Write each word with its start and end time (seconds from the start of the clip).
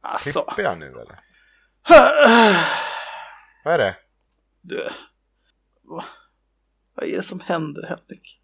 Alltså. 0.00 0.42
Klipper 0.42 0.62
jag 0.62 0.78
nu 0.78 0.86
eller? 0.86 1.20
Vad 3.64 3.74
är 3.74 3.78
det? 3.78 3.96
Du, 4.60 4.90
vad, 5.82 6.04
vad 6.94 7.04
är 7.06 7.16
det 7.16 7.22
som 7.22 7.40
händer 7.40 7.86
Henrik? 7.86 8.40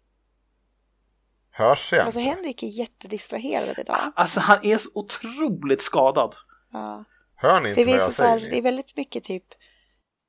Hörs 1.51 1.91
jag? 1.91 2.05
Alltså 2.05 2.19
Henrik 2.19 2.63
är 2.63 2.67
jättedistraherad 2.67 3.79
idag. 3.79 4.11
Alltså 4.15 4.39
han 4.39 4.65
är 4.65 4.77
så 4.77 4.89
otroligt 4.95 5.81
skadad. 5.81 6.35
Ja. 6.73 7.03
Hör 7.35 7.59
ni 7.61 7.73
Det, 7.73 7.81
inte 7.81 7.83
vad 7.83 7.93
visar 7.93 8.05
jag 8.05 8.13
så 8.13 8.23
här, 8.23 8.37
säger? 8.39 8.51
det 8.51 8.57
är 8.57 8.61
väldigt 8.61 8.97
mycket 8.97 9.23
typ 9.23 9.43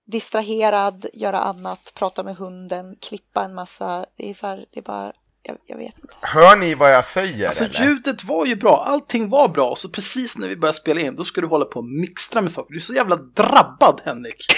distraherad, 0.07 1.07
göra 1.13 1.39
annat, 1.39 1.93
prata 1.95 2.23
med 2.23 2.37
hunden, 2.37 2.97
klippa 3.01 3.45
en 3.45 3.55
massa. 3.55 4.07
Det 4.17 4.31
är 4.31 4.35
så 4.35 4.47
här, 4.47 4.67
det 4.71 4.81
är 4.81 4.83
bara, 4.83 5.13
jag, 5.49 5.59
jag 5.67 5.77
vet 5.77 5.99
inte. 5.99 6.17
Hör 6.21 6.57
ni 6.57 6.75
vad 6.75 6.95
jag 6.95 7.07
säger 7.07 7.47
Alltså 7.47 7.65
eller? 7.65 7.85
ljudet 7.85 8.25
var 8.25 8.47
ju 8.47 8.57
bra, 8.57 8.85
allting 8.85 9.29
var 9.31 9.49
bra, 9.49 9.77
så 9.77 9.89
precis 9.89 10.39
när 10.39 10.49
vi 10.49 10.57
började 10.57 10.79
spela 10.79 11.01
in, 11.01 11.17
då 11.17 11.25
ska 11.25 11.41
du 11.41 11.47
hålla 11.47 11.65
på 11.65 11.79
och 11.79 11.85
mixtra 11.87 12.41
med 12.41 12.53
saker. 12.53 12.71
Du 12.73 12.77
är 12.77 12.81
så 12.81 12.95
jävla 12.95 13.17
drabbad 13.17 14.01
Henrik. 14.05 14.45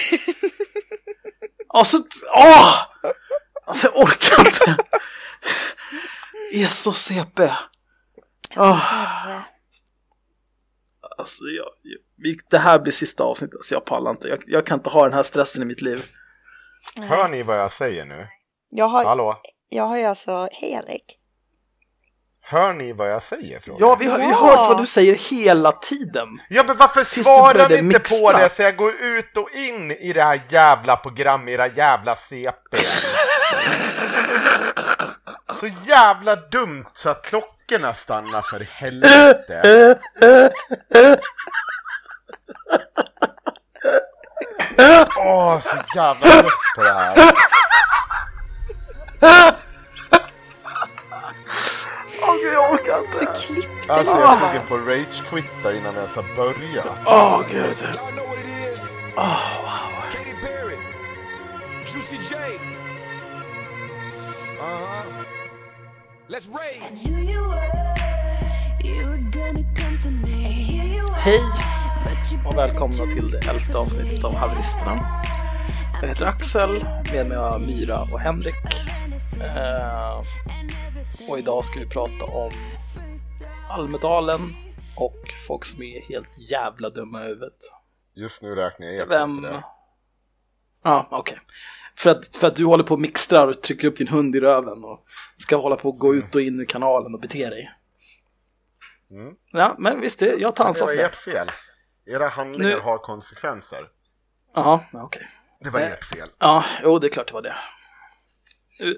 Alltså, 1.73 1.97
åh! 2.37 2.75
Alltså 3.67 3.87
jag 3.95 3.97
orkar 4.03 4.41
inte. 4.47 4.85
Jag 6.53 6.63
är 6.63 6.67
så 6.67 6.93
CP. 6.93 7.51
Åh, 8.57 8.75
Herre. 8.77 9.41
alltså, 11.19 11.43
jag, 11.45 11.67
det 12.51 12.59
här 12.59 12.79
blir 12.79 12.93
sista 12.93 13.25
avsnittet, 13.25 13.65
så 13.65 13.75
jag 13.75 13.85
pallar 13.85 14.11
inte. 14.11 14.29
Jag, 14.29 14.43
jag 14.47 14.67
kan 14.67 14.79
inte 14.79 14.91
ha 14.91 15.05
den 15.05 15.13
här 15.13 15.23
stressen 15.23 15.63
i 15.63 15.65
mitt 15.65 15.83
liv. 15.83 16.05
Hör 17.01 17.29
ni 17.29 17.43
vad 17.43 17.59
jag 17.59 17.73
säger 17.73 18.05
nu? 18.05 18.27
Jag 18.71 18.87
har, 18.87 19.05
Hallå? 19.05 19.37
Jag 19.71 19.85
har 19.85 19.97
ju 19.99 20.05
alltså, 20.05 20.49
hej 20.53 20.73
Henrik. 20.75 21.17
Hör 22.43 22.73
ni 22.73 22.93
vad 22.93 23.11
jag 23.13 23.23
säger? 23.23 23.61
Frågan? 23.61 23.81
Ja, 23.89 23.95
vi 24.01 24.07
har, 24.07 24.19
vi 24.19 24.25
har 24.25 24.31
Ja. 24.31 24.37
hört 24.57 24.69
vad 24.69 24.79
du 24.79 24.87
säger 24.87 25.15
hela 25.15 25.73
tiden. 25.73 26.29
Ja, 26.49 26.63
men 26.67 26.77
varför 26.77 27.05
Tills 27.05 27.15
du 27.15 27.23
svarar 27.25 27.69
ni 27.69 27.77
inte 27.77 27.99
på 28.01 28.15
mixtra. 28.15 28.39
det 28.39 28.55
så 28.57 28.63
jag 28.63 28.77
går 28.77 28.95
ut 28.95 29.37
och 29.37 29.51
in 29.51 29.91
i 29.91 30.13
det 30.13 30.23
här 30.23 30.41
jävla 30.49 30.97
programmet, 30.97 31.53
era 31.53 31.67
jävla 31.69 32.17
CP? 32.17 32.77
så 35.61 35.67
jävla 35.87 36.37
dumt 36.37 36.85
så 36.95 37.09
att 37.11 37.23
klockorna 37.23 37.95
stannar 37.95 38.43
för 38.43 38.61
helvete. 38.61 39.99
Åh, 45.19 45.61
så 45.61 45.77
jävla 45.97 46.27
trött 46.31 46.53
på 46.77 46.83
det 46.83 46.93
här. 46.93 47.13
Åh 49.23 49.53
gud, 52.43 52.55
jag 52.55 52.73
orkar 52.73 52.99
inte. 52.99 53.33
Klippte 53.47 53.93
Alltså 53.93 54.15
jag 54.15 54.33
är 54.33 54.37
sugen 54.49 54.67
på 54.69 54.75
att 54.75 54.87
rage-quitta 54.87 55.73
innan 55.73 55.95
jag 55.95 56.03
ens 56.03 56.17
har 56.17 56.37
börjat. 56.37 56.87
Åh 57.07 57.43
gud. 57.51 57.65
It 57.65 57.83
is. 57.83 58.95
Åh, 59.17 59.25
wow. 59.63 59.91
Juicy 61.87 62.17
J. 62.17 62.37
Uh-huh. 64.61 65.25
Let's 66.29 66.49
rage. 66.53 66.83
Hej 71.25 71.41
och 72.47 72.59
välkomna 72.59 73.05
till 73.15 73.31
det 73.31 73.49
elfte 73.49 73.79
avsnittet 73.79 74.25
av 74.25 74.35
Haveristerna. 74.35 75.23
Jag 76.01 76.09
heter 76.09 76.27
Axel, 76.27 76.85
med 77.13 77.27
mig 77.27 77.37
har 77.37 77.59
Myra 77.59 78.01
och 78.13 78.21
Henrik. 78.21 78.55
Eh, 79.45 80.23
och 81.29 81.39
idag 81.39 81.65
ska 81.65 81.79
vi 81.81 81.87
prata 81.87 82.25
om 82.25 82.51
Almedalen 83.71 84.41
och 84.97 85.17
folk 85.49 85.65
som 85.65 85.83
är 85.83 86.01
helt 86.09 86.39
jävla 86.51 86.91
dumma 86.91 87.21
i 87.25 87.27
huvudet. 87.27 87.55
Just 88.15 88.43
nu 88.43 88.55
räknar 88.55 88.87
jag 88.87 88.95
helt 88.95 89.11
Vem? 89.11 89.43
det. 89.43 89.63
Ja, 90.85 91.07
okej. 91.11 91.39
För, 91.97 92.11
att, 92.11 92.37
för 92.37 92.47
att 92.47 92.57
du 92.57 92.65
håller 92.65 92.85
på 92.85 92.95
och 92.95 93.01
mixtrar 93.01 93.49
och 93.49 93.63
trycker 93.63 93.89
upp 93.89 93.97
din 93.97 94.09
hund 94.09 94.37
i 94.37 94.41
röven 94.41 94.85
och 94.85 95.05
ska 95.39 95.57
hålla 95.57 95.77
på 95.77 95.89
och 95.89 95.99
gå 95.99 96.15
ut 96.15 96.35
och 96.35 96.41
in 96.41 96.61
i 96.61 96.67
kanalen 96.67 97.15
och 97.15 97.21
bete 97.21 97.51
dig. 97.51 97.71
Mm. 99.11 99.35
Ja, 99.53 99.75
men 99.79 100.01
visst, 100.01 100.19
det, 100.19 100.35
jag 100.39 100.57
tar 100.57 100.65
Det 100.65 100.69
ansvar 100.69 100.87
var 100.87 100.95
för 100.95 101.03
det. 101.03 101.07
ert 101.09 101.17
fel. 101.17 101.51
Era 102.07 102.29
handlingar 102.29 102.75
Nu- 102.77 102.81
har 102.81 102.99
konsekvenser. 102.99 103.89
Jaha, 104.55 104.81
ja, 104.93 105.03
okej. 105.03 105.29
Det 105.61 105.71
var 105.71 105.81
ert 105.81 106.05
fel. 106.05 106.29
Ja, 106.39 106.65
jo, 106.83 106.99
det 106.99 107.07
är 107.07 107.09
klart 107.09 107.27
det 107.27 107.35
var 107.35 107.43
det. 107.43 107.55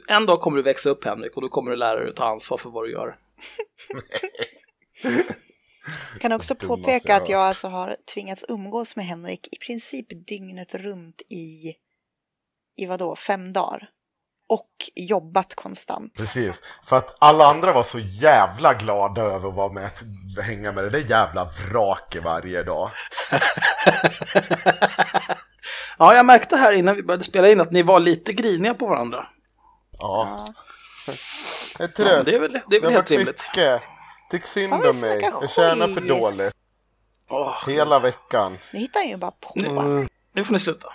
En 0.09 0.27
dag 0.27 0.41
kommer 0.41 0.57
du 0.57 0.63
växa 0.63 0.91
upp, 0.91 1.05
Henrik, 1.05 1.37
och 1.37 1.43
då 1.43 1.49
kommer 1.49 1.71
du 1.71 1.77
lära 1.77 2.01
dig 2.01 2.09
att 2.09 2.17
ta 2.17 2.27
ansvar 2.27 2.59
för 2.59 2.71
vad 2.71 2.85
du 2.85 2.93
gör. 2.93 3.17
kan 6.21 6.33
också 6.33 6.55
påpeka 6.55 7.17
att 7.17 7.29
jag 7.29 7.41
alltså 7.41 7.69
har 7.69 7.97
tvingats 8.15 8.45
umgås 8.49 8.97
med 8.97 9.07
Henrik 9.07 9.49
i 9.53 9.59
princip 9.67 10.27
dygnet 10.27 10.75
runt 10.75 11.23
i, 11.29 11.75
i 12.77 12.87
vadå, 12.87 13.17
fem 13.17 13.53
dagar. 13.53 13.89
Och 14.49 14.71
jobbat 14.95 15.55
konstant. 15.55 16.15
Precis, 16.15 16.57
för 16.87 16.97
att 16.97 17.17
alla 17.19 17.47
andra 17.47 17.73
var 17.73 17.83
så 17.83 17.99
jävla 17.99 18.75
glada 18.75 19.23
över 19.23 19.49
att 19.49 19.55
vara 19.55 19.73
med 19.73 19.87
att 19.87 20.45
hänga 20.45 20.73
med 20.73 20.85
det 20.85 20.91
där 20.91 21.11
jävla 21.11 21.45
vraket 21.45 22.25
varje 22.25 22.63
dag. 22.63 22.91
Ja, 25.99 26.15
jag 26.15 26.27
märkte 26.27 26.57
här 26.57 26.73
innan 26.73 26.97
vi 26.97 27.03
började 27.03 27.25
spela 27.25 27.51
in 27.51 27.61
att 27.61 27.73
ni 27.73 27.83
var 27.83 28.01
lite 28.01 28.33
griniga 28.33 28.75
på 28.75 28.87
varandra. 28.87 29.27
Ja, 30.03 30.37
Ja. 31.07 31.15
jag 31.79 31.85
är 31.89 31.93
Ja, 31.93 31.97
trött. 31.97 32.27
det 32.27 32.35
är 32.35 32.41
väl, 32.41 32.61
det 32.71 32.77
är 32.77 32.81
väl 32.81 32.93
helt 32.93 33.11
rimligt. 33.11 33.49
mycket. 33.57 33.83
Tyck 34.31 34.47
synd 34.47 34.73
Ja, 34.73 34.77
om 34.91 35.01
mig. 35.01 35.21
Jag 35.41 35.51
tjänar 35.51 35.87
för 35.87 36.09
dåligt. 36.21 36.55
Åh, 37.31 37.69
Hela 37.69 37.99
veckan. 37.99 38.59
Nu 38.73 38.79
hittar 38.79 39.01
jag 39.01 39.09
ju 39.09 39.17
bara 39.17 39.31
på. 39.31 39.53
Nu- 39.55 40.09
Nu 40.35 40.45
får 40.45 40.53
ni 40.53 40.59
sluta. 40.59 40.89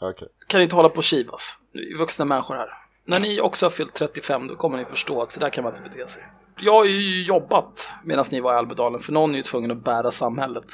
Okej. 0.00 0.28
Kan 0.46 0.58
ni 0.58 0.64
inte 0.64 0.76
hålla 0.76 0.88
på 0.88 0.96
och 0.96 1.04
kivas? 1.04 1.58
Vi 1.72 1.92
är 1.92 1.98
vuxna 1.98 2.24
människor 2.24 2.54
här. 2.54 2.68
När 3.06 3.20
ni 3.20 3.40
också 3.40 3.66
har 3.66 3.70
fyllt 3.70 3.94
35 3.94 4.48
då 4.48 4.56
kommer 4.56 4.78
ni 4.78 4.84
förstå 4.84 5.22
att 5.22 5.30
så 5.30 5.40
där 5.40 5.50
kan 5.50 5.64
man 5.64 5.72
inte 5.76 5.90
bete 5.90 6.08
sig. 6.08 6.22
Jag 6.60 6.72
har 6.72 6.84
ju 6.84 7.22
jobbat 7.24 7.92
medan 8.04 8.24
ni 8.32 8.40
var 8.40 8.54
i 8.54 8.56
Almedalen 8.56 9.00
för 9.00 9.12
någon 9.12 9.30
är 9.32 9.36
ju 9.36 9.42
tvungen 9.42 9.70
att 9.70 9.84
bära 9.84 10.10
samhället. 10.10 10.64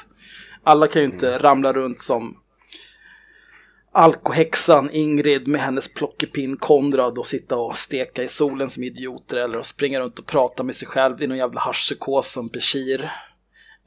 Alla 0.63 0.87
kan 0.87 1.01
ju 1.01 1.07
inte 1.07 1.37
ramla 1.39 1.73
runt 1.73 2.01
som 2.01 2.37
alkohäxan 3.91 4.89
Ingrid 4.91 5.47
med 5.47 5.61
hennes 5.61 5.93
plockepinn 5.93 6.57
Konrad 6.57 7.17
och 7.17 7.27
sitta 7.27 7.55
och 7.57 7.77
steka 7.77 8.23
i 8.23 8.27
solen 8.27 8.69
som 8.69 8.83
idioter 8.83 9.37
eller 9.37 9.61
springa 9.61 9.99
runt 9.99 10.19
och 10.19 10.25
prata 10.25 10.63
med 10.63 10.75
sig 10.75 10.87
själv 10.87 11.21
i 11.21 11.27
någon 11.27 11.37
jävla 11.37 11.59
haschpsykos 11.61 12.31
som 12.31 12.47
Bashir. 12.47 13.11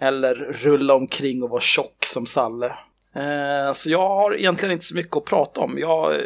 Eller 0.00 0.34
rulla 0.34 0.94
omkring 0.94 1.42
och 1.42 1.50
vara 1.50 1.60
tjock 1.60 2.04
som 2.04 2.26
Salle. 2.26 2.66
Eh, 3.14 3.72
så 3.74 3.90
jag 3.90 4.08
har 4.08 4.34
egentligen 4.36 4.72
inte 4.72 4.84
så 4.84 4.96
mycket 4.96 5.16
att 5.16 5.24
prata 5.24 5.60
om. 5.60 5.78
Jag, 5.78 6.12
eh, 6.14 6.20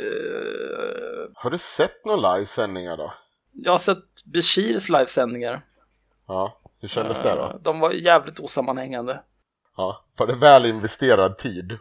Har 1.35 1.51
du 1.51 1.59
sett 1.59 2.05
några 2.05 2.35
livesändningar 2.37 2.97
då? 2.97 3.13
jag 3.53 3.73
har 3.73 3.79
sett 3.79 4.05
Bashirs 4.35 4.89
livesändningar. 4.89 5.61
Ja, 6.29 6.59
hur 6.81 6.89
kändes 6.89 7.17
det 7.23 7.31
Eh, 7.31 7.37
då? 7.37 7.59
De 7.63 7.81
var 7.81 7.91
jävligt 7.93 8.41
osammanhängande. 8.41 9.21
Ja, 9.77 10.05
var 10.17 10.27
det 10.27 10.35
väl 10.35 10.67
investerad 10.67 11.39
tid? 11.39 11.79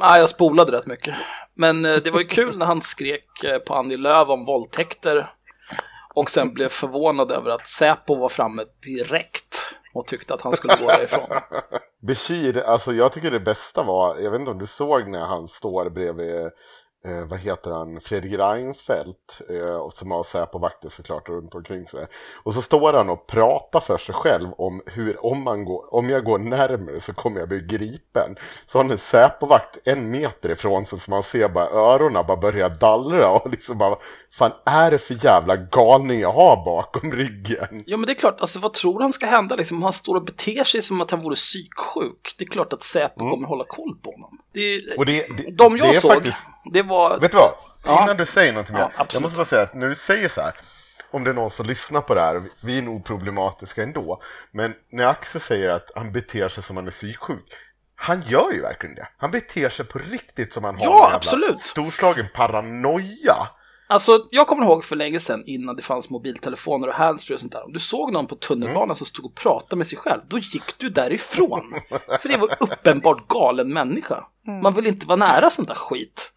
Nej, 0.00 0.20
jag 0.20 0.28
spolade 0.28 0.72
rätt 0.72 0.86
mycket. 0.86 1.14
Men 1.54 1.84
eh, 1.84 1.96
det 1.96 2.10
var 2.10 2.20
ju 2.20 2.26
kul 2.26 2.58
när 2.58 2.66
han 2.66 2.82
skrek 2.82 3.44
eh, 3.44 3.58
på 3.58 3.74
Annie 3.74 3.96
Lööf 3.96 4.28
om 4.28 4.44
våldtäkter. 4.44 5.30
Och 6.14 6.30
sen 6.30 6.54
blev 6.54 6.68
förvånad 6.68 7.32
över 7.32 7.50
att 7.50 7.66
Säpo 7.66 8.14
var 8.14 8.28
framme 8.28 8.64
direkt 8.86 9.74
och 9.94 10.06
tyckte 10.06 10.34
att 10.34 10.42
han 10.42 10.56
skulle 10.56 10.76
gå 10.76 10.86
därifrån. 10.86 11.28
Bashir, 12.08 12.58
alltså 12.58 12.92
jag 12.92 13.12
tycker 13.12 13.30
det 13.30 13.40
bästa 13.40 13.82
var, 13.82 14.16
jag 14.16 14.30
vet 14.30 14.40
inte 14.40 14.52
om 14.52 14.58
du 14.58 14.66
såg 14.66 15.08
när 15.08 15.26
han 15.26 15.48
står 15.48 15.90
bredvid, 15.90 16.50
eh, 17.04 17.24
vad 17.24 17.38
heter 17.38 17.70
han, 17.70 18.00
Fredrik 18.00 18.38
Reinfeldt, 18.38 19.40
eh, 19.48 19.76
och 19.76 19.92
som 19.92 20.10
har 20.10 20.22
Säpo-vakter 20.22 20.88
såklart 20.88 21.28
runt 21.28 21.54
omkring 21.54 21.86
sig. 21.86 22.06
Och 22.42 22.54
så 22.54 22.62
står 22.62 22.92
han 22.92 23.10
och 23.10 23.26
pratar 23.26 23.80
för 23.80 23.98
sig 23.98 24.14
själv 24.14 24.52
om 24.52 24.82
hur, 24.86 25.26
om, 25.26 25.42
man 25.42 25.64
går, 25.64 25.94
om 25.94 26.10
jag 26.10 26.24
går 26.24 26.38
närmare 26.38 27.00
så 27.00 27.14
kommer 27.14 27.40
jag 27.40 27.48
bli 27.48 27.60
gripen. 27.60 28.36
Så 28.66 28.78
har 28.78 28.84
han 28.84 28.92
en 28.92 28.98
Säpo-vakt 28.98 29.78
en 29.84 30.10
meter 30.10 30.50
ifrån 30.50 30.86
sig 30.86 31.00
så 31.00 31.10
man 31.10 31.22
ser 31.22 31.48
bara 31.48 31.70
öronen 31.70 32.26
bara 32.26 32.36
börja 32.36 32.68
dallra 32.68 33.30
och 33.30 33.50
liksom 33.50 33.78
bara, 33.78 33.96
fan 34.38 34.52
är 34.66 34.90
det 34.90 34.98
för 34.98 35.24
jävla 35.24 35.56
galning 35.56 36.20
jag 36.20 36.32
har 36.32 36.64
bakom 36.64 37.12
ryggen? 37.12 37.82
Ja 37.86 37.96
men 37.96 38.06
det 38.06 38.12
är 38.12 38.18
klart, 38.18 38.40
alltså 38.40 38.58
vad 38.58 38.72
tror 38.74 39.00
han 39.00 39.12
ska 39.12 39.26
hända 39.26 39.56
liksom? 39.56 39.76
Om 39.76 39.82
han 39.82 39.92
står 39.92 40.16
och 40.16 40.24
beter 40.24 40.64
sig 40.64 40.82
som 40.82 41.00
att 41.00 41.10
han 41.10 41.20
vore 41.22 41.34
psyksjuk. 41.34 42.34
Det 42.38 42.44
är 42.44 42.48
klart 42.48 42.72
att 42.72 42.82
Säpo 42.82 43.30
kommer 43.30 43.48
hålla 43.48 43.64
koll 43.68 43.96
på 44.02 44.10
honom. 44.10 44.38
Det 44.52 44.60
är, 44.60 44.98
Och 44.98 45.06
det, 45.06 45.26
det, 45.36 45.56
de 45.56 45.76
jag 45.76 45.88
det 45.88 45.94
såg, 45.94 46.12
faktiskt- 46.12 46.46
det 46.72 46.82
var... 46.82 47.18
Vet 47.18 47.30
du 47.30 47.36
vad? 47.38 47.54
Ja. 47.84 48.02
Innan 48.04 48.16
du 48.16 48.26
säger 48.26 48.52
någonting 48.52 48.76
Ja, 48.76 48.82
mer. 48.84 48.92
Jag 48.92 49.00
absolut. 49.00 49.22
måste 49.22 49.36
bara 49.38 49.46
säga 49.46 49.62
att 49.62 49.74
när 49.74 49.88
du 49.88 49.94
säger 49.94 50.28
så 50.28 50.40
här. 50.40 50.54
Om 51.10 51.24
det 51.24 51.30
är 51.30 51.34
någon 51.34 51.50
som 51.50 51.66
lyssnar 51.66 52.00
på 52.00 52.14
det 52.14 52.20
här. 52.20 52.42
Vi 52.62 52.78
är 52.78 52.82
nog 52.82 53.04
problematiska 53.04 53.82
ändå. 53.82 54.22
Men 54.52 54.74
när 54.92 55.06
Axel 55.06 55.40
säger 55.40 55.70
att 55.70 55.90
han 55.94 56.12
beter 56.12 56.48
sig 56.48 56.62
som 56.62 56.76
han 56.76 56.86
är 56.86 56.90
psyksjuk. 56.90 57.44
Han 57.96 58.22
gör 58.22 58.52
ju 58.52 58.60
verkligen 58.62 58.94
det. 58.94 59.08
Han 59.18 59.30
beter 59.30 59.68
sig 59.70 59.84
på 59.84 59.98
riktigt 59.98 60.52
som 60.52 60.64
han 60.64 60.74
har 60.74 60.84
Ja, 60.84 60.90
en 60.96 61.00
jävla 61.02 61.16
absolut. 61.16 61.60
storslagen 61.62 62.26
paranoia. 62.34 63.48
Alltså, 63.92 64.26
jag 64.30 64.46
kommer 64.46 64.64
ihåg 64.64 64.84
för 64.84 64.96
länge 64.96 65.20
sedan 65.20 65.42
innan 65.46 65.76
det 65.76 65.82
fanns 65.82 66.10
mobiltelefoner 66.10 66.88
och 66.88 66.94
handsfree 66.94 67.34
och 67.34 67.40
sånt 67.40 67.52
där. 67.52 67.64
Om 67.64 67.72
du 67.72 67.78
såg 67.78 68.12
någon 68.12 68.26
på 68.26 68.34
tunnelbanan 68.34 68.96
som 68.96 69.06
stod 69.06 69.24
och 69.24 69.34
pratade 69.34 69.76
med 69.76 69.86
sig 69.86 69.98
själv, 69.98 70.20
då 70.28 70.38
gick 70.38 70.78
du 70.78 70.90
därifrån. 70.90 71.74
För 72.20 72.28
det 72.28 72.36
var 72.36 72.56
uppenbart 72.60 73.28
galen 73.28 73.72
människa. 73.72 74.24
Man 74.62 74.74
vill 74.74 74.86
inte 74.86 75.06
vara 75.06 75.16
nära 75.16 75.50
sånt 75.50 75.68
där 75.68 75.74
skit. 75.74 76.32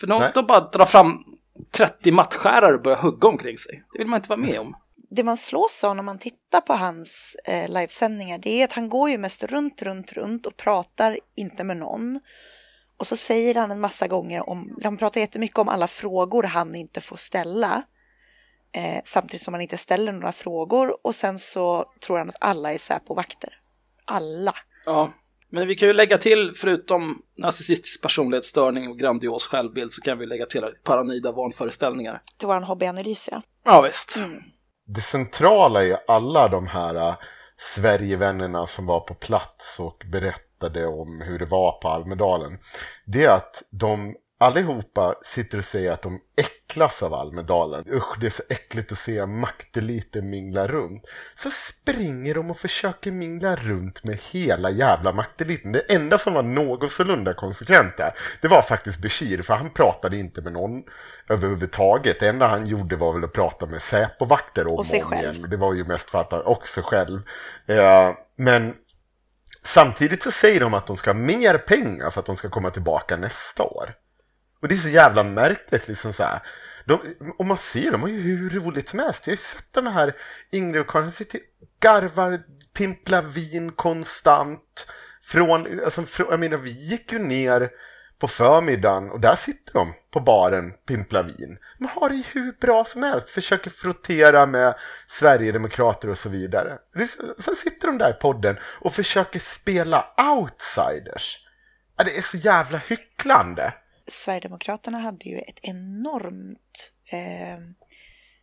För 0.00 0.06
de, 0.06 0.22
de 0.34 0.46
bara 0.46 0.60
drar 0.60 0.86
fram 0.86 1.24
30 1.70 2.12
mattskärare 2.12 2.74
och 2.74 2.82
börjar 2.82 2.98
hugga 2.98 3.28
omkring 3.28 3.58
sig. 3.58 3.82
Det 3.92 3.98
vill 3.98 4.08
man 4.08 4.16
inte 4.18 4.28
vara 4.28 4.40
med 4.40 4.60
om. 4.60 4.76
Det 5.10 5.24
man 5.24 5.36
slås 5.36 5.84
av 5.84 5.96
när 5.96 6.02
man 6.02 6.18
tittar 6.18 6.60
på 6.60 6.72
hans 6.72 7.36
eh, 7.44 7.68
livesändningar 7.68 8.38
det 8.38 8.60
är 8.60 8.64
att 8.64 8.72
han 8.72 8.88
går 8.88 9.10
ju 9.10 9.18
mest 9.18 9.42
runt, 9.42 9.82
runt, 9.82 10.12
runt 10.12 10.46
och 10.46 10.56
pratar 10.56 11.18
inte 11.36 11.64
med 11.64 11.76
någon. 11.76 12.20
Och 12.96 13.06
så 13.06 13.16
säger 13.16 13.54
han 13.54 13.70
en 13.70 13.80
massa 13.80 14.06
gånger 14.06 14.48
om, 14.48 14.78
han 14.84 14.96
pratar 14.96 15.20
jättemycket 15.20 15.58
om 15.58 15.68
alla 15.68 15.86
frågor 15.86 16.42
han 16.42 16.74
inte 16.74 17.00
får 17.00 17.16
ställa. 17.16 17.82
Eh, 18.72 19.00
samtidigt 19.04 19.42
som 19.42 19.54
han 19.54 19.60
inte 19.60 19.76
ställer 19.76 20.12
några 20.12 20.32
frågor 20.32 21.06
och 21.06 21.14
sen 21.14 21.38
så 21.38 21.84
tror 22.06 22.18
han 22.18 22.28
att 22.28 22.36
alla 22.40 22.72
är 22.72 22.78
Säpo-vakter. 22.78 23.58
Alla. 24.04 24.54
Ja, 24.84 25.12
men 25.50 25.68
vi 25.68 25.74
kan 25.74 25.88
ju 25.88 25.94
lägga 25.94 26.18
till, 26.18 26.52
förutom 26.56 27.22
narcissistisk 27.38 28.02
personlighetsstörning 28.02 28.90
och 28.90 28.98
grandios 28.98 29.46
självbild, 29.46 29.92
så 29.92 30.00
kan 30.00 30.18
vi 30.18 30.26
lägga 30.26 30.46
till 30.46 30.64
paranoida 30.84 31.32
vanföreställningar. 31.32 32.20
Det 32.36 32.46
var 32.46 32.56
en 32.56 32.64
hobbyanalys 32.64 33.28
ja. 33.32 33.42
Ja, 33.64 33.80
visst. 33.80 34.18
Det 34.86 35.00
centrala 35.00 35.84
i 35.84 35.96
alla 36.06 36.48
de 36.48 36.66
här 36.66 36.94
äh, 36.94 37.14
Sverigevännerna 37.74 38.66
som 38.66 38.86
var 38.86 39.00
på 39.00 39.14
plats 39.14 39.78
och 39.78 40.02
berättade 40.12 40.53
om 40.86 41.20
hur 41.20 41.38
det 41.38 41.46
var 41.46 41.72
på 41.72 41.88
Almedalen. 41.88 42.58
Det 43.04 43.24
är 43.24 43.30
att 43.30 43.62
de 43.70 44.14
allihopa 44.38 45.14
sitter 45.24 45.58
och 45.58 45.64
säger 45.64 45.92
att 45.92 46.02
de 46.02 46.20
äcklas 46.36 47.02
av 47.02 47.14
Almedalen. 47.14 47.84
Usch, 47.92 48.18
det 48.20 48.26
är 48.26 48.30
så 48.30 48.42
äckligt 48.48 48.92
att 48.92 48.98
se 48.98 49.26
makteliten 49.26 50.30
mingla 50.30 50.66
runt. 50.66 51.06
Så 51.34 51.50
springer 51.50 52.34
de 52.34 52.50
och 52.50 52.58
försöker 52.58 53.10
mingla 53.12 53.56
runt 53.56 54.04
med 54.04 54.18
hela 54.32 54.70
jävla 54.70 55.12
makteliten. 55.12 55.72
Det 55.72 55.94
enda 55.94 56.18
som 56.18 56.34
var 56.34 56.42
någorlunda 56.42 57.34
konsekvent 57.34 57.96
där, 57.96 58.12
det 58.40 58.48
var 58.48 58.62
faktiskt 58.62 58.98
Bashir, 59.02 59.42
för 59.42 59.54
han 59.54 59.70
pratade 59.70 60.16
inte 60.16 60.40
med 60.40 60.52
någon 60.52 60.82
överhuvudtaget. 61.28 62.20
Det 62.20 62.28
enda 62.28 62.46
han 62.46 62.66
gjorde 62.66 62.96
var 62.96 63.12
väl 63.12 63.24
att 63.24 63.32
prata 63.32 63.66
med 63.66 63.82
Säpovakter 63.82 64.66
om 64.66 64.74
Och 64.74 64.86
själv. 64.86 65.22
igen. 65.22 65.42
Och 65.44 65.48
det 65.48 65.56
var 65.56 65.74
ju 65.74 65.84
mest 65.84 66.10
för 66.10 66.18
att 66.20 66.32
han 66.32 66.42
också 66.44 66.82
själv. 66.82 67.22
Eh, 67.66 68.10
men 68.36 68.74
samtidigt 69.64 70.22
så 70.22 70.30
säger 70.30 70.60
de 70.60 70.74
att 70.74 70.86
de 70.86 70.96
ska 70.96 71.10
ha 71.10 71.18
mer 71.18 71.58
pengar 71.58 72.10
för 72.10 72.20
att 72.20 72.26
de 72.26 72.36
ska 72.36 72.50
komma 72.50 72.70
tillbaka 72.70 73.16
nästa 73.16 73.62
år. 73.62 73.94
Och 74.60 74.68
det 74.68 74.74
är 74.74 74.78
så 74.78 74.88
jävla 74.88 75.22
märkligt 75.22 75.88
liksom 75.88 76.12
så 76.12 76.22
här. 76.22 76.42
De, 76.84 77.14
och 77.38 77.46
man 77.46 77.56
ser, 77.56 77.90
de 77.90 78.02
har 78.02 78.08
ju 78.08 78.20
hur 78.20 78.50
roligt 78.50 78.88
som 78.88 78.98
helst. 78.98 79.26
Jag 79.26 79.32
har 79.32 79.36
ju 79.36 79.42
sett 79.42 79.72
de 79.72 79.86
här 79.86 80.14
Ingrid 80.50 80.80
och 80.80 80.90
Karin 80.90 81.10
sitter 81.10 81.38
och 81.38 81.68
garvar, 81.80 82.42
pimplar 82.74 83.22
vin 83.22 83.72
konstant. 83.72 84.86
Från, 85.22 85.80
alltså, 85.84 86.02
från, 86.02 86.26
jag 86.30 86.40
menar, 86.40 86.56
vi 86.56 86.70
gick 86.70 87.12
ju 87.12 87.18
ner 87.18 87.70
på 88.18 88.28
förmiddagen 88.28 89.10
och 89.10 89.20
där 89.20 89.36
sitter 89.36 89.72
de 89.72 89.94
på 90.10 90.20
baren, 90.20 90.72
pimplar 90.86 91.22
vin. 91.22 91.58
De 91.78 91.88
har 91.88 92.08
det 92.08 92.16
ju 92.16 92.22
hur 92.32 92.52
bra 92.52 92.84
som 92.84 93.02
helst, 93.02 93.30
försöker 93.30 93.70
frottera 93.70 94.46
med 94.46 94.74
Sverigedemokrater 95.08 96.08
och 96.08 96.18
så 96.18 96.28
vidare. 96.28 96.78
Sen 97.38 97.56
sitter 97.56 97.86
de 97.86 97.98
där 97.98 98.10
i 98.10 98.20
podden 98.20 98.56
och 98.64 98.94
försöker 98.94 99.38
spela 99.38 100.14
outsiders. 100.18 101.38
Det 101.96 102.18
är 102.18 102.22
så 102.22 102.36
jävla 102.36 102.78
hycklande. 102.78 103.74
Sverigedemokraterna 104.06 104.98
hade 104.98 105.28
ju 105.28 105.38
ett 105.38 105.58
enormt... 105.62 106.92
Eh, 107.12 107.58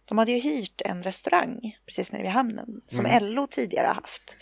de 0.05 0.17
hade 0.17 0.31
ju 0.31 0.39
hyrt 0.39 0.81
en 0.85 1.03
restaurang 1.03 1.77
precis 1.85 2.11
nere 2.11 2.21
vid 2.21 2.31
hamnen 2.31 2.81
som 2.87 3.07
LO 3.21 3.47
tidigare 3.47 3.87
haft. 3.87 4.35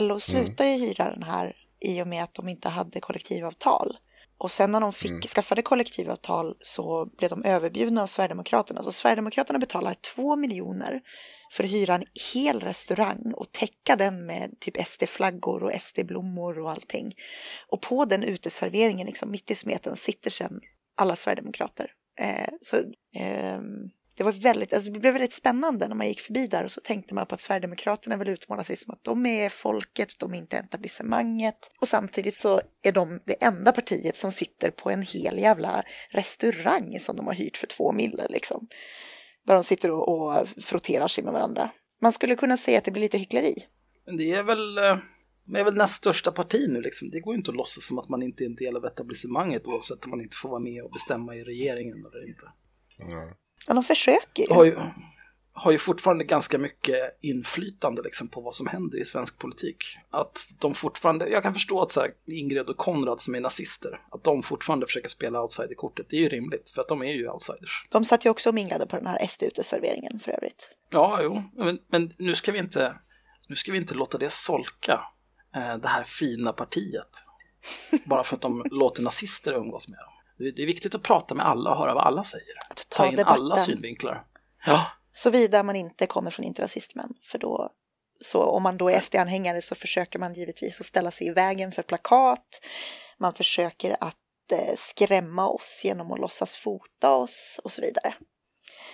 LO 0.00 0.20
slutade 0.20 0.70
ju 0.70 0.86
hyra 0.86 1.10
den 1.10 1.22
här 1.22 1.56
i 1.80 2.02
och 2.02 2.06
med 2.06 2.24
att 2.24 2.34
de 2.34 2.48
inte 2.48 2.68
hade 2.68 3.00
kollektivavtal. 3.00 3.96
Och 4.38 4.52
sen 4.52 4.70
när 4.70 4.80
de 4.80 4.92
fick, 4.92 5.28
skaffade 5.28 5.62
kollektivavtal 5.62 6.56
så 6.60 7.06
blev 7.18 7.30
de 7.30 7.44
överbjudna 7.44 8.02
av 8.02 8.06
Sverigedemokraterna. 8.06 8.82
Så 8.82 8.92
Sverigedemokraterna 8.92 9.58
betalar 9.58 9.94
två 9.94 10.36
miljoner 10.36 11.00
för 11.52 11.64
att 11.64 11.70
hyra 11.70 11.94
en 11.94 12.04
hel 12.34 12.60
restaurang 12.60 13.32
och 13.36 13.52
täcka 13.52 13.96
den 13.96 14.26
med 14.26 14.60
typ 14.60 14.86
SD-flaggor 14.86 15.62
och 15.62 15.72
SD-blommor 15.80 16.58
och 16.58 16.70
allting. 16.70 17.12
Och 17.68 17.82
på 17.82 18.04
den 18.04 18.22
uteserveringen, 18.22 19.06
liksom 19.06 19.30
mitt 19.30 19.50
i 19.50 19.54
smeten, 19.54 19.96
sitter 19.96 20.30
sen 20.30 20.60
alla 20.96 21.16
sverigedemokrater. 21.16 21.90
Eh, 22.18 22.48
så 22.60 22.76
ehm, 23.14 23.90
det 24.16 24.22
var 24.24 24.32
väldigt, 24.32 24.72
alltså 24.72 24.90
det 24.90 25.00
blev 25.00 25.12
väldigt 25.12 25.32
spännande 25.32 25.88
när 25.88 25.94
man 25.94 26.08
gick 26.08 26.20
förbi 26.20 26.46
där 26.46 26.64
och 26.64 26.70
så 26.70 26.80
tänkte 26.80 27.14
man 27.14 27.26
på 27.26 27.34
att 27.34 27.40
Sverigedemokraterna 27.40 28.16
vill 28.16 28.28
utmåla 28.28 28.64
sig 28.64 28.76
som 28.76 28.94
att 28.94 29.04
de 29.04 29.26
är 29.26 29.48
folket, 29.48 30.08
de 30.20 30.34
är 30.34 30.38
inte 30.38 30.56
etablissemanget. 30.56 31.70
Och 31.80 31.88
samtidigt 31.88 32.34
så 32.34 32.60
är 32.82 32.92
de 32.92 33.20
det 33.24 33.44
enda 33.44 33.72
partiet 33.72 34.16
som 34.16 34.32
sitter 34.32 34.70
på 34.70 34.90
en 34.90 35.02
hel 35.02 35.38
jävla 35.38 35.82
restaurang 36.10 37.00
som 37.00 37.16
de 37.16 37.26
har 37.26 37.34
hyrt 37.34 37.56
för 37.56 37.66
två 37.66 37.92
mille 37.92 38.26
liksom. 38.28 38.68
Där 39.46 39.54
de 39.54 39.64
sitter 39.64 39.90
och, 39.90 40.08
och 40.08 40.48
frotterar 40.48 41.08
sig 41.08 41.24
med 41.24 41.32
varandra. 41.32 41.70
Man 42.00 42.12
skulle 42.12 42.36
kunna 42.36 42.56
säga 42.56 42.78
att 42.78 42.84
det 42.84 42.90
blir 42.90 43.02
lite 43.02 43.18
hyckleri. 43.18 43.54
Men 44.06 44.16
det 44.16 44.30
är 44.30 44.42
väl, 44.42 44.78
eh, 44.78 44.98
det 45.44 45.60
är 45.60 45.64
väl 45.64 45.74
näst 45.74 45.94
största 45.94 46.32
parti 46.32 46.66
nu 46.68 46.80
liksom. 46.80 47.10
Det 47.10 47.20
går 47.20 47.34
ju 47.34 47.38
inte 47.38 47.50
att 47.50 47.56
låtsas 47.56 47.86
som 47.86 47.98
att 47.98 48.08
man 48.08 48.22
inte 48.22 48.44
är 48.44 48.46
en 48.46 48.54
del 48.54 48.76
av 48.76 48.84
etablissemanget 48.84 49.66
oavsett 49.66 50.04
om 50.04 50.10
man 50.10 50.20
inte 50.20 50.36
får 50.36 50.48
vara 50.48 50.60
med 50.60 50.82
och 50.82 50.90
bestämma 50.90 51.36
i 51.36 51.44
regeringen 51.44 51.98
eller 51.98 52.28
inte. 52.28 52.46
Ja, 53.68 53.74
de 53.74 53.82
försöker 53.82 54.42
ju. 54.42 54.54
Har 54.54 54.64
ju, 54.64 54.76
har 55.52 55.72
ju 55.72 55.78
fortfarande 55.78 56.24
ganska 56.24 56.58
mycket 56.58 57.18
inflytande 57.20 58.02
liksom, 58.02 58.28
på 58.28 58.40
vad 58.40 58.54
som 58.54 58.66
händer 58.66 58.98
i 58.98 59.04
svensk 59.04 59.38
politik. 59.38 59.76
Att 60.10 60.38
de 60.58 60.74
fortfarande, 60.74 61.28
jag 61.28 61.42
kan 61.42 61.54
förstå 61.54 61.82
att 61.82 61.90
så 61.90 62.00
här, 62.00 62.10
Ingrid 62.26 62.68
och 62.68 62.76
Konrad 62.76 63.20
som 63.20 63.34
är 63.34 63.40
nazister, 63.40 64.00
att 64.10 64.24
de 64.24 64.42
fortfarande 64.42 64.86
försöker 64.86 65.08
spela 65.08 65.42
outsiderkortet. 65.42 66.06
Det 66.08 66.16
är 66.16 66.20
ju 66.20 66.28
rimligt, 66.28 66.70
för 66.70 66.80
att 66.80 66.88
de 66.88 67.02
är 67.02 67.12
ju 67.12 67.28
outsiders. 67.28 67.86
De 67.90 68.04
satt 68.04 68.26
ju 68.26 68.30
också 68.30 68.48
och 68.48 68.54
minglade 68.54 68.86
på 68.86 68.96
den 68.96 69.06
här 69.06 69.26
SD-uteserveringen 69.26 70.18
för 70.20 70.32
övrigt. 70.32 70.70
Ja, 70.90 71.20
jo, 71.22 71.42
men, 71.56 71.78
men 71.88 72.12
nu, 72.18 72.34
ska 72.34 72.52
vi 72.52 72.58
inte, 72.58 72.98
nu 73.48 73.56
ska 73.56 73.72
vi 73.72 73.78
inte 73.78 73.94
låta 73.94 74.18
det 74.18 74.30
solka 74.30 75.00
eh, 75.56 75.76
det 75.76 75.88
här 75.88 76.04
fina 76.04 76.52
partiet. 76.52 77.24
Bara 78.04 78.24
för 78.24 78.36
att 78.36 78.42
de 78.42 78.64
låter 78.70 79.02
nazister 79.02 79.52
umgås 79.52 79.88
med 79.88 79.98
dem. 79.98 80.13
Det, 80.38 80.62
är 80.62 80.66
viktigt 80.66 80.94
att 80.94 81.02
prata 81.02 81.34
med 81.34 81.46
alla 81.46 81.70
och 81.70 81.76
höra 81.78 81.94
vad 81.94 82.06
alla 82.06 82.24
säger. 82.24 82.54
Att 82.70 82.88
Ta 82.88 82.96
ta 82.96 83.06
in 83.10 83.16
debatten. 83.16 83.42
alla 83.42 83.56
synvinklar. 83.56 84.24
Ja, 84.66 84.86
Såvida 85.12 85.62
man 85.62 85.76
inte 85.76 86.06
kommer 86.06 86.30
från 86.30 86.44
inte 86.46 86.62
rasistmän. 86.62 87.14
För 87.22 87.38
då, 87.38 87.70
så 88.20 88.42
om 88.42 88.62
man 88.62 88.76
då 88.76 88.88
är 88.90 89.00
SD-anhängare 89.00 89.62
så 89.62 89.74
försöker 89.74 90.18
man 90.18 90.32
givetvis 90.34 90.80
att 90.80 90.86
ställa 90.86 91.10
sig 91.10 91.26
i 91.26 91.30
vägen 91.30 91.72
för 91.72 91.82
plakat. 91.82 92.60
Man 93.18 93.34
försöker 93.34 93.96
att 94.00 94.16
eh, 94.52 94.74
skrämma 94.76 95.48
oss 95.48 95.80
genom 95.84 96.12
att 96.12 96.20
låtsas 96.20 96.56
fota 96.56 97.14
oss 97.16 97.60
och 97.64 97.72
så 97.72 97.80
vidare. 97.82 98.14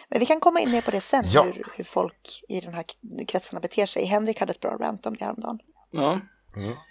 Men 0.08 0.20
vi 0.20 0.26
kan 0.26 0.40
komma 0.40 0.60
in 0.60 0.70
mer 0.70 0.82
på 0.82 0.90
det 0.90 1.00
sen, 1.00 1.24
Ja. 1.32 1.42
hur, 1.42 1.72
hur 1.76 1.84
folk 1.84 2.44
i 2.48 2.60
den 2.60 2.74
här 2.74 2.84
kretsarna 3.28 3.60
beter 3.60 3.86
sig. 3.86 4.04
Henrik 4.04 4.40
hade 4.40 4.50
ett 4.52 4.60
bra 4.60 4.76
rant 4.76 5.06
om 5.06 5.16
det 5.16 5.24
häromdagen. 5.24 5.58
ja. 5.90 6.20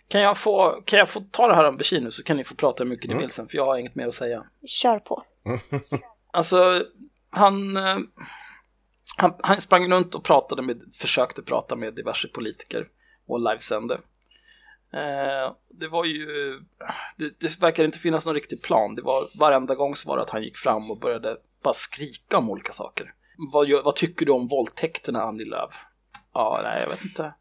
Kan, 0.08 0.22
jag 0.22 0.38
få, 0.38 0.82
kan 0.86 1.00
jag 1.00 1.10
få 1.10 1.20
ta 1.32 1.48
det 1.48 1.56
här 1.56 1.68
om 1.68 1.78
Bashir 1.78 2.02
nu 2.02 2.12
så 2.12 2.24
kan 2.24 2.38
ni 2.38 2.44
få 2.44 2.56
prata 2.56 2.84
hur 2.84 2.90
mycket 2.90 3.12
ni 3.12 3.18
vill 3.18 3.32
sen, 3.32 3.48
för 3.48 3.58
jag 3.58 3.66
har 3.66 3.78
inget 3.78 3.96
mer 3.96 4.08
att 4.08 4.14
säga. 4.14 4.44
Kör 4.68 5.00
på. 5.00 5.24
Alltså, 6.32 6.84
han, 7.30 7.78
eh, 7.78 7.98
han, 9.18 9.34
han 9.40 9.62
sprang 9.62 9.92
runt 9.92 10.16
och 10.16 10.24
pratade 10.24 10.62
med, 10.62 10.82
försökte 11.02 11.42
prata 11.42 11.76
med 11.76 11.96
diverse 11.96 12.28
politiker 12.28 12.88
och 13.28 13.40
livesände. 13.40 13.94
Eh, 14.94 15.56
det 15.80 15.88
var 15.88 16.06
ju, 16.06 16.26
det, 17.18 17.40
det 17.40 17.62
verkar 17.62 17.84
inte 17.84 18.00
finnas 18.00 18.26
någon 18.26 18.36
riktig 18.36 18.62
plan. 18.62 18.96
Det 18.96 19.02
var 19.02 19.40
varenda 19.40 19.76
gång 19.76 19.96
så 19.96 20.10
var 20.10 20.18
det 20.18 20.24
att 20.24 20.30
han 20.30 20.44
gick 20.44 20.58
fram 20.58 20.92
och 20.92 21.00
började 21.00 21.38
bara 21.64 21.74
skrika 21.74 22.38
om 22.38 22.50
olika 22.50 22.74
saker. 22.74 23.14
Vad, 23.54 23.84
vad 23.84 23.96
tycker 23.96 24.26
du 24.26 24.32
om 24.32 24.48
våldtäkterna, 24.48 25.22
Annie 25.22 25.46
Lööf? 25.46 25.76
Ja, 26.34 26.60
nej, 26.64 26.82
jag 26.82 26.90
vet 26.90 27.04
inte. 27.04 27.34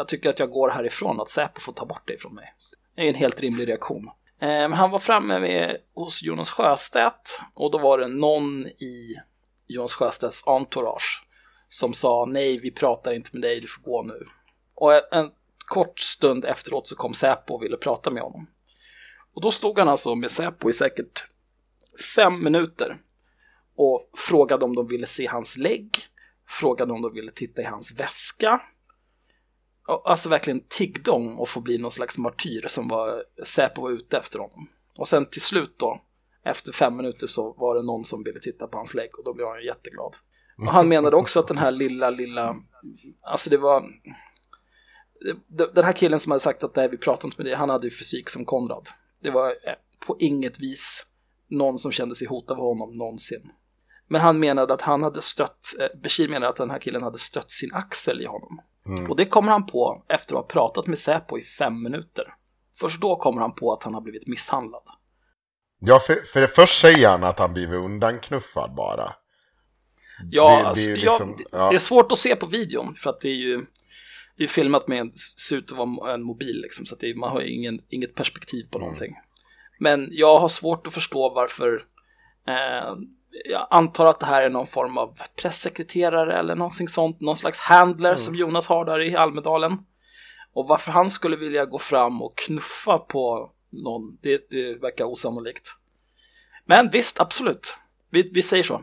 Jag 0.00 0.08
tycker 0.08 0.30
att 0.30 0.38
jag 0.38 0.50
går 0.50 0.68
härifrån, 0.70 1.20
att 1.20 1.28
Säpo 1.28 1.60
får 1.60 1.72
ta 1.72 1.84
bort 1.84 2.08
dig 2.08 2.18
från 2.18 2.34
mig. 2.34 2.54
Det 2.96 3.02
är 3.02 3.08
en 3.08 3.14
helt 3.14 3.40
rimlig 3.40 3.68
reaktion. 3.68 4.06
Eh, 4.40 4.48
men 4.48 4.72
han 4.72 4.90
var 4.90 4.98
framme 4.98 5.40
med, 5.40 5.76
hos 5.94 6.22
Jonas 6.22 6.50
Sjöstedt 6.50 7.40
och 7.54 7.70
då 7.70 7.78
var 7.78 7.98
det 7.98 8.08
någon 8.08 8.66
i 8.66 9.16
Jonas 9.66 9.92
Sjöstedts 9.92 10.46
entourage 10.46 11.24
som 11.68 11.94
sa 11.94 12.24
nej, 12.28 12.58
vi 12.58 12.70
pratar 12.70 13.12
inte 13.12 13.30
med 13.32 13.42
dig, 13.42 13.60
du 13.60 13.66
får 13.66 13.82
gå 13.82 14.02
nu. 14.02 14.24
Och 14.74 15.14
en 15.14 15.30
kort 15.58 15.98
stund 15.98 16.44
efteråt 16.44 16.86
så 16.86 16.96
kom 16.96 17.14
Säpo 17.14 17.54
och 17.54 17.62
ville 17.62 17.76
prata 17.76 18.10
med 18.10 18.22
honom. 18.22 18.46
Och 19.34 19.42
då 19.42 19.50
stod 19.50 19.78
han 19.78 19.88
alltså 19.88 20.14
med 20.14 20.30
Säpo 20.30 20.70
i 20.70 20.72
säkert 20.72 21.28
fem 22.14 22.44
minuter 22.44 22.98
och 23.76 24.10
frågade 24.16 24.64
om 24.64 24.74
de 24.74 24.88
ville 24.88 25.06
se 25.06 25.26
hans 25.26 25.56
lägg, 25.56 25.98
frågade 26.48 26.92
om 26.92 27.02
de 27.02 27.14
ville 27.14 27.32
titta 27.32 27.62
i 27.62 27.64
hans 27.64 28.00
väska. 28.00 28.60
Alltså 30.04 30.28
verkligen 30.28 30.64
tiggde 30.68 31.10
om 31.10 31.40
att 31.40 31.48
få 31.48 31.60
bli 31.60 31.78
någon 31.78 31.90
slags 31.90 32.18
martyr 32.18 32.66
som 32.68 32.88
var 32.88 33.24
Säpo 33.46 33.82
var 33.82 33.90
ute 33.90 34.18
efter 34.18 34.38
honom. 34.38 34.68
Och 34.96 35.08
sen 35.08 35.26
till 35.26 35.42
slut 35.42 35.74
då, 35.78 36.00
Efter 36.44 36.72
fem 36.72 36.96
minuter 36.96 37.26
så 37.26 37.52
var 37.52 37.74
det 37.74 37.82
någon 37.82 38.04
som 38.04 38.22
ville 38.22 38.40
titta 38.40 38.66
på 38.66 38.78
hans 38.78 38.94
lägg 38.94 39.18
och 39.18 39.24
då 39.24 39.34
blev 39.34 39.46
han 39.46 39.64
jätteglad. 39.64 40.16
Och 40.58 40.72
han 40.72 40.88
menade 40.88 41.16
också 41.16 41.40
att 41.40 41.48
den 41.48 41.58
här 41.58 41.70
lilla, 41.70 42.10
lilla, 42.10 42.56
alltså 43.22 43.50
det 43.50 43.56
var, 43.56 43.84
den 45.74 45.84
här 45.84 45.92
killen 45.92 46.20
som 46.20 46.30
hade 46.30 46.40
sagt 46.40 46.64
att 46.64 46.76
nej, 46.76 46.88
vi 46.88 46.96
pratar 46.96 47.28
inte 47.28 47.42
med 47.42 47.46
dig, 47.46 47.54
han 47.54 47.70
hade 47.70 47.86
ju 47.86 47.90
fysik 47.90 48.28
som 48.30 48.44
Konrad. 48.44 48.88
Det 49.22 49.30
var 49.30 49.48
eh, 49.48 49.74
på 50.06 50.16
inget 50.18 50.60
vis 50.60 51.06
någon 51.48 51.78
som 51.78 51.92
kände 51.92 52.14
sig 52.14 52.26
hotad 52.28 52.58
av 52.58 52.64
honom 52.64 52.96
någonsin. 52.96 53.50
Men 54.08 54.20
han 54.20 54.40
menade 54.40 54.74
att 54.74 54.82
han 54.82 55.02
hade 55.02 55.20
stött, 55.20 55.66
eh, 55.80 56.00
Bashir 56.02 56.28
menade 56.28 56.48
att 56.48 56.56
den 56.56 56.70
här 56.70 56.78
killen 56.78 57.02
hade 57.02 57.18
stött 57.18 57.50
sin 57.50 57.74
axel 57.74 58.20
i 58.20 58.26
honom. 58.26 58.60
Och 59.08 59.16
det 59.16 59.24
kommer 59.26 59.52
han 59.52 59.66
på 59.66 60.04
efter 60.08 60.34
att 60.34 60.40
ha 60.40 60.48
pratat 60.48 60.86
med 60.86 60.98
Säpo 60.98 61.38
i 61.38 61.42
fem 61.42 61.82
minuter. 61.82 62.24
Först 62.80 63.00
då 63.00 63.16
kommer 63.16 63.40
han 63.40 63.54
på 63.54 63.72
att 63.72 63.84
han 63.84 63.94
har 63.94 64.00
blivit 64.00 64.26
misshandlad. 64.26 64.82
Ja, 65.80 66.00
för, 66.00 66.14
för 66.14 66.46
först 66.46 66.80
säger 66.80 67.08
han 67.08 67.24
att 67.24 67.38
han 67.38 67.52
blivit 67.52 67.74
undanknuffad 67.74 68.74
bara. 68.74 69.14
Ja, 70.30 70.50
Det- 70.50 70.56
det 70.56 70.60
är 70.60 70.64
alltså, 70.64 70.90
ja, 70.90 70.96
liksom- 70.96 71.34
det, 71.38 71.44
ja. 71.52 71.68
det 71.70 71.74
är 71.76 71.78
svårt 71.78 72.12
att 72.12 72.18
se 72.18 72.36
på 72.36 72.46
videon 72.46 72.94
för 72.94 73.10
att 73.10 73.20
det 73.20 73.28
är 73.28 73.34
ju 73.34 73.66
det 74.36 74.44
är 74.44 74.48
filmat 74.48 74.88
med 74.88 74.98
en, 75.00 75.12
ser 75.48 75.56
ut 75.56 75.72
att 75.72 75.78
vara 75.78 76.14
en 76.14 76.22
mobil 76.22 76.60
liksom, 76.62 76.86
så 76.86 76.94
att 76.94 77.02
är, 77.02 77.14
man 77.14 77.30
har 77.30 77.40
ju 77.40 77.48
ingen, 77.54 77.80
inget 77.88 78.14
perspektiv 78.14 78.60
Mm. 78.60 78.70
på 78.70 78.78
någonting. 78.78 79.14
Men 79.80 80.08
jag 80.12 80.38
har 80.38 80.48
svårt 80.48 80.86
att 80.86 80.94
förstå 80.94 81.34
varför 81.34 81.82
eh, 82.46 82.94
jag 83.44 83.66
antar 83.70 84.06
att 84.06 84.20
det 84.20 84.26
här 84.26 84.42
är 84.42 84.50
någon 84.50 84.66
form 84.66 84.98
av 84.98 85.18
pressekreterare 85.42 86.38
eller 86.38 86.54
någonting 86.54 86.88
sånt, 86.88 87.20
någon 87.20 87.36
slags 87.36 87.60
handler 87.60 88.16
som 88.16 88.34
Mm. 88.34 88.40
Jonas 88.40 88.66
har 88.66 88.84
där 88.84 89.00
i 89.00 89.16
Almedalen. 89.16 89.78
Och 90.52 90.68
varför 90.68 90.92
han 90.92 91.10
skulle 91.10 91.36
vilja 91.36 91.64
gå 91.64 91.78
fram 91.78 92.22
och 92.22 92.38
knuffa 92.38 92.98
på 92.98 93.50
någon, 93.70 94.18
det, 94.22 94.50
det 94.50 94.74
verkar 94.74 95.04
osannolikt. 95.04 95.68
Men 96.64 96.90
visst, 96.90 97.20
absolut. 97.20 97.76
Vi, 98.10 98.30
vi 98.34 98.42
säger 98.42 98.62
så. 98.62 98.74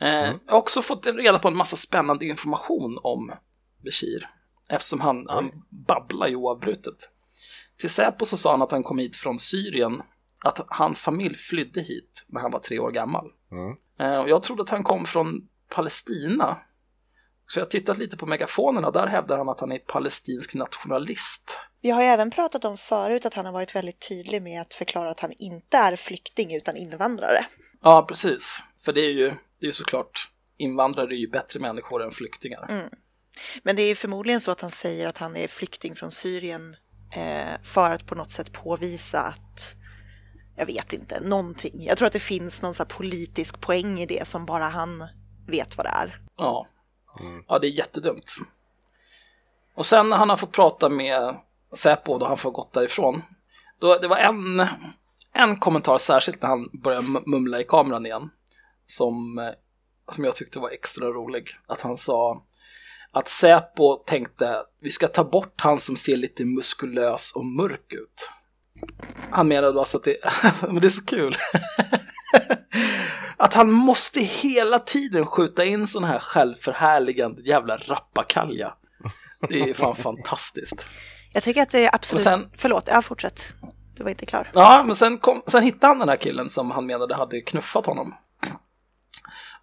Eh, 0.00 0.08
Jag 0.08 0.34
har 0.46 0.58
också 0.58 0.82
fått 0.82 1.06
reda 1.06 1.38
på 1.38 1.48
en 1.48 1.56
massa 1.56 1.76
spännande 1.76 2.26
information 2.26 2.98
om 3.02 3.32
Bashir. 3.84 4.28
Eftersom 4.70 5.00
han, 5.00 5.26
han 5.28 5.50
babblar 5.88 6.26
ju 6.28 6.36
oavbrutet. 6.36 6.94
Till 7.76 7.90
Säpo 7.90 8.24
så 8.24 8.36
sa 8.36 8.50
han 8.50 8.62
att 8.62 8.70
han 8.70 8.82
kom 8.82 8.98
hit 8.98 9.16
från 9.16 9.38
Syrien, 9.38 10.02
att 10.44 10.60
hans 10.68 11.02
familj 11.02 11.34
flydde 11.34 11.80
hit 11.80 12.24
när 12.28 12.40
han 12.40 12.50
var 12.50 12.60
tre 12.60 12.78
år 12.78 12.90
gammal. 12.90 13.30
Mm. 13.52 13.76
Eh, 14.00 14.20
Och 14.20 14.28
jag 14.28 14.42
trodde 14.42 14.62
att 14.62 14.70
han 14.70 14.82
kom 14.82 15.04
från 15.04 15.48
Palestina. 15.74 16.58
Så 17.46 17.58
jag 17.58 17.66
har 17.66 17.70
tittat 17.70 17.98
lite 17.98 18.16
på 18.16 18.26
megafonerna, 18.26 18.90
där 18.90 19.06
hävdar 19.06 19.38
han 19.38 19.48
att 19.48 19.60
han 19.60 19.72
är 19.72 19.78
palestinsk 19.78 20.54
nationalist. 20.54 21.58
Vi 21.80 21.90
har 21.90 22.02
ju 22.02 22.08
även 22.08 22.30
pratat 22.30 22.64
om 22.64 22.76
förut 22.76 23.26
att 23.26 23.34
han 23.34 23.46
har 23.46 23.52
varit 23.52 23.74
väldigt 23.74 24.08
tydlig 24.08 24.42
med 24.42 24.60
att 24.60 24.74
förklara 24.74 25.10
att 25.10 25.20
han 25.20 25.32
inte 25.38 25.76
är 25.76 25.96
flykting 25.96 26.54
utan 26.54 26.76
invandrare. 26.76 27.46
Ja, 27.82 28.04
precis. 28.08 28.62
För 28.84 28.92
det 28.92 29.00
är 29.00 29.10
ju, 29.10 29.28
det 29.28 29.64
är 29.64 29.66
ju 29.66 29.72
såklart, 29.72 30.28
invandrare 30.56 31.14
är 31.14 31.18
ju 31.18 31.30
bättre 31.30 31.60
människor 31.60 32.02
än 32.04 32.10
flyktingar. 32.10 32.90
Men 33.62 33.76
det 33.76 33.82
är 33.82 33.94
förmodligen 33.94 34.40
så 34.40 34.50
att 34.50 34.60
han 34.60 34.70
säger 34.70 35.08
att 35.08 35.18
han 35.18 35.36
är 35.36 35.48
flykting 35.48 35.94
från 35.94 36.10
Syrien 36.10 36.76
eh, 37.16 37.60
för 37.62 37.90
att 37.90 38.06
på 38.06 38.14
något 38.14 38.32
sätt 38.32 38.52
påvisa 38.52 39.22
att, 39.22 39.74
jag 40.62 40.66
vet 40.66 40.92
inte, 40.92 41.20
någonting. 41.20 41.82
Jag 41.82 41.98
tror 41.98 42.06
att 42.06 42.12
det 42.12 42.20
finns 42.20 42.62
någon 42.62 42.74
så 42.74 42.82
här 42.82 42.88
politisk 42.88 43.60
poäng 43.60 44.00
i 44.00 44.06
det 44.06 44.28
som 44.28 44.46
bara 44.46 44.68
han 44.68 45.08
vet 45.46 45.76
vad 45.76 45.86
det 45.86 45.90
är. 45.90 46.20
Ja. 46.36 46.66
ja, 47.48 47.58
det 47.58 47.66
är 47.66 47.70
jättedumt. 47.70 48.36
Och 49.74 49.86
sen 49.86 50.08
när 50.08 50.16
han 50.16 50.30
har 50.30 50.36
fått 50.36 50.52
prata 50.52 50.88
med 50.88 51.36
Säpo 51.74 52.18
då 52.18 52.26
han 52.26 52.36
får 52.36 52.50
gått 52.50 52.72
därifrån. 52.72 53.22
Då, 53.80 53.98
det 53.98 54.08
var 54.08 54.16
en, 54.16 54.66
en 55.32 55.56
kommentar 55.56 55.98
särskilt 55.98 56.42
när 56.42 56.48
han 56.48 56.68
började 56.72 57.06
mumla 57.26 57.60
i 57.60 57.64
kameran 57.64 58.06
igen. 58.06 58.30
Som, 58.86 59.38
eh, 59.38 59.50
som 60.12 60.24
jag 60.24 60.34
tyckte 60.34 60.58
var 60.58 60.70
extra 60.70 61.06
rolig. 61.06 61.48
Att 61.66 61.80
han 61.80 61.96
sa 61.96 62.42
att 63.12 63.28
Säpo 63.28 63.96
tänkte 64.06 64.62
vi 64.80 64.90
ska 64.90 65.08
ta 65.08 65.24
bort 65.24 65.60
han 65.60 65.80
som 65.80 65.96
ser 65.96 66.16
lite 66.16 66.44
muskulös 66.44 67.32
och 67.32 67.44
mörk 67.44 67.92
ut. 67.92 68.30
Han 69.30 69.48
menade 69.48 69.78
alltså 69.78 69.96
att 69.96 70.04
det, 70.04 70.16
men 70.62 70.78
det 70.78 70.86
är 70.86 70.90
så 70.90 71.04
kul. 71.04 71.34
att 73.36 73.54
han 73.54 73.72
måste 73.72 74.20
hela 74.20 74.78
tiden 74.78 75.26
skjuta 75.26 75.64
in 75.64 75.86
sån 75.86 76.04
här 76.04 76.18
självförhärligande 76.18 77.42
jävla 77.42 77.76
rappakalja. 77.76 78.74
Det 79.48 79.60
är 79.70 79.74
fan 79.74 79.94
fantastiskt. 79.94 80.86
Jag 81.32 81.42
tycker 81.42 81.62
att 81.62 81.70
det 81.70 81.84
är 81.86 81.94
absolut... 81.94 82.24
Men 82.24 82.40
sen- 82.40 82.50
Förlåt, 82.56 82.88
ja 82.88 83.02
fortsätt. 83.02 83.42
Du 83.96 84.02
var 84.02 84.10
inte 84.10 84.26
klar. 84.26 84.50
Ja, 84.54 84.82
men 84.86 84.96
sen, 84.96 85.18
kom, 85.18 85.42
sen 85.46 85.62
hittade 85.62 85.86
han 85.86 85.98
den 85.98 86.08
här 86.08 86.16
killen 86.16 86.50
som 86.50 86.70
han 86.70 86.86
menade 86.86 87.14
hade 87.14 87.40
knuffat 87.40 87.86
honom. 87.86 88.14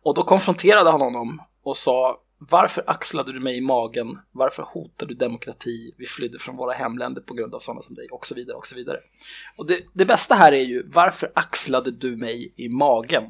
Och 0.03 0.15
då 0.15 0.23
konfronterade 0.23 0.91
han 0.91 1.01
honom 1.01 1.41
och 1.63 1.77
sa 1.77 2.17
varför 2.39 2.84
axlade 2.88 3.34
du 3.34 3.39
mig 3.39 3.58
i 3.58 3.62
magen? 3.62 4.19
Varför 4.31 4.63
hotade 4.63 5.13
du 5.13 5.17
demokrati? 5.17 5.96
Vi 5.98 6.05
flydde 6.05 6.39
från 6.39 6.58
våra 6.58 6.74
hemländer 6.74 7.22
på 7.22 7.34
grund 7.34 7.55
av 7.55 7.60
sådana 7.60 7.81
som 7.81 7.96
dig 7.96 8.08
och 8.12 8.27
så 8.27 8.36
vidare 8.36 8.58
och 8.58 8.67
så 8.67 8.75
vidare. 8.75 9.00
Och 9.58 9.67
det, 9.67 9.84
det 9.93 10.05
bästa 10.05 10.36
här 10.36 10.51
är 10.51 10.63
ju 10.63 10.84
varför 10.88 11.31
axlade 11.36 11.91
du 11.91 12.17
mig 12.17 12.53
i 12.55 12.69
magen? 12.69 13.24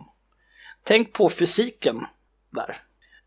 Tänk 0.84 1.13
på 1.13 1.30
fysiken 1.30 2.06
där. 2.50 2.78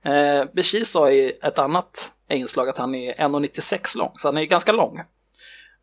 Eh, 0.05 0.45
Bashir 0.55 0.85
sa 0.85 1.11
i 1.11 1.39
ett 1.43 1.59
annat 1.59 2.12
inslag 2.29 2.69
att 2.69 2.79
han 2.79 2.95
är 2.95 3.15
1,96 3.15 3.99
lång, 3.99 4.12
så 4.19 4.29
han 4.29 4.37
är 4.37 4.45
ganska 4.45 4.73
lång. 4.73 5.01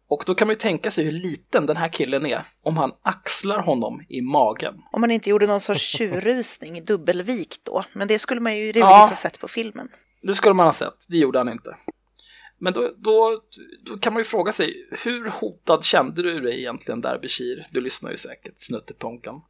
Och 0.10 0.24
då 0.26 0.36
kan 0.36 0.48
man 0.48 0.54
ju 0.54 0.60
tänka 0.60 0.92
sig 0.92 1.04
hur 1.04 1.12
liten 1.12 1.66
den 1.66 1.78
här 1.78 1.88
killen 1.88 2.26
är 2.26 2.46
om 2.64 2.78
han 2.78 2.92
axlar 3.02 3.62
honom 3.62 4.02
i 4.10 4.22
magen. 4.22 4.74
Om 4.92 5.02
man 5.02 5.12
inte 5.12 5.30
gjorde 5.30 5.48
någon 5.48 5.62
sorts 5.62 5.82
tjurrusning, 5.98 6.86
dubbelvikt 6.86 7.66
då. 7.66 7.84
Men 7.94 8.08
det 8.08 8.20
skulle 8.20 8.42
man 8.42 8.58
ju 8.58 8.62
rimligtvis 8.62 8.82
Ja. 8.82 9.08
ha 9.10 9.16
sett 9.16 9.40
på 9.40 9.48
filmen. 9.48 9.90
Det 10.22 10.36
skulle 10.36 10.54
man 10.54 10.66
ha 10.66 10.74
sett, 10.74 11.06
det 11.10 11.18
gjorde 11.18 11.38
han 11.40 11.50
inte. 11.50 11.76
Men 12.60 12.74
då, 12.74 12.90
då, 12.98 13.42
då 13.86 13.98
kan 13.98 14.14
man 14.14 14.20
ju 14.20 14.24
fråga 14.24 14.52
sig, 14.52 14.88
hur 15.04 15.30
hotad 15.30 15.84
kände 15.84 16.22
du 16.24 16.40
dig 16.40 16.60
egentligen 16.60 17.02
där 17.02 17.20
Bashir? 17.22 17.68
Du 17.72 17.82
lyssnar 17.82 18.12
ju 18.12 18.18
säkert, 18.18 18.54
snutteponkan. 18.58 19.42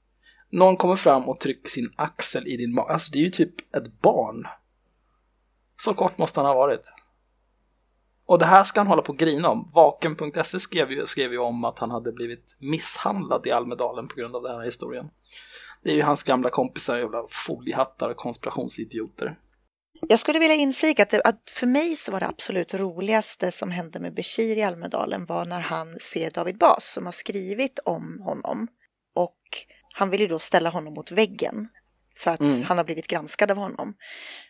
Någon 0.51 0.77
kommer 0.77 0.95
fram 0.95 1.29
och 1.29 1.39
trycker 1.39 1.69
sin 1.69 1.93
axel 1.95 2.47
i 2.47 2.57
din 2.57 2.73
mage. 2.73 2.93
Alltså 2.93 3.11
det 3.11 3.19
är 3.19 3.23
ju 3.23 3.29
typ 3.29 3.75
ett 3.75 4.01
barn. 4.01 4.47
Så 5.77 5.93
kort 5.93 6.17
måste 6.17 6.39
han 6.39 6.47
ha 6.47 6.53
varit. 6.55 6.83
Och 8.29 8.39
det 8.39 8.45
här 8.45 8.63
ska 8.63 8.79
han 8.79 8.87
hålla 8.87 9.01
på 9.01 9.13
och 9.13 9.19
grina 9.19 9.49
om. 9.49 9.71
Vaken.se 9.73 10.59
skrev 10.59 10.91
ju, 10.91 11.05
skrev 11.05 11.31
ju 11.31 11.37
om 11.37 11.65
att 11.65 11.79
han 11.79 11.91
hade 11.91 12.11
blivit 12.11 12.57
misshandlad 12.59 13.47
i 13.47 13.51
Almedalen 13.51 14.07
på 14.07 14.15
grund 14.15 14.35
av 14.35 14.43
den 14.43 14.55
här 14.55 14.65
historien. 14.65 15.09
Det 15.83 15.91
är 15.91 15.95
ju 15.95 16.01
hans 16.01 16.23
gamla 16.23 16.49
kompisar, 16.49 16.97
jävla 16.97 17.23
foliehattar 17.29 18.09
och 18.09 18.15
konspirationsidioter. 18.15 19.35
Jag 20.01 20.19
skulle 20.19 20.39
vilja 20.39 20.55
inflika 20.55 21.03
att, 21.03 21.09
det, 21.09 21.21
att 21.21 21.43
för 21.49 21.67
mig 21.67 21.95
så 21.95 22.11
var 22.11 22.19
det 22.19 22.27
absolut 22.27 22.73
roligaste 22.73 23.51
som 23.51 23.71
hände 23.71 23.99
med 23.99 24.15
Bashir 24.15 24.57
i 24.57 24.63
Almedalen 24.63 25.25
var 25.25 25.45
när 25.45 25.61
han 25.61 25.91
ser 25.99 26.31
David 26.31 26.57
Bas 26.57 26.93
som 26.93 27.05
har 27.05 27.11
skrivit 27.11 27.79
om 27.85 28.21
honom. 28.21 28.67
Och 29.15 29.39
han 29.93 30.09
vill 30.09 30.21
ju 30.21 30.27
då 30.27 30.39
ställa 30.39 30.69
honom 30.69 30.93
mot 30.93 31.11
väggen 31.11 31.67
för 32.17 32.31
att 32.31 32.39
Mm. 32.39 32.63
han 32.63 32.77
har 32.77 32.85
blivit 32.85 33.07
granskad 33.07 33.51
av 33.51 33.57
honom. 33.57 33.93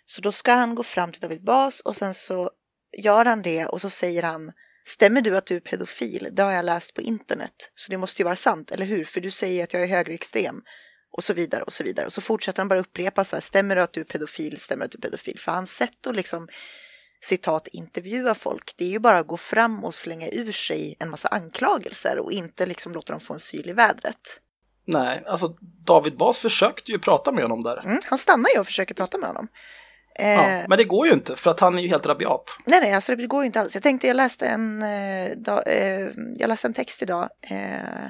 Så 0.05 0.21
då 0.21 0.31
ska 0.31 0.51
han 0.53 0.75
gå 0.75 0.83
fram 0.83 1.11
till 1.11 1.21
David 1.21 1.43
Bas 1.43 1.79
och 1.79 1.95
sen 1.95 2.13
så 2.13 2.49
gör 2.97 3.25
han 3.25 3.41
det 3.41 3.65
och 3.65 3.81
så 3.81 3.89
säger 3.89 4.23
han 4.23 4.51
Stämmer 4.85 5.21
du 5.21 5.37
att 5.37 5.45
du 5.45 5.55
är 5.55 5.59
pedofil? 5.59 6.29
Det 6.31 6.43
har 6.43 6.51
jag 6.51 6.65
läst 6.65 6.93
på 6.93 7.01
internet. 7.01 7.71
Så 7.75 7.91
det 7.91 7.97
måste 7.97 8.21
ju 8.21 8.23
vara 8.23 8.35
sant, 8.35 8.71
eller 8.71 8.85
hur? 8.85 9.05
För 9.05 9.21
du 9.21 9.31
säger 9.31 9.63
att 9.63 9.73
jag 9.73 9.83
är 9.83 9.87
högerextrem. 9.87 10.61
Och 11.11 11.23
så 11.23 11.33
vidare 11.33 11.63
och 11.63 11.73
så 11.73 11.83
vidare. 11.83 12.05
Och 12.05 12.13
så 12.13 12.21
fortsätter 12.21 12.59
han 12.59 12.67
bara 12.67 12.79
upprepa 12.79 13.23
så 13.23 13.35
här, 13.35 13.41
stämmer 13.41 13.75
det 13.75 13.83
att 13.83 13.93
du 13.93 14.01
är 14.01 14.05
pedofil, 14.05 14.59
stämmer 14.59 14.79
det 14.79 14.85
att 14.85 14.91
du 14.91 14.97
är 14.97 15.01
pedofil? 15.01 15.39
För 15.39 15.51
hans 15.51 15.71
sätt 15.71 16.07
att 16.07 16.15
liksom 16.15 16.47
citat 17.21 17.67
intervjua 17.67 18.33
folk, 18.33 18.73
det 18.77 18.85
är 18.85 18.89
ju 18.89 18.99
bara 18.99 19.17
att 19.17 19.27
gå 19.27 19.37
fram 19.37 19.83
och 19.83 19.95
slänga 19.95 20.29
ur 20.29 20.51
sig 20.51 20.95
en 20.99 21.09
massa 21.09 21.27
anklagelser 21.27 22.19
och 22.19 22.31
inte 22.31 22.65
liksom 22.65 22.91
låta 22.91 23.13
dem 23.13 23.19
få 23.19 23.33
en 23.33 23.39
syl 23.39 23.69
i 23.69 23.73
vädret. 23.73 24.41
Nej, 24.85 25.23
alltså 25.27 25.47
David 25.85 26.17
Bas 26.17 26.39
försökte 26.39 26.91
ju 26.91 26.99
prata 26.99 27.31
med 27.31 27.43
honom 27.43 27.63
där. 27.63 27.77
Mm, 27.85 27.99
han 28.05 28.17
stannar 28.17 28.49
ju 28.53 28.59
och 28.59 28.65
försöker 28.65 28.95
prata 28.95 29.17
med 29.17 29.27
honom. 29.27 29.47
Eh, 30.19 30.59
Ja, 30.59 30.65
men 30.67 30.77
det 30.77 30.83
går 30.83 31.07
ju 31.07 31.13
inte 31.13 31.35
för 31.35 31.51
att 31.51 31.59
han 31.59 31.77
är 31.77 31.81
ju 31.81 31.87
helt 31.87 32.05
rabiat. 32.05 32.57
Nej, 32.65 32.79
nej, 32.81 32.93
alltså 32.93 33.15
det 33.15 33.27
går 33.27 33.41
ju 33.41 33.45
inte 33.45 33.59
alls. 33.59 33.73
Jag 33.73 33.83
tänkte, 33.83 34.07
jag 34.07 34.15
läste 34.17 34.47
en, 34.47 34.81
eh, 34.83 35.31
da, 35.37 35.61
eh, 35.61 36.07
jag 36.35 36.47
läste 36.47 36.67
en 36.67 36.73
text 36.73 37.01
idag 37.01 37.29
eh, 37.41 38.09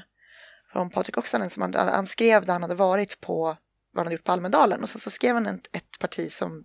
från 0.73 0.89
Patrik 0.89 1.17
Oksanen 1.17 1.49
som 1.49 1.61
han, 1.61 1.73
han 1.73 2.07
skrev 2.07 2.45
där 2.45 2.53
han 2.53 2.61
hade 2.61 2.75
varit 2.75 3.21
på 3.21 3.43
vad 3.43 3.55
han 3.95 4.05
hade 4.05 4.13
gjort 4.15 4.23
på 4.23 4.31
Almedalen 4.31 4.81
och 4.83 4.89
sen 4.89 5.01
så 5.01 5.09
skrev 5.09 5.33
han 5.35 5.45
ett, 5.45 5.75
ett 5.75 5.99
parti 5.99 6.31
som, 6.31 6.63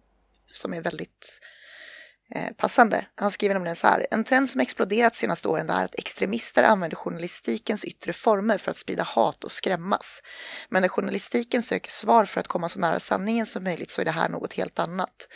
som 0.52 0.74
är 0.74 0.80
väldigt 0.80 1.40
eh, 1.42 1.53
passande. 2.57 3.07
Han 3.14 3.31
skriver 3.31 3.54
nämligen 3.54 3.76
så 3.76 3.87
här. 3.87 4.07
En 4.11 4.25
trend 4.25 4.50
som 4.50 4.61
exploderat 4.61 5.14
senaste 5.14 5.49
åren 5.49 5.71
är 5.71 5.85
att 5.85 5.95
extremister 5.95 6.62
använder 6.64 6.97
journalistikens 6.97 7.85
yttre 7.85 8.12
former 8.12 8.59
för 8.59 8.71
att 8.71 8.76
sprida 8.76 9.02
hat 9.02 9.45
och 9.45 9.52
skrämmas. 9.52 10.23
Men 10.69 10.83
när 10.83 10.88
journalistiken 10.88 11.62
söker 11.62 11.90
svar 11.90 12.25
för 12.25 12.40
att 12.40 12.49
komma 12.49 12.69
så 12.69 12.81
nära 12.81 13.00
sanningen 13.00 13.47
som 13.47 13.64
möjligt 13.64 13.90
så 13.90 14.00
är 14.00 14.04
det 14.04 14.11
här 14.11 14.28
något 14.28 14.52
helt 14.52 14.78
annat. 14.78 15.28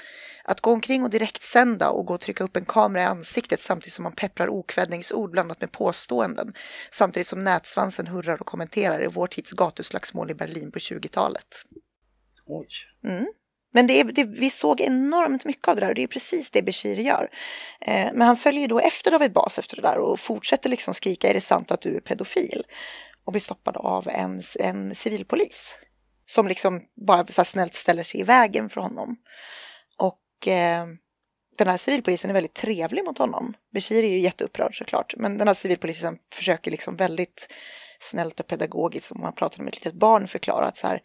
Att 0.44 0.60
gå 0.60 0.72
omkring 0.72 1.02
och 1.02 1.10
direktsända 1.10 1.90
och 1.90 2.06
gå 2.06 2.14
och 2.14 2.20
trycka 2.20 2.44
upp 2.44 2.56
en 2.56 2.64
kamera 2.64 3.02
i 3.02 3.06
ansiktet 3.06 3.60
samtidigt 3.60 3.92
som 3.92 4.02
man 4.02 4.12
pepprar 4.12 4.48
okvädningsord 4.48 5.30
blandat 5.30 5.60
med 5.60 5.72
påståenden 5.72 6.52
samtidigt 6.90 7.26
som 7.26 7.44
nätsvansen 7.44 8.06
hurrar 8.06 8.40
och 8.40 8.46
kommenterar 8.46 8.98
är 8.98 9.08
vår 9.08 9.26
tids 9.26 9.52
gatuslagsmål 9.52 10.30
i 10.30 10.34
Berlin 10.34 10.72
på 10.72 10.78
20-talet. 10.78 11.64
Oj. 12.46 12.68
Men 13.78 13.86
det 13.86 14.02
det, 14.02 14.24
vi 14.24 14.50
såg 14.50 14.80
enormt 14.80 15.44
mycket 15.44 15.68
av 15.68 15.74
det 15.74 15.80
där 15.80 15.88
och 15.88 15.94
det 15.94 16.02
är 16.02 16.06
precis 16.06 16.50
det 16.50 16.62
Bashir 16.62 16.98
gör. 16.98 17.30
Eh, 17.80 18.08
men 18.12 18.26
han 18.26 18.36
följer 18.36 18.60
ju 18.60 18.66
då 18.66 18.80
efter 18.80 19.10
David 19.10 19.32
Bas 19.32 19.58
efter 19.58 19.76
det 19.76 19.82
där 19.82 19.98
och 19.98 20.20
fortsätter 20.20 20.70
liksom 20.70 20.94
skrika 20.94 21.28
är 21.28 21.34
det 21.34 21.40
sant 21.40 21.70
att 21.70 21.80
du 21.80 21.96
är 21.96 22.00
pedofil? 22.00 22.62
Och 23.24 23.32
blir 23.32 23.40
stoppad 23.40 23.76
av 23.76 24.08
en, 24.08 24.42
en 24.60 24.94
civilpolis 24.94 25.78
som 26.26 26.48
liksom 26.48 26.80
bara 27.06 27.26
så 27.26 27.40
här 27.40 27.44
snällt 27.44 27.74
ställer 27.74 28.02
sig 28.02 28.20
i 28.20 28.22
vägen 28.22 28.68
för 28.68 28.80
honom. 28.80 29.16
Och 29.98 30.48
eh, 30.48 30.86
den 31.58 31.68
här 31.68 31.76
civilpolisen 31.76 32.30
är 32.30 32.34
väldigt 32.34 32.54
trevlig 32.54 33.04
mot 33.04 33.18
honom. 33.18 33.54
Bashir 33.74 34.04
är 34.04 34.08
ju 34.08 34.18
jätteupprörd 34.18 34.78
såklart, 34.78 35.14
men 35.16 35.38
den 35.38 35.48
här 35.48 35.54
civilpolisen 35.54 36.18
försöker 36.32 36.70
liksom 36.70 36.96
väldigt 36.96 37.54
snällt 37.98 38.40
och 38.40 38.46
pedagogiskt, 38.46 39.06
som 39.06 39.20
man 39.20 39.34
pratar 39.34 39.62
med 39.62 39.68
ett 39.68 39.84
litet 39.84 40.00
barn, 40.00 40.26
förklara 40.26 40.66
att 40.66 40.76
så 40.76 40.86
här, 40.86 41.00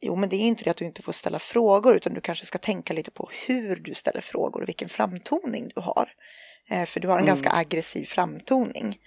Jo, 0.00 0.16
men 0.16 0.28
det 0.28 0.36
är 0.36 0.40
inte 0.40 0.64
det 0.64 0.70
att 0.70 0.76
du 0.76 0.84
inte 0.84 1.02
får 1.02 1.12
ställa 1.12 1.38
frågor, 1.38 1.96
utan 1.96 2.14
du 2.14 2.20
kanske 2.20 2.46
ska 2.46 2.58
tänka 2.58 2.94
lite 2.94 3.10
på 3.10 3.30
hur 3.46 3.76
du 3.76 3.94
ställer 3.94 4.20
frågor 4.20 4.62
och 4.62 4.68
vilken 4.68 4.88
framtoning 4.88 5.68
du 5.74 5.80
har. 5.80 6.08
Eh, 6.70 6.84
för 6.84 7.00
du 7.00 7.08
har 7.08 7.18
en 7.18 7.26
ganska 7.26 7.50
aggressiv 7.52 8.04
framtoning. 8.04 8.98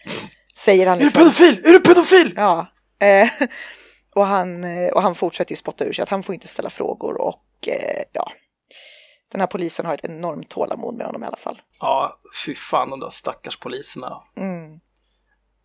Säger 0.56 0.88
han 0.88 0.98
Är 0.98 1.00
du 1.00 1.06
liksom. 1.06 1.22
pedofil? 1.22 1.66
Är 1.66 1.72
du 1.72 1.80
pedofil? 1.80 2.34
Ja. 2.36 2.68
Eh, 3.00 3.30
och, 4.16 4.26
han, 4.26 4.64
eh, 4.64 4.90
och 4.90 5.02
han 5.02 5.16
fortsätter 5.16 5.52
ju 5.52 5.56
spotta 5.56 5.86
ur 5.86 5.94
sig 5.94 6.04
att 6.04 6.10
han 6.10 6.24
får 6.24 6.36
inte 6.36 6.48
ställa 6.48 6.70
frågor 6.70 7.22
och 7.22 7.68
eh, 7.68 8.04
ja. 8.14 8.32
Den 9.32 9.42
här 9.42 9.48
polisen 9.48 9.86
har 9.86 9.94
ett 9.94 10.06
enormt 10.06 10.50
tålamod 10.50 10.96
med 10.96 11.06
honom 11.06 11.24
i 11.24 11.26
alla 11.26 11.38
fall. 11.38 11.62
Ja, 11.80 12.20
fy 12.46 12.56
fan 12.56 12.90
de 12.90 13.00
där 13.00 13.10
stackars 13.10 13.60
poliserna. 13.60 14.24
Mm. 14.38 14.80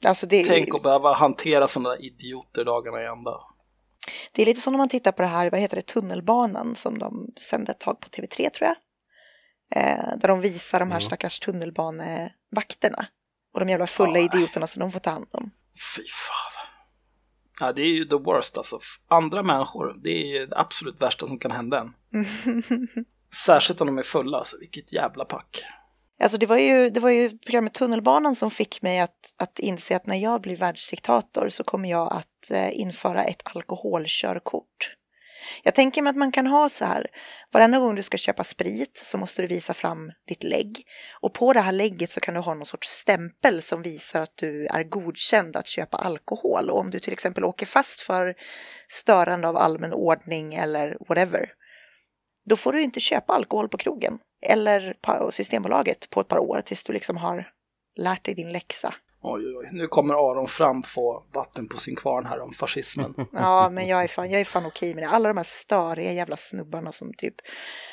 Alltså 0.05 0.27
det, 0.27 0.45
Tänk 0.45 0.75
att 0.75 0.83
behöva 0.83 1.15
hantera 1.15 1.69
sådana 1.69 1.97
idioter 1.97 2.65
dagarna 2.65 3.03
i 3.03 3.07
ända. 3.07 3.41
Det 4.33 4.43
är 4.43 4.47
lite 4.47 4.61
som 4.61 4.73
när 4.73 4.79
man 4.79 4.89
tittar 4.89 5.13
på 5.13 5.23
det 5.23 5.29
här, 5.29 5.51
vad 5.51 5.61
heter 5.61 5.77
det, 5.77 5.83
tunnelbanan 5.87 6.75
som 6.75 6.99
de 6.99 7.33
sände 7.37 7.73
ett 7.73 7.81
tag 7.81 8.01
på 8.01 8.09
TV3 8.09 8.51
tror 8.51 8.69
jag. 8.69 8.77
Eh, 9.77 10.17
där 10.17 10.29
de 10.29 10.41
visar 10.41 10.81
de 10.81 10.91
här 10.93 11.01
stackars 11.01 11.41
tunnelbanevakterna. 11.41 13.07
Och 13.55 13.61
de 13.61 13.69
jävla 13.69 13.87
fulla 13.87 14.19
Ja. 14.19 14.25
idioterna 14.25 14.67
som 14.67 14.81
de 14.81 14.91
får 14.93 15.01
ta 15.01 15.11
hand 15.11 15.27
om. 15.33 15.51
Fy 15.97 16.03
fan. 16.09 16.67
Ja, 17.61 17.73
det 17.73 17.83
är 17.83 17.87
ju 17.95 18.05
the 18.05 18.17
worst 18.17 18.57
alltså. 18.59 18.79
Andra 19.09 19.43
människor, 19.43 19.95
det 20.03 20.11
är 20.11 20.27
ju 20.41 20.47
det 20.47 20.57
absolut 20.59 21.03
värsta 21.03 21.27
som 21.27 21.39
kan 21.39 21.51
hända 21.51 21.81
en. 21.81 21.95
Särskilt 23.47 23.81
om 23.81 23.87
de 23.87 23.99
är 23.99 24.03
fulla, 24.03 24.39
alltså 24.39 24.57
vilket 24.61 24.93
jävla 24.93 25.25
pack. 25.25 25.63
Alltså 26.21 26.39
det 26.39 26.47
var 26.47 26.59
ju, 26.59 26.91
det 26.91 27.01
var 27.01 27.11
ju 27.11 27.39
programmet 27.39 27.75
Tunnelbanan 27.75 28.35
som 28.35 28.51
fick 28.51 28.83
mig 28.83 29.01
att, 29.01 29.35
att 29.37 29.59
inse 29.59 29.97
att 29.97 30.07
när 30.07 30.17
jag 30.17 30.41
blir 30.41 30.57
världsdiktator 30.57 31.49
så 31.49 31.65
kommer 31.65 31.91
jag 31.91 32.13
att 32.13 32.51
eh, 32.51 32.81
införa 32.81 33.25
ett 33.25 33.43
alkoholkörkort. 33.45 34.97
Jag 35.63 35.75
tänker 35.75 36.03
mig 36.03 36.11
att 36.11 36.17
man 36.17 36.33
kan 36.33 36.47
ha 36.47 36.69
så 36.69 36.85
här, 36.85 37.07
varenda 37.53 37.79
gång 37.79 37.95
du 37.95 38.03
ska 38.03 38.17
köpa 38.17 38.45
sprit 38.45 39.01
så 39.05 39.19
måste 39.19 39.43
du 39.43 39.49
visa 39.49 39.75
fram 39.75 40.13
ditt 40.29 40.43
lägg. 40.43 40.83
Och 41.21 41.33
på 41.33 41.53
det 41.53 41.61
här 41.61 41.73
lägget 41.73 42.11
så 42.11 42.21
kan 42.21 42.35
du 42.35 42.41
ha 42.41 42.55
någon 42.55 42.67
sorts 42.67 42.89
stämpel 42.89 43.63
som 43.63 43.83
visar 43.83 44.21
att 44.21 44.37
du 44.37 44.67
är 44.67 44.83
godkänd 44.83 45.57
att 45.57 45.67
köpa 45.67 45.97
alkohol. 45.97 46.71
Och 46.71 46.79
om 46.79 46.91
du 46.91 47.01
till 47.01 47.13
exempel 47.13 47.45
åker 47.45 47.67
fast 47.67 48.01
för 48.01 48.35
störande 48.89 49.49
av 49.49 49.57
allmän 49.57 49.93
ordning 49.93 50.55
eller 50.55 50.97
whatever, 51.09 51.53
då 52.45 52.57
får 52.57 52.73
du 52.73 52.83
inte 52.83 53.01
köpa 53.01 53.33
alkohol 53.33 53.69
på 53.69 53.77
krogen 53.77 54.19
eller 54.45 54.95
på 55.01 55.31
Systembolaget 55.33 56.11
på 56.11 56.21
ett 56.21 56.29
par 56.29 56.39
år 56.39 56.61
tills 56.61 56.85
du 56.85 56.93
liksom 56.93 57.17
har 57.17 57.51
lärt 57.97 58.25
dig 58.25 58.35
din 58.35 58.53
läxa. 58.53 58.95
Oj, 59.27 59.47
oj, 59.47 59.57
oj. 59.57 59.69
Nu 59.73 59.87
kommer 59.87 60.15
Aron 60.15 60.49
fram 60.49 60.83
få 60.83 61.25
vatten 61.33 61.69
på 61.69 61.77
sin 61.77 61.97
kvarn 61.97 62.27
här 62.27 62.41
om 62.41 62.53
fascismen. 62.53 63.15
Ja, 63.33 63.71
men 63.71 63.87
jag 63.87 64.05
är 64.05 64.09
fan, 64.09 64.31
jag 64.31 64.41
är 64.41 64.45
fan 64.45 64.67
okej 64.67 64.95
med 64.95 65.03
det. 65.03 65.09
Alla 65.09 65.29
de 65.29 65.37
här 65.37 65.45
störiga 65.45 66.13
jävla 66.13 66.37
snubbarna 66.37 66.93
som 66.93 67.13
typ 67.15 67.35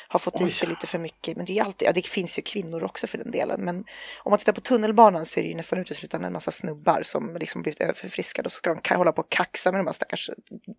har 0.08 0.18
fått 0.18 0.40
i 0.40 0.50
sig 0.50 0.68
lite 0.68 0.86
för 0.86 0.98
mycket. 0.98 1.36
Men 1.36 1.46
det 1.46 1.58
är 1.58 1.64
alltid, 1.64 1.88
ja 1.88 1.92
det 1.92 2.06
finns 2.06 2.38
ju 2.38 2.42
kvinnor 2.42 2.84
också 2.84 3.06
för 3.06 3.18
den 3.18 3.30
delen. 3.30 3.64
Men 3.64 3.76
om 4.22 4.30
man 4.30 4.38
tittar 4.38 4.52
på 4.52 4.60
tunnelbanan 4.60 5.26
så 5.26 5.40
är 5.40 5.44
det 5.44 5.50
ju 5.50 5.56
nästan 5.56 5.78
uteslutande 5.78 6.26
en 6.26 6.32
massa 6.32 6.50
snubbar 6.50 7.02
som 7.02 7.36
liksom 7.36 7.62
blivit 7.62 7.80
överförfriskade 7.80 8.46
och 8.46 8.52
så 8.52 8.56
ska 8.56 8.74
de 8.74 8.94
hålla 8.96 9.12
på 9.12 9.22
och 9.22 9.30
kaxa 9.30 9.72
med 9.72 9.80
de 9.80 9.86
här 9.86 9.94
stackars 9.94 10.30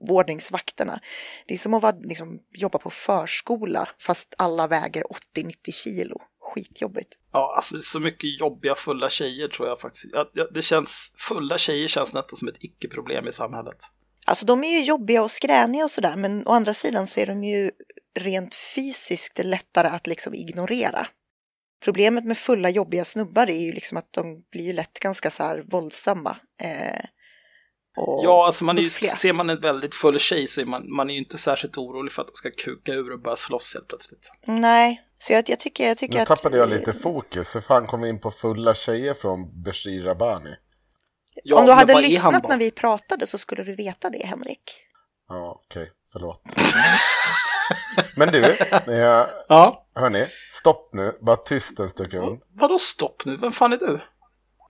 vårdningsvakterna. 0.08 1.00
Det 1.48 1.54
är 1.54 1.58
som 1.58 1.74
att 1.74 1.82
vara, 1.82 1.96
liksom, 2.04 2.40
jobba 2.52 2.80
på 2.80 2.90
förskola 2.90 3.90
fast 4.00 4.36
alla 4.38 4.68
väger 4.68 5.04
80-90 5.36 5.72
kilo. 5.72 6.22
Skitjobbigt. 6.44 7.18
Ja, 7.32 7.54
alltså 7.56 7.80
så 7.80 8.00
mycket 8.00 8.40
jobbiga 8.40 8.76
fulla 8.76 9.10
tjejer 9.10 9.48
tror 9.48 9.68
jag 9.68 9.80
faktiskt. 9.80 10.06
Ja, 10.12 10.48
det 10.54 10.62
känns, 10.62 11.14
fulla 11.18 11.58
tjejer 11.58 11.88
känns 11.88 12.14
nästan 12.14 12.38
som 12.38 12.48
ett 12.48 12.58
icke-problem 12.60 13.28
i 13.28 13.32
samhället. 13.32 13.78
Alltså 14.26 14.46
de 14.46 14.64
är 14.64 14.70
ju 14.70 14.84
jobbiga 14.84 15.24
och 15.24 15.32
skräniga 15.32 15.84
och 15.84 15.92
sådär, 15.92 16.16
men 16.16 16.48
å 16.48 16.52
andra 16.52 16.74
sidan 16.74 17.08
så 17.08 17.20
är 17.20 17.26
de 17.26 17.44
ju 17.44 17.72
rent 18.20 18.56
fysiskt 18.56 19.40
lättare 19.44 19.88
att 19.88 20.08
liksom 20.08 20.34
ignorera. 20.34 21.08
Problemet 21.84 22.26
med 22.26 22.38
fulla 22.38 22.70
jobbiga 22.70 23.06
snubbar 23.06 23.50
är 23.50 23.62
ju 23.62 23.72
liksom 23.72 23.98
att 23.98 24.14
de 24.14 24.44
blir 24.52 24.74
lätt 24.74 25.00
ganska 25.00 25.32
så 25.32 25.44
här 25.44 25.64
våldsamma. 25.68 26.38
Eh, 26.62 27.06
Ja, 27.96 28.46
alltså 28.46 28.66
man 28.66 28.78
ju, 28.78 28.90
ser 28.90 29.34
man 29.34 29.50
en 29.50 29.60
väldigt 29.60 29.96
full 29.96 30.20
tjej 30.20 30.48
så 30.48 30.62
är 30.62 30.66
man, 30.66 30.96
man 30.96 31.10
är 31.10 31.14
ju 31.14 31.20
inte 31.20 31.38
särskilt 31.38 31.78
orolig 31.78 32.12
för 32.12 32.22
att 32.22 32.28
de 32.28 32.36
ska 32.36 32.52
kuka 32.52 32.94
ur 32.94 33.12
och 33.12 33.22
börja 33.22 33.36
slåss 33.36 33.74
helt 33.74 33.88
plötsligt. 33.88 34.32
Nej, 34.48 35.02
så 35.24 35.34
jag, 35.34 35.50
jag 35.50 35.60
tycker, 35.60 35.88
jag 35.88 35.98
tycker 35.98 36.16
Nu 36.16 36.22
att... 36.22 36.28
tappade 36.28 36.58
jag 36.58 36.70
lite 36.70 36.94
fokus. 36.94 37.56
Hur 37.56 37.62
fan 37.62 37.88
kom 37.88 38.02
vi 38.02 38.10
in 38.10 38.20
på 38.20 38.32
fulla 38.32 38.74
tjejer 38.76 39.14
från 39.14 39.64
Bashir 39.64 40.04
Rabani? 40.04 40.56
Ja, 41.44 41.60
Om 41.60 41.66
du 41.66 41.72
hade 41.72 41.94
han 41.94 42.02
lyssnat 42.02 42.50
när 42.50 42.58
vi 42.58 42.72
pratade 42.72 43.28
så 43.28 43.38
skulle 43.38 43.64
du 43.64 43.76
veta 43.76 44.10
det, 44.10 44.26
Henrik. 44.26 44.82
Ja, 45.30 45.62
okej, 45.66 45.92
förlåt. 46.14 46.42
Men 48.16 48.32
du, 48.32 48.44
eh, 48.44 49.28
Ja, 49.48 49.86
hörni, 49.96 50.28
stopp 50.60 50.90
nu, 50.94 51.18
bara 51.22 51.36
tyst 51.38 51.80
en 51.80 51.90
sekund. 51.90 52.42
vadå 52.54 52.80
stopp 52.80 53.26
nu? 53.26 53.38
Vem 53.38 53.52
fan 53.52 53.74
är 53.74 53.78
du? 53.78 54.00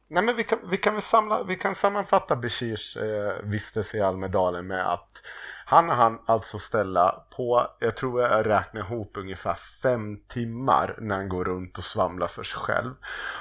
Nej 0.10 0.24
men 0.24 0.36
vi 0.36 0.44
kan, 0.44 0.60
vi 0.70 0.78
kan 0.78 0.94
väl 0.94 1.04
samla, 1.04 1.44
vi 1.44 1.56
kan 1.56 1.76
sammanfatta 1.76 2.36
Bashirs 2.36 2.98
eh, 2.98 3.44
vistelse 3.44 3.98
i 3.98 4.02
Almedalen 4.02 4.68
med 4.68 4.92
att 4.92 5.22
han 5.66 5.90
hann 5.90 6.20
alltså 6.26 6.60
ställa 6.60 7.26
på, 7.36 7.68
jag 7.80 7.96
tror 7.96 8.22
jag 8.22 8.46
räknar 8.46 8.82
ihop 8.82 9.18
ungefär 9.18 9.58
fem 9.82 10.20
timmar 10.28 10.96
när 10.98 11.16
han 11.16 11.30
går 11.30 11.46
runt 11.46 11.78
och 11.78 11.84
svamlar 11.84 12.28
för 12.28 12.44
sig 12.44 12.60
själv. 12.60 12.92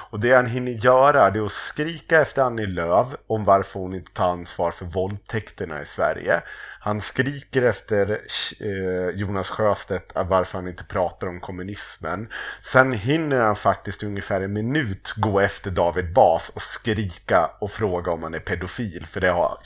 Och 0.09 0.19
det 0.19 0.33
han 0.33 0.45
hinner 0.45 0.71
göra 0.71 1.29
det 1.29 1.39
är 1.39 1.45
att 1.45 1.51
skrika 1.51 2.21
efter 2.21 2.41
Annie 2.41 2.65
Lööf 2.65 3.07
om 3.27 3.45
varför 3.45 3.79
hon 3.79 3.93
inte 3.93 4.11
tar 4.11 4.29
ansvar 4.29 4.71
för 4.71 4.85
våldtäkterna 4.85 5.81
i 5.81 5.85
Sverige. 5.85 6.41
Han 6.79 7.01
skriker 7.01 7.61
efter 7.61 8.21
eh, 8.59 9.09
Jonas 9.15 9.49
Sjöstedt 9.49 10.11
varför 10.15 10.57
han 10.57 10.67
inte 10.67 10.83
pratar 10.83 11.27
om 11.27 11.39
kommunismen. 11.39 12.27
Sen 12.61 12.91
hinner 12.91 13.39
han 13.39 13.55
faktiskt 13.55 14.03
ungefär 14.03 14.41
en 14.41 14.53
minut 14.53 15.13
gå 15.17 15.39
efter 15.39 15.71
David 15.71 16.13
Bas 16.13 16.49
och 16.49 16.61
skrika 16.61 17.49
och 17.59 17.71
fråga 17.71 18.11
om 18.11 18.23
han 18.23 18.33
är 18.33 18.39
pedofil. 18.39 19.05
För 19.11 19.21
det 19.21 19.29
har 19.29 19.57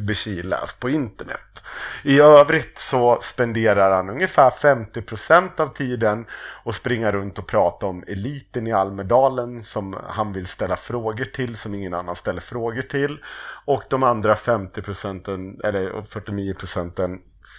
Bashir 0.00 0.42
läst 0.42 0.80
på 0.80 0.90
internet. 0.90 1.62
I 2.02 2.20
övrigt 2.20 2.78
så 2.78 3.18
spenderar 3.22 3.73
han 3.82 4.10
ungefär 4.10 4.50
50% 4.50 5.60
av 5.60 5.68
tiden 5.68 6.26
och 6.64 6.74
springa 6.74 7.12
runt 7.12 7.38
och 7.38 7.46
prata 7.46 7.86
om 7.86 8.04
eliten 8.08 8.66
i 8.66 8.72
Almedalen 8.72 9.64
som 9.64 9.96
han 10.08 10.32
vill 10.32 10.46
ställa 10.46 10.76
frågor 10.76 11.24
till 11.24 11.56
som 11.56 11.74
ingen 11.74 11.94
annan 11.94 12.16
ställer 12.16 12.40
frågor 12.40 12.82
till. 12.82 13.18
Och 13.64 13.82
de 13.90 14.02
andra 14.02 14.34
50% 14.34 15.60
eller 15.64 16.02
49 16.08 16.54
procenten, 16.54 17.18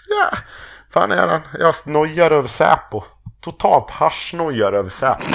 ja, 0.10 0.38
fan 0.90 1.12
är 1.12 1.28
han? 1.28 1.42
Jag 1.60 1.76
nojar 1.86 2.32
över 2.32 2.48
Säpo. 2.48 3.04
Totalt 3.42 3.90
haschnojar 3.92 4.74
över 4.74 4.90
Säpo. 4.90 5.22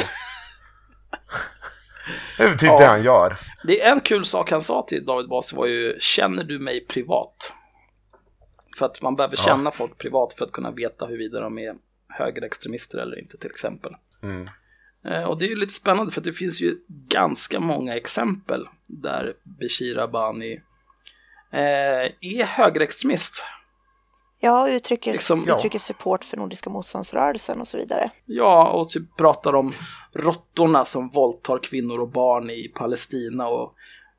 Det 2.39 2.45
är 2.45 2.51
typ 2.55 2.63
Ja. 2.63 2.77
det 2.79 2.87
han 2.87 3.03
gör. 3.03 3.37
Det 3.65 3.83
är 3.83 3.93
en 3.93 4.01
kul 4.01 4.25
sak 4.25 4.51
han 4.51 4.63
sa 4.63 4.83
till 4.89 5.05
David 5.07 5.29
Bas 5.29 5.53
var 5.53 5.67
ju 5.67 5.97
Känner 6.01 6.45
du 6.45 6.59
mig 6.59 6.87
privat? 6.87 7.53
För 8.81 8.87
att 8.87 9.03
man 9.03 9.17
behöver 9.17 9.37
känna 9.37 9.71
folk 9.71 9.99
privat 9.99 10.35
för 10.35 10.45
att 10.45 10.53
kunna 10.53 10.71
veta 10.71 11.07
huruvida 11.07 11.41
de 11.41 11.59
är 11.59 11.75
högerextremister 12.09 12.99
eller 12.99 13.19
inte 13.19 13.39
till 13.39 13.51
exempel. 13.51 13.93
Mm. 14.23 14.49
Eh, 15.05 15.25
Och 15.25 15.39
det 15.39 15.45
är 15.45 15.49
ju 15.49 15.57
lite 15.57 15.75
spännande 15.75 16.13
för 16.13 16.21
att 16.21 16.25
det 16.25 16.33
finns 16.33 16.61
ju 16.61 16.77
ganska 17.09 17.61
många 17.61 17.97
exempel 17.97 18.69
där 18.87 19.35
Bashir 19.61 19.99
Abani 19.99 20.53
eh, 21.53 22.11
är 22.21 22.45
högerextremist. 22.45 23.45
Ja, 24.41 24.71
uttrycker, 24.71 25.13
Liksom, 25.13 25.45
ja. 25.49 25.55
uttrycker 25.55 25.79
support 25.79 26.25
för 26.25 26.37
Nordiska 26.37 26.71
motståndsrörelsen 26.71 27.61
och 27.61 27.69
så 27.69 27.77
vidare. 27.77 28.11
Ja, 28.27 28.71
och 28.71 28.89
typ 28.89 29.17
pratar 29.17 29.55
om 29.55 29.73
råttorna 30.13 30.85
som 30.85 31.09
våldtar 31.09 31.59
kvinnor 31.59 32.01
och 32.01 32.09
barn 32.09 32.51
i 32.51 32.69
Palestina 32.75 33.49
och 33.49 33.75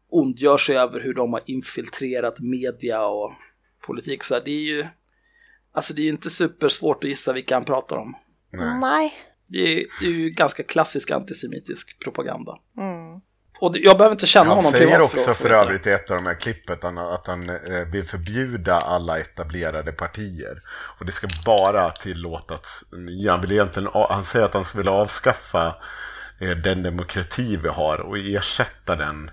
ondgör 0.10 0.58
sig 0.58 0.78
över 0.78 1.00
hur 1.00 1.14
de 1.14 1.34
har 1.34 1.42
infiltrerat 1.46 2.40
media 2.40 3.06
och 3.06 3.32
politik. 3.82 4.24
Så 4.24 4.34
här, 4.34 4.42
det 4.46 4.52
är 4.52 4.64
ju 4.76 4.88
alltså 5.74 5.94
det 5.94 6.02
är 6.02 6.10
inte 6.10 6.30
supersvårt 6.30 7.04
att 7.04 7.10
gissa 7.10 7.34
vilka 7.34 7.56
han 7.56 7.66
pratar 7.66 7.98
om. 7.98 8.16
Nej. 8.52 9.14
Det 9.48 9.58
är, 9.60 9.86
det 10.00 10.06
är 10.06 10.12
ju 10.12 10.30
ganska 10.30 10.64
klassisk 10.64 11.12
antisemitisk 11.12 12.00
propaganda. 12.04 12.58
Mm. 12.78 13.22
Och 13.60 13.74
det- 13.74 13.80
jag 13.80 13.98
behöver 13.98 14.14
inte 14.16 14.26
känna 14.28 14.46
Han 14.50 14.56
honom 14.58 14.72
säger 14.72 14.86
privat 14.86 15.06
också 15.06 15.18
för 15.18 15.32
att 15.32 15.38
för 15.38 15.44
veta. 15.50 15.56
övrigt 15.62 15.88
i 15.88 15.90
ett 15.92 16.12
av 16.12 16.16
de 16.16 16.26
här 16.26 16.40
klippet 16.40 16.84
han- 16.84 16.98
att 16.98 17.28
han 17.28 17.50
eh, 17.50 17.86
vill 17.92 18.04
förbjuda 18.06 18.76
alla 18.76 19.20
etablerade 19.20 19.92
partier. 19.92 20.58
Och 21.00 21.06
det 21.06 21.12
ska 21.12 21.28
bara 21.46 21.92
tillåtas 21.92 22.84
nya. 22.92 23.32
Han, 23.32 23.42
vill 23.42 23.52
egentligen, 23.52 23.90
han 23.94 24.26
säger 24.26 24.46
att 24.46 24.54
han 24.54 24.66
vill 24.76 24.88
avskaffa 24.88 25.76
eh, 26.40 26.50
den 26.50 26.84
demokrati 26.84 27.56
vi 27.58 27.70
har 27.70 27.98
och 28.00 28.18
ersätta 28.18 28.96
den 28.96 29.32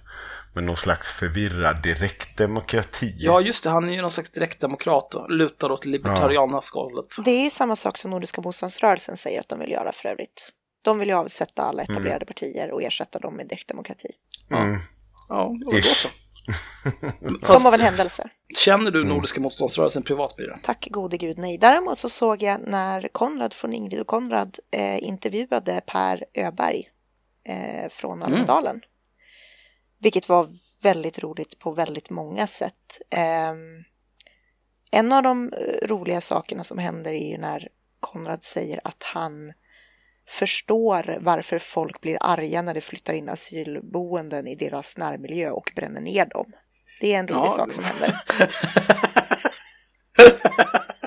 med 0.54 0.64
någon 0.64 0.76
slags 0.76 1.12
förvirrad 1.12 1.82
direktdemokrati. 1.82 3.14
Ja, 3.18 3.40
just 3.40 3.64
det. 3.64 3.70
Han 3.70 3.88
är 3.88 3.92
ju 3.92 4.02
någon 4.02 4.10
slags 4.10 4.30
direktdemokrat 4.30 5.14
och 5.14 5.30
lutar 5.30 5.70
åt 5.70 5.86
libertarianaskålet. 5.86 7.06
Det 7.24 7.30
är 7.30 7.42
ju 7.42 7.50
samma 7.50 7.76
sak 7.76 7.98
som 7.98 8.10
Nordiska 8.10 8.40
motståndsrörelsen 8.40 9.16
säger 9.16 9.40
att 9.40 9.48
de 9.48 9.58
vill 9.58 9.70
göra 9.70 9.92
för 9.92 10.08
övrigt. 10.08 10.52
De 10.82 10.98
vill 10.98 11.08
ju 11.08 11.14
avsätta 11.14 11.62
alla 11.62 11.82
etablerade 11.82 12.26
partier 12.26 12.70
och 12.70 12.82
ersätta 12.82 13.18
dem 13.18 13.34
med 13.34 13.48
direktdemokrati. 13.48 14.08
Mm. 14.50 14.78
Ja, 15.28 15.44
och 15.44 15.74
då 15.74 15.80
så. 15.80 16.08
Som 17.42 17.66
av 17.66 17.74
en 17.74 17.80
händelse. 17.80 18.28
Känner 18.56 18.90
du 18.90 19.04
Nordiska 19.04 19.40
motståndsrörelsen 19.40 20.02
privat, 20.02 20.36
Birre? 20.36 20.58
Tack 20.62 20.88
gode 20.90 21.16
gud 21.16 21.38
nej. 21.38 21.58
Däremot 21.58 21.98
så 21.98 22.08
såg 22.08 22.42
jag 22.42 22.60
när 22.66 23.08
Konrad 23.12 23.52
från 23.52 23.72
Ingrid 23.72 24.00
och 24.00 24.06
Konrad 24.06 24.58
eh, 24.70 25.04
intervjuade 25.04 25.80
Per 25.86 26.24
Öberg 26.34 26.88
eh, 27.44 27.88
från 27.90 28.22
Almedalen. 28.22 28.80
Vilket 29.98 30.28
var 30.28 30.48
väldigt 30.82 31.18
roligt 31.18 31.58
på 31.58 31.70
väldigt 31.70 32.10
många 32.10 32.46
sätt. 32.46 32.98
Eh, 33.10 33.52
en 34.90 35.12
av 35.12 35.22
de 35.22 35.52
roliga 35.82 36.20
sakerna 36.20 36.64
som 36.64 36.78
händer 36.78 37.12
är 37.12 37.30
ju 37.30 37.38
när 37.38 37.68
Konrad 38.00 38.44
säger 38.44 38.80
att 38.84 39.02
han 39.02 39.52
förstår 40.28 41.18
varför 41.20 41.58
folk 41.58 42.00
blir 42.00 42.18
arga 42.20 42.62
när 42.62 42.74
det 42.74 42.80
flyttar 42.80 43.12
in 43.12 43.28
asylboenden 43.28 44.46
i 44.46 44.54
deras 44.54 44.96
närmiljö 44.96 45.50
och 45.50 45.72
bränner 45.76 46.00
ner 46.00 46.26
dem. 46.26 46.52
Det 47.00 47.14
är 47.14 47.18
en 47.18 47.28
rolig 47.28 47.40
Ja. 47.48 47.50
sak 47.50 47.72
som 47.72 47.84
händer. 47.84 48.20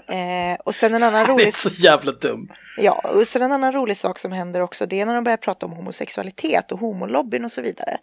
Eh, 0.07 0.57
och 0.65 0.75
sen 0.75 0.93
en 0.93 1.03
annan 1.03 1.13
Han 1.13 1.23
är 1.29 1.33
rolig, 1.33 1.55
så 1.55 1.69
jävla 1.69 2.11
dum. 2.11 2.49
ja, 2.77 3.01
och 3.15 3.27
sen 3.27 3.41
en 3.41 3.51
annan 3.51 3.71
rolig 3.73 3.97
sak 3.97 4.19
som 4.19 4.31
händer 4.31 4.61
också, 4.61 4.85
det 4.85 5.01
är 5.01 5.05
när 5.05 5.13
de 5.15 5.23
börjar 5.23 5.37
prata 5.37 5.65
om 5.65 5.71
homosexualitet 5.71 6.71
och 6.71 6.79
homolobbyn 6.79 7.45
och 7.45 7.51
så 7.51 7.61
vidare. 7.61 7.97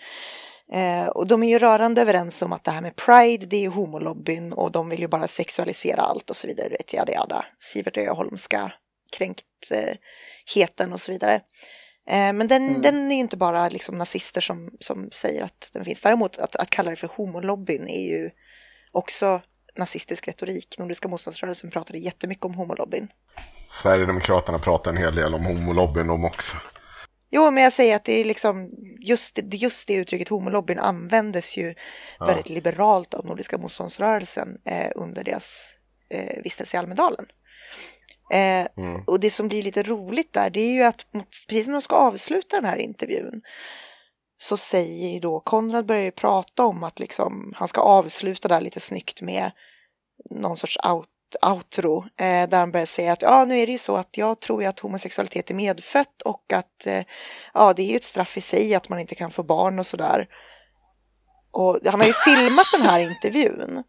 Eh, 0.72 1.07
och 1.07 1.26
de 1.26 1.42
är 1.42 1.48
ju 1.48 1.59
rörande 1.59 2.02
överens 2.02 2.42
om 2.42 2.52
att 2.52 2.64
det 2.64 2.70
här 2.70 2.83
med 2.83 2.96
Pride, 2.96 3.46
det 3.46 3.64
är 3.64 3.68
homolobbyn 3.68 4.52
och 4.52 4.72
de 4.72 4.88
vill 4.88 5.00
ju 5.00 5.09
bara 5.09 5.28
sexualisera 5.28 6.02
allt 6.02 6.31
och 6.31 6.37
så 6.37 6.46
vidare, 6.46 6.68
vet, 6.68 6.92
jada 6.92 7.12
jada. 7.12 7.44
Sivert 7.59 7.96
Öholmska 7.96 8.72
kränktheten 9.16 10.92
och 10.92 11.00
så 11.00 11.12
vidare. 11.12 11.35
Eh, 12.07 12.33
men 12.33 12.48
den, 12.48 12.83
den 12.83 13.12
är 13.12 13.14
ju 13.14 13.20
inte 13.20 13.37
bara 13.37 13.68
liksom 13.68 13.98
nazister 13.98 14.40
som, 14.40 14.70
som 14.81 15.09
säger 15.12 15.44
att 15.44 15.70
den 15.74 15.85
finns. 15.85 16.00
Däremot 16.00 16.38
att, 16.38 16.57
att 16.57 16.70
kalla 16.70 16.90
det 16.90 16.96
för 16.96 17.09
homolobbyn 17.16 17.88
är 17.88 18.09
ju 18.09 18.31
också 18.92 19.40
nazistisk 19.76 20.28
retorik. 20.28 20.78
Nordiska 20.78 21.09
motståndsrörelsen 21.09 21.70
pratade 21.70 21.98
jättemycket 21.98 22.44
om 22.44 22.54
homolobbyn. 22.54 23.09
Sverigedemokraterna 23.83 24.59
pratar 24.59 24.90
en 24.90 24.96
hel 24.96 25.14
del 25.14 25.35
om 25.35 25.44
homolobbyn 25.44 26.07
de 26.07 26.24
också. 26.24 26.57
Jo, 27.31 27.51
men 27.51 27.62
jag 27.62 27.73
säger 27.73 27.97
att 27.97 28.05
det 28.05 28.21
är 28.21 28.25
liksom 28.25 28.71
just, 29.01 29.38
just 29.53 29.88
det 29.88 29.95
uttrycket 29.95 30.29
homolobbyn 30.29 30.79
användes 30.79 31.57
ju 31.57 31.75
väldigt 32.21 32.49
liberalt 32.49 33.14
av 33.14 33.27
Nordiska 33.27 33.59
motståndsrörelsen 33.59 34.49
eh, 34.64 34.91
under 34.95 35.25
deras 35.25 35.79
eh, 36.11 36.43
vistelse 36.43 36.77
i 36.77 36.79
Almedalen. 36.79 37.27
Eh, 38.33 38.67
Mm. 38.77 39.03
Och 39.07 39.21
det 39.21 39.31
som 39.31 39.49
blir 39.49 39.62
lite 39.62 39.83
roligt 39.83 40.33
där, 40.33 40.51
det 40.51 40.61
är 40.61 40.73
ju 40.73 40.83
att 40.83 41.07
mot, 41.12 41.29
precis 41.49 41.67
när 41.67 41.73
de 41.73 41.83
ska 41.83 41.97
avsluta 41.97 42.57
den 42.57 42.64
här 42.64 42.77
intervjun 42.77 43.43
så 44.38 44.57
säger 44.57 45.09
ju 45.09 45.21
då 45.21 45.41
Konrad 45.41 45.87
börjar 45.87 46.03
ju 46.03 46.11
prata 46.11 46.67
om 46.67 46.85
att 46.85 46.99
liksom 46.99 47.53
han 47.57 47.69
ska 47.69 47.81
avsluta 47.81 48.49
där 48.49 48.61
lite 48.61 48.81
snyggt 48.81 49.23
med 49.23 49.51
någon 50.31 50.57
sorts 50.57 50.79
out, 50.87 51.09
outro 51.43 52.05
eh, 52.17 52.49
där 52.49 52.59
han 52.59 52.71
börjar 52.71 52.87
säga 52.87 53.12
att 53.12 53.23
ja, 53.23 53.45
nu 53.45 53.59
är 53.59 53.67
det 53.67 53.73
ju 53.73 53.79
så 53.79 53.97
att 53.97 54.17
jag 54.17 54.41
tror 54.41 54.62
ju 54.62 54.69
att 54.69 54.81
homosexualitet 54.81 55.51
är 55.51 55.55
medfött 55.55 56.23
och 56.23 56.53
att 56.53 56.87
eh, 56.87 57.05
ja, 57.55 57.73
det 57.73 57.83
är 57.83 57.91
ju 57.91 57.97
ett 57.97 58.05
straff 58.05 58.37
i 58.37 58.41
sig 58.41 58.75
att 58.75 58.88
man 58.88 58.99
inte 58.99 59.14
kan 59.14 59.31
få 59.31 59.43
barn 59.43 59.79
och 59.79 59.87
sådär. 59.87 60.29
Och 61.51 61.79
han 61.87 62.01
har 62.01 62.07
ju 62.07 62.12
filmat 62.12 62.67
den 62.79 62.87
här 62.87 63.01
intervjun. 63.01 63.85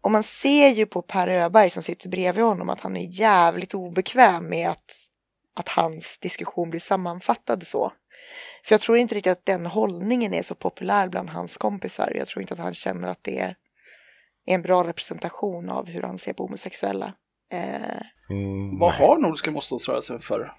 Och 0.00 0.10
man 0.10 0.22
ser 0.22 0.68
ju 0.68 0.86
på 0.86 1.02
Per 1.02 1.28
Öberg 1.28 1.70
som 1.70 1.82
sitter 1.82 2.08
bredvid 2.08 2.44
honom 2.44 2.70
att 2.70 2.80
han 2.80 2.96
är 2.96 3.20
jävligt 3.20 3.74
obekväm 3.74 4.48
med 4.48 4.70
att, 4.70 5.08
att 5.56 5.68
hans 5.68 6.18
diskussion 6.18 6.70
blir 6.70 6.80
sammanfattad 6.80 7.66
så. 7.66 7.92
För 8.64 8.74
jag 8.74 8.80
tror 8.80 8.98
inte 8.98 9.14
riktigt 9.14 9.32
att 9.32 9.46
den 9.46 9.66
hållningen 9.66 10.34
är 10.34 10.42
så 10.42 10.54
populär 10.54 11.08
bland 11.08 11.30
hans 11.30 11.56
kompisar. 11.56 12.12
Jag 12.14 12.26
tror 12.26 12.42
inte 12.42 12.54
att 12.54 12.60
han 12.60 12.74
känner 12.74 13.08
att 13.08 13.24
det 13.24 13.38
är 13.38 13.54
en 14.46 14.62
bra 14.62 14.84
representation 14.84 15.70
av 15.70 15.86
hur 15.86 16.02
han 16.02 16.18
ser 16.18 16.32
på 16.32 16.42
homosexuella. 16.42 17.12
Eh, 17.52 18.02
Mm. 18.30 18.78
Vad 18.78 18.92
har 18.92 19.18
Nordiska 19.18 19.50
motståndsrörelsen 19.50 20.18
för 20.18 20.52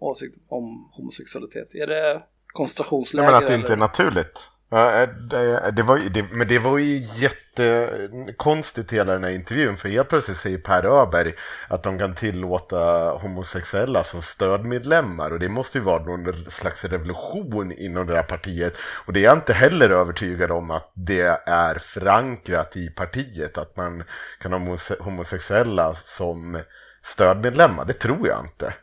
åsikt 0.00 0.36
om 0.48 0.90
homosexualitet? 0.92 1.74
Är 1.74 1.86
det 1.86 2.12
Nej, 2.14 2.20
koncentrationsläger? 2.46 3.26
men 3.32 3.42
att 3.42 3.46
det 3.46 3.54
inte 3.54 3.72
är 3.72 3.76
naturligt. 3.76 4.38
Ja, 4.72 5.02
eh, 5.02 5.08
det, 5.08 5.70
det 5.70 5.82
var, 5.82 5.98
det, 5.98 6.22
men 6.32 6.48
det 6.48 6.58
var 6.58 6.78
ju 6.78 7.08
jättekonstigt 7.16 8.92
hela 8.92 9.12
den 9.12 9.24
här 9.24 9.30
intervjun. 9.30 9.76
För 9.76 9.88
helt 9.88 10.08
plötsligt 10.08 10.36
säger 10.36 10.58
Per 10.58 10.86
Öberg 10.86 11.34
att 11.68 11.82
de 11.82 11.98
kan 11.98 12.14
tillåta 12.14 13.10
homosexuella 13.10 14.04
som 14.04 14.22
stödmedlemmar. 14.22 15.30
Och 15.30 15.38
det 15.38 15.48
måste 15.48 15.78
ju 15.78 15.84
vara 15.84 16.04
någon 16.04 16.50
slags 16.50 16.84
revolution 16.84 17.72
inom 17.72 18.06
det 18.06 18.14
här 18.14 18.22
partiet. 18.22 18.76
Och 19.06 19.12
det 19.12 19.20
är 19.20 19.24
jag 19.24 19.36
inte 19.36 19.52
heller 19.52 19.90
övertygad 19.90 20.50
om 20.50 20.70
att 20.70 20.92
det 20.94 21.40
är 21.46 21.78
förankrat 21.78 22.76
i 22.76 22.90
partiet. 22.90 23.58
Att 23.58 23.76
man 23.76 24.02
kan 24.40 24.52
ha 24.52 24.76
homosexuella 25.00 25.94
som 25.94 26.62
stödmedlemmar. 27.02 27.84
Det 27.84 27.92
tror 27.92 28.28
jag 28.28 28.44
inte. 28.44 28.74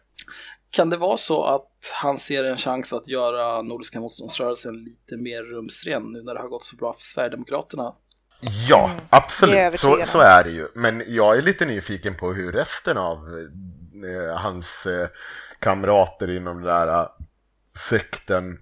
Kan 0.69 0.89
det 0.89 0.97
vara 0.97 1.17
så 1.17 1.45
att 1.45 1.77
han 1.93 2.19
ser 2.19 2.43
en 2.43 2.58
chans 2.58 2.93
att 2.93 3.08
göra 3.08 3.62
Nordiska 3.62 4.00
motståndsrörelsen 4.00 4.84
lite 4.84 5.17
mer 5.17 5.43
rumsren 5.43 6.12
nu 6.12 6.21
när 6.21 6.34
det 6.34 6.39
har 6.39 6.47
gått 6.47 6.63
så 6.63 6.76
bra 6.76 6.93
för 6.93 7.02
Sverigedemokraterna? 7.02 7.93
Ja, 8.69 8.89
Mm. 8.91 9.04
Absolut. 9.10 9.80
Så, 9.80 10.04
så 10.06 10.19
är 10.19 10.43
det 10.43 10.52
ju. 10.52 10.67
Men 10.76 11.04
jag 11.08 11.38
är 11.38 11.41
lite 11.41 11.65
nyfiken 11.65 12.17
på 12.17 12.34
hur 12.34 12.52
resten 12.52 12.97
av 12.97 13.17
eh, 14.06 14.38
hans 14.38 14.86
eh, 14.86 15.08
kamrater 15.60 16.38
inom 16.38 16.56
den 16.56 16.65
där 16.65 16.88
eh, 16.88 17.08
sekten 17.89 18.60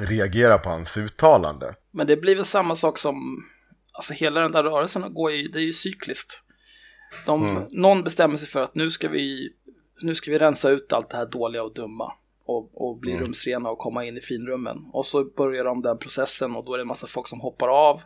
reagerar 0.00 0.58
på 0.58 0.68
hans 0.68 0.96
uttalande. 0.96 1.74
Men 1.90 2.06
det 2.06 2.16
blir 2.16 2.36
väl 2.36 2.44
samma 2.44 2.74
sak 2.74 2.98
som, 2.98 3.44
alltså 3.92 4.14
hela 4.14 4.40
den 4.40 4.52
där 4.52 4.62
rörelsen 4.62 5.14
går 5.14 5.32
ju, 5.32 5.48
det 5.48 5.58
är 5.58 5.62
ju 5.62 5.72
cykliskt. 5.72 6.42
De, 7.26 7.50
Mm. 7.50 7.62
Någon 7.70 8.02
bestämmer 8.02 8.36
sig 8.36 8.48
för 8.48 8.64
att 8.64 8.74
nu 8.74 8.90
ska 8.90 9.08
vi, 9.08 9.50
nu 10.02 10.14
ska 10.14 10.30
vi 10.30 10.38
rensa 10.38 10.70
ut 10.70 10.92
allt 10.92 11.10
det 11.10 11.16
här 11.16 11.26
dåliga 11.26 11.62
och 11.62 11.74
dumma 11.74 12.12
och, 12.46 12.70
och 12.88 12.98
bli 12.98 13.12
Mm. 13.12 13.24
rumsrena 13.24 13.70
och 13.70 13.78
komma 13.78 14.04
in 14.04 14.16
i 14.16 14.20
finrummen. 14.20 14.76
Och 14.92 15.06
så 15.06 15.24
börjar 15.24 15.64
de 15.64 15.80
den 15.80 15.98
processen 15.98 16.56
och 16.56 16.64
då 16.64 16.72
är 16.74 16.78
det 16.78 16.82
en 16.82 16.88
massa 16.88 17.06
folk 17.06 17.28
som 17.28 17.40
hoppar 17.40 17.68
av 17.68 18.02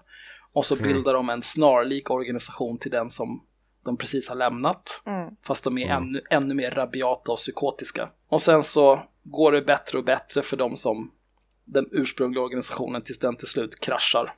och 0.53 0.67
så 0.67 0.77
bildar 0.77 1.15
de 1.15 1.31
en 1.31 1.43
snarlik 1.43 2.11
organisation 2.11 2.79
till 2.79 2.91
den 2.91 3.11
som 3.11 3.45
de 3.85 3.97
precis 3.97 4.29
har 4.29 4.37
lämnat. 4.37 5.03
Mm. 5.07 5.35
Fast 5.43 5.65
de 5.65 5.79
är 5.79 5.89
ännu, 5.89 6.23
ännu 6.31 6.55
mer 6.55 6.71
rabiata 6.71 7.33
och 7.33 7.39
psykotiska. 7.39 8.09
Och 8.29 8.43
sen 8.43 8.63
så 8.63 9.01
går 9.23 9.53
det 9.53 9.63
bättre 9.63 9.99
och 9.99 10.05
bättre 10.05 10.43
för 10.43 10.57
de 10.57 10.77
som 10.77 11.11
den 11.65 11.87
ursprungliga 11.93 12.43
organisationen 12.43 13.03
tills 13.03 13.19
den 13.19 13.37
till 13.37 13.49
slut 13.49 13.81
kraschar. 13.81 14.35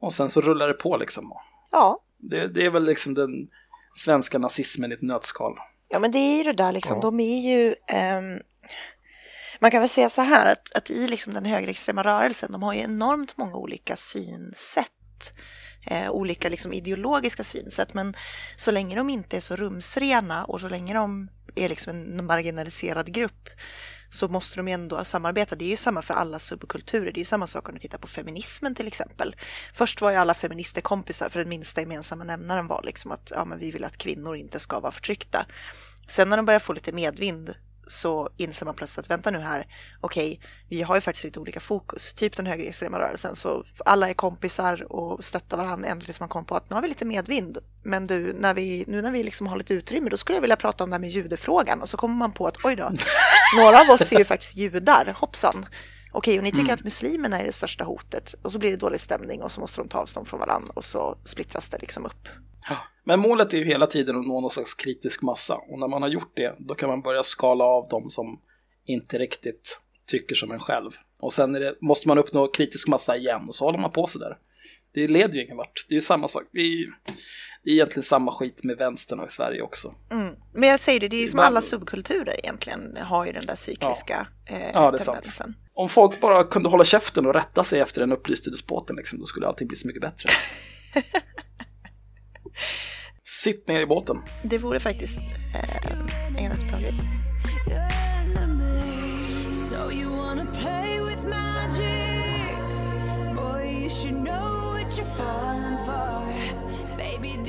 Och 0.00 0.12
sen 0.12 0.30
så 0.30 0.40
rullar 0.40 0.68
det 0.68 0.74
på 0.74 0.96
liksom. 0.96 1.32
ja, 1.72 2.02
Det, 2.18 2.48
det 2.48 2.64
är 2.66 2.70
väl 2.70 2.84
liksom 2.84 3.14
den 3.14 3.30
svenska 3.96 4.38
nazismen 4.38 4.92
i 4.92 4.94
ett 4.94 5.02
nötskal. 5.02 5.54
Ja, 5.88 5.98
men 5.98 6.10
det 6.12 6.18
är 6.18 6.36
ju 6.36 6.42
det 6.42 6.52
där 6.52 6.72
liksom, 6.72 7.00
de 7.00 7.20
är 7.20 7.40
ju... 7.50 7.74
ehm, 7.88 8.38
man 9.58 9.70
kan 9.70 9.80
väl 9.80 9.88
säga 9.88 10.10
så 10.10 10.22
här 10.22 10.52
att, 10.52 10.74
att 10.74 10.90
i 10.90 11.08
liksom 11.08 11.34
den 11.34 11.44
högerextrema 11.44 12.02
rörelsen, 12.02 12.52
de 12.52 12.62
har 12.62 12.74
ju 12.74 12.80
enormt 12.80 13.36
många 13.36 13.56
olika 13.56 13.96
synsätt. 13.96 14.88
Eh, 15.86 16.10
olika 16.10 16.48
liksom 16.48 16.72
ideologiska 16.72 17.44
synsätt, 17.44 17.94
men 17.94 18.16
så 18.56 18.70
länge 18.70 18.96
de 18.96 19.10
inte 19.10 19.36
är 19.36 19.40
så 19.40 19.56
rumsrena 19.56 20.44
och 20.44 20.60
så 20.60 20.68
länge 20.68 20.94
de 20.94 21.28
är 21.54 21.68
liksom 21.68 21.90
en 21.90 22.26
marginaliserad 22.26 23.12
grupp 23.12 23.50
så 24.10 24.28
måste 24.28 24.56
de 24.56 24.68
ju 24.68 24.74
ändå 24.74 25.04
samarbeta. 25.04 25.56
Det 25.56 25.64
är 25.64 25.68
ju 25.68 25.76
samma 25.76 26.02
för 26.02 26.14
alla 26.14 26.38
subkulturer. 26.38 27.12
Det 27.12 27.18
är 27.18 27.20
ju 27.20 27.24
samma 27.24 27.46
sak 27.46 27.68
om 27.68 27.74
du 27.74 27.80
tittar 27.80 27.98
på 27.98 28.06
feminismen 28.06 28.74
till 28.74 28.86
exempel. 28.86 29.36
Först 29.72 30.00
var 30.00 30.10
ju 30.10 30.16
alla 30.16 30.34
feminister 30.34 30.80
kompisar 30.80 31.28
för 31.28 31.38
den 31.38 31.48
minsta 31.48 31.80
gemensamma 31.80 32.24
nämnaren 32.24 32.66
var 32.66 32.82
liksom 32.82 33.12
att 33.12 33.32
ja, 33.34 33.44
men 33.44 33.58
vi 33.58 33.70
vill 33.70 33.84
att 33.84 33.96
kvinnor 33.96 34.36
inte 34.36 34.60
ska 34.60 34.80
vara 34.80 34.92
förtryckta. 34.92 35.46
Sen 36.08 36.28
när 36.28 36.36
de 36.36 36.46
börjar 36.46 36.60
få 36.60 36.72
lite 36.72 36.92
medvind 36.92 37.54
så 37.86 38.28
inser 38.36 38.66
man 38.66 38.74
plötsligt 38.74 39.06
att 39.06 39.10
vänta 39.10 39.30
nu 39.30 39.38
här, 39.38 39.66
okej, 40.00 40.40
vi 40.68 40.82
har 40.82 40.94
ju 40.94 41.00
faktiskt 41.00 41.24
lite 41.24 41.40
olika 41.40 41.60
fokus, 41.60 42.14
typ 42.14 42.36
den 42.36 42.46
högerextrema 42.46 42.98
rörelsen, 42.98 43.36
så 43.36 43.64
alla 43.84 44.10
är 44.10 44.14
kompisar 44.14 44.92
och 44.92 45.24
stöttar 45.24 45.56
varandra 45.56 45.88
ända 45.88 46.04
tills 46.04 46.20
man 46.20 46.28
kommer 46.28 46.44
på 46.44 46.56
att 46.56 46.70
nu 46.70 46.74
har 46.74 46.82
vi 46.82 46.88
lite 46.88 47.04
medvind, 47.04 47.58
men 47.82 48.06
du, 48.06 48.32
när 48.38 48.54
vi, 48.54 48.84
nu 48.88 49.02
när 49.02 49.10
vi 49.10 49.24
liksom 49.24 49.46
har 49.46 49.56
lite 49.56 49.74
utrymme, 49.74 50.10
då 50.10 50.16
skulle 50.16 50.36
jag 50.36 50.40
vilja 50.40 50.56
prata 50.56 50.84
om 50.84 50.90
det 50.90 50.94
här 50.94 51.00
med 51.00 51.10
judefrågan. 51.10 51.82
Och 51.82 51.88
så 51.88 51.96
kommer 51.96 52.14
man 52.14 52.32
på 52.32 52.46
att 52.46 52.64
oj 52.64 52.76
då, 52.76 52.90
några 53.56 53.80
av 53.80 53.90
oss 53.90 54.12
är 54.12 54.18
ju 54.18 54.24
faktiskt 54.24 54.56
judar, 54.56 55.14
hoppsan. 55.16 55.66
Okej, 56.12 56.38
och 56.38 56.44
ni 56.44 56.52
tycker 56.52 56.72
att 56.72 56.84
muslimerna 56.84 57.40
är 57.40 57.44
det 57.44 57.52
största 57.52 57.84
hotet. 57.84 58.34
Och 58.42 58.52
så 58.52 58.58
blir 58.58 58.70
det 58.70 58.76
dålig 58.76 59.00
stämning 59.00 59.42
och 59.42 59.52
så 59.52 59.60
måste 59.60 59.80
de 59.80 59.88
ta 59.88 59.98
avstånd 59.98 60.28
från 60.28 60.40
varandra 60.40 60.72
och 60.74 60.84
så 60.84 61.18
splittras 61.24 61.68
det 61.68 61.78
liksom 61.78 62.06
upp. 62.06 62.28
Ja. 62.68 62.76
Men 63.04 63.20
målet 63.20 63.54
är 63.54 63.58
ju 63.58 63.64
hela 63.64 63.86
tiden 63.86 64.18
att 64.18 64.26
nå 64.26 64.40
någon 64.40 64.50
slags 64.50 64.74
kritisk 64.74 65.22
massa 65.22 65.54
och 65.54 65.78
när 65.78 65.88
man 65.88 66.02
har 66.02 66.08
gjort 66.08 66.32
det 66.36 66.56
då 66.58 66.74
kan 66.74 66.88
man 66.88 67.02
börja 67.02 67.22
skala 67.22 67.64
av 67.64 67.88
dem 67.88 68.10
som 68.10 68.40
inte 68.84 69.18
riktigt 69.18 69.80
tycker 70.06 70.34
som 70.34 70.50
en 70.50 70.60
själv. 70.60 70.90
Och 71.20 71.32
sen 71.32 71.52
det, 71.52 71.74
måste 71.80 72.08
man 72.08 72.18
uppnå 72.18 72.46
kritisk 72.48 72.88
massa 72.88 73.16
igen 73.16 73.44
och 73.48 73.54
så 73.54 73.64
håller 73.64 73.78
man 73.78 73.90
på 73.90 74.06
så 74.06 74.18
där. 74.18 74.38
Det 74.94 75.08
leder 75.08 75.34
ju 75.34 75.44
ingen 75.44 75.56
vart. 75.56 75.86
Det 75.88 75.94
är 75.94 75.96
ju 75.96 76.00
samma 76.00 76.28
sak. 76.28 76.42
Det 76.52 76.60
är, 76.60 76.64
ju, 76.64 76.86
det 77.64 77.70
är 77.70 77.74
egentligen 77.74 78.02
samma 78.04 78.32
skit 78.32 78.64
med 78.64 78.76
vänstern 78.76 79.20
och 79.20 79.26
i 79.26 79.30
Sverige 79.30 79.62
också. 79.62 79.94
Mm. 80.10 80.34
Men 80.54 80.68
jag 80.68 80.80
säger 80.80 81.00
det, 81.00 81.08
det 81.08 81.16
är 81.16 81.20
ju 81.20 81.28
som 81.28 81.40
alla 81.40 81.60
subkulturer 81.60 82.38
egentligen 82.38 82.96
har 82.96 83.26
ju 83.26 83.32
den 83.32 83.46
där 83.46 83.54
cykliska 83.54 84.26
eh, 84.46 84.70
Ja, 84.74 84.90
det 84.90 84.96
är 84.96 85.02
sant. 85.02 85.16
tendensen. 85.16 85.54
Om 85.74 85.88
folk 85.88 86.20
bara 86.20 86.44
kunde 86.44 86.68
hålla 86.68 86.84
käften 86.84 87.26
och 87.26 87.34
rätta 87.34 87.64
sig 87.64 87.80
efter 87.80 88.00
den 88.00 88.12
upplyste 88.12 88.50
despoten, 88.50 88.96
liksom, 88.96 89.18
då 89.20 89.26
skulle 89.26 89.46
allting 89.46 89.68
bli 89.68 89.76
så 89.76 89.86
mycket 89.86 90.02
bättre. 90.02 90.30
Sitt 93.24 93.68
ner 93.68 93.80
i 93.80 93.86
båten. 93.86 94.22
Det 94.42 94.58
vore 94.58 94.80
faktiskt 94.80 95.18
eh, 95.54 96.44
en 96.44 96.50
rätt 96.50 96.68
bra 96.68 96.78
grej. 96.78 96.94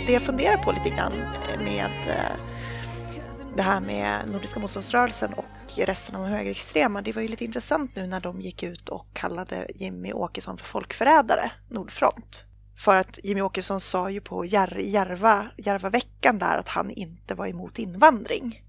Det 0.07 0.13
jag 0.13 0.21
funderar 0.21 0.57
på 0.57 0.71
lite 0.71 0.89
grann 0.89 1.13
med 1.63 1.91
eh, 2.07 2.41
det 3.55 3.61
här 3.61 3.79
med 3.79 4.31
Nordiska 4.31 4.59
motståndsrörelsen 4.59 5.33
och 5.33 5.45
resten 5.77 6.15
av 6.15 6.21
de 6.21 6.29
högerextrema, 6.29 7.01
det 7.01 7.11
var 7.11 7.21
ju 7.21 7.27
lite 7.27 7.45
intressant 7.45 7.95
nu 7.95 8.07
när 8.07 8.19
de 8.19 8.41
gick 8.41 8.63
ut 8.63 8.89
och 8.89 9.07
kallade 9.13 9.67
Jimmy 9.75 10.13
Åkesson 10.13 10.57
för 10.57 10.65
folkförrädare, 10.65 11.51
Nordfront. 11.69 12.45
För 12.75 12.95
att 12.95 13.19
Jimmy 13.23 13.41
Åkesson 13.41 13.81
sa 13.81 14.09
ju 14.09 14.21
på 14.21 14.45
Jär- 14.45 14.79
Järva, 14.79 15.47
Järvaveckan 15.57 16.37
där 16.37 16.57
att 16.57 16.67
han 16.67 16.91
inte 16.91 17.35
var 17.35 17.47
emot 17.47 17.79
invandring. 17.79 18.61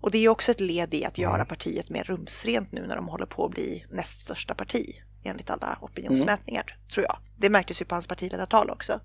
Och 0.00 0.10
det 0.10 0.18
är 0.18 0.28
också 0.28 0.50
ett 0.50 0.60
led 0.60 0.94
i 0.94 1.04
att 1.04 1.18
göra 1.18 1.44
partiet 1.44 1.90
mer 1.90 2.04
rumsrent 2.04 2.72
nu 2.72 2.86
när 2.86 2.96
de 2.96 3.08
håller 3.08 3.26
på 3.26 3.44
att 3.44 3.50
bli 3.50 3.86
näst 3.90 4.20
största 4.20 4.54
parti 4.54 4.84
enligt 5.24 5.50
alla 5.50 5.78
opinionsmätningar, 5.80 6.76
tror 6.94 7.06
jag. 7.06 7.18
Det 7.38 7.50
märktes 7.50 7.80
ju 7.80 7.84
på 7.84 7.94
hans 7.94 8.06
partiledartal 8.06 8.70
också. 8.70 9.00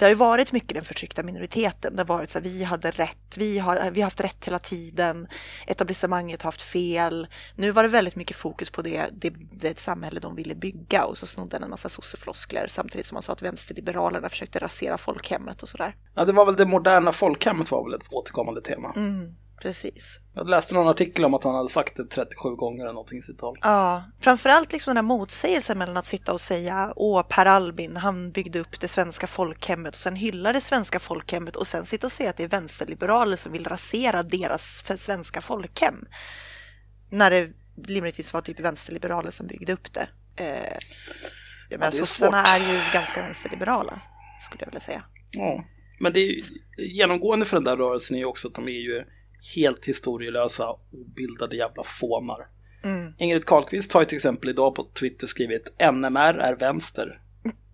Det 0.00 0.06
har 0.06 0.10
ju 0.10 0.14
varit 0.14 0.52
mycket 0.52 0.74
den 0.74 0.84
förtryckta 0.84 1.22
minoriteten. 1.22 1.96
Det 1.96 2.02
har 2.02 2.06
varit 2.06 2.30
så 2.30 2.38
här, 2.38 2.44
vi 2.44 2.64
hade 2.64 2.90
rätt, 2.90 3.36
vi 3.36 3.58
har, 3.58 3.90
vi 3.90 4.00
har 4.00 4.06
haft 4.06 4.20
rätt 4.20 4.44
hela 4.44 4.58
tiden, 4.58 5.28
etablissemanget 5.66 6.42
har 6.42 6.48
haft 6.48 6.62
fel. 6.62 7.26
Nu 7.56 7.70
var 7.70 7.82
det 7.82 7.88
väldigt 7.88 8.16
mycket 8.16 8.36
fokus 8.36 8.70
på 8.70 8.82
det, 8.82 9.06
det, 9.12 9.32
det 9.50 9.78
samhälle 9.78 10.20
de 10.20 10.36
ville 10.36 10.54
bygga 10.54 11.04
och 11.04 11.18
så 11.18 11.26
snodde 11.26 11.56
han 11.56 11.62
en 11.62 11.70
massa 11.70 11.88
sossefloskler 11.88 12.66
samtidigt 12.68 13.06
som 13.06 13.14
man 13.14 13.22
sa 13.22 13.32
att 13.32 13.42
vänsterliberalerna 13.42 14.28
försökte 14.28 14.58
rasera 14.58 14.98
folkhemmet 14.98 15.62
och 15.62 15.68
sådär. 15.68 15.96
Ja, 16.14 16.24
det 16.24 16.32
var 16.32 16.46
väl 16.46 16.56
det 16.56 16.66
moderna 16.66 17.12
folkhemmet 17.12 17.70
var 17.70 17.84
väl 17.84 17.94
ett 17.94 18.12
återkommande 18.12 18.60
tema. 18.60 18.92
Mm, 18.96 19.34
precis. 19.62 20.20
Jag 20.34 20.50
läste 20.50 20.74
någon 20.74 20.88
artikel 20.88 21.24
om 21.24 21.34
att 21.34 21.44
han 21.44 21.54
hade 21.54 21.68
sagt 21.68 21.96
det 21.96 22.04
37 22.04 22.48
gånger 22.48 22.84
eller 22.84 22.92
någonting 22.92 23.18
i 23.18 23.22
sitt 23.22 23.38
tal. 23.38 23.58
Ja, 23.62 24.04
framförallt 24.20 24.72
liksom 24.72 24.90
den 24.90 24.96
här 24.96 25.16
motsägelsen 25.16 25.78
mellan 25.78 25.96
att 25.96 26.06
sitta 26.06 26.32
och 26.32 26.40
säga 26.40 26.92
åh, 26.96 27.22
Per 27.28 27.46
Albin, 27.46 27.96
han 27.96 28.30
byggde 28.30 28.58
upp 28.58 28.80
det 28.80 28.88
svenska 28.88 29.26
folkhemmet 29.26 29.94
och 29.94 30.00
sen 30.00 30.16
hylla 30.16 30.52
det 30.52 30.60
svenska 30.60 30.98
folkhemmet 30.98 31.56
och 31.56 31.66
sen 31.66 31.84
sitta 31.84 32.06
och 32.06 32.12
säga 32.12 32.30
att 32.30 32.36
det 32.36 32.44
är 32.44 32.48
vänsterliberaler 32.48 33.36
som 33.36 33.52
vill 33.52 33.66
rasera 33.66 34.22
deras 34.22 34.84
svenska 34.96 35.40
folkhem. 35.40 36.04
När 37.10 37.30
det 37.30 37.50
rimligtvis 37.86 38.32
var 38.32 38.40
typ 38.40 38.60
vänsterliberaler 38.60 39.30
som 39.30 39.46
byggde 39.46 39.72
upp 39.72 39.92
det. 39.92 40.08
Eh, 40.36 40.78
det 41.68 41.74
är 41.74 41.90
sossarna 41.90 42.42
är 42.42 42.58
ju 42.58 42.80
ganska 42.92 43.22
vänsterliberala, 43.22 44.00
skulle 44.40 44.62
jag 44.62 44.66
vilja 44.66 44.80
säga. 44.80 45.02
Ja. 45.30 45.64
Men 46.00 46.12
det 46.12 46.20
är 46.20 46.42
genomgående 46.78 47.46
för 47.46 47.56
den 47.56 47.64
där 47.64 47.76
rörelsen 47.76 48.16
är 48.16 48.20
ju 48.20 48.26
också 48.26 48.48
att 48.48 48.54
de 48.54 48.68
är 48.68 48.80
ju 48.80 49.04
helt 49.54 49.84
historielösa, 49.84 50.76
obildade 50.92 51.56
jävla 51.56 51.82
fånar. 51.82 52.46
Ingrid 53.18 53.44
Carlqvist 53.46 53.92
har 53.92 54.00
ju 54.00 54.04
till 54.06 54.16
exempel 54.16 54.50
idag 54.50 54.74
på 54.74 54.86
Twitter 55.00 55.26
skrivit 55.26 55.74
NMR 55.92 56.38
är 56.38 56.56
vänster, 56.56 57.20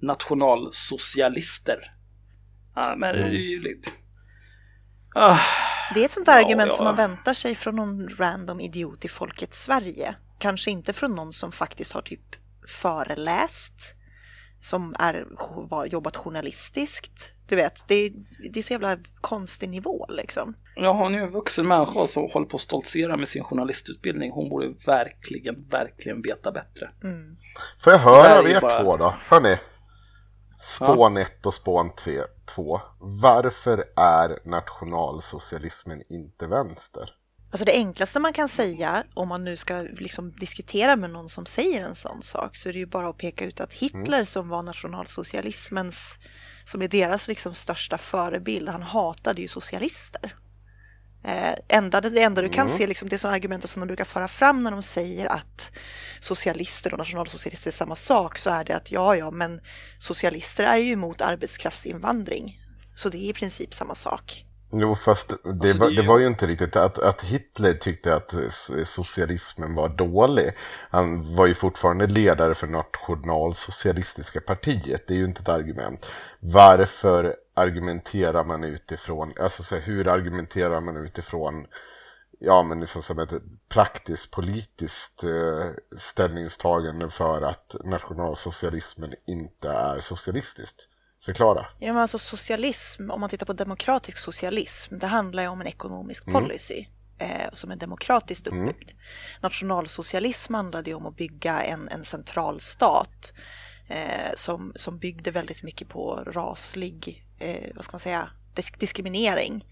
nationalsocialister. 0.00 1.92
Ja, 2.74 2.94
men 2.96 3.16
det 3.16 3.22
är 3.22 3.30
ju 3.30 3.60
lite... 3.62 3.90
Ah, 5.14 5.38
Det 5.94 6.00
är 6.00 6.04
ett 6.04 6.12
sånt 6.12 6.26
där 6.26 6.40
Ja, 6.40 6.44
argument 6.46 6.70
ja. 6.70 6.76
som 6.76 6.84
man 6.84 6.96
väntar 6.96 7.34
sig 7.34 7.54
från 7.54 7.76
någon 7.76 8.08
random 8.08 8.60
idiot 8.60 9.04
i 9.04 9.08
folket 9.08 9.54
Sverige. 9.54 10.14
Kanske 10.38 10.70
inte 10.70 10.92
från 10.92 11.14
någon 11.14 11.32
som 11.32 11.52
faktiskt 11.52 11.92
har 11.92 12.02
typ 12.02 12.36
föreläst, 12.68 13.94
som 14.60 14.94
är, 14.98 15.26
har 15.70 15.86
jobbat 15.86 16.16
journalistiskt. 16.16 17.30
Du 17.48 17.56
vet, 17.56 17.88
det 17.88 17.94
är, 17.94 18.12
det 18.52 18.58
är 18.58 18.62
så 18.62 18.72
jävla 18.72 18.98
konstig 19.20 19.68
nivå 19.68 20.06
liksom. 20.08 20.54
Jag 20.84 20.94
har 20.94 21.10
nu 21.10 21.18
en 21.22 21.30
vuxen 21.30 21.68
människa 21.68 22.06
som 22.06 22.28
håller 22.32 22.46
på 22.46 22.56
att 22.56 22.60
stoltsera 22.60 23.16
med 23.16 23.28
sin 23.28 23.44
journalistutbildning. 23.44 24.30
Hon 24.30 24.48
borde 24.48 24.74
verkligen, 24.86 25.68
verkligen 25.68 26.22
veta 26.22 26.52
bättre. 26.52 26.90
Får 27.80 27.92
jag 27.92 28.00
höra 28.00 28.26
är 28.26 28.38
av 28.38 28.48
ju 28.48 28.50
er 28.54 28.60
bara- 28.60 28.82
två 28.82 28.96
då? 28.96 29.14
Hörni. 29.28 29.58
Spån 30.60 31.16
1 31.16 31.46
och 31.46 31.54
spån 31.54 31.90
2. 32.54 32.80
Varför 33.00 33.84
är 33.96 34.48
nationalsocialismen 34.48 36.02
inte 36.08 36.46
vänster? 36.46 37.10
Alltså 37.50 37.64
det 37.64 37.72
enklaste 37.72 38.20
man 38.20 38.32
kan 38.32 38.48
säga 38.48 39.04
om 39.14 39.28
man 39.28 39.44
nu 39.44 39.56
ska 39.56 39.74
liksom 39.82 40.32
diskutera 40.32 40.96
med 40.96 41.10
någon 41.10 41.28
som 41.28 41.46
säger 41.46 41.84
en 41.84 41.94
sån 41.94 42.22
sak 42.22 42.56
så 42.56 42.68
är 42.68 42.72
det 42.72 42.78
ju 42.78 42.86
bara 42.86 43.08
att 43.08 43.18
peka 43.18 43.44
ut 43.44 43.60
att 43.60 43.74
Hitler 43.74 44.24
som 44.24 44.48
var 44.48 44.62
nationalsocialismens, 44.62 46.18
som 46.64 46.82
är 46.82 46.88
deras 46.88 47.28
liksom 47.28 47.54
största 47.54 47.98
förebild, 47.98 48.68
han 48.68 48.82
hatade 48.82 49.42
ju 49.42 49.48
socialister. 49.48 50.34
Eh, 51.26 51.54
enda, 51.68 52.00
det 52.00 52.22
enda 52.22 52.42
du 52.42 52.48
kan 52.48 52.68
se, 52.68 52.86
liksom, 52.86 53.08
det 53.08 53.18
som 53.18 53.30
argumentet 53.30 53.70
som 53.70 53.80
de 53.80 53.86
brukar 53.86 54.04
föra 54.04 54.28
fram 54.28 54.62
när 54.62 54.70
de 54.70 54.82
säger 54.82 55.26
att 55.26 55.72
socialister 56.20 56.92
och 56.92 56.98
nationalsocialister 56.98 57.70
är 57.70 57.72
samma 57.72 57.94
sak, 57.94 58.38
så 58.38 58.50
är 58.50 58.64
det 58.64 58.72
att 58.76 58.92
ja, 58.92 59.16
ja, 59.16 59.30
men 59.30 59.60
socialister 59.98 60.64
är 60.64 60.76
ju 60.76 60.92
emot 60.92 61.20
arbetskraftsinvandring. 61.20 62.60
Så 62.94 63.08
det 63.08 63.16
är 63.18 63.30
i 63.30 63.32
princip 63.32 63.74
samma 63.74 63.94
sak. 63.94 64.42
Jo, 64.72 64.96
fast 64.96 65.28
det, 65.28 65.36
Alltså, 65.50 65.78
var, 65.78 65.86
det 65.86 65.94
ju- 65.94 66.02
det 66.02 66.08
var 66.08 66.18
ju 66.18 66.26
inte 66.26 66.46
riktigt 66.46 66.76
att, 66.76 66.98
att 66.98 67.22
Hitler 67.22 67.74
tyckte 67.74 68.14
att 68.14 68.34
socialismen 68.84 69.74
var 69.74 69.88
dålig. 69.88 70.52
Han 70.90 71.36
var 71.36 71.46
ju 71.46 71.54
fortfarande 71.54 72.06
ledare 72.06 72.54
för 72.54 72.66
nationalsocialistiska 72.66 74.40
partiet. 74.40 75.04
Det 75.08 75.14
är 75.14 75.18
ju 75.18 75.24
inte 75.24 75.40
ett 75.42 75.48
argument. 75.48 76.06
Varför 76.40 77.34
argumenterar 77.56 78.44
man 78.44 78.64
utifrån, 78.64 79.32
alltså 79.40 79.62
så 79.62 79.74
här, 79.74 79.82
hur 79.82 80.08
argumenterar 80.08 80.80
man 80.80 80.96
utifrån 80.96 81.66
ja, 82.38 82.62
men 82.62 82.80
liksom 82.80 83.02
som 83.02 83.18
ett 83.18 83.30
praktiskt 83.68 84.30
politiskt 84.30 85.24
eh, 85.24 85.70
ställningstagande 85.98 87.10
för 87.10 87.42
att 87.42 87.76
nationalsocialismen 87.84 89.14
inte 89.26 89.68
är 89.68 90.00
socialistiskt? 90.00 90.88
Förklara. 91.24 91.66
Ja, 91.78 91.92
men 91.92 92.02
alltså 92.02 92.18
socialism, 92.18 93.10
om 93.10 93.20
man 93.20 93.30
tittar 93.30 93.46
på 93.46 93.52
demokratisk 93.52 94.18
socialism, 94.18 94.98
det 94.98 95.06
handlar 95.06 95.42
ju 95.42 95.48
om 95.48 95.60
en 95.60 95.66
ekonomisk 95.66 96.32
policy 96.32 96.86
eh, 97.18 97.52
som 97.52 97.70
är 97.70 97.76
demokratiskt 97.76 98.46
uppbyggd. 98.46 98.90
Nationalsocialism 99.40 100.54
handlade 100.54 100.90
ju 100.90 100.96
om 100.96 101.06
att 101.06 101.16
bygga 101.16 101.62
en, 101.62 101.88
en 101.88 102.04
central 102.04 102.60
stat 102.60 103.32
eh, 103.88 104.34
som, 104.34 104.72
som 104.76 104.98
byggde 104.98 105.30
väldigt 105.30 105.62
mycket 105.62 105.88
på 105.88 106.22
raslig, 106.26 107.25
eh, 107.38 107.70
vad 107.74 107.84
ska 107.84 107.94
man 107.94 108.00
säga, 108.00 108.30
disk 108.54 108.80
diskriminering. 108.80 109.64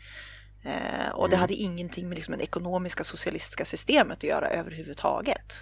Eh, 0.64 1.08
och 1.14 1.30
det 1.30 1.36
hade 1.36 1.54
ingenting 1.54 2.08
med 2.08 2.16
liksom, 2.16 2.36
det 2.36 2.44
ekonomiska 2.44 3.04
socialistiska 3.04 3.64
systemet 3.64 4.18
att 4.18 4.24
göra 4.24 4.48
överhuvudtaget. 4.48 5.54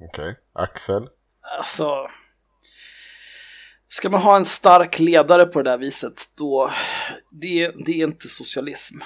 Okej. 0.00 0.36
Axel? 0.52 1.08
Alltså, 1.58 2.06
ska 3.88 4.10
man 4.10 4.20
ha 4.20 4.36
en 4.36 4.44
stark 4.44 4.98
ledare 4.98 5.46
på 5.46 5.62
det 5.62 5.70
där 5.70 5.78
viset, 5.78 6.22
då, 6.36 6.70
det, 7.30 7.72
det 7.86 8.00
är 8.00 8.04
inte 8.04 8.28
socialism. 8.28 8.98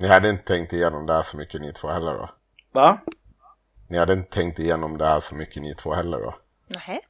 Ni 0.00 0.08
hade 0.08 0.28
inte 0.28 0.44
tänkt 0.44 0.72
igenom 0.72 1.06
det 1.06 1.12
här 1.12 1.22
så 1.22 1.36
mycket 1.36 1.60
ni 1.60 1.72
två 1.72 1.88
heller 1.88 2.12
då? 2.12 2.30
Va? 2.72 3.00
Ni 3.88 3.98
hade 3.98 4.12
inte 4.12 4.30
tänkt 4.30 4.58
igenom 4.58 4.98
det 4.98 5.06
här 5.06 5.20
så 5.20 5.34
mycket 5.34 5.62
ni 5.62 5.74
två 5.74 5.94
heller 5.94 6.18
då? 6.18 6.38
Nej. 6.68 7.00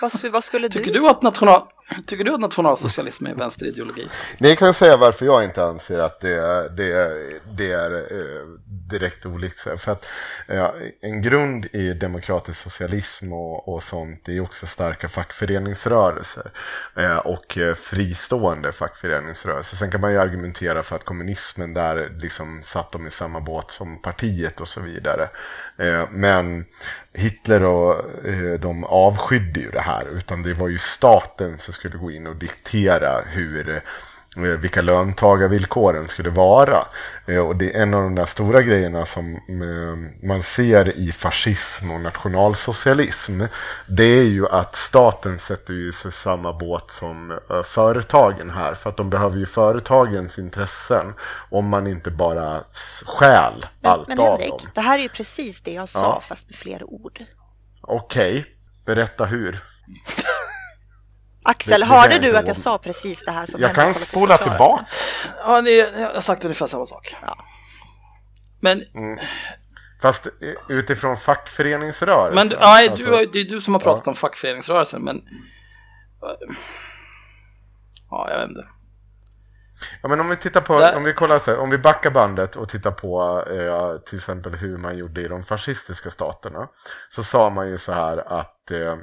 Vad, 0.00 0.32
vad 0.32 0.44
skulle 0.44 0.68
du 0.68 0.78
Tycker 0.78 0.92
du 0.92 1.08
att, 1.08 1.22
national, 1.22 1.62
tycker 2.06 2.24
du 2.24 2.34
att 2.34 2.40
nationalsocialism 2.40 3.26
är 3.26 3.34
vänsterideologi? 3.34 4.08
Ni 4.38 4.56
kan 4.56 4.74
säga 4.74 4.96
varför 4.96 5.26
jag 5.26 5.44
inte 5.44 5.64
anser 5.64 5.98
att 5.98 6.20
det 6.20 6.34
är, 6.34 6.68
det 6.68 6.92
är, 6.92 7.32
det 7.56 7.72
är 7.72 7.92
eh, 7.92 8.46
direkt 8.90 9.26
olikt. 9.26 9.60
För 9.60 9.88
att 9.88 10.04
eh, 10.46 10.70
en 11.00 11.22
grund 11.22 11.66
i 11.72 11.92
demokratisk 11.92 12.62
socialism 12.62 13.32
och, 13.32 13.68
och 13.68 13.82
sånt 13.82 14.28
är 14.28 14.40
också 14.40 14.66
starka 14.66 15.08
fackföreningsrörelser 15.08 16.50
eh, 16.96 17.16
och 17.16 17.58
fristående 17.76 18.72
fackföreningsrörelser. 18.72 19.76
Sen 19.76 19.90
kan 19.90 20.00
man 20.00 20.12
ju 20.12 20.18
argumentera 20.18 20.82
för 20.82 20.96
att 20.96 21.04
kommunismen 21.04 21.74
där 21.74 22.16
liksom 22.20 22.62
satt 22.62 22.92
de 22.92 23.06
i 23.06 23.10
samma 23.10 23.40
båt 23.40 23.70
som 23.70 24.02
partiet 24.02 24.60
och 24.60 24.68
så 24.68 24.80
vidare. 24.80 25.30
Eh, 25.78 26.04
men 26.10 26.64
Hitler 27.18 27.62
och 27.62 28.26
eh, 28.26 28.60
de 28.60 28.84
avskydde 28.84 29.60
ju 29.60 29.70
det 29.70 29.80
här 29.80 30.06
utan 30.16 30.42
det 30.42 30.54
var 30.54 30.68
ju 30.68 30.78
staten 30.78 31.58
som 31.58 31.74
skulle 31.74 31.98
gå 31.98 32.10
in 32.10 32.26
och 32.26 32.36
diktera 32.36 33.20
hur 33.20 33.82
vilka 34.42 34.82
löntagarvillkoren 34.82 36.08
skulle 36.08 36.30
vara. 36.30 36.86
Eh, 37.26 37.38
Och 37.38 37.56
det 37.56 37.76
är 37.76 37.82
en 37.82 37.94
av 37.94 38.02
de 38.02 38.14
där 38.14 38.26
stora 38.26 38.62
grejerna 38.62 39.06
som 39.06 39.34
eh, 39.34 40.26
man 40.28 40.42
ser 40.42 40.96
i 40.98 41.12
fascism 41.12 41.90
och 41.90 42.00
nationalsocialism. 42.00 43.42
Det 43.86 44.04
är 44.04 44.24
ju 44.24 44.48
att 44.48 44.76
staten 44.76 45.38
sätter 45.38 45.72
ju 45.74 45.92
sig 45.92 46.12
samma 46.12 46.52
båt 46.52 46.90
som 46.90 47.30
eh, 47.50 47.62
företagen 47.62 48.50
här. 48.50 48.74
För 48.74 48.90
att 48.90 48.96
de 48.96 49.10
behöver 49.10 49.36
ju 49.36 49.46
företagens 49.46 50.38
intressen 50.38 51.14
om 51.50 51.68
man 51.68 51.86
inte 51.86 52.10
bara 52.10 52.60
stjäl 53.06 53.66
Men, 53.80 53.90
allt 53.92 54.08
men 54.08 54.18
av 54.20 54.26
Henrik, 54.30 54.48
dem. 54.48 54.58
det 54.74 54.80
här 54.80 54.98
är 54.98 55.02
ju 55.02 55.08
precis 55.08 55.60
det 55.60 55.72
jag 55.72 55.88
sa 55.88 55.98
Ja. 56.00 56.20
fast 56.20 56.46
med 56.46 56.54
fler 56.54 56.84
ord. 56.84 57.18
Okej, 57.82 58.46
berätta 58.86 59.24
hur. 59.24 59.52
Axel, 61.50 61.82
hörde 61.82 62.18
du 62.18 62.36
att 62.36 62.46
jag 62.46 62.56
sa 62.56 62.78
precis 62.78 63.24
det 63.24 63.30
här 63.30 63.46
som 63.46 63.60
Jag 63.60 63.74
kan 63.74 63.94
spola 63.94 64.36
tillbaka. 64.38 64.84
Ja, 65.38 65.62
det, 65.62 65.70
jag 65.76 66.14
har 66.14 66.20
sagt 66.20 66.44
ungefär 66.44 66.66
samma 66.66 66.86
sak. 66.86 67.14
Men, 68.60 68.82
Fast 70.02 70.26
eh, 70.26 70.32
utifrån 70.68 71.16
fackföreningsrörelsen. 71.16 72.48
men 72.48 72.58
nej, 72.60 72.88
Alltså- 72.88 73.06
du, 73.06 73.26
det 73.32 73.38
är 73.40 73.44
du 73.44 73.60
som 73.60 73.74
har 73.74 73.80
pratat 73.80 74.06
om 74.06 74.14
fackföreningsrörelsen, 74.14 75.02
men... 75.02 75.22
Ja, 78.10 78.30
jag 78.30 78.40
vet 78.40 78.48
inte. 78.48 78.68
Ja, 80.02 80.08
men 80.08 80.20
om 80.20 80.28
vi 80.28 80.36
tittar 80.36 80.60
på, 80.60 80.80
Där- 80.80 80.96
om 80.96 81.04
vi 81.04 81.12
kollar 81.12 81.38
så 81.38 81.50
här, 81.50 81.58
om 81.58 81.70
vi 81.70 81.78
backar 81.78 82.10
bandet 82.10 82.56
och 82.56 82.68
tittar 82.68 82.90
på 82.90 83.44
eh, 83.50 83.98
till 84.08 84.18
exempel 84.18 84.54
hur 84.54 84.76
man 84.78 84.98
gjorde 84.98 85.20
i 85.20 85.28
de 85.28 85.44
fascistiska 85.44 86.10
staterna. 86.10 86.68
Så 87.08 87.22
sa 87.24 87.50
man 87.50 87.68
ju 87.68 87.78
så 87.78 87.92
här 87.92 88.40
att 88.40 88.70
eh, 88.70 88.96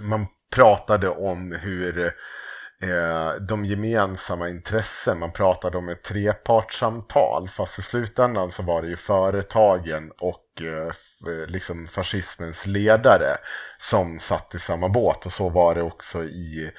man 0.00 0.26
pratade 0.50 1.08
om 1.08 1.52
hur 1.52 2.06
eh, 2.82 3.34
de 3.48 3.64
gemensamma 3.64 4.48
intressen, 4.48 5.18
man 5.18 5.32
pratade 5.32 5.78
om 5.78 5.88
ett 5.88 6.02
trepartssamtal. 6.02 7.48
Fast 7.48 7.78
i 7.78 7.82
slutändan 7.82 8.50
så 8.50 8.62
var 8.62 8.82
det 8.82 8.88
ju 8.88 8.96
företagen 8.96 10.12
och 10.20 10.62
eh, 10.62 10.86
eh 11.32 11.46
liksom 11.46 11.86
fascismens 11.86 12.66
ledare 12.66 13.36
som 13.78 14.20
satt 14.20 14.54
i 14.54 14.58
samma 14.58 14.88
båt. 14.88 15.26
Och 15.26 15.32
så 15.32 15.48
var 15.48 15.74
det 15.74 15.82
också 15.82 16.24
i, 16.24 16.70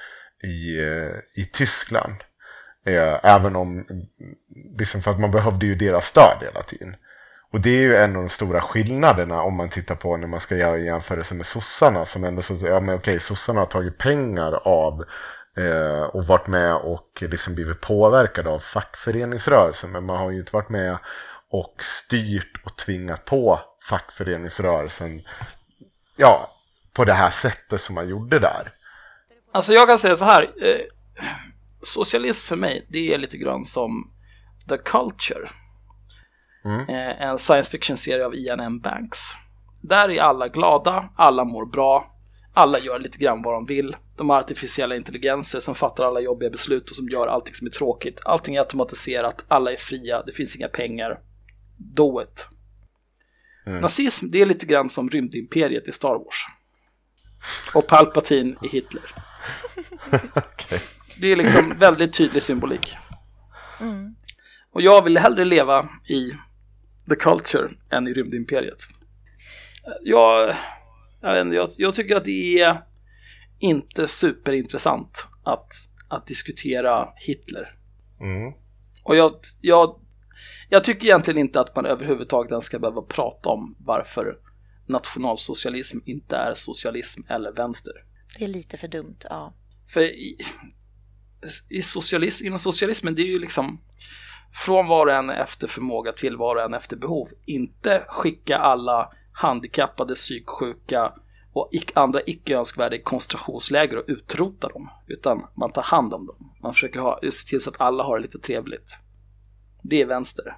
i, 0.44 0.80
eh, 0.80 1.42
i 1.42 1.44
Tyskland. 1.44 2.16
Eh, 2.86 3.18
även 3.22 3.56
om, 3.56 3.86
liksom 4.78 5.02
för 5.02 5.10
att 5.10 5.20
man 5.20 5.30
behövde 5.30 5.66
ju 5.66 5.74
deras 5.74 6.06
stöd 6.06 6.38
hela 6.40 6.62
tiden. 6.62 6.96
Och 7.52 7.60
det 7.60 7.70
är 7.70 7.80
ju 7.80 7.96
en 7.96 8.16
av 8.16 8.22
de 8.22 8.28
stora 8.28 8.60
skillnaderna 8.60 9.42
om 9.42 9.56
man 9.56 9.68
tittar 9.68 9.94
på 9.94 10.16
när 10.16 10.26
man 10.26 10.40
ska 10.40 10.56
göra 10.56 10.78
jämförelse 10.78 11.34
med 11.34 11.46
sossarna. 11.46 12.04
Som 12.04 12.24
ändå 12.24 12.42
så, 12.42 12.58
ja 12.62 12.80
men 12.80 12.94
okej, 12.94 13.20
sossarna 13.20 13.60
har 13.60 13.66
tagit 13.66 13.98
pengar 13.98 14.52
av 14.52 15.04
eh, 15.56 16.02
och 16.02 16.26
varit 16.26 16.46
med 16.46 16.74
och 16.74 17.08
liksom 17.20 17.54
blivit 17.54 17.80
påverkade 17.80 18.50
av 18.50 18.58
fackföreningsrörelsen. 18.58 19.90
Men 19.90 20.04
man 20.04 20.16
har 20.16 20.30
ju 20.30 20.38
inte 20.38 20.52
varit 20.52 20.68
med 20.68 20.98
och 21.50 21.74
styrt 21.78 22.60
och 22.64 22.76
tvingat 22.76 23.24
på 23.24 23.60
fackföreningsrörelsen 23.88 25.22
ja, 26.16 26.50
på 26.92 27.04
det 27.04 27.12
här 27.12 27.30
sättet 27.30 27.80
som 27.80 27.94
man 27.94 28.08
gjorde 28.08 28.38
där. 28.38 28.72
Alltså 29.52 29.72
jag 29.72 29.88
kan 29.88 29.98
säga 29.98 30.16
så 30.16 30.24
här. 30.24 30.42
Eh, 30.42 30.80
socialism 31.82 32.48
för 32.48 32.56
mig, 32.56 32.86
det 32.88 33.14
är 33.14 33.18
lite 33.18 33.36
grann 33.36 33.64
som 33.64 34.10
The 34.68 34.76
Culture. 34.76 35.48
Eh, 36.70 37.22
en 37.22 37.38
science 37.38 37.70
fiction-serie 37.70 38.26
av 38.26 38.34
Ian 38.34 38.60
M. 38.60 38.80
Banks. 38.80 39.18
Där 39.82 40.10
är 40.10 40.20
alla 40.20 40.48
glada, 40.48 41.08
alla 41.16 41.44
mår 41.44 41.66
bra, 41.66 42.14
alla 42.54 42.78
gör 42.78 42.98
lite 42.98 43.18
grann 43.18 43.42
vad 43.42 43.54
de 43.54 43.66
vill. 43.66 43.96
De 44.16 44.30
har 44.30 44.38
artificiella 44.38 44.96
intelligenser 44.96 45.60
som 45.60 45.74
fattar 45.74 46.04
alla 46.04 46.20
jobbiga 46.20 46.50
beslut 46.50 46.90
och 46.90 46.96
som 46.96 47.08
gör 47.08 47.26
allting 47.26 47.54
som 47.54 47.66
är 47.66 47.70
tråkigt. 47.70 48.20
Allting 48.24 48.56
är 48.56 48.60
automatiserat, 48.60 49.44
alla 49.48 49.72
är 49.72 49.76
fria, 49.76 50.22
det 50.22 50.32
finns 50.32 50.56
inga 50.56 50.68
pengar. 50.68 51.18
Do 51.76 52.22
it. 52.22 52.48
Nazism, 53.66 54.26
det 54.30 54.42
är 54.42 54.46
lite 54.46 54.66
grann 54.66 54.88
som 54.88 55.10
rymdimperiet 55.10 55.88
i 55.88 55.92
Star 55.92 56.14
Wars. 56.14 56.46
Och 57.74 57.86
Palpatine 57.86 58.56
i 58.62 58.68
Hitler. 58.68 59.02
Det 61.20 61.32
är 61.32 61.36
liksom 61.36 61.74
väldigt 61.78 62.12
tydlig 62.12 62.42
symbolik. 62.42 62.96
Och 64.72 64.82
jag 64.82 65.02
vill 65.02 65.18
hellre 65.18 65.44
leva 65.44 65.88
i 66.08 66.32
the 67.08 67.16
culture 67.16 67.70
än 67.90 68.08
i 68.08 68.12
rymdimperiet. 68.12 68.82
Jag, 70.02 70.54
jag, 71.20 71.32
vet 71.32 71.44
inte, 71.44 71.56
jag, 71.56 71.68
jag 71.76 71.94
tycker 71.94 72.16
att 72.16 72.24
det 72.24 72.60
är 72.60 72.76
inte 73.58 74.08
superintressant 74.08 75.26
att, 75.44 75.72
att 76.08 76.26
diskutera 76.26 77.08
Hitler. 77.16 77.74
Mm. 78.20 78.52
Och 79.02 79.16
jag, 79.16 79.34
jag, 79.60 80.00
jag 80.68 80.84
tycker 80.84 81.06
egentligen 81.06 81.40
inte 81.40 81.60
att 81.60 81.76
man 81.76 81.86
överhuvudtaget 81.86 82.50
ens 82.50 82.64
ska 82.64 82.78
behöva 82.78 83.02
prata 83.02 83.48
om 83.48 83.76
varför 83.78 84.38
nationalsocialism 84.86 85.98
inte 86.04 86.36
är 86.36 86.54
socialism 86.54 87.22
eller 87.28 87.52
vänster. 87.52 87.92
Det 88.38 88.44
är 88.44 88.48
lite 88.48 88.76
för 88.76 88.88
dumt, 88.88 89.18
ja. 89.28 89.54
För 89.86 90.02
i, 90.02 90.38
i 91.70 91.82
socialism, 91.82 92.46
inom 92.46 92.58
socialismen, 92.58 93.14
det 93.14 93.22
är 93.22 93.26
ju 93.26 93.38
liksom 93.38 93.80
från 94.52 94.86
var 94.86 95.06
och 95.06 95.12
en 95.12 95.30
efter 95.30 95.68
förmåga 95.68 96.12
till 96.12 96.36
var 96.36 96.56
och 96.56 96.62
en 96.62 96.74
efter 96.74 96.96
behov. 96.96 97.28
Inte 97.46 98.04
skicka 98.08 98.58
alla 98.58 99.12
handikappade, 99.32 100.14
psyksjuka 100.14 101.12
och 101.52 101.70
andra 101.94 102.20
icke 102.26 102.56
önskvärda 102.56 102.96
i 102.96 103.02
koncentrationsläger 103.02 103.96
och 103.96 104.04
utrota 104.06 104.68
dem. 104.68 104.90
Utan 105.06 105.46
man 105.54 105.72
tar 105.72 105.82
hand 105.82 106.14
om 106.14 106.26
dem. 106.26 106.36
Man 106.62 106.72
försöker 106.72 107.00
ha, 107.00 107.20
se 107.22 107.48
till 107.48 107.60
så 107.60 107.70
att 107.70 107.80
alla 107.80 108.04
har 108.04 108.16
det 108.16 108.22
lite 108.22 108.38
trevligt. 108.38 108.98
Det 109.82 110.02
är 110.02 110.06
vänster. 110.06 110.56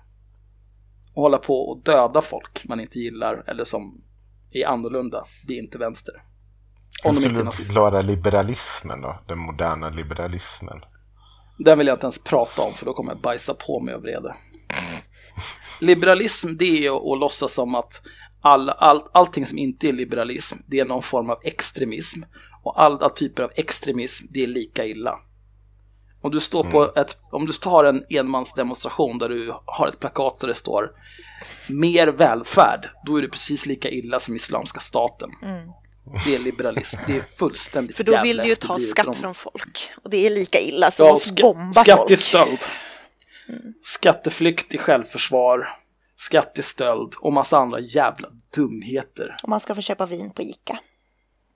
Och 1.14 1.22
hålla 1.22 1.38
på 1.38 1.54
och 1.54 1.82
döda 1.84 2.20
folk 2.20 2.64
man 2.68 2.80
inte 2.80 2.98
gillar 2.98 3.44
eller 3.46 3.64
som 3.64 4.02
är 4.50 4.66
annorlunda, 4.66 5.24
det 5.46 5.54
är 5.54 5.58
inte 5.58 5.78
vänster. 5.78 6.14
Hur 7.02 7.10
Om 7.10 7.16
inte 7.16 7.28
skulle 7.28 7.44
du 7.44 7.50
förklara 7.50 8.02
liberalismen 8.02 9.00
då? 9.00 9.18
Den 9.26 9.38
moderna 9.38 9.90
liberalismen. 9.90 10.80
Den 11.64 11.78
vill 11.78 11.86
jag 11.86 11.94
inte 11.94 12.06
ens 12.06 12.24
prata 12.24 12.62
om 12.62 12.74
för 12.74 12.86
då 12.86 12.92
kommer 12.92 13.12
jag 13.12 13.20
bajsa 13.20 13.54
på 13.54 13.80
mig 13.80 13.94
av 13.94 14.00
vrede. 14.00 14.34
Liberalism 15.80 16.56
det 16.56 16.86
är 16.86 16.96
att, 16.96 17.12
att 17.12 17.18
låtsas 17.18 17.52
som 17.52 17.74
att 17.74 18.02
all, 18.40 18.70
all, 18.70 19.02
allting 19.12 19.46
som 19.46 19.58
inte 19.58 19.88
är 19.88 19.92
liberalism 19.92 20.58
det 20.66 20.80
är 20.80 20.84
någon 20.84 21.02
form 21.02 21.30
av 21.30 21.38
extremism. 21.44 22.22
Och 22.62 22.82
alla 22.82 23.08
typer 23.08 23.42
av 23.42 23.50
extremism 23.54 24.26
det 24.30 24.42
är 24.42 24.46
lika 24.46 24.86
illa. 24.86 25.18
Om 26.22 26.30
du, 26.30 26.40
står 26.40 26.64
på 26.64 26.92
ett, 26.96 27.16
om 27.30 27.46
du 27.46 27.52
tar 27.52 27.84
en 27.84 28.04
enmansdemonstration 28.10 29.18
där 29.18 29.28
du 29.28 29.54
har 29.64 29.88
ett 29.88 30.00
plakat 30.00 30.40
där 30.40 30.48
det 30.48 30.54
står 30.54 30.90
mer 31.70 32.08
välfärd, 32.08 32.90
då 33.06 33.16
är 33.16 33.22
det 33.22 33.28
precis 33.28 33.66
lika 33.66 33.90
illa 33.90 34.20
som 34.20 34.36
Islamiska 34.36 34.80
staten. 34.80 35.30
Det 36.24 36.34
är 36.34 36.38
liberalism, 36.38 36.98
det 37.06 37.16
är 37.16 37.20
fullständigt 37.20 37.96
För 37.96 38.04
då 38.04 38.22
vill 38.22 38.36
du 38.36 38.48
ju 38.48 38.54
ta 38.54 38.78
skatt 38.78 39.16
från 39.16 39.34
folk. 39.34 39.90
Och 40.02 40.10
det 40.10 40.26
är 40.26 40.30
lika 40.30 40.60
illa 40.60 40.90
som 40.90 41.06
Ja, 41.06 41.12
att 41.12 41.40
bomba 41.40 41.80
skatt 41.80 41.98
folk. 41.98 42.10
är 42.10 42.16
stöld. 42.16 42.58
Skatteflykt 43.82 44.74
i 44.74 44.78
självförsvar, 44.78 45.68
skattestöld 46.16 47.14
och 47.20 47.32
massa 47.32 47.58
andra 47.58 47.80
jävla 47.80 48.28
dumheter. 48.54 49.36
Om 49.42 49.50
man 49.50 49.60
ska 49.60 49.74
få 49.74 49.80
köpa 49.80 50.06
vin 50.06 50.30
på 50.30 50.42
Ica. 50.42 50.78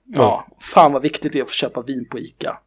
Ja, 0.05 0.47
fan 0.59 0.93
vad 0.93 1.01
viktigt 1.01 1.33
det 1.33 1.39
är 1.39 1.43
att 1.43 1.49
få 1.49 1.53
köpa 1.53 1.81
vin 1.81 2.07
på 2.09 2.19
Ica. 2.19 2.59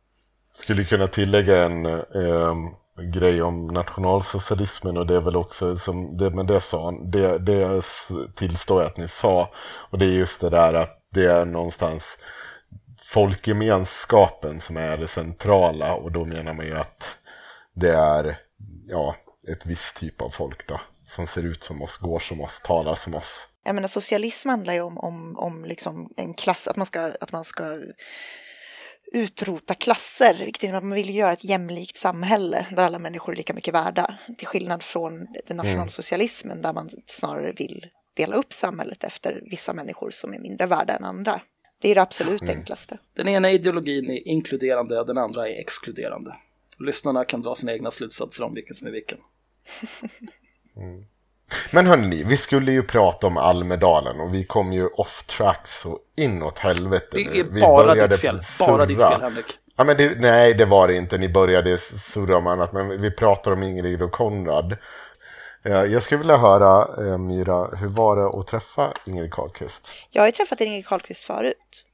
Skulle 0.54 0.84
kunna 0.84 1.06
tillägga 1.06 1.64
en 1.64 1.86
ehm, 1.86 2.68
grej 3.12 3.42
om 3.42 3.66
nationalsocialismen 3.66 4.96
och 4.96 5.06
det 5.06 5.14
är 5.14 5.20
väl 5.20 5.36
också 5.36 5.76
som 5.76 6.16
det, 6.16 6.30
men 6.30 6.46
det 6.46 6.60
sa 6.60 6.84
han, 6.84 7.10
det, 7.10 7.38
det 7.38 7.82
tillstår 8.36 8.82
jag 8.82 8.90
att 8.90 8.96
ni 8.96 9.08
sa 9.08 9.50
och 9.90 9.98
det 9.98 10.06
är 10.06 10.10
just 10.10 10.40
det 10.40 10.50
där 10.50 10.74
att 10.74 10.97
det 11.10 11.24
är 11.24 11.44
någonstans 11.44 12.18
folkgemenskapen 13.02 14.60
som 14.60 14.76
är 14.76 14.98
det 14.98 15.08
centrala 15.08 15.94
och 15.94 16.12
då 16.12 16.24
menar 16.24 16.54
man 16.54 16.66
ju 16.66 16.76
att 16.76 17.16
det 17.74 17.94
är 17.94 18.40
ja, 18.86 19.16
ett 19.48 19.66
visst 19.66 19.96
typ 19.96 20.20
av 20.20 20.30
folk 20.30 20.68
då 20.68 20.80
som 21.08 21.26
ser 21.26 21.42
ut 21.42 21.64
som 21.64 21.82
oss, 21.82 21.96
går 21.96 22.20
som 22.20 22.40
oss, 22.40 22.60
talar 22.64 22.94
som 22.94 23.14
oss. 23.14 23.46
Jag 23.64 23.74
menar, 23.74 23.88
socialism 23.88 24.48
handlar 24.48 24.74
ju 24.74 24.80
om, 24.80 24.98
om, 24.98 25.38
om 25.38 25.64
liksom 25.64 26.12
en 26.16 26.34
klass, 26.34 26.68
att 26.68 26.76
man 26.76 26.86
ska, 26.86 27.12
att 27.20 27.32
man 27.32 27.44
ska 27.44 27.78
utrota 29.12 29.74
klasser, 29.74 30.34
vilket 30.38 30.62
innebär 30.62 30.78
att 30.78 30.84
man 30.84 30.94
vill 30.94 31.14
göra 31.14 31.32
ett 31.32 31.44
jämlikt 31.44 31.96
samhälle 31.96 32.66
där 32.70 32.84
alla 32.84 32.98
människor 32.98 33.32
är 33.32 33.36
lika 33.36 33.54
mycket 33.54 33.74
värda. 33.74 34.14
Till 34.38 34.46
skillnad 34.46 34.82
från 34.82 35.26
den 35.46 35.56
nationalsocialismen 35.56 36.62
där 36.62 36.72
man 36.72 36.90
snarare 37.06 37.52
vill 37.52 37.86
dela 38.18 38.36
upp 38.36 38.52
samhället 38.52 39.04
efter 39.04 39.42
vissa 39.50 39.72
människor 39.72 40.10
som 40.10 40.34
är 40.34 40.38
mindre 40.38 40.66
värda 40.66 40.96
än 40.96 41.04
andra. 41.04 41.40
Det 41.80 41.90
är 41.90 41.94
det 41.94 42.02
absolut 42.02 42.42
enklaste. 42.48 42.98
Den 43.14 43.28
ena 43.28 43.50
ideologin 43.50 44.10
är 44.10 44.28
inkluderande, 44.28 45.04
den 45.04 45.18
andra 45.18 45.48
är 45.48 45.60
exkluderande. 45.60 46.34
Lyssnarna 46.78 47.24
kan 47.24 47.42
dra 47.42 47.54
sina 47.54 47.72
egna 47.72 47.90
slutsatser 47.90 48.44
om 48.44 48.54
vilken 48.54 48.76
som 48.76 48.88
är 48.88 48.92
vilken. 48.92 49.18
Men 51.72 51.86
hörni, 51.86 52.24
vi 52.24 52.36
skulle 52.36 52.72
ju 52.72 52.82
prata 52.82 53.26
om 53.26 53.36
Almedalen 53.36 54.20
och 54.20 54.34
vi 54.34 54.44
kom 54.44 54.72
ju 54.72 54.86
off 54.86 55.24
track 55.26 55.68
så 55.68 55.98
inåt 56.16 56.58
helvete. 56.58 57.06
Det 57.12 57.24
nu. 57.24 57.40
är 57.40 57.44
Vi 57.44 57.60
bara 57.60 57.94
ditt 57.94 58.20
fel, 58.20 58.40
bara 58.58 58.86
ditt 58.86 59.00
surra. 59.00 59.10
fel 59.10 59.20
Henrik. 59.20 59.58
Ja, 59.76 59.84
men 59.84 59.96
det, 59.96 60.20
nej, 60.20 60.54
det 60.54 60.64
var 60.64 60.88
det 60.88 60.96
inte. 60.96 61.18
Ni 61.18 61.28
började 61.28 61.78
surra 61.78 62.36
om 62.36 62.46
annat, 62.46 62.72
men 62.72 63.00
vi 63.00 63.10
pratar 63.10 63.52
om 63.52 63.62
Ingrid 63.62 64.02
och 64.02 64.12
Konrad. 64.12 64.76
Eh, 65.64 65.72
Jag 65.72 66.02
skulle 66.02 66.18
vilja 66.18 66.36
höra, 66.36 67.06
eh, 67.06 67.18
Myra, 67.18 67.76
hur 67.76 67.88
var 67.88 68.16
det 68.16 68.40
att 68.40 68.46
träffa 68.46 68.92
Ingrid 69.06 69.32
Carlqvist? 69.32 69.90
Jag 70.10 70.22
har 70.22 70.26
ju 70.26 70.32
träffat 70.32 70.60
Ingrid 70.60 70.86
Carlqvist 70.86 71.24
förut. 71.24 71.84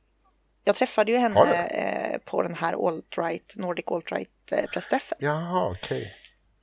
Jag 0.65 0.77
träffade 0.77 1.13
ju 1.13 1.19
henne 1.19 1.65
eh, 1.65 2.19
på 2.25 2.43
den 2.43 2.55
här 2.55 2.73
alt-right, 2.73 3.57
Nordic 3.57 3.85
alt-right 3.87 4.53
eh, 4.53 4.65
pressträffen. 4.73 5.19
Jaha, 5.21 5.71
okej. 5.71 6.15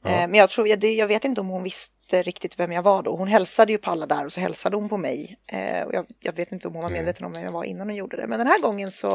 Eh, 0.06 0.12
Men 0.12 0.34
jag, 0.34 0.49
tror, 0.49 0.68
jag, 0.68 1.08
vet 1.08 1.26
inte 1.26 1.41
om 1.41 1.47
hon 1.47 1.64
visste 1.64 2.24
riktigt 2.24 2.60
vem 2.60 2.72
jag 2.72 2.82
var 2.82 3.04
då. 3.04 3.16
Hon 3.16 3.28
hälsade 3.28 3.72
ju 3.72 3.78
på 3.78 3.91
alla 3.91 4.06
där 4.06 4.26
och 4.26 4.34
så 4.34 4.39
hälsade 4.39 4.76
hon 4.76 4.89
på 4.89 4.97
mig. 4.97 5.38
Jag, 5.93 6.06
jag 6.20 6.34
vet 6.34 6.52
inte 6.52 6.68
om 6.68 6.74
hon 6.74 6.84
var 6.84 6.89
medveten 6.89 7.26
om 7.26 7.34
vem 7.34 7.43
jag 7.43 7.52
var 7.52 7.64
innan 7.64 7.88
hon 7.88 7.95
gjorde 7.95 8.18
det. 8.18 8.28
Men 8.28 8.39
den 8.39 8.47
här 8.47 8.62
gången 8.62 8.91
så 8.91 9.10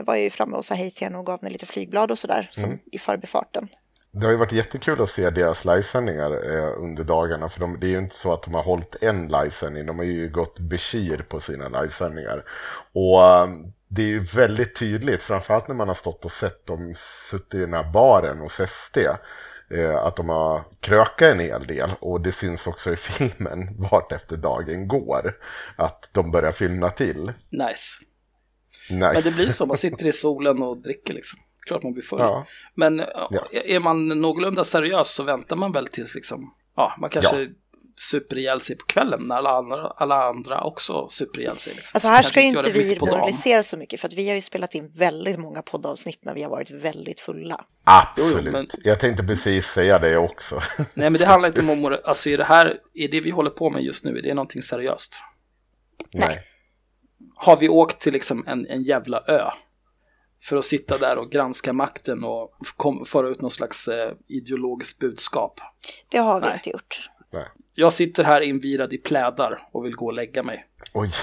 var 0.00 0.14
jag 0.14 0.20
ju 0.24 0.30
framme 0.30 0.56
och 0.56 0.64
sa 0.64 0.74
hej 0.74 0.90
till 0.90 1.06
henne 1.06 1.18
och 1.18 1.26
gav 1.26 1.40
henne 1.40 1.50
lite 1.52 1.66
flygblad 1.66 2.10
och 2.10 2.18
sådär 2.18 2.48
som 2.52 2.78
i 2.92 2.98
förbifarten. 2.98 3.68
Det 4.12 4.26
har 4.26 4.32
ju 4.32 4.38
varit 4.38 4.52
jättekul 4.52 5.02
att 5.02 5.10
se 5.10 5.30
deras 5.30 5.64
livesändningar 5.64 6.56
eh, 6.56 6.82
under 6.82 7.04
dagarna. 7.04 7.48
För 7.48 7.60
de, 7.60 7.80
det 7.80 7.86
är 7.86 7.90
ju 7.90 7.98
inte 7.98 8.16
så 8.16 8.32
att 8.32 8.42
de 8.42 8.54
har 8.54 8.62
hållit 8.62 8.96
en 9.00 9.28
livesändning. 9.28 9.86
De 9.86 9.98
har 9.98 10.04
ju 10.04 10.28
gått 10.28 10.58
beskir 10.58 11.24
på 11.28 11.40
sina 11.40 11.68
livesändningar. 11.68 12.44
Och 12.92 13.24
eh, 13.24 13.48
det 13.88 14.02
är 14.02 14.06
ju 14.06 14.20
väldigt 14.20 14.76
tydligt, 14.76 15.22
framförallt 15.22 15.68
när 15.68 15.74
man 15.74 15.88
har 15.88 15.94
stått 15.94 16.24
och 16.24 16.32
sett 16.32 16.66
dem 16.66 16.92
suttit 16.96 17.54
i 17.54 17.58
den 17.58 17.72
här 17.72 17.92
baren 17.92 18.38
hos 18.38 18.60
SD. 18.68 18.98
Eh, 19.70 19.96
att 19.96 20.16
de 20.16 20.28
har 20.28 20.64
krökat 20.80 21.28
en 21.28 21.40
hel 21.40 21.66
del. 21.66 21.90
Och 22.00 22.20
det 22.20 22.32
syns 22.32 22.66
också 22.66 22.92
i 22.92 22.96
filmen 22.96 23.76
vart 23.90 24.12
efter 24.12 24.36
dagen 24.36 24.88
går. 24.88 25.36
Att 25.76 26.08
de 26.12 26.30
börjar 26.30 26.52
filma 26.52 26.90
till. 26.90 27.32
Nice. 27.50 28.04
Nice. 28.90 29.12
Men 29.12 29.22
det 29.22 29.34
blir 29.34 29.50
så, 29.50 29.66
man 29.66 29.76
sitter 29.76 30.06
i 30.06 30.12
solen 30.12 30.62
och 30.62 30.82
dricker 30.82 31.14
liksom. 31.14 31.40
Klart 31.70 31.82
man 31.82 31.92
blir 31.92 32.02
full. 32.02 32.18
Ja. 32.20 32.46
Men 32.74 32.98
ja, 32.98 33.28
Ja. 33.30 33.60
är 33.64 33.80
man 33.80 34.08
någorlunda 34.08 34.64
seriös 34.64 35.14
så 35.14 35.22
väntar 35.22 35.56
man 35.56 35.72
väl 35.72 35.86
tills 35.86 36.14
liksom, 36.14 36.54
ja, 36.76 36.94
man 37.00 37.10
kanske 37.10 37.48
super 37.96 38.38
ihjäl 38.38 38.60
sig 38.60 38.76
på 38.78 38.86
kvällen 38.86 39.20
när 39.28 39.36
alla 39.36 39.50
andra, 39.50 39.86
alla 39.96 40.14
andra 40.24 40.60
också 40.64 41.08
super 41.08 41.40
ihjäl 41.40 41.58
sig. 41.58 41.74
Liksom. 41.74 41.90
Alltså 41.94 42.08
här 42.08 42.22
ska 42.22 42.40
ju 42.40 42.46
inte 42.46 42.70
vi 42.70 42.98
moralisera 43.00 43.62
så 43.62 43.76
mycket 43.76 44.00
för 44.00 44.08
att 44.08 44.14
vi 44.14 44.28
har 44.28 44.34
ju 44.34 44.40
spelat 44.40 44.74
in 44.74 44.88
väldigt 44.98 45.38
många 45.38 45.62
poddavsnitt 45.62 46.24
när 46.24 46.34
vi 46.34 46.42
har 46.42 46.50
varit 46.50 46.70
väldigt 46.70 47.20
fulla. 47.20 47.64
Absolut. 47.84 48.42
Jo, 48.46 48.52
men- 48.52 48.66
Jag 48.84 49.00
tänkte 49.00 49.22
precis 49.24 49.66
säga 49.66 49.98
det 49.98 50.16
också. 50.16 50.60
Nej, 50.76 51.10
men 51.10 51.12
det 51.12 51.26
handlar 51.26 51.48
inte 51.48 51.60
om. 51.60 51.98
Alltså 52.04 52.30
är 52.30 52.38
det 52.38 52.44
här, 52.44 52.78
är 52.94 53.08
det 53.08 53.20
vi 53.20 53.30
håller 53.30 53.50
på 53.50 53.70
med 53.70 53.82
just 53.82 54.04
nu, 54.04 54.18
är 54.18 54.22
det 54.22 54.34
någonting 54.34 54.62
seriöst? 54.62 55.20
Nej. 56.14 56.38
Har 57.34 57.56
vi 57.56 57.68
åkt 57.68 58.00
till 58.00 58.12
liksom 58.12 58.44
en, 58.46 58.66
en 58.66 58.82
jävla 58.82 59.20
ö 59.28 59.50
för 60.42 60.56
att 60.56 60.64
sitta 60.64 60.98
där 60.98 61.18
och 61.18 61.30
granska 61.30 61.72
makten 61.72 62.24
och 62.24 62.54
kom, 62.76 63.04
föra 63.04 63.28
ut 63.28 63.40
någon 63.40 63.50
slags 63.50 63.88
eh, 63.88 64.12
ideologiskt 64.28 64.98
budskap? 64.98 65.60
Det 66.08 66.18
har 66.18 66.40
vi 66.40 66.46
Nej. 66.46 66.54
inte 66.54 66.70
gjort. 66.70 67.10
Nej. 67.30 67.48
Jag 67.74 67.92
sitter 67.92 68.24
här 68.24 68.40
invirad 68.40 68.92
i 68.92 68.98
plädar 68.98 69.62
och 69.72 69.84
vill 69.84 69.94
gå 69.94 70.06
och 70.06 70.12
lägga 70.12 70.42
mig. 70.42 70.66
Oj, 70.92 71.14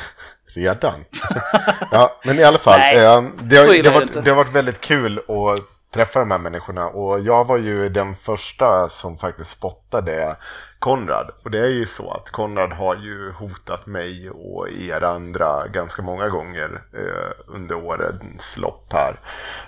redan? 0.46 1.04
ja, 1.90 2.20
men 2.24 2.38
i 2.38 2.42
alla 2.42 2.58
fall. 2.58 2.78
Nej, 2.78 2.96
eh, 2.96 3.24
det, 3.42 3.56
så 3.56 3.70
har, 3.70 3.76
det, 3.76 3.78
har 3.78 3.82
det 3.82 3.90
varit, 3.90 4.06
inte. 4.06 4.20
det 4.20 4.30
har 4.30 4.36
varit 4.36 4.54
väldigt 4.54 4.80
kul 4.80 5.18
att 5.18 5.73
träffa 5.94 6.20
de 6.20 6.30
här 6.30 6.38
människorna. 6.38 6.88
Och 6.88 7.20
jag 7.20 7.46
var 7.46 7.56
ju 7.56 7.88
den 7.88 8.16
första 8.16 8.88
som 8.88 9.18
faktiskt 9.18 9.50
spottade 9.50 10.36
Konrad. 10.78 11.30
Och 11.44 11.50
det 11.50 11.58
är 11.58 11.68
ju 11.68 11.86
så 11.86 12.10
att 12.10 12.30
Konrad 12.30 12.72
har 12.72 12.96
ju 12.96 13.32
hotat 13.32 13.86
mig 13.86 14.30
och 14.30 14.68
er 14.68 15.04
andra 15.04 15.68
ganska 15.68 16.02
många 16.02 16.28
gånger 16.28 16.82
eh, 16.92 17.54
under 17.54 17.74
årens 17.74 18.56
lopp 18.56 18.92
här. 18.92 19.20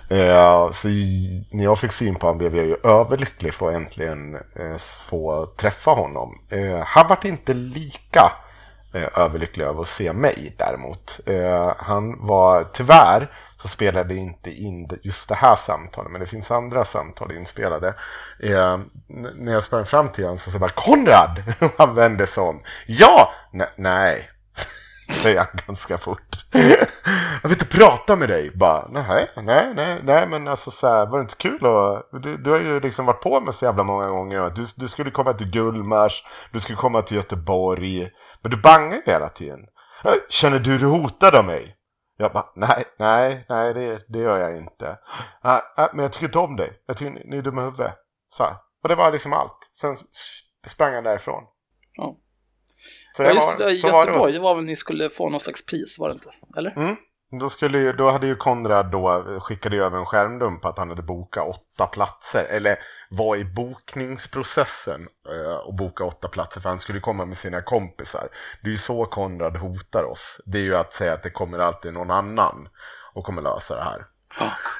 Eh, 0.09 0.71
så 0.71 0.87
när 1.51 1.63
jag 1.63 1.79
fick 1.79 1.91
syn 1.91 2.15
på 2.15 2.27
honom 2.27 2.37
blev 2.37 2.55
jag 2.55 2.65
ju 2.65 2.75
överlycklig 2.83 3.53
för 3.53 3.67
att 3.67 3.75
äntligen 3.75 4.35
eh, 4.35 4.77
få 5.09 5.45
träffa 5.45 5.91
honom. 5.91 6.39
Eh, 6.49 6.79
han 6.85 7.07
vart 7.07 7.25
inte 7.25 7.53
lika 7.53 8.31
eh, 8.93 9.19
överlycklig 9.19 9.65
över 9.65 9.81
att 9.81 9.87
se 9.87 10.13
mig 10.13 10.55
däremot. 10.57 11.19
Eh, 11.25 11.73
han 11.77 12.27
var, 12.27 12.63
tyvärr 12.73 13.31
så 13.57 13.67
spelade 13.67 14.15
inte 14.15 14.51
in 14.51 14.89
just 15.03 15.29
det 15.29 15.35
här 15.35 15.55
samtalet, 15.55 16.11
men 16.11 16.21
det 16.21 16.27
finns 16.27 16.51
andra 16.51 16.85
samtal 16.85 17.31
inspelade. 17.31 17.87
Eh, 18.39 18.79
när 19.35 19.53
jag 19.53 19.63
sprang 19.63 19.85
fram 19.85 20.09
till 20.09 20.23
honom 20.23 20.37
så 20.37 20.49
sa 20.51 20.55
jag 20.55 20.61
bara 20.61 20.69
Konrad! 20.69 21.43
Och 21.59 21.73
han 21.77 21.95
vände 21.95 22.27
sig 22.27 22.43
om. 22.43 22.63
Ja! 22.85 23.31
Ne- 23.53 23.69
nej, 23.75 24.29
säger 25.09 25.39
han 25.39 25.47
ganska 25.67 25.97
fort. 25.97 26.37
jag 27.41 27.49
vill 27.49 27.51
inte 27.51 27.77
prata 27.77 28.15
med 28.15 28.29
dig. 28.29 28.51
Bara, 28.55 28.87
nej, 28.91 29.31
nej, 29.35 29.73
nej, 29.75 29.99
nej, 30.03 30.27
men 30.27 30.47
alltså 30.47 30.71
så 30.71 30.87
här, 30.87 31.05
var 31.05 31.17
det 31.17 31.21
inte 31.21 31.35
kul 31.35 31.65
att, 31.65 32.23
du, 32.23 32.37
du 32.37 32.49
har 32.49 32.59
ju 32.59 32.79
liksom 32.79 33.05
varit 33.05 33.21
på 33.21 33.39
mig 33.39 33.53
så 33.53 33.65
jävla 33.65 33.83
många 33.83 34.07
gånger. 34.07 34.51
Du, 34.55 34.65
du 34.75 34.87
skulle 34.87 35.11
komma 35.11 35.33
till 35.33 35.51
Gullmars, 35.51 36.23
du 36.51 36.59
skulle 36.59 36.77
komma 36.77 37.01
till 37.01 37.17
Göteborg, 37.17 38.11
men 38.41 38.51
du 38.51 38.57
bangar 38.57 38.95
ju 38.95 39.01
hela 39.05 39.29
tiden. 39.29 39.59
Äh, 40.03 40.13
känner 40.29 40.59
du 40.59 40.77
dig 40.77 40.89
hotad 40.89 41.35
av 41.35 41.45
mig? 41.45 41.76
Jag 42.17 42.33
bara, 42.33 42.49
nej, 42.55 42.83
nej, 42.99 43.45
nej, 43.49 43.73
det, 43.73 44.05
det 44.07 44.19
gör 44.19 44.39
jag 44.39 44.57
inte. 44.57 44.97
"Nej, 45.43 45.61
nej, 45.77 45.89
men 45.93 46.03
jag 46.03 46.13
tycker 46.13 46.25
inte 46.25 46.39
om 46.39 46.55
dig. 46.55 46.83
Jag 46.85 46.97
tycker 46.97 47.11
ni, 47.11 47.21
ni 47.25 47.37
är 47.37 47.41
dumma 47.41 47.61
huvudet. 47.63 47.93
Så 48.29 48.43
här. 48.43 48.55
Och 48.83 48.89
det 48.89 48.95
var 48.95 49.11
liksom 49.11 49.33
allt. 49.33 49.69
Sen 49.73 49.95
sprang 50.67 50.93
han 50.93 51.03
därifrån. 51.03 51.43
Ja. 51.97 52.17
Så 53.17 53.23
Ja, 53.23 53.27
det 53.29 53.33
just 53.35 53.59
var- 53.59 53.65
det, 53.65 53.75
så 53.77 53.87
var 53.91 54.01
det. 54.05 54.07
Göteborg, 54.07 54.33
det 54.33 54.39
var 54.39 54.55
väl 54.55 54.63
ni 54.65 54.75
skulle 54.75 55.09
få 55.09 55.29
någon 55.29 55.39
slags 55.39 55.65
pris, 55.65 55.99
var 55.99 56.07
det 56.09 56.13
inte? 56.13 56.29
Eller? 56.57 56.71
Mm. 56.77 56.95
Då, 57.31 57.49
skulle 57.49 57.77
ju, 57.77 57.93
då 57.93 58.09
hade 58.09 58.27
ju 58.27 58.35
Konrad 58.35 58.91
då 58.91 59.39
skickade 59.39 59.75
ju 59.75 59.83
över 59.83 59.97
en 59.97 60.05
skärmdump 60.05 60.65
att 60.65 60.77
han 60.77 60.89
hade 60.89 61.01
bokat 61.01 61.47
åtta 61.47 61.87
platser. 61.87 62.45
Eller 62.49 62.79
var 63.09 63.35
i 63.35 63.45
bokningsprocessen 63.45 65.07
eh, 65.29 65.55
och 65.55 65.73
boka 65.73 66.03
åtta 66.03 66.27
platser 66.27 66.61
för 66.61 66.69
han 66.69 66.79
skulle 66.79 66.99
komma 66.99 67.25
med 67.25 67.37
sina 67.37 67.61
kompisar. 67.61 68.29
Det 68.61 68.67
är 68.67 68.71
ju 68.71 68.77
så 68.77 69.05
Konrad 69.05 69.57
hotar 69.57 70.03
oss. 70.03 70.41
Det 70.45 70.57
är 70.57 70.63
ju 70.63 70.75
att 70.75 70.93
säga 70.93 71.13
att 71.13 71.23
det 71.23 71.29
kommer 71.29 71.59
alltid 71.59 71.93
någon 71.93 72.11
annan 72.11 72.69
och 73.13 73.25
kommer 73.25 73.41
lösa 73.41 73.75
det 73.75 73.83
här. 73.83 74.05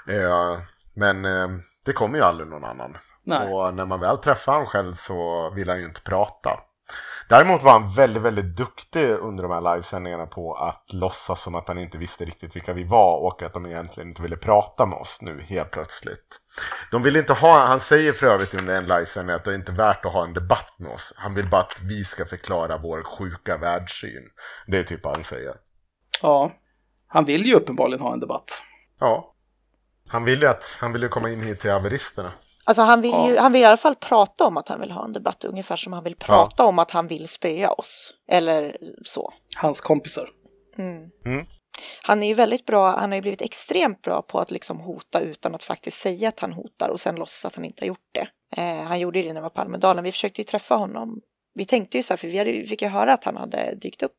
Eh, 0.07 0.59
men 0.93 1.25
eh, 1.25 1.47
det 1.85 1.93
kommer 1.93 2.17
ju 2.17 2.23
aldrig 2.23 2.49
någon 2.49 2.65
annan. 2.65 2.97
Nej. 3.23 3.53
Och 3.53 3.73
när 3.73 3.85
man 3.85 3.99
väl 3.99 4.17
träffar 4.17 4.53
honom 4.53 4.67
själv 4.67 4.93
så 4.93 5.49
vill 5.49 5.69
han 5.69 5.79
ju 5.79 5.85
inte 5.85 6.01
prata. 6.01 6.59
Däremot 7.29 7.63
var 7.63 7.71
han 7.71 7.93
väldigt, 7.93 8.23
väldigt 8.23 8.57
duktig 8.57 9.09
under 9.09 9.43
de 9.43 9.51
här 9.51 9.73
livesändningarna 9.73 10.25
på 10.25 10.53
att 10.53 10.93
låtsas 10.93 11.41
som 11.41 11.55
att 11.55 11.67
han 11.67 11.77
inte 11.77 11.97
visste 11.97 12.25
riktigt 12.25 12.55
vilka 12.55 12.73
vi 12.73 12.83
var 12.83 13.17
och 13.17 13.43
att 13.43 13.53
de 13.53 13.65
egentligen 13.65 14.09
inte 14.09 14.21
ville 14.21 14.37
prata 14.37 14.85
med 14.85 14.97
oss 14.97 15.21
nu 15.21 15.41
helt 15.41 15.71
plötsligt. 15.71 16.39
De 16.91 17.03
vill 17.03 17.15
inte 17.15 17.33
ha, 17.33 17.65
han 17.65 17.79
säger 17.79 18.13
för 18.13 18.27
övrigt 18.27 18.53
under 18.53 18.75
en 18.77 18.85
livesändning 18.85 19.35
att 19.35 19.43
det 19.43 19.51
är 19.51 19.55
inte 19.55 19.71
värt 19.71 20.05
att 20.05 20.13
ha 20.13 20.23
en 20.23 20.33
debatt 20.33 20.73
med 20.77 20.91
oss. 20.91 21.13
Han 21.15 21.33
vill 21.33 21.49
bara 21.49 21.61
att 21.61 21.81
vi 21.81 22.03
ska 22.03 22.25
förklara 22.25 22.77
vår 22.77 23.03
sjuka 23.03 23.57
världssyn. 23.57 24.29
Det 24.67 24.77
är 24.77 24.83
typ 24.83 25.03
vad 25.03 25.15
han 25.15 25.23
säger. 25.23 25.55
Ja. 26.21 26.51
Han 27.07 27.25
vill 27.25 27.45
ju 27.45 27.53
uppenbarligen 27.53 28.01
ha 28.01 28.13
en 28.13 28.19
debatt. 28.19 28.63
Ja. 28.99 29.33
Han 30.07 30.23
vill 30.23 30.41
ju 30.41 30.47
att, 30.47 30.75
han 30.79 30.93
vill 30.93 31.01
ju 31.01 31.09
komma 31.09 31.29
in 31.29 31.43
hit 31.43 31.59
till 31.59 31.71
haveristerna. 31.71 32.31
Alltså 32.67 32.81
han 32.81 33.01
vill 33.01 33.15
ju, 33.27 33.37
han 33.37 33.51
vill 33.53 33.61
i 33.61 33.65
alla 33.65 33.77
fall 33.77 33.95
prata 33.95 34.45
om 34.45 34.57
att 34.57 34.67
han 34.67 34.79
vill 34.79 34.91
ha 34.91 35.05
en 35.05 35.13
debatt, 35.13 35.45
ungefär 35.45 35.75
som 35.75 35.93
han 35.93 36.03
vill 36.03 36.15
prata 36.15 36.65
om 36.65 36.79
att 36.79 36.91
han 36.91 37.07
vill 37.07 37.27
spöa 37.27 37.71
oss. 37.71 38.13
Eller 38.31 38.77
så. 39.05 39.33
Hans 39.55 39.81
kompisar. 39.81 40.29
Han 42.01 42.23
är 42.23 42.27
ju 42.27 42.33
väldigt 42.33 42.65
bra, 42.65 42.95
han 42.97 43.11
har 43.11 43.15
ju 43.15 43.21
blivit 43.21 43.41
extremt 43.41 44.01
bra 44.01 44.21
på 44.21 44.39
att 44.39 44.51
liksom 44.51 44.79
hota 44.79 45.19
utan 45.19 45.55
att 45.55 45.63
faktiskt 45.63 45.97
säga 45.97 46.29
att 46.29 46.39
han 46.39 46.53
hotar 46.53 46.89
och 46.89 46.99
sen 46.99 47.15
låtsas 47.15 47.45
att 47.45 47.55
han 47.55 47.65
inte 47.65 47.83
har 47.83 47.87
gjort 47.87 48.09
det. 48.11 48.27
Eh, 48.61 48.83
han 48.83 48.99
gjorde 48.99 49.21
det 49.21 49.33
när 49.33 49.41
vi 49.41 49.43
var 49.43 49.49
på 49.49 49.61
Almedalen, 49.61 50.03
vi 50.03 50.11
försökte 50.11 50.41
ju 50.41 50.45
träffa 50.45 50.75
honom. 50.75 51.21
Vi 51.53 51.65
tänkte 51.65 51.97
ju 51.97 52.03
så 52.03 52.13
här, 52.13 52.17
för 52.17 52.27
vi, 52.27 52.37
hade, 52.37 52.51
vi 52.51 52.67
fick 52.67 52.81
ju 52.81 52.87
höra 52.87 53.13
att 53.13 53.23
han 53.23 53.37
hade 53.37 53.75
dykt 53.75 54.03
upp. 54.03 54.17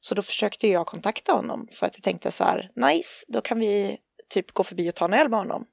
Så 0.00 0.14
då 0.14 0.22
försökte 0.22 0.68
jag 0.68 0.86
kontakta 0.86 1.32
honom 1.32 1.68
för 1.72 1.86
att 1.86 1.94
jag 1.94 2.02
tänkte 2.02 2.30
så 2.30 2.44
här, 2.44 2.70
nice, 2.76 3.24
då 3.28 3.40
kan 3.40 3.58
vi 3.58 3.98
typ 4.28 4.52
gå 4.52 4.64
förbi 4.64 4.90
och 4.90 4.94
ta 4.94 5.04
en 5.04 5.12
öl 5.12 5.28
med 5.28 5.38
honom. 5.38 5.64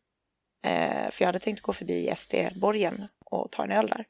Eh, 0.64 1.10
för 1.12 1.22
jag 1.22 1.26
hade 1.26 1.40
tänkt 1.40 1.62
gå 1.62 1.74
förbi 1.74 2.14
SD-borgen 2.16 3.08
och 3.26 3.52
ta 3.52 3.64
en 3.64 3.72
öl 3.72 3.88
där. 3.88 4.06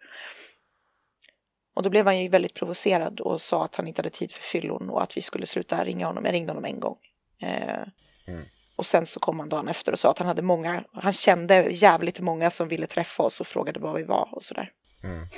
Och 1.76 1.84
då 1.84 1.89
blev 1.89 2.06
han 2.06 2.22
ju 2.22 2.30
väldigt 2.30 2.54
provocerad 2.54 3.20
och 3.20 3.41
sa 3.41 3.66
att 3.66 3.76
han 3.76 3.88
inte 3.88 3.99
hade 3.99 4.10
tid 4.10 4.32
för 4.32 4.41
fyllon 4.43 4.89
och 4.89 5.04
att 5.04 5.18
vi 5.18 5.22
skulle 5.22 5.45
sluta 5.45 5.86
ringa 5.86 6.06
honom. 6.08 6.26
Jag 6.26 6.34
ringde 6.34 6.51
honom 6.51 6.66
en 6.66 6.80
gång. 6.80 6.97
Eh, 7.41 7.88
Och 8.76 8.86
sen 8.86 9.06
så 9.06 9.20
kom 9.20 9.39
han 9.39 9.49
dagen 9.49 9.68
efter 9.68 9.91
och 9.91 9.99
sa 9.99 10.12
att 10.12 10.18
han 10.20 10.28
hade 10.28 10.41
många, 10.41 10.84
han 10.93 11.14
kände 11.14 11.68
jävligt 11.72 12.20
många 12.20 12.49
som 12.51 12.68
ville 12.68 12.86
träffa 12.88 13.24
oss 13.24 13.39
och 13.41 13.47
frågade 13.47 13.80
var 13.80 13.93
vi 13.93 14.04
var 14.04 14.30
och 14.32 14.43
sådär. 14.43 14.70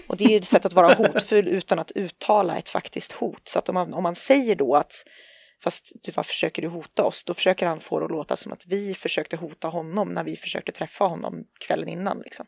Och 0.08 0.18
det 0.18 0.24
är 0.26 0.30
ju 0.30 0.38
ett 0.38 0.46
sätt 0.46 0.66
att 0.66 0.74
vara 0.74 0.94
hotfull 0.94 1.48
utan 1.48 1.80
att 1.80 1.92
uttala 1.92 2.58
ett 2.58 2.70
faktiskt 2.70 3.12
hot. 3.12 3.48
Så 3.48 3.60
att 3.60 3.70
om 3.70 3.74
man, 3.74 3.94
om 3.94 4.04
man 4.04 4.16
säger 4.16 4.56
då 4.56 4.76
att 4.76 4.94
fast 5.66 5.92
du, 6.04 6.12
vad 6.12 6.26
försöker 6.26 6.62
du 6.62 6.68
hota 6.68 7.04
oss? 7.06 7.24
Då 7.24 7.34
försöker 7.34 7.68
han 7.68 7.80
få 7.80 8.00
det 8.00 8.06
att 8.06 8.12
låta 8.12 8.36
som 8.36 8.52
att 8.52 8.66
vi 8.68 8.94
försökte 8.94 9.38
hota 9.38 9.68
honom 9.68 10.14
när 10.14 10.24
vi 10.24 10.36
försökte 10.36 10.72
träffa 10.72 11.06
honom 11.06 11.46
kvällen 11.60 11.90
innan. 11.90 12.20
Liksom. 12.20 12.46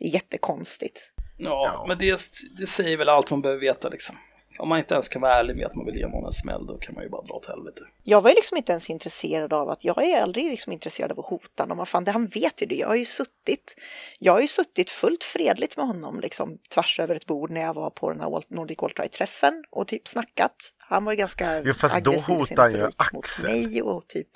Det 0.00 0.06
är 0.06 0.08
jättekonstigt. 0.08 1.12
Ja, 1.38 1.84
men 1.88 1.98
det, 1.98 2.20
det 2.58 2.66
säger 2.66 2.96
väl 2.96 3.08
allt 3.08 3.30
man 3.30 3.42
behöver 3.42 3.60
veta 3.60 3.88
liksom. 3.88 4.16
Om 4.60 4.68
man 4.68 4.78
inte 4.78 4.94
ens 4.94 5.08
kan 5.08 5.22
vara 5.22 5.38
ärlig 5.38 5.56
med 5.56 5.66
att 5.66 5.74
man 5.74 5.86
vill 5.86 5.96
ge 5.96 6.06
någon 6.06 6.26
en 6.26 6.32
smäll, 6.32 6.66
då 6.66 6.78
kan 6.78 6.94
man 6.94 7.04
ju 7.04 7.10
bara 7.10 7.22
dra 7.22 7.34
åt 7.34 7.46
helvete. 7.46 7.82
Jag 8.02 8.20
var 8.20 8.30
ju 8.30 8.34
liksom 8.34 8.56
inte 8.56 8.72
ens 8.72 8.90
intresserad 8.90 9.52
av 9.52 9.68
att, 9.70 9.84
jag 9.84 10.04
är 10.04 10.22
aldrig 10.22 10.44
liksom 10.44 10.72
intresserad 10.72 11.12
av 11.12 11.20
att 11.20 11.26
hota 11.26 11.62
honom. 11.62 11.78
Vad 11.78 11.88
fan, 11.88 12.04
det, 12.04 12.10
han 12.10 12.26
vet 12.26 12.62
ju 12.62 12.66
det. 12.66 12.74
Jag 12.74 12.88
har 12.88 12.96
ju 12.96 13.04
suttit, 13.04 13.74
jag 14.18 14.32
har 14.32 14.40
ju 14.40 14.48
suttit 14.48 14.90
fullt 14.90 15.24
fredligt 15.24 15.76
med 15.76 15.86
honom 15.86 16.20
liksom 16.20 16.58
tvärs 16.74 17.00
över 17.00 17.14
ett 17.14 17.26
bord 17.26 17.50
när 17.50 17.60
jag 17.60 17.74
var 17.74 17.90
på 17.90 18.10
den 18.10 18.20
här 18.20 18.42
Nordic 18.48 18.78
Alt-Right-träffen 18.78 19.64
och 19.70 19.88
typ 19.88 20.08
snackat. 20.08 20.56
Han 20.88 21.04
var 21.04 21.12
ju 21.12 21.16
ganska 21.18 21.60
Jo, 21.60 21.74
fast 21.74 22.04
då 22.04 22.10
aggressiv 22.10 22.26
sin 22.26 22.38
hotar 22.38 22.62
han 22.62 22.70
ju 22.70 22.76
retorik 22.76 23.12
mot 23.12 23.24
Axel. 23.24 23.44
mig 23.44 23.82
och 23.82 24.06
typ 24.06 24.28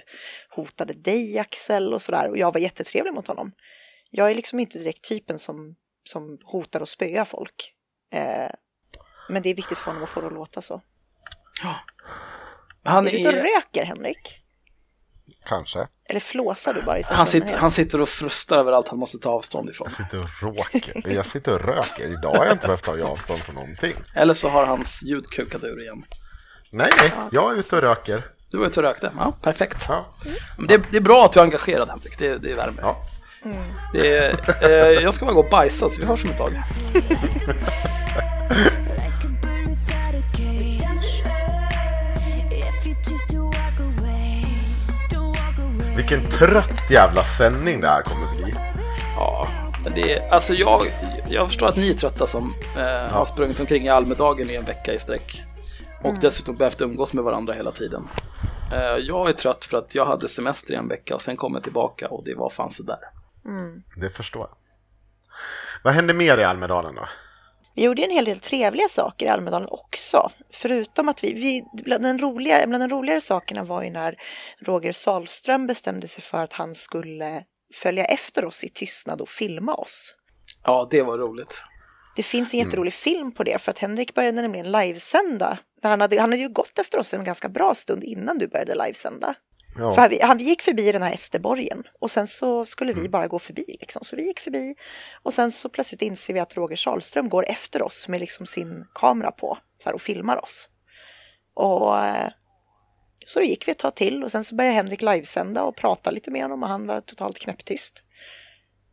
hotade 0.50 0.92
dig 0.92 1.38
Axel 1.38 1.94
och 1.94 2.02
sådär. 2.02 2.28
Och 2.30 2.38
jag 2.38 2.52
var 2.52 2.60
jättetrevlig 2.60 3.12
mot 3.14 3.28
honom. 3.28 3.52
Jag 4.10 4.30
är 4.30 4.34
liksom 4.34 4.60
inte 4.60 4.78
direkt 4.78 5.08
typen 5.08 5.38
som, 5.38 5.74
som 6.08 6.38
hotar 6.44 6.80
och 6.80 6.88
spöar 6.88 7.24
folk. 7.24 7.72
Eh, 8.12 8.50
men 9.28 9.42
det 9.42 9.48
är 9.50 9.54
viktigt 9.54 9.78
för 9.78 9.86
honom 9.86 10.02
att 10.02 10.08
få 10.08 10.20
det 10.20 10.26
att 10.26 10.32
låta 10.32 10.62
så. 10.62 10.82
Han, 12.84 13.06
Är 13.06 13.10
du 13.10 13.18
ute 13.18 13.28
och 13.28 13.34
röker 13.34 13.84
Henrik? 13.84 14.40
Kanske. 15.46 15.88
Eller 16.08 16.20
flåsar 16.20 16.74
du 16.74 16.82
bara 16.82 16.98
i 16.98 17.02
han, 17.10 17.26
sitter, 17.26 17.56
han 17.56 17.70
sitter 17.70 18.00
och 18.00 18.08
frustar 18.08 18.58
över 18.58 18.72
allt 18.72 18.88
han 18.88 18.98
måste 18.98 19.18
ta 19.18 19.30
avstånd 19.30 19.70
ifrån. 19.70 19.88
Jag 19.98 20.06
sitter 20.06 20.22
och 20.22 20.42
råker. 20.42 21.12
Jag 21.12 21.26
sitter 21.26 21.54
och 21.54 21.60
röker. 21.60 22.04
Idag 22.04 22.34
har 22.34 22.44
jag 22.44 22.54
inte 22.54 22.66
behövt 22.66 22.84
ta 22.84 23.02
avstånd 23.02 23.40
från 23.40 23.54
någonting. 23.54 23.94
Eller 24.14 24.34
så 24.34 24.48
har 24.48 24.66
hans 24.66 25.02
ljud 25.02 25.26
kukat 25.26 25.64
ur 25.64 25.82
igen. 25.82 26.04
Nej, 26.70 26.90
nej. 26.98 27.12
Jag 27.32 27.52
är 27.52 27.56
ute 27.58 27.76
och 27.76 27.82
röker. 27.82 28.22
Du 28.50 28.58
var 28.58 28.66
ute 28.66 28.80
och 28.80 28.84
rökte. 28.84 29.12
Ja, 29.18 29.32
perfekt. 29.42 29.86
Ja. 29.88 30.06
Det, 30.68 30.82
det 30.90 30.96
är 30.96 31.00
bra 31.00 31.24
att 31.24 31.32
du 31.32 31.40
är 31.40 31.44
engagerad 31.44 31.88
Henrik, 31.88 32.18
det, 32.18 32.38
det 32.38 32.54
värmer. 32.54 32.82
Ja. 32.82 33.08
Det 33.92 34.16
är, 34.16 34.62
eh, 34.62 35.02
jag 35.02 35.14
ska 35.14 35.24
bara 35.24 35.34
gå 35.34 35.40
och 35.40 35.50
bajsa 35.50 35.90
så 35.90 36.00
vi 36.00 36.06
hörs 36.06 36.24
om 36.24 36.30
ett 36.30 36.38
tag. 36.38 36.62
trött 46.38 46.90
jävla 46.90 47.24
sändning 47.24 47.80
det 47.80 47.88
här 47.88 48.02
kommer 48.02 48.36
bli. 48.36 48.54
Ja, 49.16 49.48
det 49.94 50.12
är, 50.12 50.30
alltså 50.30 50.54
jag, 50.54 50.82
jag 51.28 51.46
förstår 51.46 51.68
att 51.68 51.76
ni 51.76 51.90
är 51.90 51.94
trötta 51.94 52.26
som 52.26 52.54
eh, 52.76 53.12
har 53.12 53.24
sprungit 53.24 53.60
omkring 53.60 53.86
i 53.86 53.88
Almedalen 53.88 54.50
i 54.50 54.54
en 54.54 54.64
vecka 54.64 54.92
i 54.92 54.98
sträck. 54.98 55.42
Och 56.02 56.14
dessutom 56.20 56.56
behövt 56.56 56.80
umgås 56.80 57.12
med 57.12 57.24
varandra 57.24 57.52
hela 57.54 57.72
tiden. 57.72 58.08
Eh, 58.72 58.96
jag 58.98 59.28
är 59.28 59.32
trött 59.32 59.64
för 59.64 59.78
att 59.78 59.94
jag 59.94 60.06
hade 60.06 60.28
semester 60.28 60.72
i 60.74 60.76
en 60.76 60.88
vecka 60.88 61.14
och 61.14 61.22
sen 61.22 61.36
kom 61.36 61.54
jag 61.54 61.62
tillbaka 61.62 62.08
och 62.08 62.24
det 62.24 62.34
var 62.34 62.50
fan 62.50 62.70
sådär. 62.70 62.98
Det 63.96 64.10
förstår 64.10 64.42
jag. 64.42 64.56
Vad 65.82 65.94
hände 65.94 66.14
mer 66.14 66.38
i 66.38 66.44
Almedalen 66.44 66.94
då? 66.94 67.08
Vi 67.76 67.84
gjorde 67.84 68.02
en 68.02 68.10
hel 68.10 68.24
del 68.24 68.38
trevliga 68.38 68.88
saker 68.88 69.26
i 69.26 69.28
Almedalen 69.28 69.68
också. 69.70 70.30
Förutom 70.50 71.08
att 71.08 71.24
vi, 71.24 71.34
vi 71.34 71.64
bland, 71.84 72.04
den 72.04 72.18
roliga, 72.18 72.66
bland 72.66 72.82
de 72.82 72.96
roligare 72.96 73.20
sakerna 73.20 73.64
var 73.64 73.82
ju 73.82 73.90
när 73.90 74.16
Roger 74.58 74.92
Salström 74.92 75.66
bestämde 75.66 76.08
sig 76.08 76.22
för 76.22 76.42
att 76.42 76.52
han 76.52 76.74
skulle 76.74 77.44
följa 77.74 78.04
efter 78.04 78.44
oss 78.44 78.64
i 78.64 78.68
tystnad 78.68 79.20
och 79.20 79.28
filma 79.28 79.74
oss. 79.74 80.14
Ja, 80.64 80.88
det 80.90 81.02
var 81.02 81.18
roligt. 81.18 81.62
Det 82.16 82.22
finns 82.22 82.54
en 82.54 82.60
jätterolig 82.60 82.92
film 82.92 83.34
på 83.34 83.42
det 83.44 83.62
för 83.62 83.70
att 83.70 83.78
Henrik 83.78 84.14
började 84.14 84.42
nämligen 84.42 84.72
livesända. 84.72 85.58
När 85.82 85.90
han, 85.90 86.00
hade, 86.00 86.20
han 86.20 86.30
hade 86.30 86.42
ju 86.42 86.48
gått 86.48 86.78
efter 86.78 86.98
oss 86.98 87.14
en 87.14 87.24
ganska 87.24 87.48
bra 87.48 87.74
stund 87.74 88.04
innan 88.04 88.38
du 88.38 88.48
började 88.48 88.74
livesända. 88.74 89.34
För 89.74 89.82
Ja, 89.82 89.94
han, 89.96 90.18
han, 90.22 90.38
vi 90.38 90.44
gick 90.44 90.62
förbi 90.62 90.92
den 90.92 91.02
här 91.02 91.14
Esteborgen 91.14 91.82
och 92.00 92.10
sen 92.10 92.26
så 92.26 92.66
skulle 92.66 92.92
vi 92.92 93.08
bara 93.08 93.26
gå 93.26 93.38
förbi. 93.38 93.64
Liksom. 93.80 94.04
Så 94.04 94.16
vi 94.16 94.26
gick 94.26 94.40
förbi 94.40 94.74
och 95.22 95.32
sen 95.32 95.52
så 95.52 95.68
plötsligt 95.68 96.02
inser 96.02 96.34
vi 96.34 96.40
att 96.40 96.56
Roger 96.56 96.76
Salström 96.76 97.28
går 97.28 97.44
efter 97.48 97.82
oss 97.82 98.08
med 98.08 98.20
liksom 98.20 98.46
sin 98.46 98.86
kamera 98.94 99.30
på 99.30 99.58
så 99.78 99.88
här, 99.88 99.94
och 99.94 100.02
filmar 100.02 100.44
oss. 100.44 100.68
Och 101.54 101.98
eh, 101.98 102.30
så 103.26 103.38
då 103.38 103.44
gick 103.44 103.68
vi 103.68 103.72
ett 103.72 103.78
tag 103.78 103.94
till 103.94 104.24
och 104.24 104.30
sen 104.30 104.44
så 104.44 104.54
började 104.54 104.76
Henrik 104.76 105.02
livesända 105.02 105.62
och 105.62 105.76
prata 105.76 106.10
lite 106.10 106.30
med 106.30 106.42
honom 106.42 106.62
och 106.62 106.68
han 106.68 106.86
var 106.86 107.00
totalt 107.00 107.38
knäpptyst. 107.38 108.02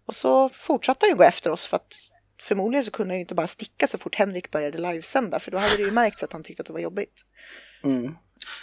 Och 0.08 0.16
så 0.16 0.50
fortsatte 0.50 1.06
han 1.06 1.10
ju 1.10 1.16
gå 1.16 1.24
efter 1.24 1.50
oss 1.50 1.68
för 1.68 1.78
att 1.78 1.94
förmodligen 2.42 2.86
så 2.86 2.92
kunde 2.92 3.14
han 3.14 3.18
ju 3.18 3.22
inte 3.22 3.36
bara 3.36 3.48
sticka 3.48 3.88
så 3.88 3.98
fort 3.98 4.16
Henrik 4.16 4.52
började 4.52 4.78
livesända 4.78 5.40
för 5.40 5.52
då 5.52 5.58
hade 5.58 5.78
det 5.78 5.84
ju 5.84 5.92
märkts 5.92 6.24
att 6.24 6.34
han 6.34 6.44
tyckte 6.44 6.62
att 6.62 6.68
det 6.68 6.74
var 6.74 6.80
jobbigt. 6.80 7.26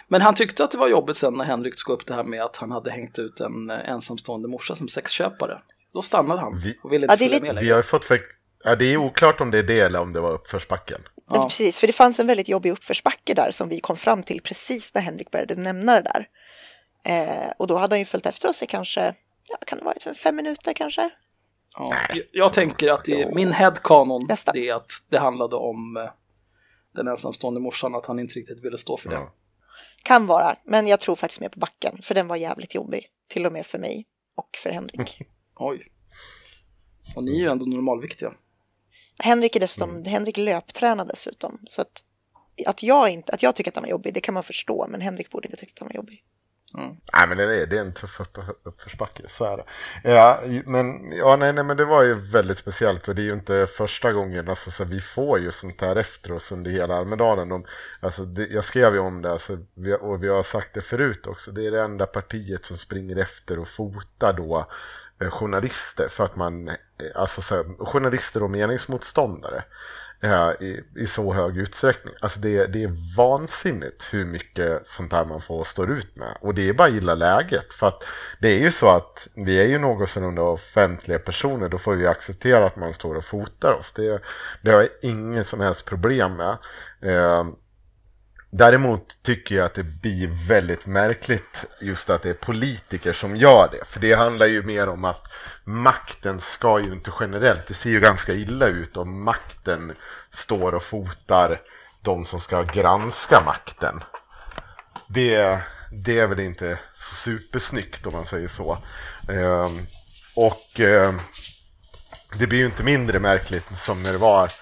Men 0.09 0.21
han 0.23 0.35
tyckte 0.35 0.65
att 0.65 0.71
det 0.71 0.79
var 0.79 0.89
jobbigt 0.89 1.17
sen 1.17 1.35
när 1.35 1.45
Henrik 1.45 1.85
tog 1.85 1.95
upp 1.95 2.07
det 2.07 2.15
här 2.15 2.25
med 2.25 2.43
att 2.43 2.57
han 2.57 2.71
hade 2.71 2.91
hängt 2.91 3.19
ut 3.19 3.41
en 3.41 3.71
eh, 3.71 3.89
ensamstående 3.91 4.49
morsa 4.49 4.75
som 4.75 4.89
sexköpare. 4.89 5.59
Då 5.93 6.03
stannade 6.03 6.41
han 6.41 6.59
Vi- 6.59 6.79
och 6.83 6.93
ville 6.93 7.07
Ja, 7.07 7.13
inte 7.13 7.25
det 7.25 7.25
är 7.25 7.29
följa 7.29 7.35
lite- 7.41 7.47
med 7.47 7.55
vi 7.55 7.61
längre. 7.61 7.73
har 7.75 7.79
ju 7.79 7.83
fått 7.83 8.05
för... 8.05 8.21
ja, 8.65 8.77
det 8.77 8.85
är 8.93 8.97
oklart 8.97 9.41
om 9.41 9.51
det 9.51 9.59
är 9.59 9.63
det 9.63 9.81
eller 9.81 10.01
om 10.01 10.13
det 10.13 10.21
var 10.21 10.33
uppförsbacken. 10.33 11.01
Men 11.31 11.43
precis, 11.43 11.81
för 11.81 11.87
det 11.87 11.93
fanns 11.93 12.21
en 12.21 12.27
väldigt 12.27 12.49
jobbig 12.49 12.71
uppförsbacke 12.71 13.35
där 13.35 13.51
som 13.51 13.69
vi 13.69 13.81
kom 13.81 13.97
fram 13.97 14.23
till 14.23 14.41
precis 14.43 14.95
när 14.95 15.03
Henrik 15.03 15.31
började 15.31 15.55
nämna 15.55 16.01
det 16.01 16.03
där. 16.15 16.29
Eh, 17.05 17.53
och 17.59 17.67
då 17.67 17.77
hade 17.77 17.93
han 17.95 17.99
ju 17.99 18.05
följt 18.05 18.27
efter 18.27 18.49
oss 18.49 18.63
i 18.63 18.67
kanske, 18.67 19.15
ja, 19.49 19.57
kan 19.67 19.79
det 19.79 19.85
vara 19.85 19.95
för 20.01 20.15
fem 20.15 20.37
minuter 20.37 20.73
kanske? 20.73 21.11
Ja, 21.79 21.97
jag, 22.09 22.23
jag 22.33 22.53
tänker 22.53 22.89
att 22.89 23.05
det, 23.05 23.35
min 23.35 23.53
headcanon 23.53 24.27
Nästa. 24.29 24.53
det 24.53 24.69
är 24.69 24.75
att 24.75 24.87
det 25.09 25.19
handlade 25.19 25.57
om 25.57 25.97
eh, 25.97 26.11
den 26.95 27.09
ensamstående 27.09 27.61
morsan, 27.61 27.95
att 27.95 28.07
han 28.07 28.19
inte 28.19 28.35
riktigt 28.35 28.65
ville 28.65 28.79
stå 28.79 28.97
för 28.97 29.09
det. 29.09 29.15
Ja. 29.15 29.35
Kan 30.03 30.27
vara, 30.27 30.57
men 30.65 30.87
jag 30.87 31.01
tror 31.01 31.17
faktiskt 31.17 31.41
mer 31.41 31.49
på 31.49 31.59
backen, 31.59 31.99
för 32.03 32.15
den 32.15 32.29
var 32.29 32.37
jävligt 32.37 32.75
jobbig. 32.75 33.07
Till 33.29 33.47
och 33.47 33.53
med 33.53 33.67
för 33.67 33.79
mig 33.79 34.07
och 34.37 34.49
för 34.63 34.71
Henrik. 34.71 35.21
Oj. 35.57 35.87
Och 37.17 37.25
ni 37.25 37.33
är 37.33 37.41
ju 37.41 37.49
ändå 37.49 37.65
normalviktiga. 37.65 38.33
Henrik 39.19 39.57
är 39.57 39.61
dessutom, 39.61 40.05
Henrik 40.05 40.37
löptränar 40.37 41.05
dessutom. 41.05 41.59
Så 41.67 41.83
att, 41.83 42.05
att, 42.67 42.83
jag 42.83 43.11
inte, 43.11 43.33
att 43.33 43.43
jag 43.43 43.57
tycker 43.57 43.71
att 43.71 43.75
han 43.75 43.83
var 43.83 43.91
jobbig, 43.91 44.15
det 44.15 44.21
kan 44.21 44.35
man 44.35 44.43
förstå, 44.43 44.87
men 44.91 45.01
Henrik 45.01 45.31
borde 45.31 45.49
inte 45.49 45.57
tycka 45.57 45.73
att 45.75 45.79
han 45.79 45.89
var 45.89 45.95
jobbig. 45.95 46.25
Nej 46.75 47.29
men 47.29 47.37
det 47.37 47.63
är, 47.63 47.67
det 47.67 47.77
är 47.77 47.81
en 47.81 47.93
tuff 47.93 48.21
upp, 48.21 48.39
uppförsbacke, 48.63 49.23
så 49.29 49.45
är 49.45 49.57
det. 49.57 49.65
Ja, 50.11 50.41
men, 50.65 51.13
ja, 51.13 51.37
nej, 51.37 51.53
nej, 51.53 51.65
men 51.65 51.77
det 51.77 51.85
var 51.85 52.03
ju 52.03 52.15
väldigt 52.15 52.59
speciellt 52.59 53.09
och 53.09 53.15
det 53.15 53.23
är 53.23 53.25
ju 53.25 53.33
inte 53.33 53.67
första 53.67 54.13
gången, 54.13 54.49
alltså, 54.49 54.71
så 54.71 54.85
vi 54.85 55.01
får 55.01 55.39
ju 55.39 55.53
sånt 55.53 55.81
här 55.81 55.97
efter 55.97 56.33
oss 56.33 56.53
under 56.53 56.71
hela 56.71 56.95
Almedalen. 56.95 57.49
De, 57.49 57.65
alltså, 58.01 58.25
det, 58.25 58.47
jag 58.47 58.65
skrev 58.65 58.95
ju 58.95 59.01
om 59.01 59.23
det 59.23 59.33
alltså, 59.33 59.59
vi, 59.75 59.97
och 60.01 60.25
vi 60.25 60.29
har 60.29 60.43
sagt 60.43 60.75
det 60.75 60.83
förut 60.83 61.27
också, 61.27 61.51
det 61.51 61.67
är 61.67 61.71
det 61.71 61.83
enda 61.83 62.07
partiet 62.07 62.67
som 62.67 62.79
springer 62.79 63.17
efter 63.17 63.59
och 63.59 63.69
fotar 63.69 64.33
då 64.33 64.67
eh, 65.21 65.31
journalister 65.31 66.09
för 66.09 66.25
att 66.25 66.37
man, 66.37 66.69
eh, 66.69 66.75
alltså 67.15 67.43
så 67.43 67.55
här, 67.55 67.85
journalister 67.85 68.43
och 68.43 68.51
meningsmotståndare 68.51 69.65
Eh, 70.21 70.51
i, 70.61 70.85
i 70.97 71.07
så 71.07 71.33
hög 71.33 71.57
utsträckning. 71.57 72.15
Alltså 72.21 72.41
det, 72.41 72.67
det 72.67 72.83
är 72.83 73.17
vansinnigt 73.17 74.07
hur 74.11 74.25
mycket 74.25 74.89
sånt 74.89 75.13
här 75.13 75.25
man 75.25 75.41
får 75.41 75.65
stå 75.65 75.87
ut 75.87 76.17
med. 76.17 76.37
Och 76.41 76.55
det 76.55 76.69
är 76.69 76.73
bara 76.73 76.89
att 76.89 76.95
gilla 76.95 77.15
läget. 77.15 77.73
För 77.73 77.87
att 77.87 78.05
det 78.41 78.49
är 78.49 78.59
ju 78.59 78.71
så 78.71 78.89
att 78.89 79.29
vi 79.35 79.61
är 79.61 79.67
ju 79.67 79.79
någorlunda 79.79 80.43
offentliga 80.43 81.19
personer. 81.19 81.69
Då 81.69 81.79
får 81.79 81.95
vi 81.95 82.07
acceptera 82.07 82.67
att 82.67 82.77
man 82.77 82.95
står 82.95 83.15
och 83.15 83.25
fotar 83.25 83.73
oss. 83.73 83.93
Det, 83.93 84.23
det 84.63 84.71
har 84.71 84.81
jag 84.81 84.91
inget 85.03 85.47
som 85.47 85.61
helst 85.61 85.85
problem 85.85 86.37
med. 86.37 86.57
Eh, 87.03 87.47
Däremot 88.51 89.23
tycker 89.23 89.55
jag 89.55 89.67
att 89.67 89.75
det 89.75 89.85
blir 89.85 90.49
väldigt 90.49 90.87
märkligt 90.87 91.65
just 91.81 92.11
att 92.11 92.23
det 92.23 92.31
är 92.31 92.35
politiker 92.35 93.13
som 93.13 93.37
gör 93.37 93.69
det. 93.73 93.85
För 93.85 94.01
det 94.01 94.13
handlar 94.13 94.47
ju 94.47 94.63
mer 94.63 94.89
om 94.89 95.05
att 95.05 95.25
makten 95.65 96.41
ska 96.41 96.81
ju 96.81 96.93
inte 96.93 97.13
generellt, 97.21 97.67
det 97.67 97.75
ser 97.75 97.91
ju 97.91 98.01
ganska 98.01 98.33
illa 98.33 98.67
ut 98.67 98.97
om 98.97 99.25
makten 99.25 99.93
står 100.33 100.75
och 100.75 100.83
fotar 100.83 101.61
de 102.03 102.25
som 102.25 102.41
ska 102.41 102.63
granska 102.63 103.43
makten. 103.47 104.03
Det, 105.09 105.61
det 105.93 106.19
är 106.19 106.27
väl 106.27 106.41
inte 106.41 106.79
så 106.95 107.15
supersnyggt 107.15 108.07
om 108.07 108.13
man 108.13 108.27
säger 108.27 108.49
så. 108.49 108.79
Ehm, 109.29 109.87
och 110.37 110.81
ehm, 110.81 111.21
det 112.39 112.47
blir 112.47 112.59
ju 112.59 112.67
inte 112.67 112.83
mindre 112.83 113.21
märkligt 113.21 113.65
som 113.65 114.03
när 114.03 114.13
det 114.13 114.19
var 114.19 114.53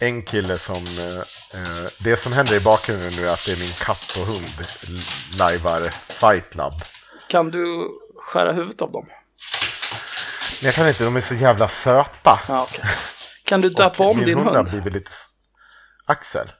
en 0.00 0.22
kille 0.22 0.58
som... 0.58 0.76
Eh, 0.98 1.60
eh, 1.60 1.86
det 1.98 2.16
som 2.16 2.32
händer 2.32 2.54
i 2.54 2.60
bakgrunden 2.60 3.12
nu 3.16 3.28
är 3.28 3.32
att 3.32 3.44
det 3.46 3.52
är 3.52 3.56
min 3.56 3.72
katt 3.72 4.16
och 4.20 4.26
hund 4.26 4.66
lajvar 5.38 5.90
Fight 6.08 6.50
Club. 6.50 6.72
Kan 7.28 7.50
du 7.50 7.88
skära 8.16 8.52
huvudet 8.52 8.82
av 8.82 8.92
dem? 8.92 9.06
Men 10.60 10.66
jag 10.66 10.74
kan 10.74 10.88
inte, 10.88 11.04
de 11.04 11.16
är 11.16 11.20
så 11.20 11.34
jävla 11.34 11.68
söta. 11.68 12.40
Ja, 12.48 12.62
okej. 12.62 12.84
Kan 13.44 13.60
du 13.60 13.68
döpa 13.80 14.04
om 14.04 14.16
min 14.16 14.26
din 14.26 14.38
hund? 14.38 14.70
blivit 14.70 14.92
lite... 14.92 15.10
Axel. 16.06 16.52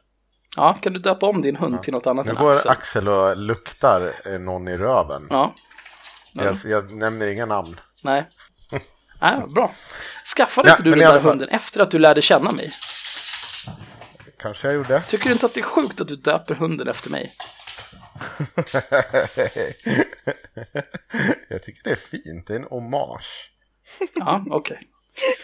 Ja, 0.57 0.75
kan 0.83 0.93
du 0.93 0.99
döpa 0.99 1.27
om 1.27 1.43
din 1.43 1.57
hund 1.57 1.83
till 1.83 1.93
något 1.93 2.07
annat 2.07 2.27
Nu 2.27 2.31
än 2.33 2.39
går 2.39 2.51
Axel? 2.51 2.71
Axel 2.71 3.09
och 3.09 3.37
luktar 3.37 4.13
eh, 4.27 4.33
någon 4.33 4.69
i 4.69 4.77
röven. 4.77 5.27
Ja, 5.31 5.55
Jag, 6.33 6.57
jag 6.65 6.93
nämner 6.93 7.27
inga 7.27 7.47
namn. 7.47 7.81
nej. 8.03 8.29
Nej, 9.23 9.41
bra. 9.55 9.71
Skaffade 10.37 10.69
Ja, 10.69 10.73
inte 10.73 10.83
du 10.83 10.91
den 10.91 10.99
där 10.99 11.21
hunden 11.21 11.49
efter 11.49 11.81
att 11.81 11.91
du 11.91 11.99
lärde 11.99 12.23
känna 12.23 12.53
mig? 12.53 12.73
Kanske 14.43 14.67
jag 14.67 14.75
gjorde. 14.75 15.03
Tycker 15.03 15.25
du 15.27 15.33
inte 15.33 15.47
att 15.47 15.55
det 15.55 15.61
är 15.61 15.65
sjukt 15.65 16.01
att 16.01 16.09
du 16.09 16.17
döper 16.17 16.55
hunden 16.55 16.89
efter 16.89 17.11
mig? 17.11 17.33
jag 21.49 21.63
tycker 21.63 21.83
det 21.85 21.91
är 21.91 21.95
fint, 21.97 22.47
det 22.47 22.55
är 22.55 22.59
en 22.59 22.65
hommage. 22.65 23.51
Ja, 24.15 24.45
okej. 24.51 24.81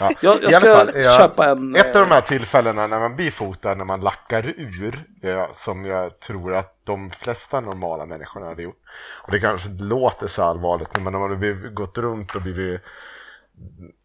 Ja. 0.00 0.10
Jag, 0.22 0.42
jag 0.42 0.52
ska 0.52 0.74
fall, 0.76 0.90
jag- 0.94 1.16
köpa 1.16 1.50
en... 1.50 1.76
Ett 1.76 1.96
av 1.96 2.02
eh, 2.02 2.08
de 2.08 2.14
här 2.14 2.20
tillfällena 2.20 2.86
när 2.86 3.00
man 3.00 3.16
blir 3.16 3.30
fotad, 3.30 3.74
när 3.78 3.84
man 3.84 4.00
lackar 4.00 4.54
ur, 4.56 5.04
eh, 5.22 5.52
som 5.52 5.84
jag 5.84 6.20
tror 6.20 6.54
att 6.54 6.80
de 6.84 7.10
flesta 7.10 7.60
normala 7.60 8.06
människorna 8.06 8.46
hade 8.46 8.62
gjort. 8.62 8.80
Och 9.26 9.32
det 9.32 9.40
kanske 9.40 9.68
låter 9.68 10.26
så 10.28 10.42
allvarligt, 10.42 10.94
men 10.94 11.12
när 11.12 11.18
man 11.18 11.30
har 11.30 11.70
gått 11.70 11.98
runt 11.98 12.34
och 12.34 12.42
blivit 12.42 12.80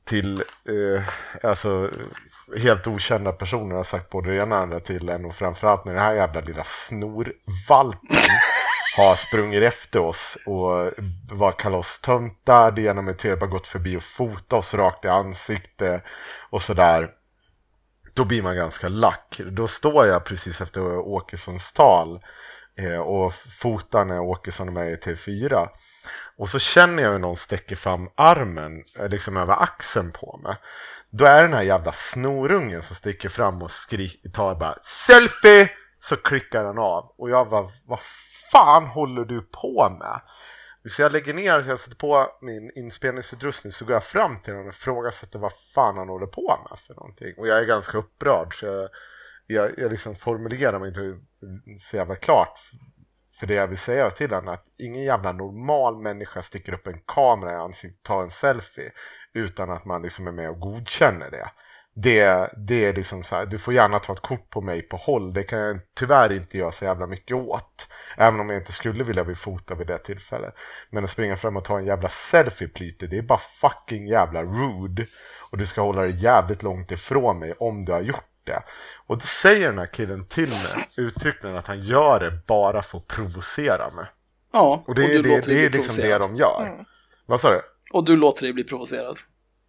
till 0.03 0.43
eh, 0.65 1.03
alltså, 1.43 1.89
helt 2.57 2.87
okända 2.87 3.31
personer 3.31 3.75
har 3.75 3.83
sagt 3.83 4.09
både 4.09 4.31
det 4.31 4.37
ena 4.37 4.55
och 4.55 4.61
andra 4.61 4.79
till 4.79 5.09
en 5.09 5.25
och 5.25 5.35
framförallt 5.35 5.85
när 5.85 5.93
den 5.93 6.03
här 6.03 6.13
jävla 6.13 6.41
lilla 6.41 6.63
snorvalpen 6.63 8.09
har 8.97 9.15
sprungit 9.15 9.63
efter 9.63 9.99
oss 9.99 10.37
och 10.45 10.91
var 11.31 11.51
kalostöntar, 11.51 12.71
det 12.71 12.81
ena 12.81 13.01
med 13.01 13.15
det 13.21 13.35
bara 13.35 13.49
gått 13.49 13.67
förbi 13.67 13.97
och 13.97 14.03
fotat 14.03 14.53
oss 14.53 14.73
rakt 14.73 15.05
i 15.05 15.07
ansiktet 15.07 16.03
och 16.49 16.61
sådär. 16.61 17.09
Då 18.13 18.25
blir 18.25 18.41
man 18.41 18.55
ganska 18.55 18.87
lack. 18.87 19.41
Då 19.51 19.67
står 19.67 20.05
jag 20.05 20.25
precis 20.25 20.61
efter 20.61 20.97
Åkessons 20.97 21.73
tal 21.73 22.23
eh, 22.77 22.99
och 22.99 23.33
fotar 23.33 24.05
när 24.05 24.19
Åkesson 24.19 24.67
är 24.67 24.71
med 24.71 24.91
i 24.91 24.95
TV4. 24.95 25.69
Och 26.37 26.49
så 26.49 26.59
känner 26.59 27.03
jag 27.03 27.11
hur 27.11 27.19
någon 27.19 27.35
sträcker 27.35 27.75
fram 27.75 28.09
armen 28.15 28.83
eh, 28.99 29.09
liksom 29.09 29.37
över 29.37 29.63
axeln 29.63 30.11
på 30.11 30.39
mig. 30.43 30.55
Då 31.11 31.25
är 31.25 31.43
den 31.43 31.53
här 31.53 31.61
jävla 31.61 31.91
snorungen 31.91 32.81
som 32.81 32.95
sticker 32.95 33.29
fram 33.29 33.61
och 33.61 33.71
skriker, 33.71 34.29
tar 34.29 34.55
bara 34.55 34.77
selfie! 34.83 35.69
Så 35.99 36.15
klickar 36.15 36.65
han 36.65 36.77
av. 36.77 37.13
Och 37.17 37.29
jag 37.29 37.49
bara, 37.49 37.69
vad 37.85 37.99
fan 38.51 38.85
håller 38.85 39.25
du 39.25 39.41
på 39.41 39.97
med? 39.99 40.21
Så 40.89 41.01
jag 41.01 41.11
lägger 41.11 41.33
ner, 41.33 41.65
jag 41.67 41.79
sätter 41.79 41.97
på 41.97 42.27
min 42.41 42.71
inspelningsutrustning 42.75 43.71
så 43.71 43.85
går 43.85 43.93
jag 43.93 44.03
fram 44.03 44.39
till 44.39 44.53
honom 44.53 44.67
och 44.67 44.73
ifrågasätter 44.73 45.39
vad 45.39 45.51
fan 45.75 45.97
han 45.97 46.09
håller 46.09 46.27
på 46.27 46.67
med 46.69 46.79
för 46.79 46.93
någonting. 46.93 47.33
Och 47.37 47.47
jag 47.47 47.59
är 47.59 47.65
ganska 47.65 47.97
upprörd 47.97 48.59
så 48.59 48.65
jag, 48.65 48.89
jag, 49.47 49.71
jag 49.77 49.91
liksom 49.91 50.15
formulerar 50.15 50.79
mig 50.79 50.87
inte 50.87 51.19
så 51.79 51.97
jävla 51.97 52.15
klart 52.15 52.59
för 53.39 53.47
det 53.47 53.53
jag 53.53 53.67
vill 53.67 53.77
säga 53.77 54.09
till 54.09 54.31
honom 54.31 54.53
att 54.53 54.65
ingen 54.77 55.03
jävla 55.03 55.31
normal 55.31 56.01
människa 56.01 56.41
sticker 56.41 56.73
upp 56.73 56.87
en 56.87 57.01
kamera 57.05 57.51
i 57.51 57.55
ansiktet 57.55 57.99
och 57.99 58.03
tar 58.03 58.23
en 58.23 58.31
selfie 58.31 58.91
utan 59.33 59.71
att 59.71 59.85
man 59.85 60.01
liksom 60.01 60.27
är 60.27 60.31
med 60.31 60.49
och 60.49 60.59
godkänner 60.59 61.31
det. 61.31 61.49
Det, 61.93 62.49
det 62.57 62.85
är 62.85 62.93
liksom 62.93 63.23
så 63.23 63.35
här, 63.35 63.45
du 63.45 63.59
får 63.59 63.73
gärna 63.73 63.99
ta 63.99 64.13
ett 64.13 64.19
kort 64.19 64.49
på 64.49 64.61
mig 64.61 64.81
på 64.81 64.97
håll, 64.97 65.33
det 65.33 65.43
kan 65.43 65.59
jag 65.59 65.79
tyvärr 65.95 66.31
inte 66.31 66.57
göra 66.57 66.71
så 66.71 66.85
jävla 66.85 67.07
mycket 67.07 67.35
åt. 67.37 67.87
Även 68.17 68.39
om 68.39 68.49
jag 68.49 68.59
inte 68.59 68.71
skulle 68.71 69.03
vilja 69.03 69.23
bli 69.23 69.35
fotad 69.35 69.75
vid 69.75 69.87
det 69.87 69.97
tillfället. 69.97 70.55
Men 70.89 71.03
att 71.03 71.09
springa 71.09 71.37
fram 71.37 71.57
och 71.57 71.65
ta 71.65 71.79
en 71.79 71.85
jävla 71.85 72.09
selfie 72.09 72.67
Plyte, 72.67 73.07
det 73.07 73.17
är 73.17 73.21
bara 73.21 73.39
fucking 73.39 74.07
jävla 74.07 74.43
rude. 74.43 75.05
Och 75.51 75.57
du 75.57 75.65
ska 75.65 75.81
hålla 75.81 76.01
dig 76.01 76.23
jävligt 76.23 76.63
långt 76.63 76.91
ifrån 76.91 77.39
mig 77.39 77.53
om 77.53 77.85
du 77.85 77.91
har 77.91 78.01
gjort 78.01 78.25
det. 78.43 78.63
Och 79.07 79.17
då 79.17 79.21
säger 79.21 79.69
den 79.69 79.79
här 79.79 79.93
killen 79.93 80.25
till 80.25 80.49
mig 80.49 80.85
uttryckligen 80.97 81.57
att 81.57 81.67
han 81.67 81.81
gör 81.81 82.19
det 82.19 82.31
bara 82.47 82.81
för 82.83 82.97
att 82.97 83.07
provocera 83.07 83.91
mig. 83.91 84.05
Ja, 84.53 84.83
Och 84.87 84.95
det, 84.95 85.03
är 85.03 85.07
det, 85.23 85.29
låter 85.29 85.53
dig 85.53 85.61
det 85.61 85.65
är 85.65 85.69
liksom 85.69 86.03
det 86.03 86.17
de 86.17 86.35
gör. 86.35 86.85
Vad 87.25 87.39
sa 87.39 87.51
du? 87.51 87.61
Och 87.91 88.05
du 88.05 88.15
låter 88.15 88.41
dig 88.43 88.53
bli 88.53 88.63
provocerad. 88.63 89.17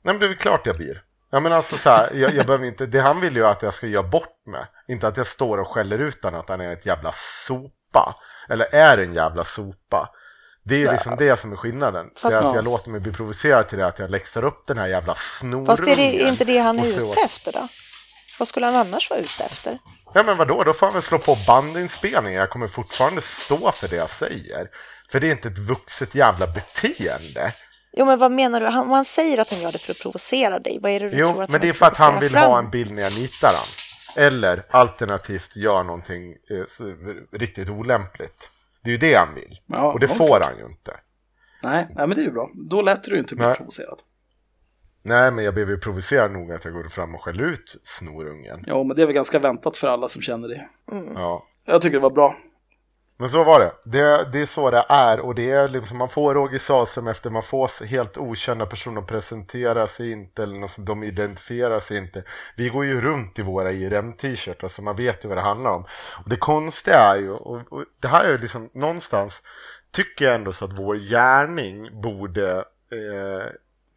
Nej 0.02 0.14
men 0.14 0.18
det 0.20 0.26
är 0.26 0.28
väl 0.28 0.38
klart 0.38 0.66
jag 0.66 0.76
blir. 0.76 1.02
Ja 1.30 1.40
men 1.40 1.52
alltså 1.52 1.76
så 1.76 1.90
här, 1.90 2.14
jag, 2.14 2.34
jag 2.34 2.46
behöver 2.46 2.66
inte, 2.66 2.86
det 2.86 3.00
han 3.00 3.20
vill 3.20 3.36
ju 3.36 3.46
att 3.46 3.62
jag 3.62 3.74
ska 3.74 3.86
göra 3.86 4.02
bort 4.08 4.46
mig. 4.46 4.64
Inte 4.88 5.08
att 5.08 5.16
jag 5.16 5.26
står 5.26 5.58
och 5.58 5.68
skäller 5.68 5.98
ut 5.98 6.24
honom 6.24 6.40
att 6.40 6.48
han 6.48 6.60
är 6.60 6.72
ett 6.72 6.86
jävla 6.86 7.12
sopa. 7.46 8.16
Eller 8.48 8.74
är 8.74 8.98
en 8.98 9.14
jävla 9.14 9.44
sopa. 9.44 10.10
Det 10.64 10.74
är 10.74 10.78
ju 10.78 10.90
liksom 10.90 11.16
det 11.16 11.36
som 11.40 11.52
är 11.52 11.56
skillnaden. 11.56 12.06
Fast- 12.16 12.22
det 12.32 12.34
är 12.34 12.38
att 12.38 12.44
Ja. 12.44 12.54
jag 12.54 12.64
låter 12.64 12.90
mig 12.90 13.00
bli 13.00 13.12
provocerad 13.12 13.68
till 13.68 13.78
det 13.78 13.86
att 13.86 13.98
jag 13.98 14.10
läxar 14.10 14.44
upp 14.44 14.66
den 14.66 14.78
här 14.78 14.86
jävla 14.86 15.14
snorungen. 15.14 15.66
Fast 15.66 15.88
är 15.88 15.96
det 15.96 16.12
inte 16.12 16.44
det 16.44 16.58
han 16.58 16.78
är 16.78 16.86
ute 16.86 17.20
efter 17.24 17.52
då? 17.52 17.68
Vad 18.38 18.48
skulle 18.48 18.66
han 18.66 18.74
annars 18.76 19.10
vara 19.10 19.20
ute 19.20 19.44
efter? 19.44 19.78
Ja 20.14 20.22
men 20.22 20.36
vadå, 20.36 20.64
då 20.64 20.72
får 20.72 20.86
han 20.86 20.92
väl 20.92 21.02
slå 21.02 21.18
på 21.18 21.36
bandinspelningen. 21.46 22.40
Jag 22.40 22.50
kommer 22.50 22.68
fortfarande 22.68 23.20
stå 23.20 23.72
för 23.72 23.88
det 23.88 23.96
jag 23.96 24.10
säger. 24.10 24.68
För 25.10 25.20
det 25.20 25.26
är 25.26 25.30
inte 25.30 25.48
ett 25.48 25.58
vuxet 25.58 26.14
jävla 26.14 26.46
beteende. 26.46 27.52
Jo, 27.92 28.06
men 28.06 28.18
vad 28.18 28.32
menar 28.32 28.60
du? 28.60 28.66
Han, 28.66 28.84
om 28.84 28.90
han 28.90 29.04
säger 29.04 29.38
att 29.40 29.50
han 29.50 29.60
gör 29.60 29.72
det 29.72 29.78
för 29.78 29.92
att 29.92 29.98
provocera 29.98 30.58
dig, 30.58 30.78
vad 30.82 30.90
är 30.92 31.00
det 31.00 31.10
du 31.10 31.16
Jo, 31.18 31.26
tror 31.26 31.42
att 31.42 31.50
men 31.50 31.60
det 31.60 31.68
är 31.68 31.72
för 31.72 31.86
att 31.86 31.98
han 31.98 32.20
vill 32.20 32.30
fram? 32.30 32.50
ha 32.50 32.58
en 32.58 32.70
bild 32.70 32.92
när 32.92 33.02
jag 33.02 33.14
nitar 33.14 33.54
han. 33.56 33.66
Eller 34.24 34.66
alternativt 34.70 35.56
gör 35.56 35.82
någonting 35.82 36.32
eh, 36.32 37.36
riktigt 37.38 37.68
olämpligt. 37.70 38.48
Det 38.84 38.90
är 38.90 38.92
ju 38.92 38.98
det 38.98 39.14
han 39.14 39.34
vill. 39.34 39.60
Ja, 39.66 39.92
och 39.92 40.00
det 40.00 40.08
får 40.08 40.26
klart. 40.26 40.44
han 40.46 40.58
ju 40.58 40.64
inte. 40.66 40.96
Nej, 41.62 41.86
nej, 41.96 42.06
men 42.06 42.10
det 42.16 42.20
är 42.22 42.24
ju 42.24 42.32
bra. 42.32 42.50
Då 42.54 42.82
lät 42.82 43.02
du 43.04 43.18
inte 43.18 43.34
bli 43.34 43.46
Nej. 43.46 43.56
provocerad. 43.56 43.98
Nej, 45.02 45.30
men 45.32 45.44
jag 45.44 45.54
blev 45.54 45.70
ju 45.70 45.78
provocerad 45.78 46.32
nog 46.32 46.52
att 46.52 46.64
jag 46.64 46.74
går 46.74 46.88
fram 46.88 47.14
och 47.14 47.22
skäller 47.24 47.44
ut 47.44 47.76
snorungen. 47.84 48.64
Ja, 48.66 48.82
men 48.84 48.96
det 48.96 49.02
är 49.02 49.06
väl 49.06 49.14
ganska 49.14 49.38
väntat 49.38 49.76
för 49.76 49.88
alla 49.88 50.08
som 50.08 50.22
känner 50.22 50.48
det. 50.48 50.68
Ja. 51.14 51.46
Jag 51.64 51.82
tycker 51.82 51.96
det 51.96 52.02
var 52.02 52.10
bra. 52.10 52.34
Men 53.22 53.30
så 53.30 53.44
var 53.44 53.60
det. 53.60 53.72
det. 53.84 54.28
Det 54.32 54.42
är 54.42 54.46
så 54.46 54.70
det 54.70 54.84
är 54.88 55.20
och 55.20 55.34
det 55.34 55.50
är 55.50 55.68
liksom 55.68 55.98
man 55.98 56.08
får 56.08 56.34
Roger 56.34 56.58
Salsum 56.58 57.06
efter 57.06 57.30
man 57.30 57.42
får 57.42 57.86
helt 57.86 58.18
okända 58.18 58.66
personer 58.66 59.02
presentera 59.02 59.86
sig 59.86 60.12
inte 60.12 60.42
eller 60.42 60.58
något, 60.58 60.70
så 60.70 60.80
de 60.80 61.02
identifierar 61.02 61.80
sig 61.80 61.98
inte. 61.98 62.24
Vi 62.56 62.68
går 62.68 62.84
ju 62.84 63.00
runt 63.00 63.38
i 63.38 63.42
våra 63.42 63.72
IRM-t-shirtar 63.72 64.60
så 64.60 64.66
alltså 64.66 64.82
man 64.82 64.96
vet 64.96 65.24
ju 65.24 65.28
vad 65.28 65.38
det 65.38 65.42
handlar 65.42 65.70
om. 65.70 65.84
Och 66.24 66.28
det 66.28 66.36
konstiga 66.36 66.98
är 66.98 67.16
ju, 67.16 67.30
och, 67.30 67.72
och 67.72 67.84
det 68.00 68.08
här 68.08 68.24
är 68.24 68.30
ju 68.30 68.38
liksom 68.38 68.70
någonstans 68.74 69.42
tycker 69.90 70.24
jag 70.24 70.34
ändå 70.34 70.52
så 70.52 70.64
att 70.64 70.78
vår 70.78 70.96
gärning 70.96 72.00
borde 72.02 72.50
eh, 72.92 73.46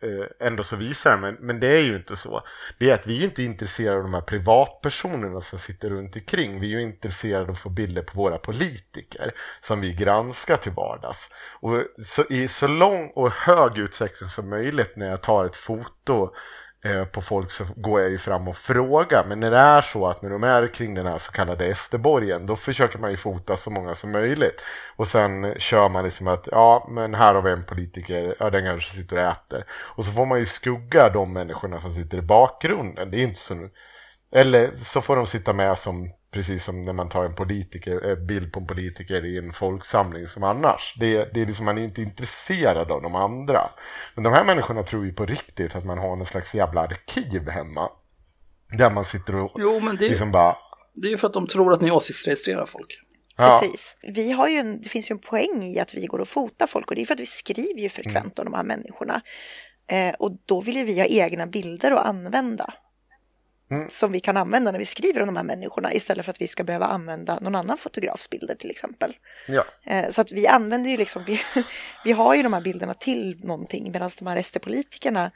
Eh, 0.05 0.47
ändå 0.47 0.63
så 0.63 0.75
visar 0.75 1.11
det, 1.11 1.17
men, 1.17 1.37
men 1.39 1.59
det 1.59 1.67
är 1.67 1.81
ju 1.81 1.95
inte 1.95 2.15
så. 2.15 2.41
Det 2.79 2.89
är 2.89 2.93
att 2.93 3.07
vi 3.07 3.19
är 3.19 3.25
inte 3.25 3.43
intresserade 3.43 3.97
av 3.97 4.03
de 4.03 4.13
här 4.13 4.21
privatpersonerna 4.21 5.41
som 5.41 5.59
sitter 5.59 5.89
runt 5.89 6.15
omkring. 6.15 6.59
Vi 6.59 6.67
är 6.67 6.79
ju 6.79 6.81
intresserade 6.81 7.43
av 7.43 7.51
att 7.51 7.57
få 7.57 7.69
bilder 7.69 8.01
på 8.01 8.17
våra 8.17 8.37
politiker 8.37 9.31
som 9.61 9.81
vi 9.81 9.93
granskar 9.93 10.57
till 10.57 10.71
vardags. 10.71 11.29
Och 11.61 11.83
så, 12.05 12.23
i 12.29 12.47
så 12.47 12.67
lång 12.67 13.11
och 13.15 13.31
hög 13.31 13.77
utsträckning 13.77 14.29
som 14.29 14.49
möjligt 14.49 14.95
när 14.95 15.09
jag 15.09 15.21
tar 15.21 15.45
ett 15.45 15.55
foto 15.55 16.33
Eh, 16.85 17.05
på 17.05 17.21
folk 17.21 17.51
så 17.51 17.63
går 17.75 18.01
jag 18.01 18.09
ju 18.09 18.17
fram 18.17 18.47
och 18.47 18.57
frågar. 18.57 19.25
Men 19.27 19.39
när 19.39 19.51
det 19.51 19.57
är 19.57 19.81
så 19.81 20.07
att 20.07 20.21
när 20.21 20.29
de 20.29 20.43
är 20.43 20.67
kring 20.67 20.93
den 20.93 21.05
här 21.05 21.17
så 21.17 21.31
kallade 21.31 21.65
Esterborgen 21.65 22.45
då 22.45 22.55
försöker 22.55 22.99
man 22.99 23.11
ju 23.11 23.17
fota 23.17 23.57
så 23.57 23.69
många 23.69 23.95
som 23.95 24.11
möjligt. 24.11 24.63
Och 24.95 25.07
sen 25.07 25.53
kör 25.57 25.89
man 25.89 26.03
liksom 26.03 26.27
att 26.27 26.47
ja 26.51 26.87
men 26.89 27.13
här 27.13 27.35
har 27.35 27.41
vi 27.41 27.51
en 27.51 27.65
politiker, 27.65 28.35
ja 28.39 28.49
den 28.49 28.63
kanske 28.63 28.93
sitter 28.93 29.15
och 29.15 29.23
äter. 29.23 29.63
Och 29.71 30.05
så 30.05 30.11
får 30.11 30.25
man 30.25 30.39
ju 30.39 30.45
skugga 30.45 31.09
de 31.09 31.33
människorna 31.33 31.81
som 31.81 31.91
sitter 31.91 32.17
i 32.17 32.21
bakgrunden. 32.21 33.11
Det 33.11 33.17
är 33.17 33.23
inte 33.23 33.39
så... 33.39 33.69
Eller 34.31 34.71
så 34.77 35.01
får 35.01 35.15
de 35.15 35.27
sitta 35.27 35.53
med 35.53 35.79
som 35.79 36.11
precis 36.35 36.63
som 36.63 36.85
när 36.85 36.93
man 36.93 37.09
tar 37.09 37.25
en 37.25 37.35
politiker, 37.35 38.09
eh, 38.09 38.15
bild 38.15 38.53
på 38.53 38.59
en 38.59 38.67
politiker 38.67 39.25
i 39.25 39.37
en 39.37 39.53
folksamling 39.53 40.27
som 40.27 40.43
annars. 40.43 40.95
Det, 40.99 41.33
det 41.33 41.41
är 41.41 41.45
liksom, 41.45 41.65
man 41.65 41.77
är 41.77 41.83
inte 41.83 42.01
intresserad 42.01 42.91
av 42.91 43.01
de 43.01 43.15
andra. 43.15 43.69
Men 44.15 44.23
de 44.23 44.33
här 44.33 44.43
människorna 44.43 44.83
tror 44.83 45.05
ju 45.05 45.13
på 45.13 45.25
riktigt 45.25 45.75
att 45.75 45.85
man 45.85 45.97
har 45.97 46.15
någon 46.15 46.25
slags 46.25 46.55
jävla 46.55 46.81
arkiv 46.81 47.49
hemma. 47.49 47.89
Där 48.77 48.91
man 48.91 49.05
sitter 49.05 49.35
och 49.35 49.51
Jo, 49.57 49.79
men 49.79 49.95
det, 49.95 50.09
liksom 50.09 50.31
bara... 50.31 50.57
det 50.95 51.07
är 51.07 51.11
ju 51.11 51.17
för 51.17 51.27
att 51.27 51.33
de 51.33 51.47
tror 51.47 51.73
att 51.73 51.81
ni 51.81 51.91
åsiktsregistrerar 51.91 52.65
folk. 52.65 52.99
Ja, 53.37 53.59
Precis. 53.61 53.97
Vi 54.01 54.31
har 54.31 54.47
ju 54.47 54.55
en, 54.55 54.81
det 54.81 54.89
finns 54.89 55.11
ju 55.11 55.13
en 55.13 55.19
poäng 55.19 55.63
i 55.63 55.79
att 55.79 55.93
vi 55.93 56.05
går 56.05 56.19
och 56.19 56.27
fotar 56.27 56.67
folk 56.67 56.89
och 56.89 56.95
det 56.95 57.01
är 57.01 57.05
för 57.05 57.13
att 57.13 57.19
vi 57.19 57.25
skriver 57.25 57.81
ju 57.81 57.89
frekvent 57.89 58.39
om 58.39 58.45
de 58.45 58.53
här 58.53 58.63
människorna. 58.63 59.21
Eh, 59.87 60.15
och 60.19 60.31
då 60.45 60.61
vill 60.61 60.75
ju 60.75 60.83
vi 60.83 60.99
ha 60.99 61.05
egna 61.05 61.47
bilder 61.47 61.91
att 61.91 62.05
använda. 62.05 62.73
Mm. 63.71 63.89
Som 63.89 64.11
vi 64.11 64.19
kan 64.19 64.37
använda 64.37 64.71
när 64.71 64.79
vi 64.79 64.85
skriver 64.85 65.21
om 65.21 65.27
de 65.27 65.35
här 65.35 65.43
människorna 65.43 65.93
istället 65.93 66.25
för 66.25 66.31
att 66.31 66.41
vi 66.41 66.47
ska 66.47 66.63
behöva 66.63 66.85
använda 66.85 67.39
någon 67.39 67.55
annan 67.55 67.77
fotografs 67.77 68.29
bilder 68.29 68.55
till 68.55 68.71
exempel. 68.71 69.15
ja. 69.47 69.65
Eh, 69.83 70.09
så 70.09 70.21
att 70.21 70.31
vi 70.31 70.47
använder 70.47 70.89
ju 70.89 70.97
liksom, 70.97 71.23
vi, 71.27 71.39
vi 72.03 72.11
har 72.11 72.35
ju 72.35 72.43
de 72.43 72.53
här 72.53 72.61
bilderna 72.61 72.93
till 72.93 73.39
någonting 73.43 73.91
medan 73.91 74.09
de 74.19 74.27
här 74.27 74.41
SD-politikerna 74.41 75.31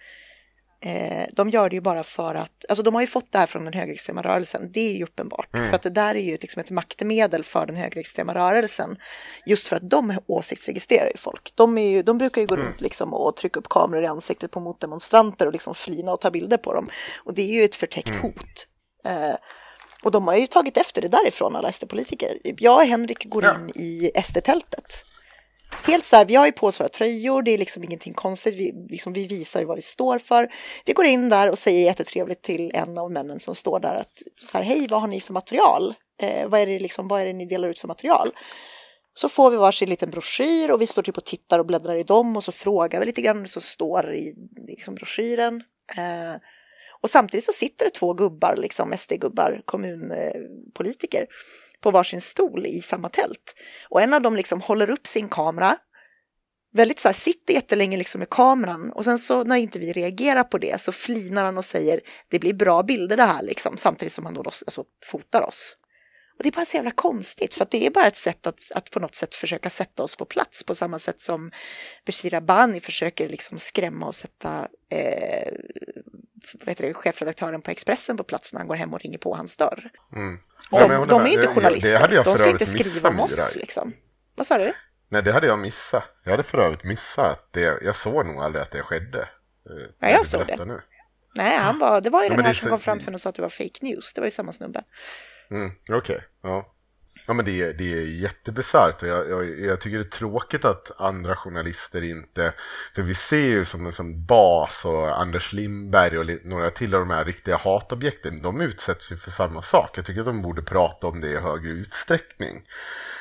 Eh, 0.81 1.25
de 1.33 1.49
gör 1.49 1.69
det 1.69 1.75
ju 1.75 1.81
bara 1.81 2.03
för 2.03 2.35
att, 2.35 2.65
alltså 2.69 2.83
de 2.83 2.93
har 2.93 3.01
ju 3.01 3.07
fått 3.07 3.31
det 3.31 3.37
här 3.37 3.45
från 3.47 3.63
den 3.65 3.73
högerextrema 3.73 4.21
rörelsen, 4.21 4.71
det 4.71 4.79
är 4.79 4.97
ju 4.97 5.03
uppenbart. 5.03 5.47
För 5.51 5.75
att 5.75 5.81
det 5.81 5.89
där 5.89 6.15
är 6.15 6.19
ju 6.19 6.37
liksom 6.41 6.59
ett 6.59 6.71
maktmedel 6.71 7.43
för 7.43 7.65
den 7.65 7.75
högerextrema 7.75 8.33
rörelsen. 8.35 8.97
Just 9.45 9.67
för 9.67 9.75
att 9.75 9.89
de 9.89 10.17
åsiktsregistrerar 10.27 11.05
ju 11.11 11.17
folk. 11.17 11.51
De, 11.55 11.77
är 11.77 11.89
ju, 11.89 12.01
de 12.01 12.17
brukar 12.17 12.41
ju 12.41 12.47
gå 12.47 12.55
runt 12.55 12.81
liksom 12.81 13.13
och 13.13 13.35
trycka 13.35 13.59
upp 13.59 13.69
kameror 13.69 14.03
i 14.03 14.07
ansiktet 14.07 14.51
på 14.51 14.59
motdemonstranter 14.59 15.45
och 15.47 15.53
liksom 15.53 15.75
flina 15.75 16.13
och 16.13 16.21
ta 16.21 16.31
bilder 16.31 16.57
på 16.57 16.73
dem. 16.73 16.89
Och 17.23 17.33
det 17.33 17.41
är 17.41 17.53
ju 17.53 17.63
ett 17.63 17.75
förtäckt 17.75 18.15
hot. 18.15 18.67
Eh, 19.05 19.35
Och 20.03 20.11
de 20.11 20.27
har 20.27 20.35
ju 20.35 20.47
tagit 20.47 20.77
efter 20.77 21.01
det 21.01 21.07
därifrån, 21.07 21.55
alla 21.55 21.71
SD-politiker. 21.71 22.37
Jag 22.43 22.75
och 22.77 22.85
Henrik 22.85 23.25
går 23.29 23.43
Ja. 23.43 23.55
in 23.55 23.69
i 23.75 24.11
SD-tältet. 24.23 25.05
Helt 25.89 26.05
så 26.05 26.15
här, 26.15 26.25
vi 26.25 26.35
har 26.35 26.45
ju 26.45 26.51
på 26.51 26.67
oss 26.67 26.79
våra 26.79 26.89
tröjor, 26.89 27.41
det 27.41 27.51
är 27.51 27.57
liksom 27.57 27.83
ingenting 27.83 28.13
konstigt, 28.13 28.55
vi, 28.55 28.73
liksom, 28.89 29.13
vi 29.13 29.27
visar 29.27 29.59
ju 29.59 29.65
vad 29.65 29.75
vi 29.75 29.81
står 29.81 30.19
för. 30.19 30.49
Vi 30.85 30.93
går 30.93 31.05
in 31.05 31.29
där 31.29 31.49
och 31.49 31.59
säger 31.59 31.85
jättetrevligt 31.85 32.41
till 32.41 32.71
en 32.73 32.97
av 32.97 33.11
männen 33.11 33.39
som 33.39 33.55
står 33.55 33.79
där 33.79 33.95
att 33.95 34.23
så 34.41 34.57
här, 34.57 34.65
hej, 34.65 34.87
vad 34.89 35.01
har 35.01 35.07
ni 35.07 35.21
för 35.21 35.33
material? 35.33 35.93
Eh, 36.21 36.49
vad, 36.49 36.59
är 36.59 36.65
det 36.65 36.79
liksom, 36.79 37.07
vad 37.07 37.21
är 37.21 37.25
det 37.25 37.33
ni 37.33 37.45
delar 37.45 37.69
ut 37.69 37.79
för 37.79 37.87
material? 37.87 38.29
Så 39.13 39.29
får 39.29 39.51
vi 39.51 39.57
varsin 39.57 39.89
liten 39.89 40.09
broschyr 40.09 40.71
och 40.71 40.81
vi 40.81 40.87
står 40.87 41.01
typ 41.01 41.17
och 41.17 41.25
tittar 41.25 41.59
och 41.59 41.65
bläddrar 41.65 41.95
i 41.95 42.03
dem 42.03 42.37
och 42.37 42.43
så 42.43 42.51
frågar 42.51 42.99
vi 42.99 43.05
lite 43.05 43.21
grann 43.21 43.47
så 43.47 43.61
står 43.61 44.15
i 44.15 44.35
liksom, 44.67 44.95
broschyren. 44.95 45.55
Eh, 45.97 46.41
och 47.01 47.09
samtidigt 47.09 47.45
så 47.45 47.51
sitter 47.53 47.85
det 47.85 47.91
två 47.91 48.13
gubbar, 48.13 48.55
liksom 48.55 48.93
SD-gubbar, 48.97 49.61
kommunpolitiker, 49.65 51.25
på 51.81 51.91
varsin 51.91 52.21
stol 52.21 52.65
i 52.65 52.81
samma 52.81 53.09
tält. 53.09 53.55
Och 53.89 54.01
en 54.01 54.13
av 54.13 54.21
dem 54.21 54.35
liksom 54.35 54.61
håller 54.61 54.89
upp 54.89 55.07
sin 55.07 55.29
kamera, 55.29 55.77
väldigt 56.73 56.99
så 56.99 57.07
här, 57.07 57.13
sitter 57.13 57.53
jättelänge 57.53 57.97
liksom 57.97 58.19
med 58.19 58.29
kameran 58.29 58.91
och 58.91 59.03
sen 59.03 59.19
så 59.19 59.43
när 59.43 59.55
inte 59.55 59.79
vi 59.79 59.93
reagerar 59.93 60.43
på 60.43 60.57
det 60.57 60.81
så 60.81 60.91
flinar 60.91 61.45
han 61.45 61.57
och 61.57 61.65
säger 61.65 61.99
det 62.27 62.39
blir 62.39 62.53
bra 62.53 62.83
bilder 62.83 63.17
det 63.17 63.23
här 63.23 63.41
liksom, 63.41 63.77
samtidigt 63.77 64.13
som 64.13 64.25
han 64.25 64.33
då 64.33 64.39
alltså, 64.39 64.83
fotar 65.05 65.41
oss. 65.41 65.75
Och 66.37 66.43
det 66.43 66.49
är 66.49 66.51
bara 66.51 66.65
så 66.65 66.77
jävla 66.77 66.91
konstigt 66.91 67.55
för 67.55 67.63
att 67.63 67.71
det 67.71 67.85
är 67.85 67.91
bara 67.91 68.07
ett 68.07 68.15
sätt 68.15 68.47
att, 68.47 68.59
att 68.75 68.91
på 68.91 68.99
något 68.99 69.15
sätt 69.15 69.35
försöka 69.35 69.69
sätta 69.69 70.03
oss 70.03 70.15
på 70.15 70.25
plats 70.25 70.63
på 70.63 70.75
samma 70.75 70.99
sätt 70.99 71.21
som 71.21 71.51
Bashir 72.05 72.33
Abani 72.33 72.79
försöker 72.79 73.29
liksom 73.29 73.59
skrämma 73.59 74.05
och 74.05 74.15
sätta 74.15 74.67
eh, 74.89 75.53
vad 76.53 76.69
heter 76.69 76.87
det, 76.87 76.93
chefredaktören 76.93 77.61
på 77.61 77.71
Expressen 77.71 78.17
på 78.17 78.23
plats 78.23 78.53
när 78.53 78.59
han 78.59 78.67
går 78.67 78.75
hem 78.75 78.93
och 78.93 78.99
ringer 78.99 79.17
på 79.17 79.35
hans 79.35 79.57
dörr. 79.57 79.89
Mm. 80.15 80.39
De, 80.71 80.81
håller 80.81 81.05
de 81.05 81.21
är 81.21 81.27
ju 81.27 81.33
inte 81.33 81.47
journalister, 81.47 81.91
Det 81.91 81.97
hade 81.97 82.15
jag 82.15 82.25
de 82.25 82.37
ska 82.37 82.49
inte 82.49 82.65
skriva 82.65 83.09
om 83.09 83.19
oss 83.19 83.55
liksom. 83.55 83.93
Vad 84.35 84.47
sa 84.47 84.57
du? 84.57 84.73
Nej, 85.09 85.23
det 85.23 85.31
hade 85.31 85.47
jag 85.47 85.59
missat. 85.59 86.03
Jag 86.23 86.31
hade 86.31 86.43
för 86.43 86.57
övrigt 86.57 86.83
missat 86.83 87.25
att 87.31 87.53
det, 87.53 87.81
jag 87.81 87.95
såg 87.95 88.25
nog 88.25 88.43
aldrig 88.43 88.61
att 88.63 88.71
det 88.71 88.81
skedde. 88.83 89.21
Eh, 89.69 89.87
när 89.99 90.09
jag 90.09 90.27
såg 90.27 90.47
det. 90.47 90.65
Nu. 90.65 90.81
Nej, 91.35 91.57
han 91.57 91.79
var, 91.79 92.01
det 92.01 92.09
var 92.09 92.23
ju 92.23 92.29
Ja, 92.29 92.35
den 92.35 92.45
här 92.45 92.53
som 92.53 92.69
kom 92.69 92.79
fram 92.79 92.99
sen 92.99 93.13
och 93.13 93.21
sa 93.21 93.29
att 93.29 93.35
det 93.35 93.41
var 93.41 93.49
fake 93.49 93.79
news. 93.81 94.13
Det 94.13 94.21
var 94.21 94.25
ju 94.25 94.31
samma 94.31 94.51
snubbe. 94.51 94.83
Mm, 95.51 95.71
Okej, 95.89 96.23
ja. 96.43 96.73
Ja 97.29 97.33
men 97.33 97.45
det 97.45 97.61
är, 97.61 97.73
det 97.73 97.93
är 97.93 98.21
jättebesvärt 98.21 99.01
och 99.01 99.07
jag, 99.07 99.29
jag, 99.29 99.59
jag 99.59 99.81
tycker 99.81 99.97
det 99.97 100.03
är 100.03 100.09
tråkigt 100.09 100.65
att 100.65 100.91
andra 100.97 101.35
journalister 101.35 102.01
inte, 102.01 102.53
för 102.95 103.01
vi 103.01 103.15
ser 103.15 103.47
ju 103.47 103.65
som, 103.65 103.91
som 103.91 104.25
Bas 104.25 104.85
och 104.85 105.21
Anders 105.21 105.53
Lindberg 105.53 106.17
och 106.17 106.45
några 106.45 106.69
till 106.69 106.95
av 106.95 106.99
de 106.99 107.09
här 107.09 107.25
riktiga 107.25 107.57
hatobjekten, 107.57 108.41
de 108.41 108.61
utsätts 108.61 109.11
ju 109.11 109.17
för 109.17 109.31
samma 109.31 109.61
sak. 109.61 109.97
Jag 109.97 110.05
tycker 110.05 110.19
att 110.19 110.25
de 110.25 110.41
borde 110.41 110.61
prata 110.61 111.07
om 111.07 111.21
det 111.21 111.27
i 111.27 111.37
högre 111.37 111.69
utsträckning. 111.69 112.61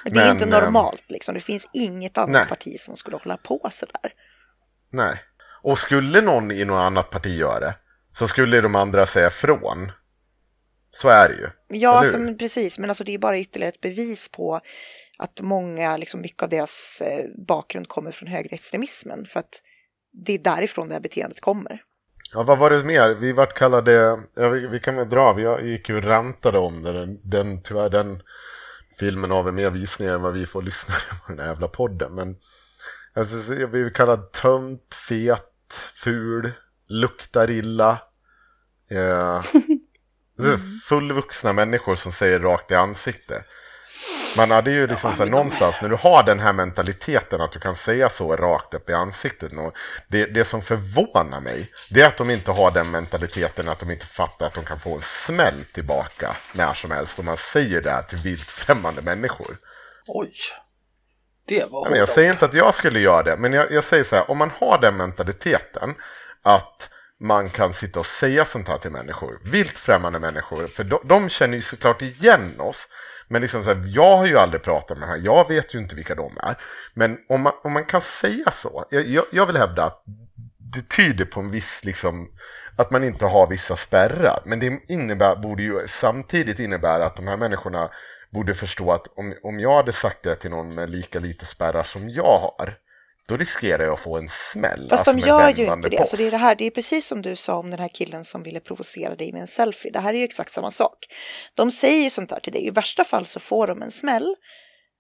Men 0.05 0.13
det 0.13 0.21
är 0.21 0.25
Men, 0.25 0.33
inte 0.33 0.45
ehm, 0.45 0.51
normalt 0.51 1.05
liksom. 1.09 1.35
Det 1.35 1.41
finns 1.41 1.69
inget 1.73 2.19
annat 2.19 2.31
nej. 2.31 2.47
parti 2.49 2.81
som 2.81 2.97
skulle 2.97 3.17
hålla 3.17 3.37
på 3.37 3.69
sådär. 3.71 4.13
Nej. 4.91 5.23
Och 5.63 5.79
skulle 5.79 6.21
någon 6.21 6.51
i 6.51 6.65
något 6.65 6.83
annat 6.83 7.11
parti 7.11 7.39
göra 7.39 7.61
det, 7.61 7.75
så 8.13 8.29
skulle 8.29 8.61
de 8.61 8.75
andra 8.75 9.07
säga 9.07 9.31
från. 9.31 9.93
Så 11.01 11.09
är 11.09 11.29
det 11.29 11.35
ju. 11.35 11.49
Ja, 11.79 11.91
Eller 11.91 11.99
alltså, 11.99 12.35
precis. 12.39 12.79
Men 12.79 12.91
alltså, 12.91 13.05
det 13.05 13.15
är 13.15 13.19
bara 13.19 13.39
ytterligare 13.39 13.69
ett 13.69 13.81
bevis 13.81 14.29
på 14.29 14.61
att 15.19 15.41
många, 15.41 15.97
liksom 15.97 16.21
mycket 16.21 16.43
av 16.43 16.49
deras 16.49 17.03
eh, 17.07 17.25
bakgrund 17.47 17.89
kommer 17.89 18.11
från 18.11 18.29
högerextremismen. 18.29 19.25
För 19.25 19.41
att 19.41 19.63
det 20.13 20.33
är 20.33 20.39
därifrån 20.39 20.89
det 20.89 20.95
här 20.95 21.01
beteendet 21.01 21.41
kommer. 21.41 21.83
Ja, 22.33 22.43
vad 22.43 22.59
var 22.59 22.71
det 22.71 22.85
mer? 22.85 23.15
Vi 23.15 23.33
vart 23.33 23.55
kallade, 23.55 23.93
ja, 24.35 24.49
vi, 24.49 24.67
vi 24.67 24.81
kan 24.81 24.97
väl 24.97 25.09
dra, 25.09 25.33
vi 25.33 25.71
gick 25.71 25.89
ju 25.89 26.01
rantade 26.01 26.59
om 26.59 26.83
det. 26.83 26.93
Den, 26.93 27.21
den, 27.31 27.63
tyvärr 27.63 27.91
den 27.91 28.23
filmen 28.99 29.31
har 29.31 29.43
väl 29.43 29.55
mer 29.55 29.71
visningar 29.71 30.15
än 30.15 30.23
vad 30.23 30.33
vi 30.33 30.47
får 30.47 30.63
lyssna 30.63 30.95
på 31.27 31.33
den 31.33 31.39
här 31.39 31.47
jävla 31.47 31.69
podden. 31.69 32.15
Men 32.15 32.37
alltså, 33.15 33.43
så 33.43 33.55
jag 33.55 33.71
blev 33.71 33.93
kallad 33.93 34.33
tönt, 34.33 34.95
fet, 35.09 35.75
ful, 36.05 36.53
luktar 36.89 37.51
illa. 37.51 38.03
Eh, 38.91 39.43
det 40.39 40.53
är 40.53 40.81
fullvuxna 40.87 41.53
människor 41.53 41.97
som 41.97 42.13
säger 42.13 42.41
rakt 42.41 42.71
i 42.71 42.75
ansiktet. 42.75 43.45
Man 44.37 44.51
hade 44.51 44.71
ju 44.71 44.87
liksom 44.87 45.15
så 45.15 45.23
här, 45.23 45.31
någonstans 45.31 45.77
när 45.83 45.89
du 45.89 45.97
har 45.97 46.23
den 46.23 46.41
här 46.41 46.53
mentaliteten 46.53 47.41
att 47.41 47.53
du 47.53 47.59
kan 47.59 47.77
säga 47.77 48.09
så 48.09 48.37
rakt 48.37 48.75
upp 48.75 48.91
i 48.91 48.93
ansiktet. 48.93 49.53
Det, 50.09 50.27
det 50.27 50.45
som 50.45 50.63
förvånar 50.63 51.41
mig 51.41 51.73
det 51.91 52.03
är 52.03 52.07
att 52.07 52.17
de 52.17 52.31
inte 52.31 52.51
har 52.51 52.71
den 52.71 52.91
mentaliteten 52.91 53.69
att 53.69 53.79
de 53.79 53.91
inte 53.91 54.07
fattar 54.07 54.47
att 54.47 54.55
de 54.55 54.65
kan 54.65 54.81
få 54.81 54.95
en 54.95 55.03
smäll 55.03 55.65
tillbaka 55.73 56.37
när 56.53 56.75
som 56.75 56.91
helst 56.91 57.19
om 57.19 57.25
man 57.25 57.37
säger 57.37 57.83
det 57.83 57.91
här 57.91 58.03
till 58.03 58.19
vilt 58.19 58.51
främmande 58.51 59.03
människor. 59.03 59.57
Oj. 60.07 60.33
Det 61.49 61.65
var 61.71 61.87
Ja, 61.87 61.91
men 61.91 61.99
jag 61.99 62.09
säger 62.09 62.31
inte 62.31 62.45
att 62.45 62.55
jag 62.55 62.75
skulle 62.75 63.01
göra 63.01 63.23
det, 63.23 63.37
men 63.37 63.53
jag, 63.53 63.73
jag 63.73 63.85
säger 63.85 64.05
så 64.05 64.17
här, 64.17 64.31
om 64.31 64.39
man 64.39 64.51
har 64.59 64.79
den 64.79 64.97
mentaliteten 64.97 65.95
att 66.43 66.91
man 67.21 67.51
kan 67.51 67.73
sitta 67.73 68.01
och 68.01 68.07
säga 68.07 68.45
sånt 68.45 68.69
här 68.69 68.79
till 68.79 68.91
människor, 68.91 69.39
vilt 69.45 69.79
främmande 69.79 70.19
människor, 70.19 70.67
för 70.67 70.85
de, 70.85 71.01
de 71.05 71.29
känner 71.29 71.57
ju 71.57 71.63
såklart 71.63 72.03
igen 72.03 72.53
oss. 72.59 72.89
Men 73.29 73.43
liksom 73.43 73.65
så 73.65 73.75
här, 73.75 73.85
jag 73.87 74.17
har 74.17 74.27
ju 74.27 74.39
aldrig 74.39 74.63
pratat 74.63 74.99
med 74.99 75.09
den 75.09 75.19
här, 75.19 75.25
jag 75.25 75.49
vet 75.49 75.75
ju 75.75 75.79
inte 75.79 75.95
vilka 75.95 76.15
de 76.15 76.39
är. 76.43 76.57
Men 76.95 77.19
om 77.29 77.43
man, 77.43 77.53
om 77.63 77.73
man 77.73 77.85
kan 77.85 78.01
säga 78.01 78.51
så, 78.51 78.87
jag, 78.91 79.07
jag, 79.07 79.25
jag 79.33 79.47
vill 79.47 79.57
hävda 79.57 79.85
att 79.85 80.03
det 80.59 80.89
tyder 80.89 81.25
på 81.25 81.41
en 81.41 81.51
viss, 81.51 81.85
liksom, 81.85 82.31
att 82.77 82.91
man 82.91 83.05
inte 83.05 83.27
har 83.27 83.47
vissa 83.47 83.77
spärrar. 83.77 84.43
Men 84.45 84.59
det 84.59 84.81
innebär, 84.89 85.37
borde 85.37 85.63
ju 85.63 85.89
samtidigt 85.89 86.59
innebära 86.59 87.07
att 87.07 87.17
de 87.17 87.29
här 87.29 87.37
människorna 87.37 87.91
borde 88.31 88.55
förstå 88.55 88.93
att 88.93 89.07
om, 89.17 89.35
om 89.43 89.61
jag 89.61 89.77
hade 89.77 89.93
sagt 89.93 90.23
det 90.23 90.35
till 90.35 90.51
någon 90.51 90.75
med 90.75 90.91
lika 90.91 91.19
lite 91.19 91.47
spärrar 91.47 91.83
som 91.83 92.09
jag 92.09 92.41
har, 92.41 92.79
då 93.29 93.37
riskerar 93.37 93.85
jag 93.85 93.93
att 93.95 94.01
få 94.01 94.17
en 94.19 94.29
smäll. 94.53 94.89
Fast 94.91 95.09
alltså 95.09 95.23
de 95.23 95.29
gör 95.29 95.49
ju 95.51 95.67
inte 95.75 95.89
det. 95.89 95.99
Alltså 95.99 96.17
det, 96.17 96.27
är 96.27 96.31
det, 96.31 96.37
här, 96.37 96.55
det 96.55 96.65
är 96.65 96.71
precis 96.71 97.07
som 97.07 97.23
du 97.23 97.37
sa 97.37 97.57
om 97.59 97.71
den 97.71 97.81
här 97.81 97.89
killen 97.89 98.25
som 98.25 98.43
ville 98.43 98.61
provocera 98.61 99.15
dig 99.17 99.33
med 99.33 99.41
en 99.41 99.47
selfie. 99.47 99.91
Det 99.93 100.01
här 100.01 100.15
är 100.15 100.19
ju 100.19 100.25
exakt 100.25 100.53
samma 100.53 100.71
sak. 100.71 101.07
De 101.55 101.71
säger 101.71 102.03
ju 102.03 102.11
sånt 102.11 102.31
här 102.31 102.41
till 102.41 102.53
dig. 102.53 102.67
I 102.67 102.71
värsta 102.71 103.05
fall 103.05 103.27
så 103.27 103.41
får 103.41 103.67
de 103.67 103.83
en 103.83 103.91
smäll. 103.91 104.35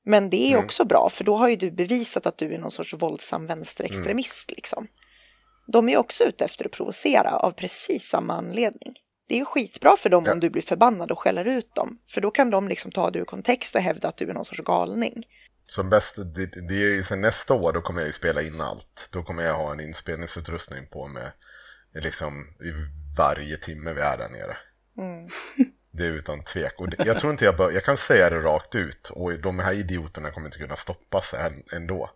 Men 0.04 0.30
det 0.30 0.36
är 0.46 0.52
Mm. 0.52 0.64
också 0.64 0.84
bra, 0.84 1.08
för 1.12 1.24
då 1.24 1.36
har 1.36 1.48
ju 1.48 1.56
du 1.56 1.70
bevisat 1.70 2.26
att 2.26 2.38
du 2.38 2.54
är 2.54 2.58
någon 2.58 2.70
sorts 2.70 2.94
våldsam 2.94 3.46
vänsterextremist. 3.46 4.50
Mm. 4.50 4.56
Liksom. 4.56 4.86
De 5.72 5.88
är 5.88 5.92
ju 5.92 5.98
också 5.98 6.24
ute 6.24 6.44
efter 6.44 6.64
att 6.66 6.72
provocera 6.72 7.30
av 7.36 7.50
precis 7.50 8.04
samma 8.08 8.34
anledning. 8.34 8.94
Det 9.28 9.34
är 9.34 9.38
ju 9.38 9.44
skitbra 9.44 9.96
för 9.96 10.08
dem 10.10 10.24
Ja. 10.26 10.32
om 10.32 10.40
du 10.40 10.50
blir 10.50 10.62
förbannad 10.62 11.10
och 11.10 11.18
skäller 11.18 11.44
ut 11.44 11.74
dem. 11.74 11.98
För 12.08 12.20
då 12.20 12.30
kan 12.30 12.50
de 12.50 12.68
liksom 12.68 12.90
ta 12.92 13.10
det 13.10 13.18
ur 13.18 13.24
kontext 13.24 13.74
och 13.74 13.80
hävda 13.80 14.08
att 14.08 14.16
du 14.16 14.30
är 14.30 14.34
någon 14.34 14.44
sorts 14.44 14.60
galning. 14.60 15.22
Som 15.68 15.90
bäst, 15.90 16.14
det, 16.16 16.46
det 16.46 16.74
är 16.74 16.94
ju 16.94 17.02
sen 17.02 17.20
nästa 17.20 17.54
år, 17.54 17.72
då 17.72 17.80
kommer 17.80 18.00
jag 18.00 18.06
ju 18.06 18.12
spela 18.12 18.42
in 18.42 18.60
allt. 18.60 19.08
Då 19.10 19.22
kommer 19.22 19.42
jag 19.42 19.54
ha 19.54 19.72
en 19.72 19.80
inspelningsutrustning 19.80 20.86
på 20.86 21.06
med 21.06 21.32
liksom 21.94 22.56
i 22.60 22.72
varje 23.18 23.56
timme 23.56 23.92
vi 23.92 24.00
är 24.00 24.18
där 24.18 24.28
nere. 24.28 24.56
Mm. 24.98 25.28
Det 25.90 26.06
är 26.06 26.12
utan 26.12 26.44
tvek. 26.44 26.80
Och 26.80 26.90
det, 26.90 27.06
jag 27.06 27.20
tror 27.20 27.32
inte 27.32 27.44
jag 27.44 27.56
bör, 27.56 27.70
jag 27.70 27.84
kan 27.84 27.96
säga 27.96 28.30
det 28.30 28.40
rakt 28.40 28.74
ut 28.74 29.10
och 29.10 29.40
de 29.40 29.58
här 29.58 29.72
idioterna 29.72 30.30
kommer 30.30 30.46
inte 30.46 30.58
kunna 30.58 30.76
stoppas 30.76 31.34
än, 31.34 31.62
ändå. 31.72 32.10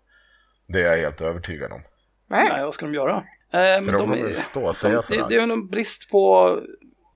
Det 0.66 0.82
är 0.82 0.96
jag 0.96 1.02
helt 1.02 1.20
övertygad 1.20 1.72
om. 1.72 1.82
Nej. 2.26 2.48
Nej, 2.52 2.64
vad 2.64 2.74
ska 2.74 2.86
de 2.86 2.94
göra? 2.94 3.16
Eh, 3.16 3.24
men 3.52 3.84
de 3.84 3.92
de 3.92 3.98
kommer 3.98 4.16
är, 4.16 4.32
stå 4.32 4.68
och 4.68 4.76
säga 4.76 4.96
de, 4.96 5.02
sådär. 5.02 5.28
det, 5.28 5.28
det 5.28 5.42
är 5.42 5.46
nog 5.46 5.70
brist 5.70 6.10
på, 6.10 6.58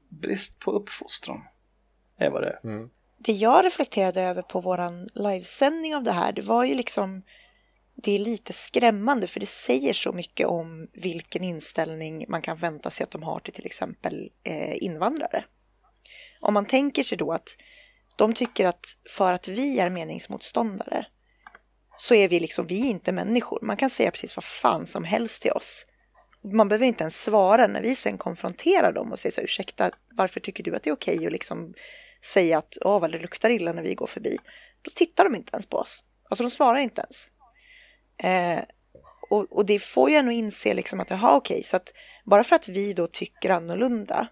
brist 0.09 0.61
på 0.61 0.73
uppfostran. 0.73 1.43
Det 2.19 2.29
var 2.29 2.41
det. 2.41 2.61
Mm 2.65 2.91
det 3.19 3.33
jag 3.33 3.65
reflekterade 3.65 4.23
över 4.23 4.43
på 4.43 4.61
våran 4.61 5.09
livesändning 5.15 5.97
av 5.97 6.03
det 6.03 6.13
här, 6.13 6.33
det 6.33 6.43
var 6.43 6.65
ju 6.65 6.75
liksom 6.75 7.23
det 8.03 8.15
är 8.15 8.19
lite 8.19 8.53
skrämmande 8.53 9.27
för 9.27 9.41
det 9.41 9.47
säger 9.47 9.95
så 9.95 10.13
mycket 10.13 10.47
om 10.47 10.89
vilken 10.93 11.45
inställning 11.45 12.25
man 12.29 12.43
kan 12.43 12.57
vänta 12.57 12.91
sig 12.91 13.05
att 13.05 13.11
de 13.11 13.23
har 13.23 13.41
till 13.41 13.53
till 13.53 13.67
exempel 13.67 14.31
eh, 14.45 14.85
invandrare. 14.85 15.45
Om 16.41 16.55
man 16.55 16.67
tänker 16.67 17.03
sig 17.03 17.19
då 17.19 17.33
att 17.33 17.57
de 18.17 18.33
tycker 18.33 18.67
att 18.67 18.87
för 19.11 19.33
att 19.33 19.49
vi 19.49 19.79
är 19.79 19.91
meningsmotståndare 19.91 21.07
så 21.99 22.15
är 22.15 22.29
vi 22.29 22.41
liksom, 22.41 22.67
vi 22.67 22.87
är 22.87 22.91
inte 22.91 23.13
människor. 23.13 23.59
Man 23.63 23.77
kan 23.77 23.91
säga 23.91 24.11
precis 24.11 24.37
vad 24.37 24.45
fan 24.45 24.87
som 24.87 25.05
helst 25.05 25.43
till 25.43 25.53
oss. 25.53 25.87
Man 26.53 26.69
behöver 26.69 26.87
inte 26.87 27.03
ens 27.03 27.23
svara 27.23 27.67
när 27.67 27.83
vi 27.83 27.97
sen 27.97 28.19
konfronterar 28.19 28.93
dem 28.93 29.13
och 29.13 29.19
säger 29.19 29.33
så 29.33 29.41
här, 29.41 29.45
ursäkta, 29.45 29.91
varför 30.13 30.41
tycker 30.41 30.65
du 30.65 30.77
att 30.77 30.83
det 30.83 30.91
är 30.91 30.95
okej 30.95 31.27
att 31.27 31.33
liksom 31.33 31.75
säga 32.27 32.59
att 32.59 32.79
åh 32.85 33.01
vad 33.01 33.13
det 33.13 33.19
luktar 33.19 33.51
illa 33.51 33.73
när 33.73 33.83
vi 33.83 33.95
går 33.95 34.07
förbi. 34.07 34.39
Då 34.83 34.91
tittar 34.95 35.25
de 35.25 35.35
inte 35.35 35.51
ens 35.53 35.67
på 35.67 35.77
oss. 35.77 36.05
Alltså 36.31 36.45
de 36.45 36.51
svarar 36.51 36.79
inte 36.79 37.01
ens. 37.01 37.31
Eh, 38.23 38.65
och, 39.31 39.53
och 39.53 39.67
det 39.67 39.79
får 39.79 40.11
ju 40.11 40.17
en 40.17 40.29
att 40.29 40.35
inse 40.35 40.75
liksom 40.75 41.01
att 41.01 41.11
jaha 41.11 41.37
okej, 41.37 41.63
så 41.63 41.77
att 41.77 41.93
bara 42.25 42.45
för 42.45 42.57
att 42.57 42.69
vi 42.69 42.93
då 42.93 43.07
tycker 43.07 43.51
annorlunda 43.51 44.27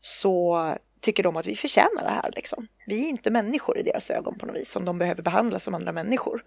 så 0.00 0.74
tycker 1.00 1.22
de 1.22 1.36
att 1.36 1.46
vi 1.46 1.56
förtjänar 1.56 2.04
det 2.04 2.10
här 2.10 2.30
liksom. 2.34 2.68
Vi 2.86 3.04
är 3.04 3.08
inte 3.08 3.30
människor 3.30 3.78
i 3.78 3.82
deras 3.82 4.10
ögon 4.10 4.38
på 4.38 4.46
något 4.46 4.56
vis 4.56 4.70
som 4.70 4.84
de 4.84 4.98
behöver 4.98 5.22
behandla 5.22 5.58
som 5.58 5.74
andra 5.74 5.92
människor. 5.92 6.44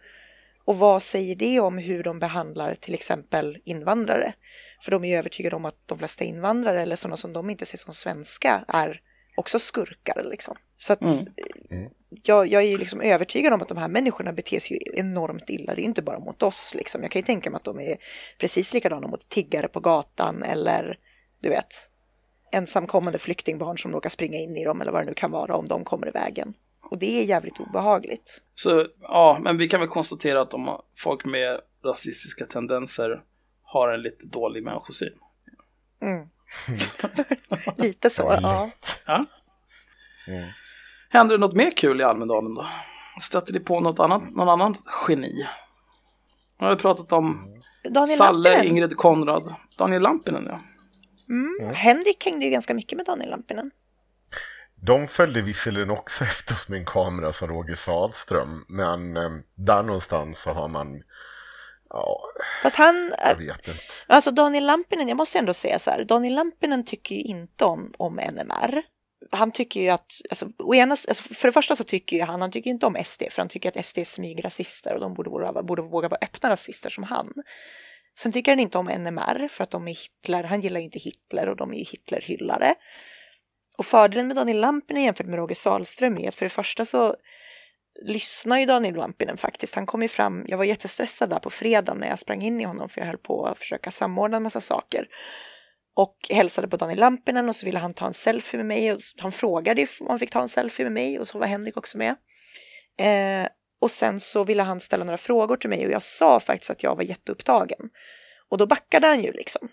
Och 0.66 0.78
vad 0.78 1.04
säger 1.04 1.36
det 1.36 1.60
om 1.60 1.78
hur 1.78 2.04
de 2.04 2.20
behandlar 2.20 2.76
till 2.76 2.94
exempel 2.94 3.58
invandrare? 3.66 4.34
För 4.82 4.92
de 4.92 5.04
är 5.04 5.10
ju 5.10 5.16
övertygade 5.16 5.56
om 5.56 5.66
att 5.66 5.88
de 5.88 5.98
flesta 5.98 6.24
invandrare 6.24 6.82
eller 6.82 6.96
sådana 6.96 7.18
som 7.18 7.34
de 7.34 7.50
inte 7.50 7.66
ser 7.66 7.78
som 7.78 7.94
svenska 7.94 8.66
är 8.68 9.02
också 9.36 9.60
skurkar 9.60 10.24
liksom. 10.24 10.56
Så 10.78 10.94
att 10.94 11.00
jag, 12.24 12.48
jag 12.48 12.64
är 12.64 12.78
liksom 12.78 13.02
övertygad 13.02 13.54
om 13.54 13.62
att 13.62 13.68
de 13.68 13.78
här 13.78 13.88
människorna 13.88 14.34
beter 14.34 14.60
sig 14.60 14.78
ju 14.78 15.00
enormt 15.00 15.50
illa. 15.50 15.76
Det 15.76 15.82
är 15.82 15.86
inte 15.86 16.02
bara 16.02 16.20
mot 16.20 16.44
oss 16.44 16.74
liksom. 16.76 17.02
Jag 17.02 17.12
kan 17.12 17.20
ju 17.20 17.26
tänka 17.26 17.50
mig 17.50 17.58
att 17.58 17.64
de 17.64 17.80
är 17.80 17.98
precis 18.40 18.74
likadana 18.74 19.08
mot 19.08 19.30
tiggare 19.30 19.68
på 19.68 19.80
gatan 19.80 20.44
eller 20.44 21.00
du 21.40 21.50
vet 21.50 21.90
ensamkommande 22.52 23.20
flyktingbarn 23.20 23.78
som 23.78 23.92
råkar 23.92 24.10
springa 24.10 24.38
in 24.38 24.56
i 24.56 24.64
dem 24.64 24.82
eller 24.82 24.92
vad 24.92 25.02
det 25.02 25.06
nu 25.06 25.14
kan 25.14 25.32
vara 25.32 25.56
om 25.56 25.68
de 25.68 25.84
kommer 25.84 26.08
i 26.08 26.12
vägen. 26.12 26.54
Och 26.92 27.00
det 27.00 27.22
är 27.22 27.26
jävligt 27.26 27.60
obehagligt. 27.60 28.42
Så 28.56 28.88
ja, 29.02 29.38
men 29.42 29.58
vi 29.58 29.68
kan 29.68 29.80
väl 29.80 29.90
konstatera 29.90 30.42
att 30.42 30.52
de, 30.52 30.82
folk 30.98 31.26
med 31.26 31.60
rasistiska 31.86 32.46
tendenser 32.46 33.24
har 33.64 33.90
en 33.90 34.02
lite 34.02 34.26
dålig 34.26 34.64
människosyn. 34.64 35.14
Mm. 36.02 36.28
Lite 37.78 38.10
så, 38.10 38.38
ja. 38.42 38.70
Ja. 39.06 39.26
Händer 41.10 41.36
det 41.36 41.42
något 41.42 41.56
mer 41.56 41.72
kul 41.72 42.02
i 42.02 42.04
Almedalen 42.04 42.56
då? 42.56 42.66
Stöter 43.22 43.54
ni 43.54 43.60
på 43.60 43.80
något 43.80 44.00
annat, 44.00 44.36
någon 44.36 44.50
annan 44.50 44.76
geni? 45.08 45.48
Nu 46.60 46.66
har 46.66 46.76
vi 46.76 46.82
pratat 46.82 47.12
om 47.12 47.56
Daniel 47.90 48.18
Falle, 48.18 48.50
Lampinen. 48.50 48.72
Ingrid 48.72 48.98
Konrad, 48.98 49.56
Daniel 49.78 50.02
Lampinen 50.02 50.46
ja. 50.46 50.60
Mm. 51.30 51.76
Henrik 51.76 52.26
hängde 52.26 52.46
ju 52.46 52.52
ganska 52.52 52.74
mycket 52.74 52.98
med 52.98 53.06
Daniel 53.06 53.30
Lampinen. 53.30 53.72
De 54.76 55.08
följde 55.08 55.42
visserligen 55.42 55.90
också 55.90 56.24
efter 56.24 56.54
oss 56.54 56.70
med 56.70 56.80
en 56.80 56.86
kamera 56.86 57.34
som 57.34 57.48
Roger 57.48 57.76
Salström, 57.76 58.66
men 58.68 59.18
eh, 59.18 59.32
där 59.56 59.84
någonstans 59.84 60.40
så 60.40 60.54
har 60.54 60.68
man, 60.68 61.04
ja, 61.96 62.22
Fast 62.64 62.76
han, 62.76 63.14
jag 63.18 63.36
vet 63.36 63.68
inte. 63.68 63.80
alltså 64.08 64.32
Daniel 64.32 64.66
Lampinen, 64.66 65.08
jag 65.08 65.18
måste 65.18 65.40
ändå 65.40 65.54
säga 65.54 65.80
så 65.80 65.92
här, 65.92 66.04
Daniel 66.04 66.36
Lampinen 66.36 66.86
tycker 66.86 67.16
ju 67.16 67.22
inte 67.22 67.66
om, 67.66 67.94
om 67.98 68.16
NMR. 68.16 68.82
Han 69.32 69.52
tycker 69.52 69.82
ju 69.82 69.90
att, 69.90 70.12
alltså, 70.30 70.50
ena, 70.76 70.92
alltså, 70.92 71.34
för 71.34 71.48
det 71.48 71.52
första 71.52 71.76
så 71.76 71.84
tycker 71.84 72.18
ju 72.18 72.24
han, 72.24 72.42
han 72.42 72.52
tycker 72.52 72.70
inte 72.70 72.86
om 72.86 72.98
SD, 73.06 73.24
för 73.32 73.42
han 73.42 73.50
tycker 73.50 73.70
att 73.70 73.86
SD 73.86 73.98
är 73.98 74.06
smygrasister 74.06 74.94
och 74.94 75.02
de 75.02 75.14
borde, 75.14 75.30
våga- 75.30 75.64
borde 75.64 75.82
våga 75.82 76.08
vara 76.10 76.20
öppna 76.22 76.50
rasister 76.50 76.90
som 76.90 77.04
han. 77.04 77.34
Sen 78.20 78.32
tycker 78.32 78.52
han 78.52 78.60
inte 78.60 78.78
om 78.78 78.86
NMR 78.86 79.48
för 79.48 79.64
att 79.64 79.72
de 79.72 79.88
är 79.88 79.92
Hitler, 79.96 80.44
han 80.44 80.62
gillar 80.62 80.80
ju 80.80 80.84
inte 80.86 81.00
Hitler 81.00 81.50
och 81.50 81.56
de 81.56 81.72
är 81.74 81.78
ju 81.78 81.84
Hitlerhyllare. 81.84 82.76
Och 83.78 83.86
fördelen 83.86 84.28
med 84.28 84.36
Daniel 84.38 84.60
Lampinen 84.62 85.04
jämfört 85.04 85.26
med 85.28 85.36
Roger 85.40 85.56
Salström 85.56 86.18
är 86.18 86.28
att 86.28 86.36
för 86.36 86.46
det 86.46 86.50
första 86.50 86.86
så 86.86 87.16
lyssnar 88.02 88.60
ju 88.60 88.66
Daniel 88.66 88.96
Lampinen 88.96 89.38
faktiskt. 89.38 89.76
Han 89.76 89.86
kom 89.86 90.02
ju 90.02 90.08
fram, 90.08 90.46
jag 90.48 90.58
var 90.58 90.66
jättestressad 90.66 91.30
där 91.30 91.40
på 91.40 91.50
fredagen 91.50 91.98
när 91.98 92.08
jag 92.08 92.20
sprang 92.20 92.42
in 92.42 92.62
i 92.62 92.64
honom 92.64 92.90
för 92.90 93.02
jag 93.02 93.08
höll 93.08 93.18
på 93.18 93.46
att 93.46 93.58
försöka 93.58 93.92
samordna 93.92 94.38
en 94.38 94.44
massa 94.44 94.62
saker. 94.62 95.08
Och 95.96 96.18
hälsade 96.30 96.68
på 96.68 96.78
Daniel 96.78 97.00
Lampinen 97.00 97.50
och 97.50 97.56
så 97.56 97.66
ville 97.66 97.80
han 97.80 97.94
ta 97.94 98.08
en 98.08 98.14
selfie 98.14 98.58
med 98.58 98.66
mig 98.66 98.94
och 98.94 99.00
han 99.18 99.32
frågade 99.32 99.88
om 100.02 100.08
han 100.08 100.20
fick 100.20 100.32
ta 100.32 100.42
en 100.42 100.50
selfie 100.50 100.86
med 100.86 100.94
mig 100.94 101.20
och 101.20 101.28
så 101.28 101.40
var 101.40 101.48
Henrik 101.48 101.78
också 101.78 101.98
med. 101.98 102.16
Eh, 103.00 103.50
och 103.82 103.92
sen 103.92 104.20
så 104.20 104.44
ville 104.44 104.64
han 104.64 104.80
ställa 104.80 105.04
några 105.04 105.18
frågor 105.18 105.58
till 105.58 105.70
mig 105.70 105.86
och 105.86 105.92
jag 105.92 106.02
sa 106.02 106.40
faktiskt 106.40 106.72
att 106.72 106.84
jag 106.84 106.96
var 106.96 107.04
jätteupptagen. 107.04 107.90
Och 108.50 108.58
då 108.58 108.66
backade 108.66 109.08
han 109.08 109.24
ju 109.24 109.32
liksom. 109.32 109.70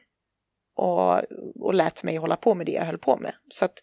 Och, 0.77 1.21
och 1.61 1.75
lät 1.75 2.03
mig 2.03 2.17
hålla 2.17 2.37
på 2.37 2.55
med 2.55 2.67
det 2.67 2.73
jag 2.73 2.85
höll 2.85 2.99
på 2.99 3.17
med. 3.17 3.35
Så 3.49 3.65
att 3.65 3.83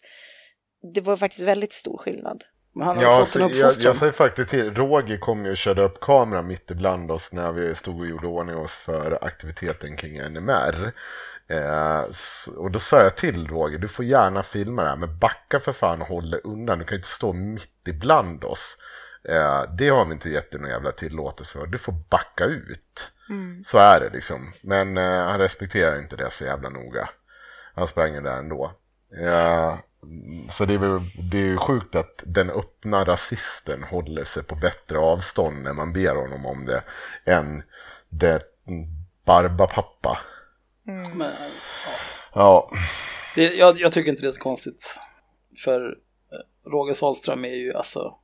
det 0.94 1.00
var 1.00 1.16
faktiskt 1.16 1.42
väldigt 1.42 1.72
stor 1.72 1.96
skillnad. 1.96 2.44
Men 2.72 2.86
han 2.86 2.96
har 2.96 3.04
Ja, 3.04 3.18
fått 3.18 3.28
så 3.28 3.38
en 3.38 3.42
jag, 3.42 3.50
uppfostran. 3.56 3.84
jag 3.86 3.96
säger 3.96 4.12
faktiskt 4.12 4.48
till, 4.50 4.74
Roger 4.74 5.18
kom 5.18 5.44
ju 5.44 5.50
och 5.50 5.56
körde 5.56 5.82
upp 5.82 6.00
kameran 6.00 6.46
mitt 6.46 6.70
ibland 6.70 7.10
oss 7.10 7.32
när 7.32 7.52
vi 7.52 7.74
stod 7.74 8.00
och 8.00 8.06
gjorde 8.06 8.26
ordning 8.26 8.56
oss 8.56 8.76
för 8.76 9.18
aktiviteten 9.24 9.96
kring 9.96 10.22
NMR. 10.32 10.92
Eh, 11.48 12.02
och 12.56 12.70
då 12.70 12.78
sa 12.78 13.00
jag 13.02 13.16
till 13.16 13.48
Roger, 13.48 13.78
du 13.78 13.88
får 13.88 14.04
gärna 14.04 14.42
filma 14.42 14.82
det 14.82 14.88
här, 14.88 14.96
men 14.96 15.18
backa 15.18 15.60
för 15.60 15.72
fan 15.72 16.02
och 16.02 16.08
håll 16.08 16.30
dig 16.30 16.40
undan. 16.44 16.78
Du 16.78 16.84
kan 16.84 16.94
ju 16.94 16.98
inte 16.98 17.08
stå 17.08 17.32
mitt 17.32 17.88
ibland 17.88 18.44
oss. 18.44 18.76
Eh, 19.28 19.62
det 19.78 19.88
har 19.88 20.04
vi 20.04 20.12
inte 20.12 20.30
gett 20.30 20.50
dig 20.50 20.60
någon 20.60 20.70
jävla 20.70 20.92
tillåtelse 20.92 21.58
för. 21.58 21.66
Du 21.66 21.78
får 21.78 21.92
backa 22.10 22.44
ut. 22.44 23.10
Så 23.64 23.78
är 23.78 24.00
det 24.00 24.10
liksom. 24.10 24.52
Men 24.62 24.96
eh, 24.96 25.24
han 25.26 25.38
respekterar 25.38 25.98
inte 25.98 26.16
det 26.16 26.30
så 26.30 26.44
jävla 26.44 26.68
noga. 26.68 27.08
Han 27.74 27.86
sprang 27.86 28.14
ju 28.14 28.20
där 28.20 28.36
ändå. 28.36 28.72
Eh, 29.22 29.74
så 30.50 30.64
det 30.64 30.74
är, 30.74 30.78
väl, 30.78 30.98
det 31.30 31.38
är 31.38 31.46
ju 31.46 31.56
sjukt 31.56 31.94
att 31.94 32.22
den 32.26 32.50
öppna 32.50 33.04
rasisten 33.04 33.82
håller 33.82 34.24
sig 34.24 34.42
på 34.42 34.54
bättre 34.54 34.98
avstånd 34.98 35.62
när 35.62 35.72
man 35.72 35.92
ber 35.92 36.14
honom 36.14 36.46
om 36.46 36.66
det 36.66 36.82
än 37.24 37.62
det 38.08 38.42
barbapappa. 39.24 40.18
Men, 41.14 41.32
Ja, 42.34 42.70
det, 43.34 43.54
jag, 43.54 43.80
jag 43.80 43.92
tycker 43.92 44.10
inte 44.10 44.22
det 44.22 44.28
är 44.28 44.32
så 44.32 44.42
konstigt. 44.42 44.98
För 45.64 45.80
eh, 46.32 46.70
Roger 46.70 46.94
Salström 46.94 47.44
är 47.44 47.54
ju 47.54 47.74
alltså 47.74 48.14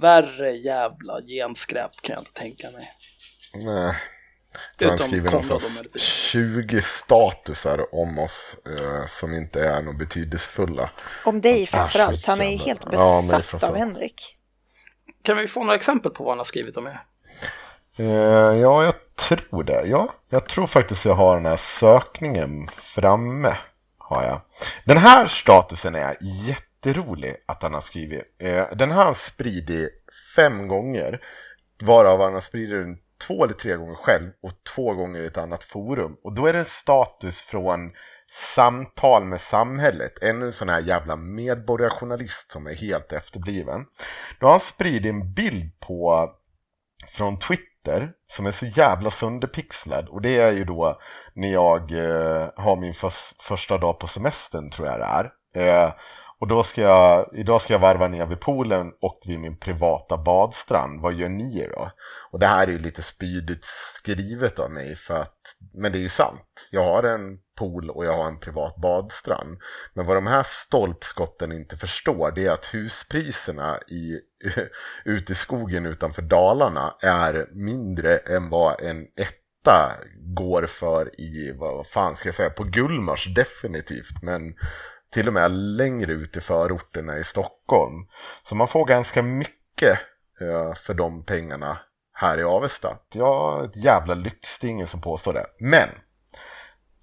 värre 0.00 0.50
jävla 0.50 1.22
genskräp 1.22 2.02
kan 2.02 2.14
jag 2.14 2.20
inte 2.20 2.32
tänka 2.32 2.70
mig. 2.70 2.92
nej. 3.54 3.94
Han 4.80 4.98
skriver 4.98 5.30
någonstans 5.30 5.74
möjligtvis. 5.74 6.02
20 6.02 6.82
statusar 6.82 7.94
om 7.94 8.18
oss 8.18 8.56
eh, 8.66 9.06
som 9.06 9.34
inte 9.34 9.64
är 9.64 9.82
något 9.82 9.98
betydelsefulla. 9.98 10.90
Om 11.24 11.40
dig 11.40 11.66
framförallt, 11.66 12.26
han 12.26 12.40
är 12.40 12.58
helt 12.58 12.84
Ja, 12.92 13.20
besatt 13.22 13.36
av 13.36 13.42
framförallt. 13.42 13.78
Henrik. 13.78 14.36
Kan 15.22 15.36
vi 15.36 15.46
få 15.46 15.64
några 15.64 15.76
exempel 15.76 16.12
på 16.12 16.24
vad 16.24 16.30
han 16.32 16.38
har 16.38 16.44
skrivit 16.44 16.76
om 16.76 16.86
er? 16.86 17.02
Eh, 17.96 18.06
ja, 18.60 18.84
jag 18.84 18.94
tror 19.16 19.62
det. 19.64 19.82
Ja, 19.86 20.14
jag 20.28 20.48
tror 20.48 20.66
faktiskt 20.66 21.04
jag 21.04 21.14
har 21.14 21.36
den 21.36 21.46
här 21.46 21.56
sökningen 21.56 22.68
framme. 22.68 23.56
Har 23.98 24.24
jag. 24.24 24.40
Den 24.84 24.98
här 24.98 25.26
statusen 25.26 25.94
är 25.94 26.16
jätterolig 26.20 27.36
att 27.46 27.62
han 27.62 27.74
har 27.74 27.80
skrivit. 27.80 28.22
Eh, 28.38 28.64
den 28.76 28.90
har 28.90 29.04
han 29.04 29.14
spridit 29.14 29.90
fem 30.36 30.68
gånger. 30.68 31.20
Varav 31.82 32.20
han 32.20 32.34
har 32.34 32.40
spridit 32.40 32.70
den 32.86 32.98
två 33.26 33.44
eller 33.44 33.54
tre 33.54 33.76
gånger 33.76 33.94
själv 33.94 34.30
och 34.42 34.52
två 34.74 34.94
gånger 34.94 35.20
i 35.22 35.26
ett 35.26 35.38
annat 35.38 35.64
forum. 35.64 36.16
Och 36.24 36.34
då 36.34 36.46
är 36.46 36.52
det 36.52 36.58
en 36.58 36.64
status 36.64 37.40
från 37.42 37.92
Samtal 38.54 39.24
med 39.24 39.40
samhället. 39.40 40.22
Ännu 40.22 40.46
en 40.46 40.52
sån 40.52 40.68
här 40.68 40.80
jävla 40.80 41.16
medborgarjournalist 41.16 42.50
som 42.50 42.66
är 42.66 42.74
helt 42.74 43.12
efterbliven. 43.12 43.86
Då 44.40 44.46
har 44.46 44.50
han 44.50 44.60
spridit 44.60 45.10
en 45.10 45.32
bild 45.34 45.80
på 45.80 46.30
från 47.08 47.38
Twitter 47.38 48.12
som 48.26 48.46
är 48.46 48.52
så 48.52 48.66
jävla 48.66 49.10
sönderpixlad 49.10 50.08
och 50.08 50.22
det 50.22 50.36
är 50.36 50.52
ju 50.52 50.64
då 50.64 51.00
när 51.34 51.52
jag 51.52 51.92
eh, 51.92 52.48
har 52.56 52.76
min 52.76 52.94
förs- 52.94 53.34
första 53.40 53.78
dag 53.78 53.98
på 53.98 54.06
semestern 54.06 54.70
tror 54.70 54.88
jag 54.88 55.00
det 55.00 55.04
är. 55.04 55.84
Eh, 55.84 55.92
och 56.40 56.48
då 56.48 56.62
ska 56.62 56.82
jag, 56.82 57.30
idag 57.32 57.60
ska 57.60 57.74
jag 57.74 57.80
varva 57.80 58.08
ner 58.08 58.26
vid 58.26 58.40
poolen 58.40 58.92
och 59.00 59.20
vid 59.26 59.38
min 59.38 59.56
privata 59.56 60.16
badstrand. 60.16 61.00
Vad 61.00 61.14
gör 61.14 61.28
ni 61.28 61.68
då? 61.74 61.90
Och 62.30 62.38
det 62.38 62.46
här 62.46 62.66
är 62.66 62.72
ju 62.72 62.78
lite 62.78 63.02
spydigt 63.02 63.64
skrivet 63.94 64.58
av 64.58 64.70
mig 64.70 64.96
för 64.96 65.14
att, 65.14 65.36
men 65.74 65.92
det 65.92 65.98
är 65.98 66.00
ju 66.00 66.08
sant. 66.08 66.68
Jag 66.70 66.84
har 66.84 67.02
en 67.02 67.38
pool 67.58 67.90
och 67.90 68.04
jag 68.04 68.16
har 68.16 68.28
en 68.28 68.40
privat 68.40 68.76
badstrand. 68.76 69.58
Men 69.94 70.06
vad 70.06 70.16
de 70.16 70.26
här 70.26 70.42
stolpskotten 70.46 71.52
inte 71.52 71.76
förstår 71.76 72.30
det 72.30 72.46
är 72.46 72.50
att 72.50 72.74
huspriserna 72.74 73.78
i, 73.88 74.20
ute 75.04 75.32
i 75.32 75.36
skogen 75.36 75.86
utanför 75.86 76.22
Dalarna 76.22 76.94
är 77.02 77.48
mindre 77.52 78.16
än 78.16 78.50
vad 78.50 78.80
en 78.80 79.06
etta 79.16 79.92
går 80.16 80.66
för 80.66 81.20
i, 81.20 81.52
vad 81.58 81.86
fan 81.86 82.16
ska 82.16 82.28
jag 82.28 82.34
säga, 82.34 82.50
på 82.50 82.64
Gullmars 82.64 83.34
definitivt. 83.34 84.22
Men 84.22 84.54
till 85.10 85.28
och 85.28 85.34
med 85.34 85.50
längre 85.50 86.12
ut 86.12 86.36
i 86.36 86.40
förorterna 86.40 87.18
i 87.18 87.24
Stockholm. 87.24 88.06
Så 88.42 88.54
man 88.54 88.68
får 88.68 88.84
ganska 88.84 89.22
mycket 89.22 89.98
eh, 90.40 90.74
för 90.74 90.94
de 90.94 91.24
pengarna 91.24 91.78
här 92.12 92.38
i 92.38 92.42
Avesta. 92.42 92.98
Ja, 93.12 93.64
ett 93.64 93.76
jävla 93.76 94.14
lyx, 94.14 94.58
det 94.58 94.66
är 94.66 94.70
ingen 94.70 94.86
som 94.86 95.00
påstår 95.00 95.32
det. 95.32 95.46
Men 95.58 95.88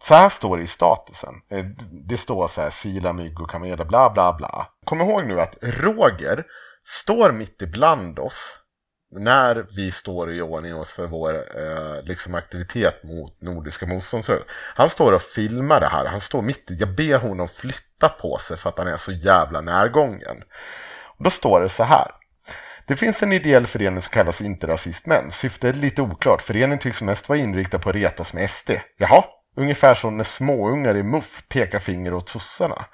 så 0.04 0.14
här 0.14 0.30
står 0.30 0.58
det 0.58 0.64
i 0.64 0.68
statusen. 0.68 1.36
Eh, 1.50 1.66
det 2.08 2.18
står 2.18 2.48
så 2.48 2.62
här 2.62 2.70
sila 2.70 3.14
mygg 3.14 3.42
och 3.42 3.50
kameler 3.50 3.86
bla 3.86 4.10
bla 4.10 4.34
bla. 4.34 4.68
Kom 4.86 5.02
ihåg 5.02 5.26
nu 5.26 5.42
att 5.42 5.58
Roger 5.62 6.46
står 6.84 7.32
mitt 7.32 7.62
ibland 7.62 8.20
oss 8.20 8.60
när 9.12 9.66
vi 9.76 9.92
står 9.92 10.34
i 10.34 10.42
ordning 10.42 10.76
oss 10.76 10.92
för 10.92 11.08
vår 11.08 11.34
eh, 11.36 12.04
liksom 12.04 12.36
aktivitet 12.36 13.04
mot 13.04 13.42
Nordiska 13.42 13.86
motståndsrörelsen. 13.86 14.50
Han 14.76 14.90
står 14.90 15.14
och 15.14 15.22
filmar 15.22 15.80
det 15.80 15.88
här. 15.88 16.06
Han 16.06 16.22
står 16.22 16.42
mitt 16.42 16.72
i. 16.72 16.74
Jag 16.74 16.96
ber 16.96 17.18
honom 17.18 17.48
flytta 17.48 18.10
på 18.10 18.38
sig 18.38 18.58
för 18.58 18.70
att 18.70 18.78
han 18.78 18.88
är 18.88 18.98
så 18.98 19.12
jävla 19.12 19.62
närgången. 19.62 20.44
Och 21.18 21.24
då 21.24 21.30
står 21.30 21.62
det 21.62 21.70
så 21.70 21.84
här. 21.84 22.12
Det 22.88 22.96
finns 22.96 23.24
en 23.24 23.34
ideell 23.34 23.68
förening 23.68 24.02
som 24.02 24.12
kallas 24.12 24.42
Inte 24.42 24.68
Rasistmän. 24.68 25.32
Syftet 25.32 25.76
är 25.76 25.80
lite 25.80 26.02
oklart. 26.02 26.42
Föreningen 26.42 26.80
tycks 26.80 27.02
mest 27.02 27.30
vara 27.30 27.40
inriktad 27.40 27.80
på 27.80 27.90
att 27.90 27.96
retas 27.96 28.34
med 28.34 28.50
SD. 28.50 28.72
Jaha, 28.98 29.24
Ungefär 29.60 29.94
som 29.94 30.18
när 30.18 30.24
småungar 30.24 30.98
i 30.98 31.04
MUF 31.04 31.44
pekar 31.50 31.80
finger 31.80 32.14
åt 32.14 32.30
sossarna. 32.30 32.86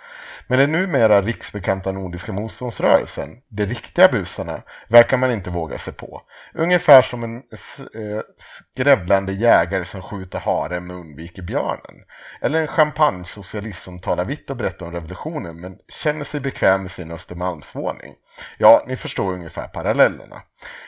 Men 0.48 0.60
den 0.60 0.72
numera 0.72 1.22
riksbekanta 1.22 1.92
Nordiska 1.92 2.32
motståndsrörelsen, 2.32 3.30
de 3.50 3.66
riktiga 3.66 4.08
busarna, 4.08 4.62
verkar 4.88 5.18
man 5.18 5.32
inte 5.32 5.50
våga 5.50 5.78
sig 5.78 5.94
på. 5.94 6.22
Ungefär 6.54 7.02
som 7.02 7.24
en 7.24 7.36
eh, 7.36 8.22
skrävlande 8.38 9.34
jägare 9.34 9.86
som 9.86 10.02
skjuter 10.02 10.40
haren 10.40 10.88
men 10.88 10.98
undviker 10.98 11.42
björnen. 11.42 11.96
Eller 12.42 12.62
en 12.62 12.68
champagnesocialist 12.68 13.84
som 13.84 14.00
talar 14.00 14.26
vitt 14.26 14.50
och 14.50 14.58
brett 14.58 14.82
om 14.82 14.92
revolutionen 14.92 15.62
men 15.62 15.78
känner 15.88 16.24
sig 16.24 16.40
bekväm 16.40 16.82
med 16.82 16.92
sin 16.92 17.12
Östermalmsvåning. 17.12 18.14
Ja, 18.58 18.84
ni 18.88 18.96
förstår 18.96 19.34
ungefär 19.34 19.68
parallellerna. 19.68 20.42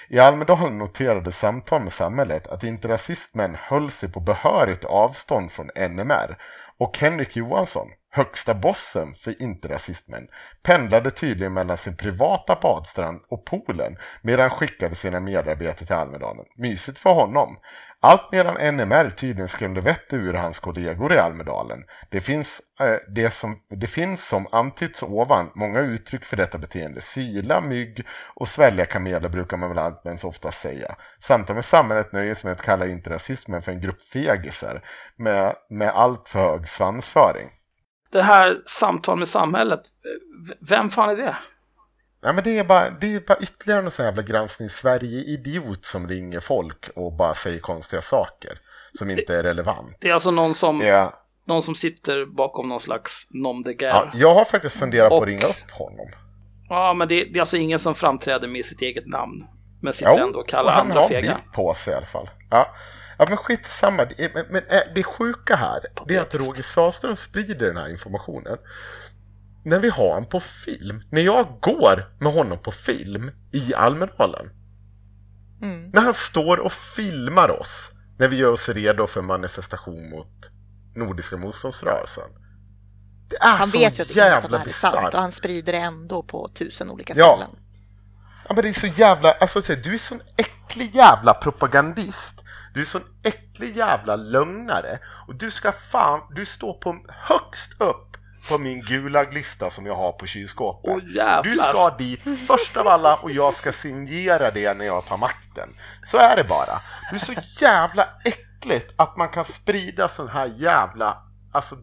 I 0.10 0.20
Almedalen 0.20 0.78
noterade 0.78 1.32
samtal 1.32 1.82
med 1.82 1.94
samhället 1.94 2.48
att 2.48 2.64
interrasistmän 2.64 3.58
höll 3.60 3.92
sig 3.92 4.12
på 4.12 4.20
behörigt 4.20 4.86
avstånd 4.86 5.52
från 5.52 5.70
NMR 5.76 6.38
och 6.78 6.98
Henrik 6.98 7.36
Johansson, 7.36 7.88
högsta 8.12 8.54
bossen 8.54 9.16
för 9.16 9.42
interrasistmän, 9.42 10.28
pendlade 10.64 11.12
tydligen 11.12 11.54
mellan 11.54 11.78
sin 11.78 11.98
privata 11.98 12.58
badstrand 12.62 13.22
och 13.30 13.46
poolen 13.46 13.98
medan 14.22 14.50
han 14.50 14.60
skickade 14.60 14.96
sina 14.96 15.20
medarbetare 15.20 15.86
till 15.86 15.96
Almedalen. 15.96 16.46
Mysigt 16.58 17.00
för 17.00 17.14
honom. 17.14 17.58
Allt 18.06 18.32
medan 18.32 18.76
NMR 18.76 19.10
tydligen 19.10 19.48
skrämde 19.48 19.82
vett 19.82 20.14
ur 20.14 20.34
hans 20.34 20.60
kollegor 20.60 21.14
i 21.14 21.18
Almedalen. 21.18 21.84
Det 22.10 22.22
finns, 22.22 22.62
eh, 22.80 22.96
det, 23.16 23.34
som, 23.34 23.60
det 23.70 23.88
finns 23.88 24.28
som 24.28 24.48
antytts 24.52 25.04
ovan 25.04 25.52
många 25.56 25.80
uttryck 25.80 26.26
för 26.26 26.38
detta 26.38 26.58
beteende. 26.58 27.02
Syla, 27.02 27.62
mygg 27.62 28.06
och 28.36 28.50
svälja 28.50 28.86
kameler 28.86 29.30
brukar 29.30 29.58
man 29.58 29.70
väl 29.70 29.78
allmänt 29.78 30.24
ofta 30.24 30.52
säga. 30.52 30.96
Samtidigt 31.20 31.56
med 31.56 31.66
samhället 31.66 32.12
nöjer 32.12 32.36
sig 32.36 32.48
med 32.48 32.56
att 32.56 32.66
kalla 32.66 32.88
interrasismen 32.88 33.62
för 33.62 33.72
en 33.72 33.82
grupp 33.82 34.02
fegisar 34.02 34.82
med, 35.16 35.56
med 35.70 35.90
allt 35.90 36.30
för 36.30 36.40
hög 36.40 36.68
svansföring. 36.68 37.50
Det 38.12 38.22
här 38.22 38.62
samtal 38.66 39.18
med 39.18 39.28
samhället, 39.28 39.82
vem 40.70 40.90
fan 40.90 41.10
är 41.10 41.16
det? 41.16 41.36
Ja, 42.26 42.34
men 42.34 42.44
det, 42.44 42.58
är 42.60 42.64
bara, 42.64 42.90
det 42.90 43.14
är 43.16 43.20
bara 43.20 43.38
ytterligare 43.40 43.82
en 43.82 43.92
sån 43.92 44.06
jävla 44.06 44.22
granskning 44.22 44.70
Sverige-idiot 44.70 45.86
som 45.86 46.08
ringer 46.08 46.40
folk 46.40 46.90
och 46.96 47.14
bara 47.14 47.34
säger 47.34 47.60
konstiga 47.60 48.02
saker 48.02 48.60
som 48.98 49.10
inte 49.10 49.36
är 49.36 49.44
relevant. 49.44 49.98
Det 50.02 50.10
är 50.10 50.14
alltså 50.14 50.32
någon 50.32 50.56
som, 50.56 50.82
Ja, 50.82 51.14
någon 51.48 51.62
som 51.64 51.76
sitter 51.76 52.26
bakom 52.26 52.70
någon 52.70 52.80
slags 52.80 53.28
nom 53.32 53.64
de 53.64 53.70
ja, 53.72 53.76
guerre. 53.78 54.12
jag 54.14 54.34
har 54.34 54.46
faktiskt 54.46 54.76
funderat 54.76 55.10
på 55.10 55.16
Och- 55.16 55.24
att 55.24 55.28
ringa 55.30 55.46
upp 55.46 55.72
honom. 55.72 56.08
Ja, 56.70 56.94
men 56.94 57.08
det, 57.08 57.24
det 57.24 57.36
är 57.36 57.40
alltså 57.40 57.58
ingen 57.58 57.80
som 57.80 57.96
framträder 57.96 58.48
med 58.48 58.66
sitt 58.66 58.82
eget 58.82 59.08
namn. 59.08 59.46
Men 59.82 59.94
sitter 59.94 60.18
ändå 60.20 60.40
och 60.40 60.48
kallar 60.50 60.64
och 60.72 60.72
han 60.72 60.88
andra 60.88 61.00
har 61.02 61.08
fega. 61.08 61.22
bild 61.22 61.54
på 61.54 61.74
sig 61.74 61.94
i 61.94 61.98
alla 61.98 62.06
fall. 62.06 62.30
Ja, 62.50 62.76
ja 63.18 63.26
men 63.30 63.38
skit 63.38 63.66
samma. 63.66 64.06
Det, 64.06 64.24
är- 64.26 64.32
men, 64.34 64.46
men 64.50 64.64
äh, 64.70 64.82
det 64.96 65.04
sjuka 65.04 65.56
här 65.56 65.80
det 66.08 66.16
är 66.16 66.22
att. 66.22 66.36
Roger 66.36 66.64
Sahlström 66.64 67.16
sprider 67.16 67.68
den 67.68 67.78
här 67.78 67.90
informationen. 67.90 68.58
När 69.66 69.80
vi 69.80 69.90
har 69.90 70.08
honom 70.14 70.30
på 70.30 70.40
film. 70.40 71.04
När 71.12 71.22
jag 71.22 71.58
går 71.62 72.14
med 72.20 72.34
honom 72.34 72.60
på 72.64 72.72
film 72.72 73.32
i 73.54 73.74
Almedalen. 73.74 74.50
Mm. 75.62 75.90
När 75.90 76.02
han 76.02 76.14
står 76.14 76.58
och 76.58 76.74
filmar 76.74 77.50
oss 77.62 77.92
när 78.20 78.28
vi 78.28 78.36
gör 78.36 78.52
oss 78.52 78.70
redo 78.70 79.08
för 79.08 79.22
manifestation 79.22 80.10
mot 80.10 80.50
Nordiska 80.96 81.38
motståndsrörelsen. 81.38 82.30
Det 83.30 83.36
är 83.36 83.58
Han 83.58 83.68
så 83.68 83.78
vet 83.78 84.00
ju 84.00 84.04
att 84.04 84.16
jävla 84.16 84.50
det 84.50 84.58
här 84.58 84.68
är 84.68 84.72
sant 84.72 85.14
och 85.14 85.20
han 85.20 85.32
sprider 85.32 85.74
det 85.74 85.80
ändå 85.80 86.24
på 86.24 86.48
tusen 86.48 86.90
olika 86.90 87.14
Ja. 87.18 87.36
ställen. 87.38 87.56
Ja 88.48 88.54
men 88.56 88.64
det 88.64 88.70
är 88.70 88.74
så 88.74 88.88
jävla, 88.88 89.32
alltså 89.32 89.62
du 89.62 89.94
är 89.94 89.98
sån 89.98 90.22
äcklig 90.38 90.96
jävla 90.96 91.34
propagandist. 91.34 92.34
Du 92.74 92.82
är 92.82 92.86
sån 92.86 93.04
äcklig 93.24 93.78
jävla 93.78 94.16
lögnare. 94.16 95.00
Och 95.28 95.36
du 95.36 95.52
ska 95.52 95.72
fan, 95.72 96.22
du 96.36 96.46
står 96.46 96.74
på 96.74 97.06
högst 97.10 97.82
upp 97.82 98.15
på 98.50 98.58
min 98.58 98.82
Gulag-lista 98.82 99.72
som 99.72 99.86
jag 99.86 99.96
har 99.96 100.12
på 100.12 100.26
kylskåpet. 100.26 101.04
Jävlar. 101.16 101.44
du 101.44 101.56
ska 101.56 101.90
dit 101.90 102.24
först 102.48 102.78
av 102.78 102.88
alla 102.88 103.16
och 103.16 103.32
jag 103.32 103.54
ska 103.54 103.72
signera 103.72 104.52
det 104.52 104.74
när 104.74 104.86
jag 104.86 105.06
tar 105.06 105.18
makten. 105.18 105.70
Så 106.06 106.18
är 106.18 106.36
det 106.36 106.44
bara. 106.44 106.82
Du 107.12 107.16
är 107.16 107.20
så 107.20 107.34
jävla 107.62 108.10
äckligt 108.26 108.94
att 108.96 109.18
man 109.18 109.30
kan 109.30 109.46
sprida 109.46 110.10
sån 110.10 110.30
här 110.30 110.54
jävla, 110.58 111.18
alltså 111.54 111.76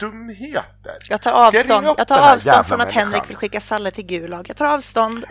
dumheter. 0.00 0.96
Jag 1.08 1.22
tar 1.22 1.32
avstånd, 1.32 1.86
jag 1.98 2.08
tar 2.08 2.32
avstånd 2.32 2.66
från 2.66 2.80
att 2.80 2.86
människan? 2.86 3.12
Henrik 3.12 3.30
vill 3.30 3.36
skicka 3.36 3.60
Salle 3.60 3.90
till 3.90 4.06
Gulag. 4.06 4.46
Jag 4.48 4.56
tar 4.56 4.74
avstånd. 4.74 5.26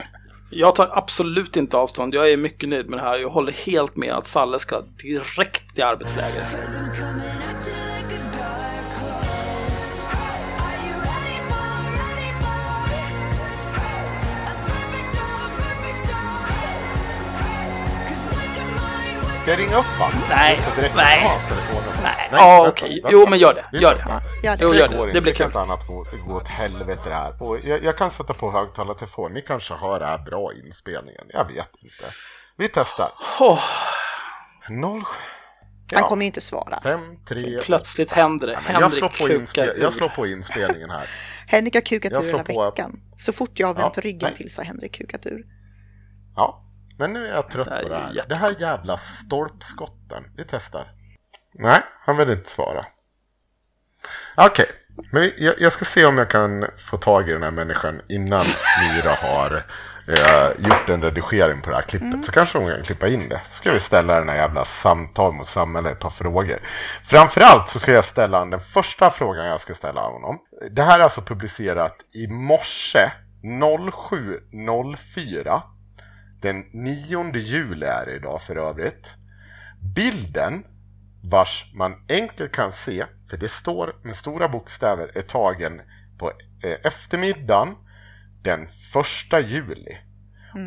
Jag 0.50 0.76
tar 0.76 0.98
absolut 0.98 1.58
inte 1.58 1.78
avstånd. 1.78 2.14
Jag 2.14 2.32
är 2.32 2.38
mycket 2.38 2.70
nöjd 2.70 2.90
med 2.90 3.00
det 3.00 3.04
här. 3.04 3.18
Jag 3.18 3.30
håller 3.30 3.52
helt 3.52 3.96
med 3.96 4.14
att 4.14 4.28
Salle 4.28 4.60
ska 4.60 4.82
direkt 4.82 5.76
till 5.76 5.84
arbetsläger. 5.84 6.44
Ska 19.46 19.52
jag 19.54 19.60
ringa 19.60 19.78
upp 19.78 19.86
honom? 19.86 20.20
Nej, 20.30 20.60
nej. 20.78 20.92
Nej, 20.96 21.40
Nej, 22.04 22.28
ja 22.32 22.68
okej. 22.70 23.02
Jo, 23.10 23.26
men 23.30 23.40
gör 23.40 23.54
det. 23.54 23.78
Gör 23.80 23.96
det. 23.96 24.22
Gör 24.48 24.58
det. 24.58 24.64
Jo, 24.64 24.74
gör 24.74 24.88
går 24.88 25.08
det. 25.08 25.14
Det 25.14 25.22
blir 25.22 25.34
kul. 25.34 25.58
annat 25.58 25.88
gå, 25.88 26.06
gå 26.28 26.36
åt 26.36 26.48
helvete 26.48 27.02
det 27.10 27.16
här. 27.16 27.44
Och 27.44 27.60
jag, 27.64 27.84
jag 27.84 27.98
kan 27.98 28.12
sätta 28.12 28.34
på 28.34 28.52
högtalartelefon. 28.52 29.34
Ni 29.34 29.42
kanske 29.42 29.74
hör 29.74 30.00
det 30.00 30.06
här 30.06 30.18
bra 30.18 30.54
inspelningen. 30.66 31.24
Jag 31.30 31.46
vet 31.48 31.70
inte. 31.84 32.06
Vi 32.58 32.68
testar. 32.74 33.12
Åh, 33.40 33.60
0, 34.70 35.04
Han 35.94 36.04
kommer 36.04 36.22
ju 36.24 36.28
inte 36.28 36.42
svara. 36.42 36.80
5, 36.84 37.00
3... 37.28 37.58
plötsligt 37.60 38.12
händer 38.12 38.48
det. 38.48 38.54
Jag 38.54 38.92
slår, 38.94 39.10
Henrik 39.10 39.20
på 39.20 39.28
kukar 39.28 39.40
inspe- 39.40 39.82
jag 39.82 39.94
slår 39.94 40.10
på 40.10 40.28
inspelningen 40.28 40.90
här. 40.90 41.10
Henrik 41.48 41.74
har 41.74 41.82
kukat 41.82 42.14
ur 42.14 42.22
hela 42.28 42.44
på- 42.44 42.70
veckan. 42.72 43.00
Så 43.16 43.34
fort 43.34 43.60
jag 43.60 43.68
har 43.68 43.74
vänt 43.74 43.94
Ja, 43.98 44.02
ryggen 44.02 44.20
nej. 44.30 44.36
till 44.36 44.54
så 44.54 44.62
har 44.62 44.66
Henrik 44.66 44.96
kukat 44.98 45.26
ur. 45.26 45.44
Ja, 46.36 46.62
men 46.98 47.14
nu 47.14 47.28
är 47.28 47.34
jag 47.36 47.50
trött 47.50 47.68
Det 47.70 47.82
på 47.84 47.90
det 47.90 47.96
är 47.96 48.00
här. 48.00 48.14
jätte- 48.14 48.30
Det 48.30 48.36
här 48.36 48.56
jävla 48.60 48.98
stolpskotten. 48.98 50.24
Vi 50.38 50.44
testar. 50.50 50.92
Nej, 51.54 51.82
han 52.06 52.18
vill 52.18 52.30
inte 52.30 52.50
svara. 52.50 52.86
Okej, 54.38 54.66
men 55.12 55.22
vi- 55.22 55.36
jag, 55.46 55.56
jag 55.60 55.74
ska 55.74 55.86
se 55.86 56.06
om 56.06 56.18
jag 56.18 56.30
kan 56.30 56.66
få 56.78 56.98
tag 56.98 57.30
i 57.30 57.32
den 57.32 57.44
här 57.44 57.52
människan 57.52 58.02
innan 58.10 58.42
Myra 58.82 59.12
har 59.12 59.64
eh, 60.08 60.50
gjort 60.70 60.90
en 60.90 61.02
redigering 61.02 61.62
på 61.62 61.70
det 61.70 61.76
här 61.76 61.84
klippet. 61.84 62.26
Så 62.26 62.32
kanske 62.32 62.58
hon 62.58 62.72
kan 62.72 62.84
klippa 62.84 63.08
in 63.08 63.30
det. 63.30 63.42
Så 63.46 63.56
ska 63.56 63.72
vi 63.72 63.80
ställa 63.80 64.20
den 64.20 64.30
här 64.30 64.36
jävla 64.36 64.66
samtal 64.66 65.34
mot 65.34 65.48
samhället 65.48 65.92
ett 65.94 66.00
par 66.00 66.10
frågor. 66.10 66.60
Framförallt 67.06 67.70
så 67.70 67.80
ska 67.80 67.92
jag 67.92 68.06
ställa 68.06 68.46
den 68.46 68.60
första 68.60 69.10
frågan 69.12 69.46
jag 69.46 69.62
ska 69.62 69.74
ställa 69.74 70.02
honom. 70.02 70.40
Det 70.72 70.82
här 70.84 71.00
är 71.00 71.04
alltså 71.04 71.22
publicerat 71.22 71.96
i 72.14 72.28
morse 72.28 73.12
07.04. 73.44 75.62
Den 76.42 76.60
9 76.74 77.32
juli 77.36 77.86
är 77.86 78.06
det 78.06 78.16
idag 78.16 78.42
för 78.42 78.56
övrigt. 78.56 79.14
Bilden 79.96 80.64
vars 81.24 81.72
man 81.74 82.06
enkelt 82.10 82.52
kan 82.52 82.72
se, 82.72 83.06
för 83.30 83.38
det 83.38 83.50
står 83.50 83.96
med 84.04 84.16
stora 84.16 84.50
bokstäver, 84.50 85.12
är 85.18 85.22
tagen 85.22 85.82
på 86.20 86.32
eh, 86.64 86.76
eftermiddagen 86.84 87.76
den 88.42 88.68
första 88.94 89.40
juli. 89.40 89.98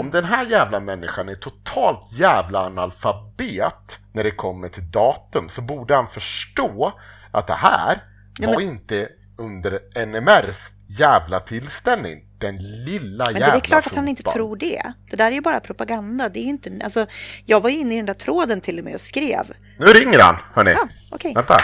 Om 0.01 0.11
den 0.11 0.25
här 0.25 0.47
jävla 0.47 0.81
människan 0.81 1.29
är 1.29 1.35
totalt 1.35 2.12
jävla 2.12 2.66
analfabet 2.66 3.99
när 4.12 4.25
det 4.25 4.31
kommer 4.31 4.69
till 4.69 4.91
datum 4.91 5.49
så 5.49 5.62
borde 5.62 5.95
han 5.95 6.09
förstå 6.09 6.93
att 7.33 7.47
det 7.47 7.55
här 7.55 8.03
Ja, 8.41 8.49
var 8.49 8.57
men- 8.57 8.64
inte 8.69 9.09
under 9.39 9.81
NMRs 10.07 10.59
jävla 10.89 11.41
tillställning. 11.41 12.25
Den 12.39 12.59
lilla 12.84 13.24
Men 13.24 13.34
det 13.34 13.41
jävla 13.41 13.57
är 13.57 13.61
klart 13.61 13.86
att 13.86 13.95
han 13.95 14.09
inte 14.09 14.22
tror 14.22 14.57
det. 14.57 14.93
Det 15.11 15.16
där 15.16 15.26
är 15.26 15.32
ju 15.32 15.41
bara 15.41 15.61
propaganda. 15.61 16.28
Det 16.28 16.39
är 16.39 16.43
ju 16.43 16.49
inte, 16.51 16.80
alltså, 16.84 17.07
jag 17.45 17.61
var 17.61 17.70
ju 17.70 17.78
inne 17.78 17.95
i 17.95 17.97
den 17.97 18.07
där 18.07 18.14
tråden 18.14 18.61
till 18.61 18.78
och 18.78 18.84
med 18.84 18.95
och 18.95 19.01
skrev. 19.01 19.53
Nu 19.78 19.86
ringer 19.86 20.18
han, 20.18 20.36
hörni. 20.55 20.70
Ja, 20.70 20.89
okej. 21.12 21.34
Vänta. 21.34 21.57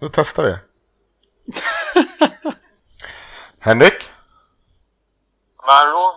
Nu 0.00 0.08
testar 0.12 0.42
vi. 0.42 0.56
Henrik? 3.58 4.10
Hallå? 5.56 6.14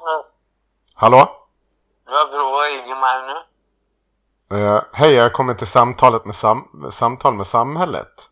Hallå? 0.93 1.47
Jag 2.05 2.31
tror 2.31 2.59
mig 3.01 3.33
nu. 3.33 3.39
Eh, 4.57 4.83
hej, 4.93 5.13
jag 5.13 5.33
kommer 5.33 5.53
till 5.53 5.67
samtalet 5.67 6.25
med 6.25 6.35
sam- 6.35 6.91
samtal 6.91 7.33
med 7.33 7.47
samhället. 7.47 8.29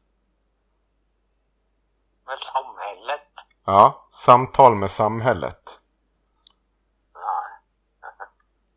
Med 2.26 2.38
samhället. 2.40 3.28
Ja, 3.66 4.07
samtal 4.28 4.76
med 4.76 4.92
samhället. 4.92 5.80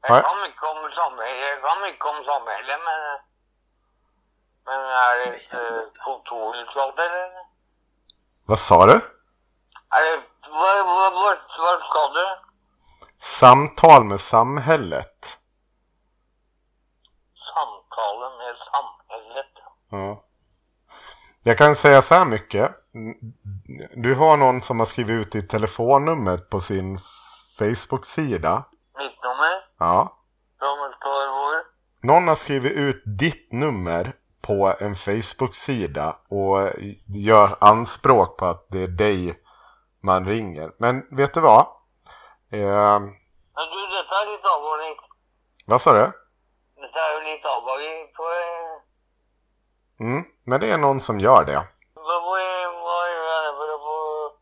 Jag 0.01 0.11
Nej. 0.11 0.23
kan 0.23 0.41
mycket 0.43 0.63
om 0.63 0.91
samhället. 0.93 1.49
Jag 1.49 1.63
kan 1.63 1.83
mycket 1.83 2.05
om 2.05 2.25
samhället 2.25 2.81
men... 2.87 3.01
Men 4.65 4.81
är 4.81 5.17
det 5.17 5.33
eh, 5.59 5.83
kontorutslag 6.05 6.89
eller? 6.99 7.31
Vad 8.47 8.59
sa 8.59 8.87
du? 8.87 8.93
Är 9.97 10.03
det... 10.07 10.23
Vad, 10.51 10.87
vad, 10.87 11.13
vad, 11.13 11.39
vad 11.59 11.81
ska 11.89 12.09
du? 12.15 12.27
Samtal 13.21 14.05
med 14.05 14.21
samhället. 14.21 15.39
Samtalen 17.55 18.39
med 18.39 18.57
samhället. 18.57 19.53
Ja. 19.91 20.25
Jag 21.43 21.59
kan 21.59 21.77
säga 21.77 22.03
så 22.03 22.15
här 22.15 22.25
mycket. 22.25 22.71
Du 23.97 24.15
har 24.15 24.37
någon 24.37 24.63
som 24.63 24.79
har 24.79 24.87
skrivit 24.87 25.27
ut 25.27 25.33
ditt 25.33 25.51
telefonnummer 25.51 26.39
på 26.39 26.61
sin 26.61 26.99
Facebook-sida. 27.59 28.65
Mitt 28.99 29.23
nummer? 29.25 29.65
Ja. 29.79 30.17
Samuel 30.59 30.93
Tarvor. 30.93 31.65
Någon 32.03 32.29
har 32.29 32.35
skrivit 32.35 32.73
ut 32.73 33.03
ditt 33.07 33.53
nummer 33.53 34.17
på 34.43 34.75
en 34.81 34.95
Facebook-sida 34.97 36.17
och 36.29 36.59
gör 37.07 37.57
anspråk 37.61 38.37
på 38.39 38.47
att 38.47 38.67
det 38.69 38.83
är 38.83 38.89
dig 38.89 39.43
man 40.03 40.27
ringer. 40.27 40.73
Men 40.79 41.07
vet 41.17 41.35
du 41.35 41.41
vad? 41.41 41.61
Eh, 42.53 43.01
Men 43.01 43.67
du, 43.73 43.87
detta 43.97 44.15
är 44.23 44.31
lite 44.33 44.49
allvarligt. 44.49 45.01
vad 45.67 45.81
sa 45.81 45.93
du? 45.93 46.13
Detta 46.83 47.01
är 47.01 47.35
lite 47.37 47.49
allvarligt. 47.49 48.15
Vad 48.19 48.33
är- 48.37 48.91
Mm, 50.01 50.25
men 50.45 50.61
det 50.61 50.71
är 50.71 50.79
någon 50.79 51.01
som 51.01 51.21
gör 51.21 51.45
det. 51.45 51.69
Vad 51.95 52.23
vad 52.25 52.41
är 52.41 52.67
vad 52.85 53.07
är 53.09 53.43
det 53.47 53.57
för 53.59 53.75
att 53.75 53.81
få, 53.81 54.33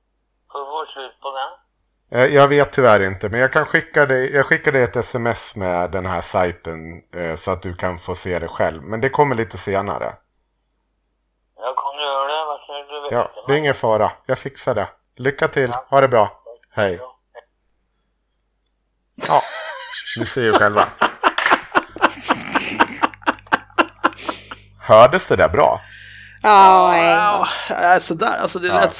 för 0.53 0.63
att 0.63 0.69
få 0.69 0.88
slut 0.99 1.21
på 1.23 1.29
den? 1.37 2.21
Eh, 2.21 2.35
Jag 2.35 2.49
vet 2.49 2.73
tyvärr 2.73 3.01
inte, 3.03 3.29
men 3.29 3.41
jag 3.41 3.53
kan 3.53 3.67
skicka 3.67 4.07
dig, 4.07 4.33
jag 4.35 4.47
skickar 4.47 4.73
dig 4.73 4.83
ett 4.83 4.97
sms 4.97 5.57
med 5.57 5.91
den 5.91 6.07
här 6.07 6.21
sajten 6.21 7.03
eh, 7.15 7.35
så 7.37 7.51
att 7.51 7.63
du 7.63 7.75
kan 7.75 7.99
få 7.99 8.15
se 8.15 8.39
det 8.39 8.49
själv. 8.49 8.83
Men 8.83 9.01
det 9.01 9.09
kommer 9.09 9.35
lite 9.37 9.59
senare. 9.59 10.15
Jag 11.57 11.77
kommer 11.77 12.03
göra 12.03 12.27
det, 12.27 12.45
vad 12.47 12.61
säger 12.61 12.85
du? 12.95 13.01
vet 13.03 13.13
Ja, 13.13 13.23
inte, 13.23 13.41
det 13.47 13.55
är 13.55 13.59
ingen 13.59 13.75
fara. 13.75 14.11
Jag 14.27 14.39
fixar 14.39 14.75
det. 14.75 14.89
Lycka 15.17 15.49
till. 15.49 15.73
Ha 15.73 16.01
det 16.01 16.09
bra. 16.09 16.43
Hej. 16.71 17.01
Ja, 19.29 19.41
ni 20.19 20.27
ser 20.27 20.43
ju 20.43 20.53
själva. 20.53 20.87
Hördes 24.81 25.27
det 25.27 25.37
där 25.37 25.49
bra? 25.49 25.81
Ja, 26.43 26.89
nej. 26.93 27.05
Ja, 27.69 27.95
äh, 27.95 27.99
sådär. 27.99 28.39
Alltså 28.39 28.59
det 28.59 28.69
Ja. 28.69 28.75
lät 28.75 28.95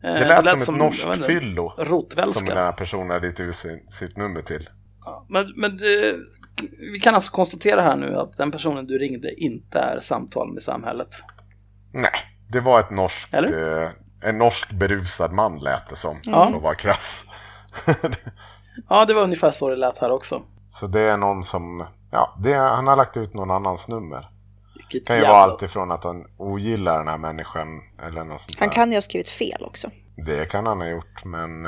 som... 0.00 0.10
eh, 0.10 0.14
Det 0.20 0.42
lät, 0.42 0.60
som 0.64 0.74
ett 0.74 0.80
jag 0.80 1.08
norskt 1.08 1.26
fyllo. 1.26 1.72
Som 1.76 1.84
Rotvälska. 1.84 2.54
den 2.54 2.64
här 2.64 2.72
personen 2.72 3.10
hade 3.10 3.26
gett 3.26 3.40
ut 3.40 3.56
sitt 3.98 4.16
nummer 4.16 4.42
till. 4.42 4.68
Ja, 5.04 5.26
Men, 5.28 5.52
men 5.56 5.76
det, 5.76 6.16
vi 6.92 7.00
kan 7.00 7.14
alltså 7.14 7.32
konstatera 7.32 7.82
här 7.82 7.96
nu 7.96 8.16
att 8.16 8.36
den 8.36 8.50
personen 8.50 8.86
du 8.86 8.98
ringde 8.98 9.34
inte 9.40 9.78
är 9.78 10.00
samtal 10.00 10.52
med 10.52 10.62
samhället. 10.62 11.08
Nej, 11.92 12.12
det 12.48 12.60
var 12.60 12.80
ett 12.80 12.90
norskt, 12.90 13.34
eh, 13.34 13.88
en 14.22 14.38
norsk 14.38 14.70
berusad 14.72 15.32
man 15.32 15.58
lät 15.58 15.88
det 15.88 15.96
som. 15.96 16.20
Ja. 16.26 16.48
För 16.50 16.56
att 16.56 16.62
vara 16.62 16.74
krass. 16.74 17.24
Ja, 18.88 19.04
det 19.04 19.14
var 19.14 19.22
ungefär 19.22 19.50
så 19.50 19.68
det 19.68 19.76
lät 19.76 19.98
här 19.98 20.10
också. 20.10 20.42
Så 20.66 20.86
det 20.86 21.00
är 21.00 21.16
någon 21.16 21.42
som, 21.44 21.86
ja, 22.10 22.36
det 22.38 22.52
han 22.54 22.86
har 22.86 22.96
lagt 22.96 23.16
ut 23.16 23.34
någon 23.34 23.50
annans 23.50 23.88
nummer. 23.88 24.28
Vilket 24.92 25.06
Det 25.06 25.08
kan 25.08 25.16
ju 25.16 25.22
jävla- 25.22 25.32
vara 25.38 25.52
allt 25.52 25.62
ifrån 25.62 25.90
att 25.92 26.04
han 26.04 26.24
ogillar 26.36 26.98
den 26.98 27.08
här 27.08 27.18
människan 27.18 27.68
eller 28.02 28.24
något 28.24 28.40
sånt 28.40 28.58
Han 28.58 28.68
där. 28.68 28.74
kan 28.74 28.90
ju 28.90 28.96
ha 28.96 29.02
skrivit 29.02 29.28
fel 29.28 29.62
också. 29.64 29.90
Det 30.26 30.46
kan 30.50 30.66
han 30.66 30.78
ha 30.78 30.86
gjort, 30.88 31.24
men 31.24 31.64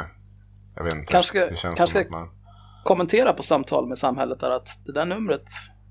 jag 0.76 0.84
vet 0.84 0.94
inte. 0.94 1.12
Kanske 1.12 1.38
det 1.46 1.56
känns 1.56 1.62
kanske 1.62 1.82
som 1.82 1.88
ska- 1.88 2.00
att 2.00 2.10
man... 2.10 2.28
kommentera 2.84 3.32
på 3.32 3.42
samtal 3.42 3.88
med 3.88 3.98
samhället 3.98 4.40
där 4.40 4.50
att 4.50 4.68
det 4.86 4.92
där 4.92 5.04
numret, 5.04 5.42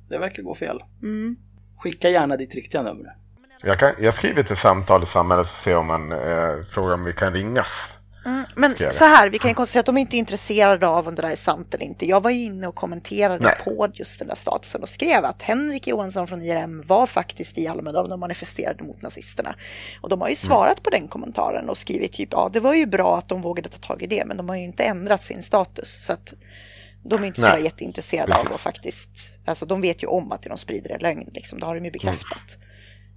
det 0.09 0.17
verkar 0.17 0.43
gå 0.43 0.55
fel. 0.55 0.79
Mm. 1.01 1.35
Skicka 1.77 2.09
gärna 2.09 2.37
ditt 2.37 2.55
riktiga 2.55 2.81
nummer. 2.81 3.15
Jag, 3.63 3.79
kan, 3.79 3.91
jag 3.99 4.13
skriver 4.13 4.43
till 4.43 4.57
samtal 4.57 5.03
i 5.03 5.05
samhället 5.05 5.45
och 5.45 5.51
ser 5.57 5.77
om 5.77 5.87
man 5.87 6.11
eh, 6.11 6.63
frågar 6.73 6.93
om 6.93 7.03
vi 7.03 7.13
kan 7.13 7.33
ringas. 7.33 7.91
Mm, 8.25 8.45
men 8.55 8.75
så 8.91 9.03
här, 9.03 9.29
vi 9.29 9.39
kan 9.39 9.51
ju 9.51 9.55
konstatera 9.55 9.79
att 9.79 9.85
de 9.85 9.97
är 9.97 10.01
inte 10.01 10.17
intresserade 10.17 10.87
av 10.87 11.07
om 11.07 11.15
det 11.15 11.21
där 11.21 11.29
är 11.29 11.35
sant 11.35 11.73
eller 11.73 11.85
inte. 11.85 12.05
Jag 12.05 12.23
var 12.23 12.29
ju 12.29 12.43
inne 12.43 12.67
och 12.67 12.75
kommenterade 12.75 13.43
Nej. 13.43 13.55
på 13.63 13.87
just 13.93 14.19
den 14.19 14.27
där 14.27 14.35
statusen 14.35 14.81
och 14.81 14.89
skrev 14.89 15.25
att 15.25 15.41
Henrik 15.41 15.87
Johansson 15.87 16.27
från 16.27 16.41
IRM 16.41 16.81
var 16.81 17.07
faktiskt 17.07 17.57
i 17.57 17.67
Almedalen 17.67 18.11
och 18.11 18.19
manifesterade 18.19 18.83
mot 18.83 19.01
nazisterna. 19.01 19.55
Och 20.01 20.09
de 20.09 20.21
har 20.21 20.29
ju 20.29 20.35
svarat 20.35 20.83
på 20.83 20.89
den 20.89 21.07
kommentaren 21.07 21.69
och 21.69 21.77
skrivit 21.77 22.13
typ 22.13 22.29
ja, 22.31 22.49
det 22.53 22.59
var 22.59 22.73
ju 22.73 22.85
bra 22.85 23.17
att 23.17 23.29
de 23.29 23.41
vågade 23.41 23.69
ta 23.69 23.77
tag 23.77 24.03
i 24.03 24.07
det, 24.07 24.25
men 24.25 24.37
de 24.37 24.49
har 24.49 24.55
ju 24.55 24.63
inte 24.63 24.83
ändrat 24.83 25.23
sin 25.23 25.43
status. 25.43 26.05
Så 26.05 26.13
att 26.13 26.33
de 27.03 27.23
är 27.23 27.27
inte 27.27 27.41
så 27.41 27.47
Nej. 27.47 27.57
där 27.57 27.63
jätteintresserade 27.63 28.35
av 28.35 28.53
att 28.53 28.61
faktiskt, 28.61 29.39
alltså 29.45 29.65
de 29.65 29.81
vet 29.81 30.03
ju 30.03 30.07
om 30.07 30.31
att 30.31 30.41
de 30.41 30.57
sprider 30.57 30.89
är 30.89 30.99
lögn, 30.99 31.29
liksom. 31.33 31.59
det 31.59 31.65
har 31.65 31.75
de 31.75 31.85
ju 31.85 31.91
bekräftat. 31.91 32.57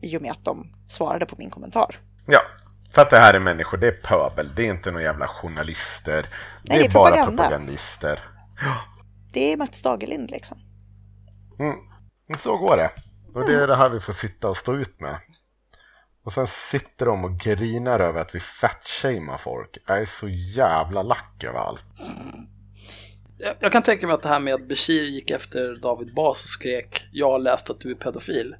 I 0.00 0.16
och 0.16 0.22
med 0.22 0.30
att 0.30 0.44
de 0.44 0.66
svarade 0.86 1.26
på 1.26 1.36
min 1.38 1.50
kommentar. 1.50 1.96
Ja, 2.26 2.40
för 2.94 3.02
att 3.02 3.10
det 3.10 3.18
här 3.18 3.34
är 3.34 3.40
människor, 3.40 3.78
det 3.78 3.86
är 3.86 3.92
pöbel, 3.92 4.54
det 4.54 4.66
är 4.66 4.70
inte 4.70 4.90
några 4.90 5.04
jävla 5.04 5.28
journalister. 5.28 6.26
Det, 6.62 6.74
det 6.74 6.74
är 6.74 6.84
är 6.84 6.90
bara 6.90 7.10
propaganda. 7.10 7.42
propagandister. 7.42 8.20
Det 9.32 9.52
är 9.52 9.56
Mats 9.56 9.82
Dagerlind 9.82 10.30
liksom. 10.30 10.58
Mm. 11.58 11.76
Så 12.38 12.56
går 12.56 12.76
det. 12.76 12.90
Och 13.34 13.46
det 13.46 13.54
är 13.54 13.66
det 13.66 13.76
här 13.76 13.88
vi 13.88 14.00
får 14.00 14.12
sitta 14.12 14.48
och 14.48 14.56
stå 14.56 14.74
ut 14.74 15.00
med. 15.00 15.16
Och 16.24 16.32
sen 16.32 16.46
sitter 16.46 17.06
de 17.06 17.24
och 17.24 17.40
grinar 17.40 18.00
över 18.00 18.20
att 18.20 18.34
vi 18.34 18.40
fatshamear 18.40 19.38
folk. 19.38 19.78
Jag 19.86 20.00
är 20.00 20.06
så 20.06 20.28
jävla 20.28 21.02
lack 21.02 21.44
över 21.44 21.58
allt. 21.58 21.84
Jag, 23.38 23.56
jag 23.60 23.72
kan 23.72 23.82
tänka 23.82 24.06
mig 24.06 24.14
att 24.14 24.22
det 24.22 24.28
här 24.28 24.40
med 24.40 24.54
att 24.54 24.68
Bashir 24.68 25.04
gick 25.04 25.30
efter 25.30 25.76
David 25.82 26.14
Bas 26.14 26.42
och 26.42 26.48
skrek 26.48 27.08
“Jag 27.12 27.30
har 27.30 27.38
läst 27.38 27.70
att 27.70 27.80
du 27.80 27.90
är 27.90 27.94
pedofil”. 27.94 28.56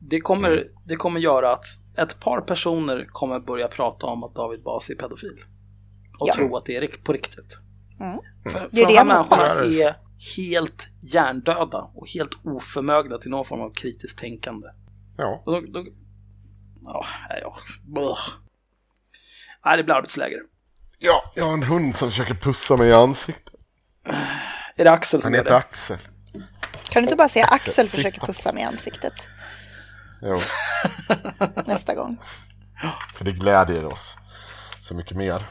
Det 0.00 0.20
kommer, 0.20 0.50
Mm. 0.52 0.64
det 0.84 0.96
kommer 0.96 1.20
göra 1.20 1.52
att 1.52 1.64
ett 1.98 2.20
par 2.20 2.40
personer 2.40 3.06
kommer 3.12 3.40
börja 3.40 3.68
prata 3.68 4.06
om 4.06 4.24
att 4.24 4.34
David 4.34 4.62
Bas 4.62 4.90
är 4.90 4.94
pedofil. 4.94 5.44
Och 6.18 6.28
Ja. 6.28 6.34
tro 6.34 6.56
att 6.56 6.64
det 6.64 6.76
är 6.76 6.88
på 7.04 7.12
riktigt. 7.12 7.58
Mm. 8.00 8.18
För, 8.44 8.50
för 8.50 8.68
Det 8.72 8.82
är 8.82 8.86
de 8.86 8.94
här 8.96 9.04
människorna 9.04 9.42
är 9.84 9.96
helt 10.36 10.86
hjärndöda 11.02 11.78
och 11.94 12.08
helt 12.08 12.30
oförmögna 12.44 13.18
till 13.18 13.30
någon 13.30 13.44
form 13.44 13.60
av 13.60 13.70
kritiskt 13.74 14.18
tänkande. 14.18 14.68
Ja, 15.16 15.42
Och 15.46 15.52
då, 15.52 15.60
då, 15.60 15.84
ja, 16.84 17.06
nej, 17.28 17.38
ja, 17.42 17.56
bleh. 17.82 18.18
nej, 19.64 19.76
det 19.76 19.84
blir 19.84 19.94
arbetsläger. 19.94 20.40
ja 20.98 21.32
jag 21.34 21.44
har 21.44 21.52
en 21.52 21.62
hund 21.62 21.96
som 21.96 22.10
försöker 22.10 22.34
pussa 22.34 22.76
mig 22.76 22.88
i 22.88 22.92
ansiktet. 22.92 23.54
Är 24.76 24.84
det 24.84 24.90
Axel 24.90 25.20
som 25.22 25.32
Han 25.32 25.38
heter 25.38 25.50
det? 25.50 25.56
Axel. 25.56 25.98
Kan 26.90 27.02
du 27.02 27.06
inte 27.06 27.16
bara 27.16 27.28
säga 27.28 27.44
Axel 27.44 27.88
försöker 27.88 28.20
pussa 28.20 28.52
mig 28.52 28.62
i 28.62 28.66
ansiktet 28.66 29.12
Jo, 30.22 30.34
nästa 31.66 31.94
gång? 31.94 32.16
för 33.16 33.24
det 33.24 33.32
glädjer 33.32 33.84
oss 33.84 34.16
så 34.82 34.94
mycket 34.94 35.16
mer. 35.16 35.46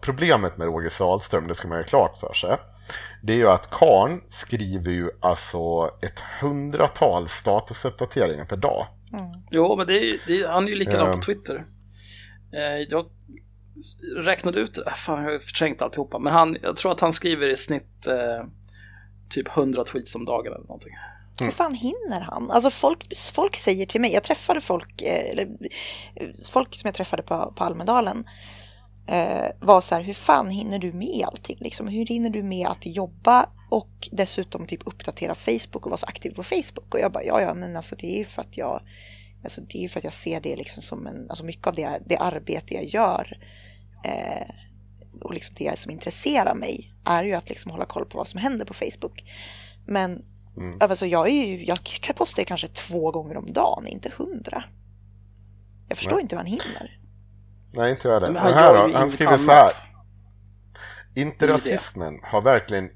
Problemet 0.00 0.56
med 0.56 0.66
Roger 0.66 0.88
Sahlström, 0.90 1.48
det 1.48 1.54
ska 1.54 1.68
man 1.68 1.78
ju 1.78 1.84
klart 1.84 2.18
för 2.20 2.34
sig. 2.34 2.56
Det 3.22 3.32
är 3.32 3.36
ju 3.36 3.48
att 3.48 3.70
Karn 3.70 4.20
skriver 4.30 4.90
ju 4.90 5.10
alltså 5.20 5.90
ett 6.02 6.20
hundratal 6.40 7.28
statusuppdateringar 7.28 8.44
per 8.44 8.56
dag. 8.56 8.86
Jo, 9.50 9.76
men 9.76 9.86
det 9.86 10.04
är, 10.04 10.18
det 10.26 10.40
är, 10.42 10.48
han 10.48 10.64
är 10.64 10.68
ju 10.68 10.74
likadan 10.74 11.06
Ehm. 11.06 11.12
på 11.14 11.20
Twitter. 11.20 11.64
Eh, 12.54 12.86
jag 12.88 13.06
räknade 14.16 14.60
ut 14.60 14.74
det, 14.74 14.90
fan 14.90 15.24
jag 15.24 15.32
har 15.32 15.38
förträngt 15.38 15.82
alltihopa, 15.82 16.18
men 16.18 16.32
han, 16.32 16.56
jag 16.62 16.76
tror 16.76 16.92
att 16.92 17.00
han 17.00 17.12
skriver 17.12 17.48
i 17.48 17.56
snitt 17.56 18.06
eh, 18.06 18.46
typ 19.30 19.56
100 19.56 19.84
tweets 19.84 20.14
om 20.14 20.24
dagen 20.24 20.46
eller 20.52 20.58
någonting. 20.66 20.92
Hur 21.44 21.50
fan 21.50 21.74
hinner 21.74 22.20
han? 22.20 22.50
Alltså 22.50 22.70
folk, 22.70 23.16
folk 23.34 23.56
säger 23.56 23.86
till 23.86 24.00
mig, 24.00 24.12
jag 24.12 24.24
träffade 24.24 24.60
folk, 24.60 25.02
eh, 25.02 25.30
eller 25.30 25.48
eh, 26.14 26.28
folk 26.44 26.74
som 26.74 26.88
jag 26.88 26.94
träffade 26.94 27.22
på, 27.22 27.52
på 27.56 27.64
Almedalen 27.64 28.24
eh, 29.08 29.46
var 29.60 29.80
så 29.80 29.94
här, 29.94 30.02
hur 30.02 30.14
fan 30.14 30.50
hinner 30.50 30.78
du 30.78 30.92
med 30.92 31.24
allting? 31.26 31.58
Liksom, 31.60 31.88
hur 31.88 32.06
hinner 32.06 32.30
du 32.30 32.42
med 32.42 32.68
att 32.68 32.86
jobba 32.86 33.46
och 33.70 34.08
dessutom 34.12 34.66
typ 34.66 34.86
uppdatera 34.86 35.34
Facebook 35.34 35.86
och 35.86 35.90
vara 35.90 35.96
så 35.96 36.06
aktiv 36.06 36.30
på 36.30 36.42
Facebook? 36.42 36.94
Och 36.94 37.00
jag 37.00 37.12
bara, 37.12 37.24
ja 37.24 37.40
ja, 37.40 37.54
men 37.54 37.76
alltså 37.76 37.96
det 37.96 38.14
är 38.14 38.18
ju 38.18 38.24
för 38.24 38.42
att 38.42 38.56
jag, 38.56 38.80
alltså 39.44 39.60
det 39.60 39.84
är 39.84 39.88
för 39.88 40.00
att 40.00 40.04
jag 40.04 40.12
ser 40.12 40.40
det 40.40 40.56
liksom 40.56 40.82
som 40.82 41.06
en, 41.06 41.30
alltså 41.30 41.44
mycket 41.44 41.66
av 41.66 41.74
det, 41.74 42.02
det 42.06 42.16
arbete 42.16 42.74
jag 42.74 42.84
gör 42.84 43.38
eh, 44.04 44.48
och 45.20 45.34
liksom 45.34 45.54
det 45.58 45.78
som 45.78 45.90
intresserar 45.90 46.54
mig 46.54 46.94
är 47.04 47.24
ju 47.24 47.32
att 47.32 47.48
liksom 47.48 47.70
hålla 47.70 47.84
koll 47.84 48.04
på 48.04 48.18
vad 48.18 48.28
som 48.28 48.40
händer 48.40 48.66
på 48.66 48.74
Facebook. 48.74 49.24
Men 49.86 50.24
Alltså 50.80 51.06
jag, 51.06 51.28
är 51.28 51.46
ju, 51.46 51.64
jag 51.64 51.78
kan 51.84 52.14
posta 52.14 52.44
kanske 52.44 52.68
två 52.68 53.10
gånger 53.10 53.36
om 53.36 53.46
dagen, 53.46 53.86
inte 53.86 54.12
hundra. 54.16 54.64
Jag 55.88 55.96
förstår 55.96 56.16
Nej. 56.16 56.22
inte 56.22 56.34
hur 56.34 56.38
han 56.38 56.46
hinner. 56.46 56.94
Nej, 57.72 57.90
inte 57.90 58.08
jag 58.08 58.14
heller. 58.14 58.32
Men 58.32 58.54
här 58.54 58.74
då, 58.88 58.98
han 58.98 59.10
skriver 59.10 59.38
så 59.38 59.50
här. 59.50 59.60
annat. 59.60 59.76
Interrasismen 61.14 62.20
har 62.22 62.40
verkligen, 62.42 62.90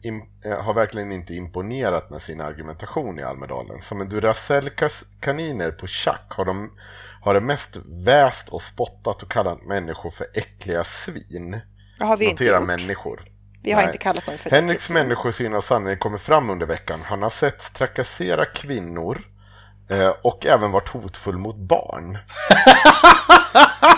eh, 0.45 0.61
har 0.63 0.75
verkligen 0.75 1.13
inte 1.13 1.35
imponerat 1.35 2.11
med 2.11 2.23
sin 2.23 2.41
argumentation 2.41 3.19
i 3.19 3.23
Almedalen. 3.23 3.83
Som 3.83 4.01
en 4.01 4.09
Duracell-kaniner 4.09 5.71
på 5.71 5.87
schack 5.87 6.27
har 6.29 6.45
de, 6.45 6.71
har 7.23 7.35
de 7.35 7.41
mest 7.41 7.77
väst 7.85 8.49
och 8.49 8.63
spottat 8.63 9.23
och 9.23 9.31
kallat 9.31 9.63
människor 9.67 10.11
för 10.11 10.27
äckliga 10.35 10.85
svin. 10.85 11.61
Det 11.99 12.05
har 12.05 12.17
vi 12.17 12.31
inte 12.31 12.45
Notera 12.45 12.59
gjort. 12.59 12.67
människor. 12.67 13.32
Vi 13.63 13.73
har 13.73 13.81
Nej. 13.81 13.87
inte 13.87 13.99
kallat 13.99 14.27
dem 14.27 14.39
för 14.39 14.51
Henriks 14.51 14.85
äckligt. 14.85 15.03
människosyn 15.03 15.55
och 15.55 15.65
sanning 15.65 15.99
kommer 15.99 16.19
fram 16.19 16.51
under 16.51 16.67
veckan. 16.67 17.01
Han 17.05 17.23
har 17.23 17.31
sett 17.31 17.75
trakassera 17.75 18.45
kvinnor 18.45 19.23
eh, 19.91 20.09
och 20.23 20.47
även 20.47 20.71
varit 20.71 20.89
hotfull 20.89 21.39
mot 21.39 21.57
barn. 21.57 22.19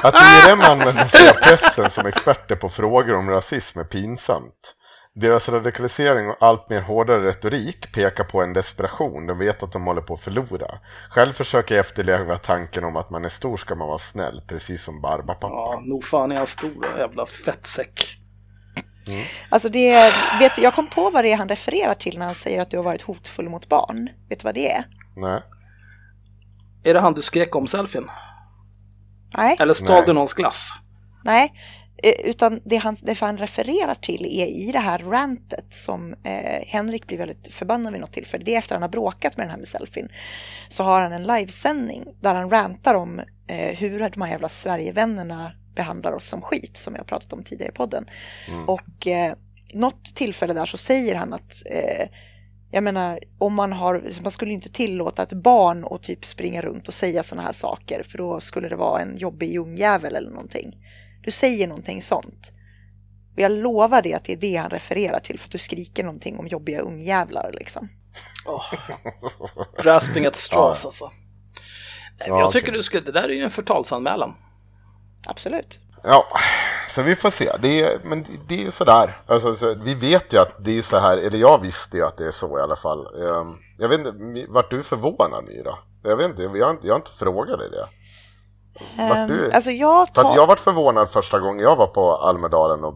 Att 0.02 0.14
IRM 0.14 0.60
använder 0.60 1.08
sig 1.08 1.28
av 1.30 1.34
pressen 1.34 1.90
som 1.90 2.06
experter 2.06 2.54
på 2.54 2.68
frågor 2.68 3.14
om 3.14 3.30
rasism 3.30 3.78
är 3.78 3.84
pinsamt. 3.84 4.74
Deras 5.16 5.48
radikalisering 5.48 6.28
och 6.30 6.36
allt 6.40 6.70
mer 6.70 6.80
hårdare 6.80 7.28
retorik 7.28 7.92
pekar 7.92 8.24
på 8.24 8.42
en 8.42 8.52
desperation. 8.52 9.26
De 9.26 9.38
vet 9.38 9.62
att 9.62 9.72
de 9.72 9.86
håller 9.86 10.02
på 10.02 10.14
att 10.14 10.20
förlora. 10.20 10.78
Själv 11.10 11.32
försöker 11.32 11.74
jag 11.74 11.80
efterleva 11.86 12.38
tanken 12.38 12.84
om 12.84 12.96
att 12.96 13.10
man 13.10 13.24
är 13.24 13.28
stor 13.28 13.56
ska 13.56 13.74
man 13.74 13.88
vara 13.88 13.98
snäll, 13.98 14.42
precis 14.48 14.84
som 14.84 15.00
Barbapapa. 15.00 15.46
Ja, 15.54 15.82
nog 15.84 16.04
fan 16.04 16.32
är 16.32 16.36
han 16.36 16.46
stor 16.46 16.86
jävla 16.98 17.26
fettsäck. 17.26 18.23
Alltså 19.48 19.68
det, 19.68 20.12
vet 20.38 20.54
du, 20.56 20.62
jag 20.62 20.74
kom 20.74 20.86
på 20.86 21.10
vad 21.10 21.24
det 21.24 21.32
är 21.32 21.36
han 21.36 21.48
refererar 21.48 21.94
till 21.94 22.18
när 22.18 22.26
han 22.26 22.34
säger 22.34 22.60
att 22.60 22.70
du 22.70 22.76
har 22.76 22.84
varit 22.84 23.02
hotfull 23.02 23.48
mot 23.48 23.68
barn. 23.68 24.08
Vet 24.28 24.38
du 24.40 24.44
vad 24.44 24.54
det 24.54 24.70
är? 24.72 24.84
Nej. 25.16 25.42
Är 26.84 26.94
det 26.94 27.00
han 27.00 27.14
du 27.14 27.22
skrek 27.22 27.56
om 27.56 27.66
selfien? 27.66 28.10
Nej, 29.36 29.56
Eller 29.60 29.74
stal 29.74 29.96
Nej. 29.96 30.06
du 30.06 30.12
någons 30.12 30.34
glass? 30.34 30.70
nej. 31.24 31.52
Eh, 32.02 32.30
Utan 32.30 32.60
det 32.64 32.76
han, 32.76 32.96
det 33.02 33.20
han 33.20 33.36
refererar 33.38 33.94
till 33.94 34.24
är 34.24 34.46
i 34.46 34.70
det 34.72 34.78
här 34.78 34.98
rantet 34.98 35.66
som 35.70 36.12
eh, 36.24 36.66
Henrik 36.66 37.06
blir 37.06 37.18
väldigt 37.18 37.54
förbannad 37.54 37.92
vid 37.92 38.00
något 38.00 38.12
tillfälle. 38.12 38.44
Det 38.44 38.54
är 38.54 38.58
efter 38.58 38.74
han 38.74 38.82
har 38.82 38.88
bråkat 38.88 39.36
med 39.36 39.44
den 39.46 39.50
här 39.50 39.58
med 39.58 39.68
selfien. 39.68 40.08
Så 40.68 40.84
har 40.84 41.00
han 41.02 41.12
en 41.12 41.22
livesändning 41.22 42.04
där 42.20 42.34
han 42.34 42.50
rantar 42.50 42.94
om 42.94 43.18
eh, 43.48 43.76
hur 43.78 44.10
de 44.10 44.22
här 44.22 44.30
jävla 44.30 44.48
Sverigevännerna 44.48 45.52
behandlar 45.74 46.12
oss 46.12 46.24
som 46.24 46.42
skit 46.42 46.76
som 46.76 46.94
jag 46.94 47.00
har 47.00 47.04
pratat 47.06 47.32
om 47.32 47.42
tidigare 47.42 47.72
i 47.72 47.74
podden. 47.74 48.06
Och 48.66 49.06
eh, 49.06 49.34
något 49.72 50.04
tillfälle 50.04 50.54
där 50.54 50.66
så 50.66 50.76
säger 50.76 51.14
han 51.14 51.32
att 51.32 51.62
eh, 51.70 52.08
jag 52.70 52.84
menar, 52.84 53.20
om 53.38 53.54
man 53.54 53.72
har, 53.72 54.04
man 54.22 54.32
skulle 54.32 54.52
inte 54.52 54.68
tillåta 54.68 55.22
ett 55.22 55.32
barn 55.32 55.84
att 55.90 56.02
typ 56.02 56.24
springa 56.24 56.62
runt 56.62 56.88
och 56.88 56.94
säga 56.94 57.22
sådana 57.22 57.46
här 57.46 57.52
saker 57.52 58.02
för 58.02 58.18
då 58.18 58.40
skulle 58.40 58.68
det 58.68 58.76
vara 58.76 59.00
en 59.00 59.16
jobbig 59.16 59.58
ungjävel 59.58 60.16
eller 60.16 60.30
någonting. 60.30 60.76
Du 61.22 61.30
säger 61.30 61.68
någonting 61.68 62.02
sånt. 62.02 62.52
Och 63.34 63.40
jag 63.40 63.52
lovar 63.52 64.02
det 64.02 64.14
att 64.14 64.24
det 64.24 64.32
är 64.32 64.36
det 64.36 64.56
han 64.56 64.70
refererar 64.70 65.20
till 65.20 65.38
för 65.38 65.48
att 65.48 65.52
du 65.52 65.58
skriker 65.58 66.04
någonting 66.04 66.38
om 66.38 66.46
jobbiga 66.46 66.80
ungjävlar 66.80 67.50
liksom. 67.54 67.88
Oh. 68.46 68.74
Grasping 69.82 70.26
at 70.26 70.36
straws 70.36 70.80
Ja. 70.82 70.88
alltså. 70.88 71.10
Nej, 72.18 72.28
Ja, 72.28 72.40
jag 72.40 72.50
tycker 72.50 72.68
okej. 72.68 72.76
du 72.76 72.82
ska, 72.82 73.00
det 73.00 73.12
där 73.12 73.22
är 73.28 73.32
ju 73.34 73.42
en 73.44 73.50
förtalsanmälan. 73.50 74.34
Absolut. 75.26 75.78
Ja, 76.02 76.26
så 76.90 77.02
vi 77.02 77.16
får 77.16 77.30
se. 77.30 77.50
Det 77.62 77.82
är, 77.82 77.98
men 78.04 78.26
det- 78.48 78.54
är 78.54 78.58
ju 78.64 78.70
sådär. 78.70 79.20
Alltså, 79.26 79.54
så, 79.54 79.74
vi 79.74 79.94
vet 79.94 80.32
ju 80.32 80.38
att 80.38 80.52
det 80.64 80.78
är 80.78 80.82
så 80.82 80.98
här, 80.98 81.16
eller 81.16 81.38
jag 81.38 81.60
visste 81.62 81.96
ju 81.96 82.06
att 82.06 82.16
det 82.18 82.26
är 82.26 82.32
så 82.32 82.58
i 82.58 82.62
alla 82.62 82.76
fall. 82.76 83.06
Ehm, 83.06 83.56
Jag 83.78 83.88
vet 83.88 83.98
inte, 84.00 84.46
vart 84.52 84.70
du 84.70 84.82
förvånad 84.82 85.44
Myra? 85.44 85.74
Jag 86.02 86.16
vet 86.16 86.26
inte, 86.30 86.42
jag 86.42 86.66
har 86.66 86.70
inte, 86.70 86.86
jag 86.86 86.94
har 86.94 86.98
inte 86.98 87.10
frågat 87.18 87.58
dig 87.58 87.70
det. 87.70 87.88
Vart 89.08 89.28
du? 89.28 89.44
Ehm, 89.46 89.50
alltså 89.54 89.70
jag 89.70 90.14
tar... 90.14 90.36
jag 90.36 90.46
varit 90.46 90.60
förvånad 90.60 91.10
första 91.10 91.38
gången 91.38 91.62
jag 91.62 91.76
var 91.76 91.86
på 91.86 92.16
Almedalen 92.16 92.84
och 92.84 92.94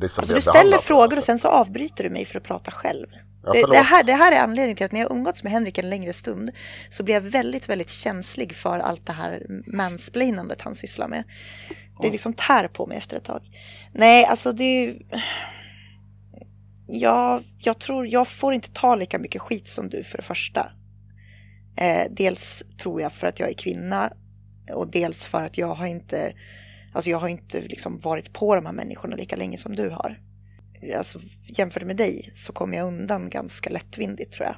liksom 0.00 0.20
Alltså 0.20 0.34
du 0.34 0.40
ställer 0.40 0.78
frågor 0.78 1.16
och 1.16 1.24
sen 1.24 1.38
så 1.38 1.48
avbryter 1.48 2.04
du 2.04 2.10
mig 2.10 2.24
för 2.24 2.38
att 2.38 2.44
prata 2.44 2.70
själv. 2.70 3.06
Ja, 3.44 3.52
det, 3.52 3.66
det, 3.70 3.78
här, 3.78 4.04
det 4.04 4.12
här 4.12 4.32
är 4.32 4.40
anledningen 4.40 4.76
till 4.76 4.86
att 4.86 4.92
när 4.92 5.00
jag 5.00 5.10
umgåtts 5.10 5.42
med 5.42 5.52
Henrik 5.52 5.78
en 5.78 5.90
längre 5.90 6.12
stund 6.12 6.50
så 6.88 7.02
blir 7.02 7.14
jag 7.14 7.20
väldigt, 7.20 7.68
väldigt 7.68 7.90
känslig 7.90 8.54
för 8.54 8.78
allt 8.78 9.06
det 9.06 9.12
här 9.12 9.46
mansplainandet 9.76 10.62
han 10.62 10.74
sysslar 10.74 11.08
med. 11.08 11.24
Det 12.02 12.10
liksom 12.10 12.34
tär 12.34 12.68
på 12.68 12.86
mig 12.86 12.98
efter 12.98 13.16
ett 13.16 13.24
tag. 13.24 13.42
Nej, 13.92 14.24
alltså 14.24 14.52
det... 14.52 14.98
Jag, 16.86 17.42
jag 17.58 17.78
tror, 17.78 18.06
jag 18.06 18.28
får 18.28 18.54
inte 18.54 18.70
ta 18.72 18.94
lika 18.94 19.18
mycket 19.18 19.42
skit 19.42 19.68
som 19.68 19.88
du 19.88 20.04
för 20.04 20.16
det 20.16 20.24
första. 20.24 20.72
Eh, 21.76 22.06
dels 22.10 22.64
tror 22.78 23.00
jag 23.00 23.12
för 23.12 23.26
att 23.26 23.40
jag 23.40 23.48
är 23.48 23.54
kvinna 23.54 24.12
och 24.72 24.90
dels 24.90 25.26
för 25.26 25.42
att 25.42 25.58
jag 25.58 25.74
har 25.74 25.86
inte, 25.86 26.32
alltså 26.92 27.10
jag 27.10 27.18
har 27.18 27.28
inte 27.28 27.60
liksom 27.60 27.98
varit 27.98 28.32
på 28.32 28.54
de 28.54 28.66
här 28.66 28.72
människorna 28.72 29.16
lika 29.16 29.36
länge 29.36 29.56
som 29.56 29.76
du 29.76 29.88
har 29.88 30.18
alltså, 30.96 31.20
jämfört 31.46 31.82
med 31.82 31.96
dig 31.96 32.30
så 32.34 32.52
kommer 32.52 32.76
jag 32.76 32.86
undan 32.86 33.28
ganska 33.28 33.70
lättvindigt 33.70 34.32
tror 34.32 34.46
jag. 34.46 34.56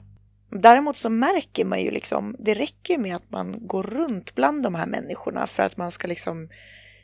Däremot 0.62 0.96
så 0.96 1.10
märker 1.10 1.64
man 1.64 1.80
ju 1.80 1.90
liksom, 1.90 2.36
det 2.38 2.54
räcker 2.54 2.98
med 2.98 3.16
att 3.16 3.30
man 3.30 3.66
går 3.66 3.82
runt 3.82 4.34
bland 4.34 4.62
de 4.62 4.74
här 4.74 4.86
människorna 4.86 5.46
för 5.46 5.62
att 5.62 5.76
man 5.76 5.90
ska 5.90 6.08
liksom 6.08 6.48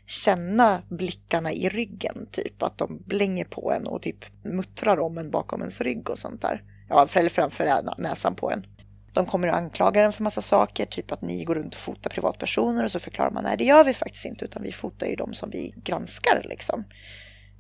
känna 0.07 0.83
blickarna 0.89 1.53
i 1.53 1.69
ryggen, 1.69 2.27
typ 2.31 2.63
att 2.63 2.79
de 2.79 3.03
blänger 3.07 3.45
på 3.45 3.73
en 3.73 3.87
och 3.87 4.03
typ 4.03 4.45
muttrar 4.45 5.01
om 5.01 5.19
en 5.19 5.31
bakom 5.31 5.61
ens 5.61 5.81
rygg 5.81 6.11
och 6.11 6.19
sånt 6.19 6.43
där. 6.43 6.63
Ja, 6.89 7.09
eller 7.15 7.31
framför 7.31 7.83
näsan 7.99 8.35
på 8.35 8.51
en. 8.51 8.67
De 9.13 9.27
kommer 9.27 9.49
att 9.49 9.57
anklaga 9.57 10.03
en 10.03 10.13
för 10.13 10.23
massa 10.23 10.43
saker, 10.43 10.87
typ 10.87 11.13
att 11.13 11.21
ni 11.21 11.45
går 11.45 11.55
runt 11.55 11.75
och 11.75 11.81
fotar 11.81 12.11
privatpersoner 12.11 12.85
och 12.85 12.93
så 12.93 13.01
förklarar 13.01 13.31
man 13.31 13.45
nej 13.45 13.57
det 13.57 13.65
gör 13.65 13.85
vi 13.85 13.95
faktiskt 13.95 14.25
inte 14.25 14.45
utan 14.45 14.63
vi 14.63 14.73
fotar 14.73 15.07
ju 15.07 15.17
de 15.17 15.35
som 15.35 15.51
vi 15.51 15.75
granskar 15.85 16.43
liksom. 16.45 16.85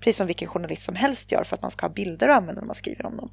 Precis 0.00 0.16
som 0.16 0.26
vilken 0.26 0.48
journalist 0.48 0.82
som 0.82 0.94
helst 0.94 1.32
gör 1.32 1.44
för 1.44 1.56
att 1.56 1.62
man 1.62 1.70
ska 1.70 1.86
ha 1.86 1.92
bilder 1.92 2.28
att 2.28 2.36
använda 2.36 2.60
när 2.60 2.66
man 2.66 2.76
skriver 2.76 3.06
om 3.06 3.16
dem. 3.16 3.30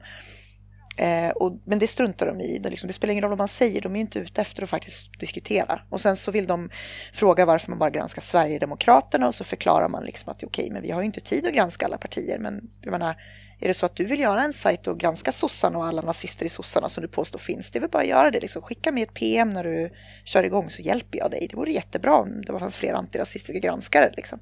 Eh, 0.97 1.29
och, 1.29 1.61
men 1.65 1.79
det 1.79 1.87
struntar 1.87 2.25
de 2.25 2.41
i. 2.41 2.57
Det, 2.57 2.69
liksom, 2.69 2.87
det 2.87 2.93
spelar 2.93 3.11
ingen 3.11 3.21
roll 3.21 3.29
vad 3.29 3.37
man 3.37 3.47
säger, 3.47 3.81
de 3.81 3.95
är 3.95 3.99
inte 3.99 4.19
ute 4.19 4.41
efter 4.41 4.63
att 4.63 4.69
faktiskt 4.69 5.19
diskutera. 5.19 5.81
Och 5.89 6.01
sen 6.01 6.17
så 6.17 6.31
vill 6.31 6.47
de 6.47 6.69
fråga 7.13 7.45
varför 7.45 7.69
man 7.69 7.79
bara 7.79 7.89
granskar 7.89 8.21
Sverigedemokraterna 8.21 9.27
och 9.27 9.35
så 9.35 9.43
förklarar 9.43 9.89
man 9.89 10.03
liksom 10.03 10.31
att 10.31 10.43
okej, 10.43 10.69
men 10.71 10.81
vi 10.81 10.91
har 10.91 11.01
ju 11.01 11.05
inte 11.05 11.21
tid 11.21 11.47
att 11.47 11.53
granska 11.53 11.85
alla 11.85 11.97
partier. 11.97 12.39
Men 12.39 12.69
jag 12.81 12.91
menar, 12.91 13.15
är 13.59 13.67
det 13.67 13.73
så 13.73 13.85
att 13.85 13.95
du 13.95 14.05
vill 14.05 14.19
göra 14.19 14.41
en 14.41 14.53
sajt 14.53 14.87
och 14.87 14.99
granska 14.99 15.31
sossarna 15.31 15.77
och 15.77 15.85
alla 15.85 16.01
nazister 16.01 16.45
i 16.45 16.49
sossarna 16.49 16.89
som 16.89 17.01
du 17.01 17.07
påstår 17.07 17.39
finns, 17.39 17.71
det 17.71 17.79
är 17.79 17.81
väl 17.81 17.89
bara 17.89 18.01
att 18.01 18.09
göra 18.09 18.31
det. 18.31 18.39
Liksom. 18.39 18.61
Skicka 18.61 18.91
med 18.91 19.03
ett 19.03 19.13
PM 19.13 19.49
när 19.49 19.63
du 19.63 19.89
kör 20.23 20.43
igång 20.43 20.69
så 20.69 20.81
hjälper 20.81 21.17
jag 21.17 21.31
dig. 21.31 21.47
Det 21.49 21.55
vore 21.55 21.71
jättebra 21.71 22.15
om 22.15 22.41
det 22.41 22.59
fanns 22.59 22.77
fler 22.77 22.93
antirasistiska 22.93 23.59
granskare. 23.59 24.11
Liksom. 24.17 24.39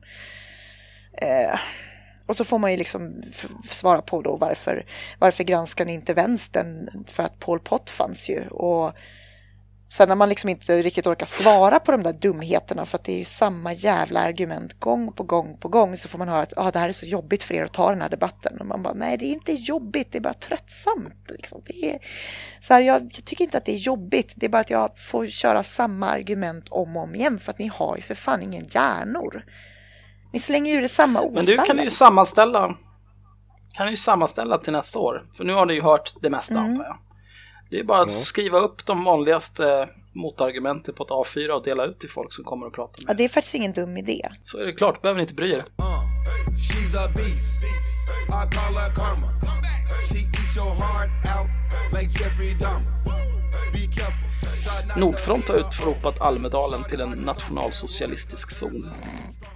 Eh, 1.22 1.60
och 2.26 2.38
så 2.38 2.44
får 2.44 2.60
man 2.60 2.72
ju 2.72 2.78
liksom 2.78 3.24
svara 3.70 4.02
på 4.02 4.22
då 4.22 4.36
varför, 4.36 4.86
varför 5.20 5.44
granskar 5.44 5.86
ni 5.86 5.94
inte 5.94 6.14
vänstern? 6.14 7.06
För 7.08 7.24
att 7.24 7.40
Paul 7.40 7.60
Pott 7.60 7.90
fanns 7.90 8.30
ju. 8.30 8.48
Och 8.48 8.94
sen 9.90 10.10
när 10.10 10.16
man 10.16 10.30
liksom 10.30 10.50
inte 10.50 10.82
riktigt 10.82 11.08
orkar 11.08 11.26
svara 11.26 11.80
på 11.80 11.92
de 11.92 12.04
där 12.04 12.14
dumheterna 12.14 12.86
för 12.86 12.98
att 12.98 13.04
det 13.04 13.14
är 13.14 13.18
ju 13.18 13.26
samma 13.26 13.74
jävla 13.74 14.20
argument 14.20 14.80
gång 14.80 15.12
på 15.12 15.24
gång 15.24 15.58
på 15.58 15.68
gång 15.68 15.98
så 15.98 16.08
får 16.08 16.20
man 16.20 16.30
höra 16.30 16.42
att 16.42 16.54
ah, 16.58 16.72
det 16.72 16.80
här 16.80 16.90
är 16.90 16.94
så 16.94 17.06
jobbigt 17.06 17.44
för 17.44 17.54
er 17.54 17.64
att 17.64 17.74
ta 17.74 17.90
den 17.90 18.02
här 18.02 18.10
debatten. 18.10 18.60
Och 18.60 18.66
man 18.66 18.84
bara 18.84 18.94
nej 18.94 19.18
det 19.18 19.26
är 19.26 19.34
inte 19.34 19.52
jobbigt, 19.52 20.12
det 20.12 20.18
är 20.18 20.22
bara 20.22 20.34
tröttsamt. 20.34 21.30
Liksom. 21.30 21.62
Det 21.66 21.92
är, 21.92 22.00
så 22.60 22.74
här, 22.74 22.82
jag, 22.82 23.02
jag 23.02 23.26
tycker 23.26 23.44
inte 23.44 23.58
att 23.58 23.66
det 23.66 23.72
är 23.72 23.78
jobbigt, 23.78 24.34
det 24.38 24.46
är 24.46 24.50
bara 24.50 24.62
att 24.62 24.70
jag 24.70 25.00
får 25.00 25.28
köra 25.28 25.64
samma 25.64 26.10
argument 26.10 26.70
om 26.70 26.98
och 26.98 27.04
om 27.04 27.16
igen 27.16 27.40
för 27.40 27.52
att 27.52 27.60
ni 27.60 27.68
har 27.68 27.96
ju 27.96 28.02
för 28.02 28.16
fan 28.16 28.42
ingen 28.42 28.68
hjärnor. 28.70 29.44
Ni 30.36 30.40
slänger 30.40 30.76
ur 30.76 30.84
er 30.84 30.88
samma 30.88 31.22
osanna. 31.22 31.34
Men 31.36 31.46
du 31.46 31.58
kan 31.58 31.84
ju 31.84 31.90
sammanställa 31.90 32.76
kan 33.74 33.90
ju 33.90 33.98
sammanställa 33.98 34.58
till 34.58 34.74
nästa 34.74 35.00
år. 35.00 35.26
För 35.38 35.44
nu 35.44 35.54
har 35.54 35.66
du 35.66 35.74
ju 35.74 35.82
hört 35.82 36.14
det 36.22 36.30
mesta 36.30 36.54
Mm. 36.54 36.66
antar 36.66 36.84
jag. 36.84 36.98
Det 37.72 37.80
är 37.80 37.84
bara 37.84 38.02
att 38.02 38.12
skriva 38.12 38.60
upp 38.60 38.86
de 38.86 39.04
vanligaste 39.04 39.90
motargumenten 40.14 40.94
på 40.94 41.04
ett 41.04 41.10
A4 41.10 41.50
och 41.50 41.64
dela 41.64 41.86
ut 41.86 42.00
till 42.00 42.10
folk 42.10 42.34
som 42.34 42.44
kommer 42.44 42.68
och 42.68 42.74
pratar 42.74 43.02
Ja, 43.02 43.08
med 43.08 43.18
det 43.18 43.24
är 43.24 43.30
faktiskt 43.30 43.56
ingen 43.56 43.74
dum 43.74 43.98
idé. 43.98 44.30
Så 44.44 44.58
är 44.58 44.66
det 44.66 44.74
klart, 44.74 45.02
behöver 45.02 45.18
ni 45.18 45.22
inte 45.22 45.34
bry 45.34 45.52
er. 45.52 45.58
Uh, 45.58 45.66
Nordfront 54.98 55.50
har 55.50 55.56
utropat 55.56 56.22
Almedalen 56.22 56.84
till 56.84 57.02
en 57.02 57.10
nationalsocialistisk 57.10 58.52
zon. 58.52 58.90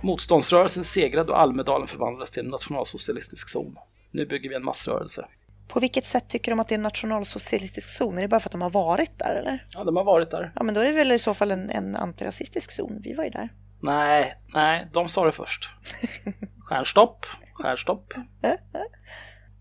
Motståndsrörelsen 0.01 0.83
segrade 0.83 1.31
och 1.31 1.39
Almedalen 1.39 1.87
förvandlades 1.87 2.31
till 2.31 2.43
en 2.43 2.49
nationalsocialistisk 2.49 3.49
zon. 3.49 3.75
Nu 4.11 4.25
bygger 4.25 4.49
vi 4.49 4.55
en 4.55 4.63
massrörelse. 4.63 5.25
På 5.67 5.79
vilket 5.79 6.05
sätt 6.05 6.29
tycker 6.29 6.51
de 6.51 6.59
att 6.59 6.67
det 6.67 6.73
är 6.73 6.77
en 6.77 6.83
nationalsocialistisk 6.83 7.89
zon? 7.89 8.17
Är 8.17 8.21
det 8.21 8.27
bara 8.27 8.39
för 8.39 8.47
att 8.47 8.51
de 8.51 8.61
har 8.61 8.69
varit 8.69 9.19
där 9.19 9.35
eller? 9.35 9.65
Ja, 9.69 9.83
de 9.83 9.95
har 9.95 10.03
varit 10.03 10.31
där. 10.31 10.51
Ja, 10.55 10.63
men 10.63 10.75
då 10.75 10.81
är 10.81 10.85
det 10.85 10.91
väl 10.91 11.11
i 11.11 11.19
så 11.19 11.33
fall 11.33 11.51
en, 11.51 11.69
en 11.69 11.95
antirasistisk 11.95 12.71
zon. 12.71 13.01
Vi 13.03 13.13
var 13.13 13.23
ju 13.23 13.29
där. 13.29 13.49
Nej, 13.81 14.35
nej, 14.53 14.87
de 14.93 15.09
sa 15.09 15.25
det 15.25 15.31
först. 15.31 15.69
Stjärnstopp, 16.59 17.25
stjärnstopp. 17.53 18.13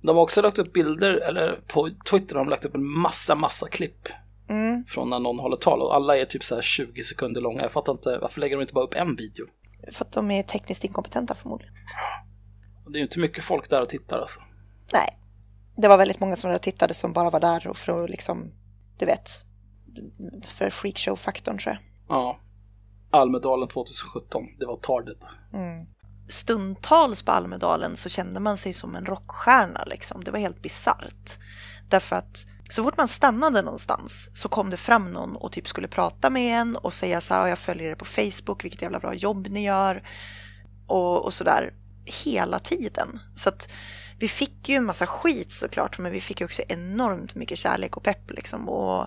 De 0.03 0.17
har 0.17 0.23
också 0.23 0.43
lagt 0.43 0.59
upp 0.59 0.73
bilder, 0.73 1.15
eller 1.15 1.61
på 1.67 1.91
Twitter 2.11 2.35
har 2.35 2.45
de 2.45 2.51
lagt 2.51 2.65
upp 2.65 2.75
en 2.75 2.89
massa, 2.89 3.35
massa 3.35 3.69
klipp. 3.69 4.09
Från 4.89 5.11
när 5.11 5.19
någon 5.19 5.39
håller 5.39 5.57
tal 5.57 5.81
och 5.83 5.95
alla 5.95 6.17
är 6.17 6.25
typ 6.25 6.45
så 6.45 6.55
här 6.55 6.63
20 6.63 7.05
sekunder 7.05 7.41
långa. 7.41 7.63
Jag 7.63 7.73
fattar 7.73 7.93
inte, 7.93 8.19
varför 8.19 8.41
lägger 8.41 8.57
de 8.57 8.63
inte 8.63 8.75
bara 8.75 8.85
upp 8.85 8.95
en 8.95 9.17
video? 9.17 9.47
För 9.93 10.05
att 10.05 10.13
de 10.13 10.31
är 10.31 10.43
tekniskt 10.43 10.85
inkompetenta 10.85 11.35
förmodligen. 11.35 11.75
Och 12.85 12.93
det 12.93 12.97
är 12.97 13.01
ju 13.01 13.05
inte 13.05 13.19
mycket 13.19 13.45
folk 13.45 13.71
där 13.71 13.83
och 13.83 13.89
tittar 13.89 14.19
alltså. 14.19 14.41
Nej, 14.93 15.19
det 15.77 15.89
var 15.89 15.99
väldigt 15.99 16.21
många 16.21 16.37
som 16.37 16.51
där 16.51 16.59
tittade 16.59 16.95
som 16.95 17.13
bara 17.13 17.31
var 17.31 17.41
där 17.41 17.67
och 17.67 17.77
för 17.77 18.05
att 18.05 18.11
liksom, 18.11 18.53
du 18.99 19.07
vet, 19.07 19.31
för 20.45 20.71
freakshow-faktorn 20.71 21.59
tror 21.59 21.75
jag. 21.75 21.83
Ja. 22.09 22.41
Almedalen 23.11 23.69
2017, 23.69 24.45
det 24.59 24.67
var 24.67 24.77
target. 24.77 25.19
stundtals 26.29 27.23
på 27.23 27.33
Almedalen 27.33 27.97
så 27.97 28.09
kände 28.09 28.41
man 28.41 28.59
sig 28.59 28.73
som 28.73 28.97
en 28.97 29.07
rockstjärna. 29.07 29.85
Liksom. 29.87 30.25
Det 30.25 30.31
var 30.31 30.39
helt 30.39 30.63
bisarrt. 30.63 31.39
Därför 31.89 32.17
att 32.17 32.47
så 32.71 32.83
fort 32.83 32.97
man 32.97 33.09
stannade 33.09 33.63
någonstans 33.63 34.31
så 34.33 34.49
kom 34.49 34.71
det 34.71 34.77
fram 34.77 35.13
någon 35.13 35.37
och 35.37 35.53
typ 35.53 35.69
skulle 35.69 35.89
prata 35.89 36.31
med 36.31 36.61
en 36.61 36.77
och 36.77 36.93
säga 36.93 37.21
så 37.21 37.35
här, 37.35 37.47
jag 37.47 37.59
följer 37.59 37.91
er 37.91 37.95
på 37.95 38.05
Facebook, 38.05 38.65
vilket 38.65 38.83
jävla 38.83 38.99
bra 38.99 39.15
jobb 39.15 39.47
ni 39.51 39.65
gör. 39.65 40.09
Och, 40.87 41.25
och 41.25 41.35
sådär 41.35 41.73
hela 42.05 42.59
tiden. 42.59 43.21
Så 43.35 43.49
att 43.49 43.73
vi 44.19 44.29
fick 44.29 44.69
ju 44.69 44.75
en 44.75 44.85
massa 44.85 45.07
skit 45.07 45.53
såklart, 45.53 45.99
men 45.99 46.13
vi 46.13 46.21
fick 46.21 46.41
ju 46.41 46.45
också 46.45 46.63
enormt 46.69 47.35
mycket 47.35 47.59
kärlek 47.59 47.97
och 47.97 48.03
pepp 48.03 48.31
liksom. 48.31 48.69
Och 48.69 49.07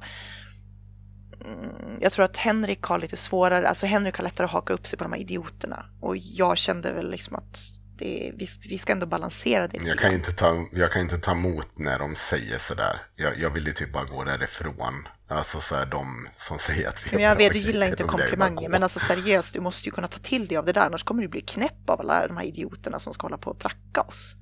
mm, 1.45 1.97
jag 1.99 2.11
tror 2.11 2.25
att 2.25 2.37
Henrik 2.37 2.83
har 2.83 2.99
lite 2.99 3.17
svårare, 3.17 3.69
alltså 3.69 3.85
Henrik 3.85 4.15
har 4.15 4.23
lättare 4.23 4.45
att 4.45 4.51
haka 4.51 4.73
upp 4.73 4.87
sig 4.87 4.97
på 4.97 5.03
de 5.03 5.13
här 5.13 5.19
idioterna. 5.19 5.85
Och 5.99 6.17
jag 6.17 6.57
kände 6.57 6.93
väl 6.93 7.11
liksom 7.11 7.35
att 7.35 7.80
det, 8.01 8.31
vi, 8.35 8.47
vi 8.69 8.77
ska 8.77 8.93
ändå 8.93 9.05
balansera 9.05 9.67
det 9.67 9.77
Jag 9.83 9.99
kan, 9.99 10.13
inte 10.13 10.31
ta, 10.31 10.65
jag 10.71 10.91
kan 10.91 11.01
inte 11.01 11.17
ta 11.17 11.31
emot 11.31 11.67
när 11.77 11.99
de 11.99 12.15
säger 12.15 12.57
sådär. 12.57 13.01
Jag, 13.15 13.39
jag 13.39 13.49
vill 13.49 13.67
ju 13.67 13.73
typ 13.73 13.93
bara 13.93 14.05
gå 14.05 14.23
därifrån. 14.23 15.07
Alltså 15.29 15.61
så 15.61 15.75
här 15.75 15.85
de 15.85 16.27
som 16.37 16.59
säger 16.59 16.89
att 16.89 17.05
vi 17.05 17.11
Men 17.11 17.23
jag 17.23 17.35
vet, 17.35 17.53
du 17.53 17.59
gillar 17.59 17.87
inte 17.87 18.03
komplimanger, 18.03 18.69
men 18.69 18.83
alltså 18.83 18.99
seriöst, 18.99 19.53
du 19.53 19.59
måste 19.59 19.85
ju 19.89 19.91
kunna 19.91 20.07
ta 20.07 20.19
till 20.19 20.47
dig 20.47 20.57
av 20.57 20.65
det 20.65 20.71
där, 20.71 20.85
annars 20.85 21.03
kommer 21.03 21.21
du 21.21 21.27
bli 21.27 21.41
knäpp 21.41 21.89
av 21.89 21.99
alla 21.99 22.27
de 22.27 22.37
här 22.37 22.45
idioterna 22.45 22.99
som 22.99 23.13
ska 23.13 23.25
hålla 23.25 23.37
på 23.37 23.49
och 23.49 23.59
tracka 23.59 24.01
oss. 24.01 24.35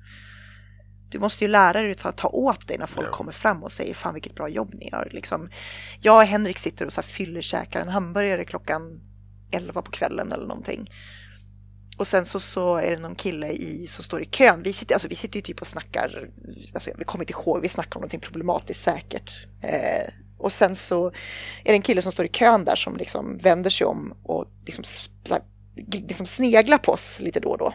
Du 1.10 1.18
måste 1.18 1.44
ju 1.44 1.48
lära 1.50 1.82
dig 1.82 1.90
att 1.90 1.98
ta, 1.98 2.12
ta 2.12 2.28
åt 2.28 2.68
dig 2.68 2.78
när 2.78 2.86
folk 2.86 3.08
Ja. 3.08 3.12
kommer 3.12 3.32
fram 3.32 3.62
och 3.62 3.72
säger 3.72 3.94
fan 3.94 4.14
vilket 4.14 4.34
bra 4.34 4.48
jobb 4.48 4.74
ni 4.74 4.88
gör. 4.92 5.08
Liksom, 5.12 5.50
jag 6.00 6.16
och 6.16 6.24
Henrik 6.24 6.58
sitter 6.58 6.86
och 6.86 6.92
så 6.92 7.00
här 7.00 7.08
fyllerkäkar 7.08 7.80
en 7.80 7.88
hamburgare 7.88 8.44
klockan 8.44 9.00
11 9.52 9.82
på 9.82 9.90
kvällen 9.90 10.32
eller 10.32 10.46
någonting. 10.46 10.90
Och 12.00 12.06
sen 12.06 12.26
så, 12.26 12.40
så 12.40 12.76
är 12.76 12.90
det 12.90 13.02
någon 13.02 13.14
kille 13.14 13.48
i, 13.48 13.86
som 13.86 14.04
står 14.04 14.22
i 14.22 14.24
kön. 14.24 14.62
Vi 14.62 14.72
sitter, 14.72 14.94
alltså, 14.94 15.08
vi 15.08 15.14
sitter 15.14 15.36
ju 15.36 15.42
typ 15.42 15.60
och 15.60 15.66
snackar, 15.66 16.28
alltså, 16.74 16.90
vi 16.98 17.04
kommer 17.04 17.24
inte 17.24 17.32
ihåg, 17.32 17.62
vi 17.62 17.68
snackar 17.68 17.96
om 17.96 18.00
någonting 18.00 18.20
problematiskt 18.20 18.82
säkert. 18.82 19.46
Eh, 19.62 20.12
och 20.38 20.52
sen 20.52 20.76
så 20.76 21.06
är 21.06 21.12
det 21.64 21.72
en 21.72 21.82
kille 21.82 22.02
som 22.02 22.12
står 22.12 22.26
i 22.26 22.28
kön 22.28 22.64
där 22.64 22.76
som 22.76 22.96
liksom 22.96 23.38
vänder 23.38 23.70
sig 23.70 23.86
om 23.86 24.14
och 24.22 24.46
liksom, 24.66 24.84
så 24.84 25.34
här, 25.34 25.42
liksom 25.92 26.26
sneglar 26.26 26.78
på 26.78 26.92
oss 26.92 27.20
lite 27.20 27.40
då 27.40 27.48
och 27.48 27.58
då. 27.58 27.74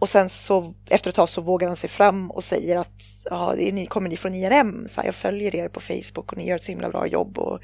Och 0.00 0.08
sen 0.08 0.28
så 0.28 0.74
efter 0.88 1.08
ett 1.10 1.14
tag 1.16 1.28
så 1.28 1.40
vågar 1.40 1.68
han 1.68 1.76
sig 1.76 1.90
fram 1.90 2.30
och 2.30 2.44
säger 2.44 2.76
att 2.76 3.02
ja, 3.30 3.54
ni, 3.56 3.86
kommer 3.86 4.08
ni 4.08 4.16
från 4.16 4.34
IRM? 4.34 4.88
Så 4.88 5.00
här, 5.00 5.08
jag 5.08 5.14
följer 5.14 5.54
er 5.54 5.68
på 5.68 5.80
Facebook 5.80 6.32
och 6.32 6.36
ni 6.38 6.46
gör 6.48 6.56
ett 6.56 6.62
så 6.64 6.72
himla 6.72 6.88
bra 6.90 7.06
jobb 7.06 7.38
och 7.38 7.60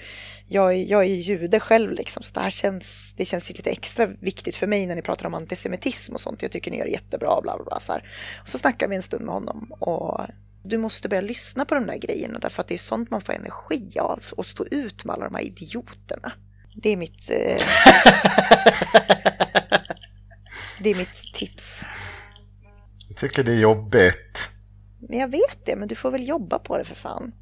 jag, 0.49 0.73
är- 0.75 0.85
jag 0.91 1.01
är 1.03 1.07
jude 1.15 1.61
själv 1.61 1.93
liksom 1.93 2.23
så 2.23 2.31
det 2.35 2.41
här 2.41 2.51
känns, 2.51 3.15
det 3.17 3.25
känns 3.25 3.49
lite 3.51 3.71
extra 3.71 4.07
viktigt 4.07 4.57
för 4.57 4.67
mig 4.67 4.87
när 4.87 4.95
ni 4.95 5.03
pratar 5.03 5.27
om 5.27 5.35
antisemitism 5.35 6.15
och 6.15 6.21
sånt. 6.21 6.43
Jag 6.43 6.51
tycker 6.51 6.71
ni 6.71 6.79
gör 6.79 6.85
det 6.85 6.91
jättebra 6.91 7.41
bla 7.43 7.57
bla 7.57 7.65
bla 7.65 7.81
så 7.81 7.93
här. 7.93 8.11
Och 8.43 8.49
så 8.49 8.59
snackar 8.59 8.89
vi 8.89 8.97
en 8.97 9.03
stund 9.03 9.25
med 9.25 9.35
honom 9.35 9.73
och 9.73 10.21
du 10.65 10.79
måste 10.79 11.09
börja 11.09 11.21
lyssna 11.23 11.65
på 11.65 11.75
de 11.75 11.87
där 11.87 11.97
grejerna 11.99 12.39
därför 12.39 12.61
att 12.61 12.69
det 12.69 12.75
är 12.75 12.79
sånt 12.79 13.11
man 13.11 13.21
får 13.21 13.33
energi 13.33 13.99
av 13.99 14.25
och 14.37 14.47
stå 14.47 14.65
ut 14.71 15.05
med 15.05 15.15
alla 15.15 15.25
de 15.25 15.35
här 15.35 15.43
idioterna. 15.45 16.33
Det 16.83 16.89
är 16.93 16.97
mitt, 16.97 17.31
eh, 17.31 17.57
det 20.81 20.91
är 20.91 20.95
mitt 20.95 21.35
tips. 21.35 21.85
Tycker 23.17 23.45
det 23.45 23.53
är 23.53 23.61
jobbigt. 23.61 24.49
Men 25.09 25.19
jag 25.19 25.31
vet 25.31 25.67
det, 25.67 25.77
men 25.77 25.89
du 25.89 25.95
får 25.95 26.11
väl 26.11 26.29
jobba 26.29 26.59
på 26.59 26.79
det 26.79 26.85
för 26.85 26.95
fan. 26.95 27.33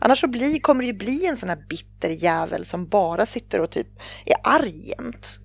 Annars 0.00 0.20
så 0.20 0.28
bli, 0.28 0.60
kommer 0.60 0.82
det 0.82 0.86
ju 0.86 0.92
bli 0.92 1.26
en 1.26 1.36
sån 1.36 1.48
här 1.48 1.64
bitter 1.68 2.10
jävel 2.10 2.64
som 2.64 2.88
bara 2.88 3.26
sitter 3.26 3.60
och 3.60 3.70
typ 3.70 3.88
är 4.26 4.36
arg 4.44 4.88
jämt. 4.88 5.38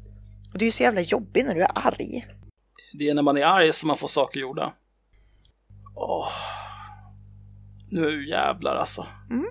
Och 0.53 0.59
du 0.59 0.65
är 0.65 0.67
ju 0.67 0.71
så 0.71 0.83
jävla 0.83 1.01
jobbig 1.01 1.45
när 1.45 1.55
du 1.55 1.61
är 1.61 1.71
arg. 1.75 2.25
Det 2.93 3.09
är 3.09 3.13
när 3.13 3.21
man 3.21 3.37
är 3.37 3.45
arg 3.45 3.73
som 3.73 3.87
man 3.87 3.97
får 3.97 4.07
saker 4.07 4.39
gjorda. 4.39 4.73
Åh. 5.95 6.27
Nu 7.91 8.29
jävlar 8.29 8.75
alltså. 8.75 9.07
Mm. 9.29 9.45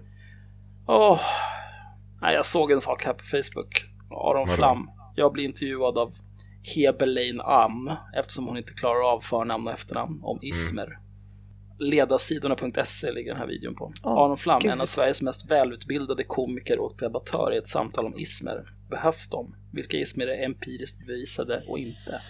Åh. 0.86 1.20
Nej, 2.20 2.34
jag 2.34 2.46
såg 2.46 2.72
en 2.72 2.80
sak 2.80 3.04
här 3.04 3.14
på 3.14 3.24
Facebook. 3.24 3.84
Aron? 4.10 4.48
Flam. 4.48 4.90
Jag 5.14 5.32
blir 5.32 5.44
intervjuad 5.44 5.98
av 5.98 6.12
Hebelein 6.62 7.40
Am 7.40 7.92
eftersom 8.16 8.46
hon 8.46 8.56
inte 8.56 8.72
klarar 8.72 9.12
av 9.12 9.20
förnamn 9.20 9.66
och 9.66 9.72
efternamn 9.72 10.20
om 10.22 10.38
ismer. 10.42 10.98
Ledarsidorna.se 11.78 13.12
ligger 13.12 13.30
den 13.30 13.40
här 13.40 13.46
videon 13.46 13.74
på. 13.74 13.90
Åh, 14.02 14.12
Aron 14.12 14.38
Flam, 14.38 14.60
gud. 14.60 14.72
en 14.72 14.80
av 14.80 14.86
Sveriges 14.86 15.22
mest 15.22 15.50
välutbildade 15.50 16.24
komiker 16.24 16.78
och 16.78 16.96
debattörer 16.98 17.54
i 17.54 17.58
ett 17.58 17.68
samtal 17.68 18.06
om 18.06 18.14
ismer. 18.18 18.64
Behövs 18.90 19.30
de? 19.30 19.54
Vilka 19.72 19.96
ismer 19.96 20.26
är 20.26 20.44
empiriskt 20.44 21.06
bevisade 21.06 21.64
och 21.68 21.78
inte? 21.78 22.22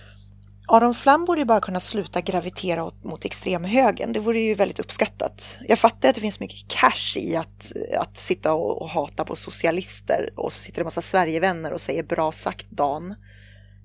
Aron 0.71 0.95
Flam 0.95 1.25
borde 1.25 1.41
ju 1.41 1.45
bara 1.45 1.61
kunna 1.61 1.81
sluta 1.81 2.21
gravitera 2.21 2.91
mot 3.05 3.25
extremhögern. 3.25 4.13
Det 4.13 4.21
vore 4.21 4.41
ju 4.41 4.55
väldigt 4.55 4.81
uppskattat. 4.81 5.59
Jag 5.69 5.79
fattar 5.79 6.09
att 6.09 6.15
det 6.15 6.21
finns 6.21 6.41
mycket 6.41 6.69
cash 6.69 7.17
i 7.17 7.37
att, 7.37 7.73
att 7.99 8.17
sitta 8.17 8.55
och, 8.55 8.83
och 8.83 8.89
hata 8.89 9.25
på 9.25 9.37
socialister 9.37 10.31
och 10.37 10.53
så 10.53 10.61
sitter 10.61 10.77
det 10.77 10.83
en 10.83 10.87
massa 10.87 11.03
Sverigevänner 11.03 11.73
och 11.73 11.81
säger 11.81 12.03
bra 12.03 12.33
sagt 12.33 12.67
Dan. 12.71 13.15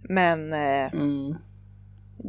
Men 0.10 0.54
eh, 0.54 0.94
Mm. 0.94 1.36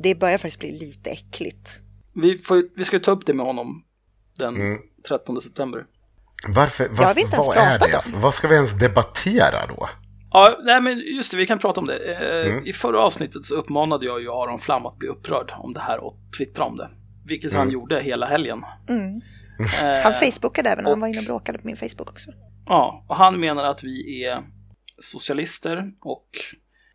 det 0.02 0.14
börjar 0.14 0.38
faktiskt 0.38 0.59
bli 0.60 0.72
lite 0.78 1.10
äckligt. 1.10 1.80
Vi, 2.14 2.38
får, 2.38 2.62
vi 2.76 2.84
ska 2.84 2.98
ta 3.01 3.10
upp 3.10 3.26
det 3.26 3.34
med 3.34 3.46
honom 3.46 3.84
den 4.38 4.56
Mm. 4.56 4.78
13 5.09 5.40
september. 5.40 5.84
Varför, 6.48 6.84
Jag 6.84 6.90
har 6.96 7.05
var, 7.14 7.18
inte 7.20 7.34
ens 7.34 7.46
vad 7.46 7.56
är 7.56 7.78
det? 7.78 8.02
Vad 8.14 8.34
ska 8.34 8.48
vi 8.48 8.55
ens 8.55 8.72
debattera 8.72 9.66
då? 9.66 9.88
Ja, 10.30 10.59
nej 10.64 10.80
men 10.80 10.98
just 11.16 11.30
det, 11.30 11.36
vi 11.36 11.46
kan 11.46 11.59
prata 11.59 11.80
om 11.80 11.86
det. 11.86 11.96
Eh, 12.14 12.52
Mm. 12.52 12.66
I 12.66 12.72
förra 12.72 13.01
avsnittet 13.01 13.44
så 13.46 13.55
uppmanade 13.55 14.06
jag 14.06 14.20
ju 14.20 14.30
Aron 14.30 14.59
Flam 14.59 14.86
att 14.86 14.96
bli 14.98 15.09
upprörd 15.09 15.52
om 15.59 15.72
det 15.74 15.80
här 15.80 15.98
och 16.05 16.16
twittra 16.38 16.64
om 16.64 16.76
det. 16.76 16.90
Vilket 17.26 17.52
han 17.52 17.70
gjorde 17.70 18.01
hela 18.02 18.26
helgen. 18.26 18.62
Mm. 18.88 19.10
Eh, 19.60 20.02
Han 20.05 20.12
facebookade 20.12 20.68
även, 20.70 20.84
han 20.84 20.94
och- 20.94 21.01
var 21.01 21.09
inne 21.09 21.18
och 21.18 21.24
bråkade 21.24 21.59
på 21.59 21.66
min 21.66 21.76
Facebook 21.76 22.10
också. 22.10 22.30
Ja, 22.66 23.05
och 23.09 23.16
han 23.16 23.40
menar 23.40 23.64
att 23.64 23.84
vi 23.84 24.24
är 24.24 24.42
socialister 24.98 25.90
och 26.01 26.28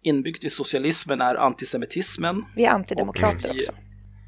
inbyggt 0.03 0.43
i 0.43 0.49
socialismen 0.49 1.21
är 1.21 1.35
antisemitismen. 1.35 2.45
Vi 2.55 2.65
är 2.65 2.71
antidemokrater 2.71 3.53
vi- 3.53 3.59
också. 3.59 3.71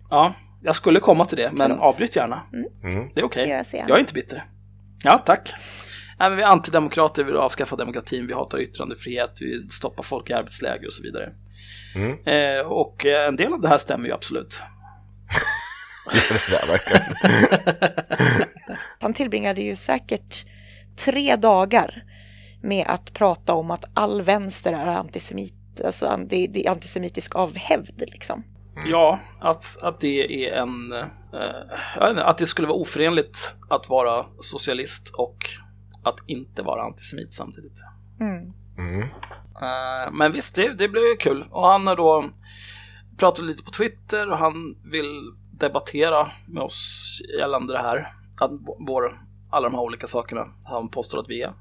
Ja, 0.09 0.33
jag 0.63 0.75
skulle 0.75 0.99
komma 0.99 1.25
till 1.25 1.37
det, 1.37 1.51
men 1.51 1.69
Förlåt. 1.69 1.83
avbryt 1.93 2.15
gärna. 2.15 2.41
Mm. 2.83 3.09
Det 3.15 3.21
är 3.21 3.25
okej. 3.25 3.49
Gör 3.49 3.63
jag 3.73 3.89
är 3.95 3.99
inte 3.99 4.13
bitter. 4.13 4.43
Ja, 5.03 5.17
tack. 5.17 5.53
Nej, 6.19 6.29
men 6.29 6.37
vi 6.37 6.43
är 6.43 6.47
antidemokrater, 6.47 7.23
vi 7.23 7.31
vill 7.31 7.39
avskaffa 7.41 7.75
demokratin, 7.75 8.27
vi 8.27 8.33
hatar 8.33 8.59
yttrandefrihet, 8.59 9.31
vi 9.39 9.45
vill 9.45 9.69
stoppa 9.71 10.03
folk 10.03 10.29
i 10.29 10.33
arbetsläger 10.33 10.85
och 10.87 10.93
så 10.93 11.03
vidare. 11.03 11.29
Mm. 11.95 12.11
Eh, 12.25 12.65
och 12.65 13.05
eh, 13.05 13.27
en 13.27 13.35
del 13.35 13.53
av 13.53 13.61
det 13.61 13.67
här 13.67 13.77
stämmer 13.77 14.05
ju 14.07 14.13
absolut. 14.13 14.59
Det 16.11 16.51
där 16.51 16.67
verkar... 16.67 17.17
Han 18.99 19.13
tillbringade 19.13 19.61
ju 19.61 19.75
säkert 19.75 20.45
tre 21.05 21.35
dagar 21.35 22.03
med 22.63 22.85
att 22.87 23.13
prata 23.13 23.53
om 23.53 23.71
att 23.71 23.85
all 23.93 24.21
vänster 24.21 24.73
är 24.73 24.85
antisemit, 24.87 25.53
alltså 25.85 26.17
det, 26.29 26.47
det 26.47 26.67
är 26.67 26.71
antisemitisk 26.71 27.35
av 27.35 27.55
hävd 27.55 28.03
liksom. 28.07 28.43
Ja, 28.87 29.19
att, 29.39 29.77
att 29.81 29.99
det 29.99 30.47
är 30.47 30.53
en... 30.53 30.93
Eh, 30.93 32.09
inte, 32.09 32.23
att 32.23 32.37
det 32.37 32.45
skulle 32.45 32.67
vara 32.67 32.77
oförenligt 32.77 33.55
att 33.69 33.89
vara 33.89 34.25
socialist 34.39 35.13
och 35.15 35.37
att 36.03 36.15
inte 36.27 36.63
vara 36.63 36.83
antisemit 36.83 37.33
samtidigt. 37.33 37.79
Mm. 38.19 38.53
Mm. 38.77 39.01
Eh, 39.61 40.11
men 40.11 40.31
visst, 40.31 40.55
det, 40.55 40.73
det 40.73 40.87
blev 40.87 41.03
ju 41.03 41.15
kul. 41.15 41.45
Och 41.49 41.67
han 41.67 41.87
har 41.87 41.95
då 41.95 42.29
pratat 43.17 43.45
lite 43.45 43.63
på 43.63 43.71
Twitter 43.71 44.29
och 44.29 44.37
han 44.37 44.75
vill 44.91 45.21
debattera 45.51 46.27
med 46.47 46.63
oss 46.63 47.07
gällande 47.39 47.73
det 47.73 47.79
här. 47.79 48.07
Att 48.41 48.51
vår, 48.87 49.19
alla 49.49 49.69
de 49.69 49.75
här 49.75 49.83
olika 49.83 50.07
sakerna 50.07 50.47
han 50.63 50.89
påstår 50.89 51.19
att 51.19 51.29
vi 51.29 51.41
är. 51.41 51.53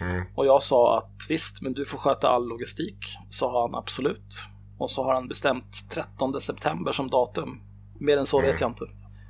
Mm. 0.00 0.24
Och 0.34 0.46
jag 0.46 0.62
sa 0.62 0.98
att 0.98 1.26
visst, 1.28 1.62
men 1.62 1.72
du 1.72 1.84
får 1.84 1.98
sköta 1.98 2.28
all 2.28 2.48
logistik. 2.48 2.98
Så 3.28 3.50
har 3.50 3.68
han 3.68 3.74
absolut. 3.74 4.42
Och 4.78 4.90
så 4.90 5.04
har 5.04 5.14
han 5.14 5.28
bestämt 5.28 5.90
13 5.90 6.40
september 6.40 6.92
som 6.92 7.10
datum. 7.10 7.60
Mer 8.00 8.18
än 8.18 8.26
så 8.26 8.40
vet 8.40 8.60
jag 8.60 8.70
inte. 8.70 8.84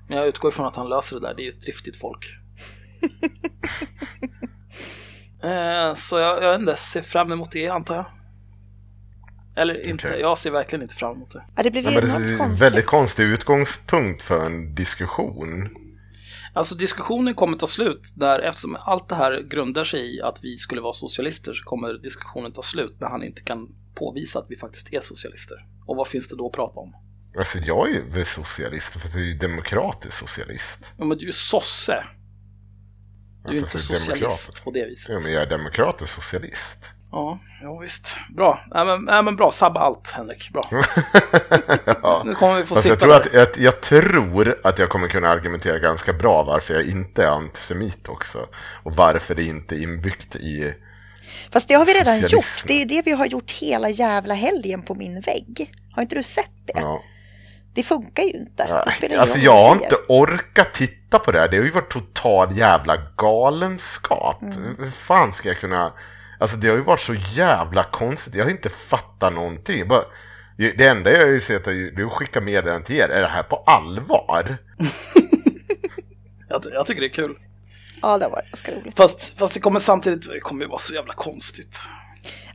Men 0.08 0.18
jag 0.18 0.26
utgår 0.26 0.48
ifrån 0.48 0.66
att 0.66 0.76
han 0.76 0.88
löser 0.88 1.20
det 1.20 1.26
där. 1.26 1.34
Det 1.34 1.42
är 1.42 1.44
ju 1.44 1.50
ett 1.50 1.60
driftigt 1.60 2.00
folk. 2.00 2.26
eh, 5.42 5.94
så 5.94 6.18
jag, 6.18 6.42
jag 6.42 6.52
vet 6.52 6.60
inte, 6.60 6.76
ser 6.76 7.02
fram 7.02 7.32
emot 7.32 7.52
det 7.52 7.68
antar 7.68 7.94
jag. 7.94 8.06
Eller 9.56 9.86
inte, 9.86 10.08
Okej. 10.08 10.20
jag 10.20 10.38
ser 10.38 10.50
verkligen 10.50 10.82
inte 10.82 10.94
fram 10.94 11.16
emot 11.16 11.30
det. 11.30 11.44
Ja, 11.56 11.62
det 11.62 11.70
blev 11.70 11.84
Ja, 11.84 11.90
ju 11.90 12.00
men 12.06 12.22
det 12.22 12.34
är 12.34 12.40
en 12.44 12.54
väldigt 12.54 12.86
konstig 12.86 13.24
utgångspunkt 13.24 14.22
för 14.22 14.46
en 14.46 14.74
diskussion. 14.74 15.68
Alltså 16.56 16.74
diskussionen 16.74 17.34
kommer 17.34 17.56
ta 17.56 17.66
slut 17.66 18.12
där 18.14 18.38
eftersom 18.38 18.76
allt 18.80 19.08
det 19.08 19.14
här 19.14 19.42
grundar 19.50 19.84
sig 19.84 20.16
i 20.16 20.22
att 20.22 20.38
vi 20.42 20.56
skulle 20.56 20.80
vara 20.80 20.92
socialister 20.92 21.54
så 21.54 21.64
kommer 21.64 21.92
diskussionen 21.92 22.52
ta 22.52 22.62
slut 22.62 22.96
när 23.00 23.08
han 23.08 23.22
inte 23.22 23.42
kan 23.42 23.68
påvisa 23.94 24.38
att 24.38 24.46
vi 24.48 24.56
faktiskt 24.56 24.92
är 24.92 25.00
socialister. 25.00 25.66
Och 25.86 25.96
vad 25.96 26.08
finns 26.08 26.28
det 26.28 26.36
då 26.36 26.46
att 26.46 26.52
prata 26.52 26.80
om? 26.80 26.94
Alltså 27.38 27.58
jag 27.58 27.88
är 27.88 27.92
ju 27.92 28.10
väl 28.10 28.26
socialist, 28.26 28.92
för 28.92 29.08
jag 29.08 29.20
är 29.20 29.24
ju 29.24 29.38
demokratisk 29.38 30.18
socialist. 30.18 30.92
Ja, 30.98 31.04
men 31.04 31.18
du 31.18 31.24
är 31.24 31.26
ju 31.26 31.32
sosse. 31.32 32.04
Du 33.44 33.48
är 33.48 33.52
ju 33.52 33.58
inte 33.58 33.76
är 33.76 33.78
socialist 33.78 34.46
demokrat. 34.46 34.64
på 34.64 34.70
det 34.70 34.86
viset. 34.86 35.08
Ja, 35.08 35.20
men 35.22 35.32
jag 35.32 35.42
är 35.42 35.50
demokratisk 35.50 36.14
socialist. 36.14 36.78
Ja, 37.12 37.38
ja 37.62 37.78
visst. 37.78 38.18
Bra. 38.28 38.60
Nej 38.74 38.84
men, 38.84 39.04
nej, 39.04 39.22
men 39.22 39.36
bra, 39.36 39.50
sabba 39.50 39.80
allt 39.80 40.10
Henrik. 40.10 40.50
Bra. 40.52 40.62
ja. 42.02 42.22
Nu 42.24 42.34
kommer 42.34 42.54
vi 42.54 42.64
få 42.64 42.74
Fast 42.74 42.82
sitta 42.82 42.92
jag 42.92 43.00
tror, 43.00 43.14
att, 43.14 43.34
jag, 43.34 43.48
jag 43.56 43.80
tror 43.80 44.60
att 44.64 44.78
jag 44.78 44.88
kommer 44.88 45.08
kunna 45.08 45.28
argumentera 45.28 45.78
ganska 45.78 46.12
bra 46.12 46.42
varför 46.42 46.74
jag 46.74 46.84
inte 46.84 47.22
är 47.24 47.28
antisemit 47.28 48.08
också. 48.08 48.38
Och 48.82 48.96
varför 48.96 49.34
det 49.34 49.44
inte 49.44 49.74
är 49.74 49.82
inbyggt 49.82 50.36
i... 50.36 50.74
Fast 51.52 51.68
det 51.68 51.74
har 51.74 51.84
vi 51.84 51.94
redan 51.94 52.20
gjort. 52.20 52.64
Det 52.64 52.72
är 52.72 52.78
ju 52.78 52.84
det 52.84 53.02
vi 53.02 53.12
har 53.12 53.26
gjort 53.26 53.50
hela 53.50 53.88
jävla 53.88 54.34
helgen 54.34 54.82
på 54.82 54.94
min 54.94 55.20
vägg. 55.20 55.70
Har 55.94 56.02
inte 56.02 56.14
du 56.14 56.22
sett 56.22 56.50
det? 56.66 56.80
Ja. 56.80 57.02
Det 57.74 57.82
funkar 57.82 58.22
ju 58.22 58.30
inte. 58.30 58.82
Det 58.84 58.90
spelar 58.90 59.14
ingen 59.14 59.20
Alltså 59.20 59.38
jag 59.38 59.58
har 59.58 59.74
inte 59.74 59.96
orkat 60.08 60.74
titta 60.74 61.18
på 61.18 61.32
det 61.32 61.40
här. 61.40 61.48
Det 61.48 61.56
har 61.56 61.64
ju 61.64 61.70
varit 61.70 61.92
total 61.92 62.58
jävla 62.58 62.96
galenskap. 63.16 64.42
Mm. 64.42 64.76
Hur 64.78 64.90
fan 64.90 65.32
ska 65.32 65.48
jag 65.48 65.58
kunna... 65.58 65.92
Alltså 66.38 66.56
det 66.56 66.68
har 66.68 66.76
ju 66.76 66.82
varit 66.82 67.00
så 67.00 67.14
jävla 67.14 67.84
konstigt. 67.84 68.34
Jag 68.34 68.44
har 68.44 68.50
inte 68.50 68.68
fattat 68.68 69.32
någonting. 69.32 69.78
Jag 69.78 69.88
Bara... 69.88 70.04
Det 70.56 70.86
enda 70.86 71.12
jag 71.12 71.20
har 71.20 71.26
ju 71.26 71.40
sett 71.40 71.66
är 71.66 71.72
ju 71.72 71.90
du 71.90 72.08
skickar 72.08 72.40
meddelanden 72.40 72.84
till 72.84 72.96
er. 72.96 73.08
Är 73.08 73.20
det 73.20 73.28
här 73.28 73.42
på 73.42 73.56
allvar? 73.56 74.58
Jag, 76.48 76.62
jag 76.72 76.86
tycker 76.86 77.00
det 77.00 77.06
är 77.06 77.12
kul. 77.12 77.36
Ja, 78.02 78.18
det 78.18 78.28
var 78.28 78.42
ganska 78.42 78.72
roligt. 78.74 78.96
Fast, 78.96 79.38
fast 79.38 79.54
det 79.54 79.60
kommer 79.60 79.80
samtidigt 79.80 80.28
det 80.32 80.40
kommer 80.40 80.62
ju 80.62 80.68
vara 80.68 80.78
så 80.78 80.94
jävla 80.94 81.12
konstigt. 81.12 81.78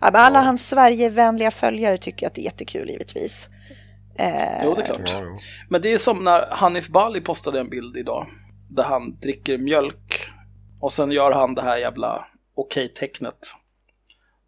Ja, 0.01 0.09
men 0.13 0.21
alla 0.21 0.41
hans 0.41 0.69
Sverigevänliga 0.69 1.51
följare 1.51 1.97
tycker 1.97 2.27
att 2.27 2.35
det 2.35 2.41
är 2.41 2.43
jättekul 2.45 2.89
givetvis. 2.89 3.49
Eh, 4.19 4.63
Jo, 4.63 4.73
det 4.75 4.81
är 4.81 4.85
klart. 4.85 5.01
Ja. 5.05 5.37
Men 5.69 5.81
det 5.81 5.93
är 5.93 5.97
som 5.97 6.23
när 6.23 6.51
Hanif 6.51 6.87
Bali 6.87 7.21
postade 7.21 7.59
en 7.59 7.69
bild 7.69 7.97
idag. 7.97 8.27
Där 8.69 8.83
han 8.83 9.19
dricker 9.19 9.57
mjölk. 9.57 10.29
Och 10.81 10.93
sen 10.93 11.11
gör 11.11 11.31
han 11.31 11.55
det 11.55 11.61
här 11.61 11.77
jävla 11.77 12.25
okej-tecknet. 12.55 13.53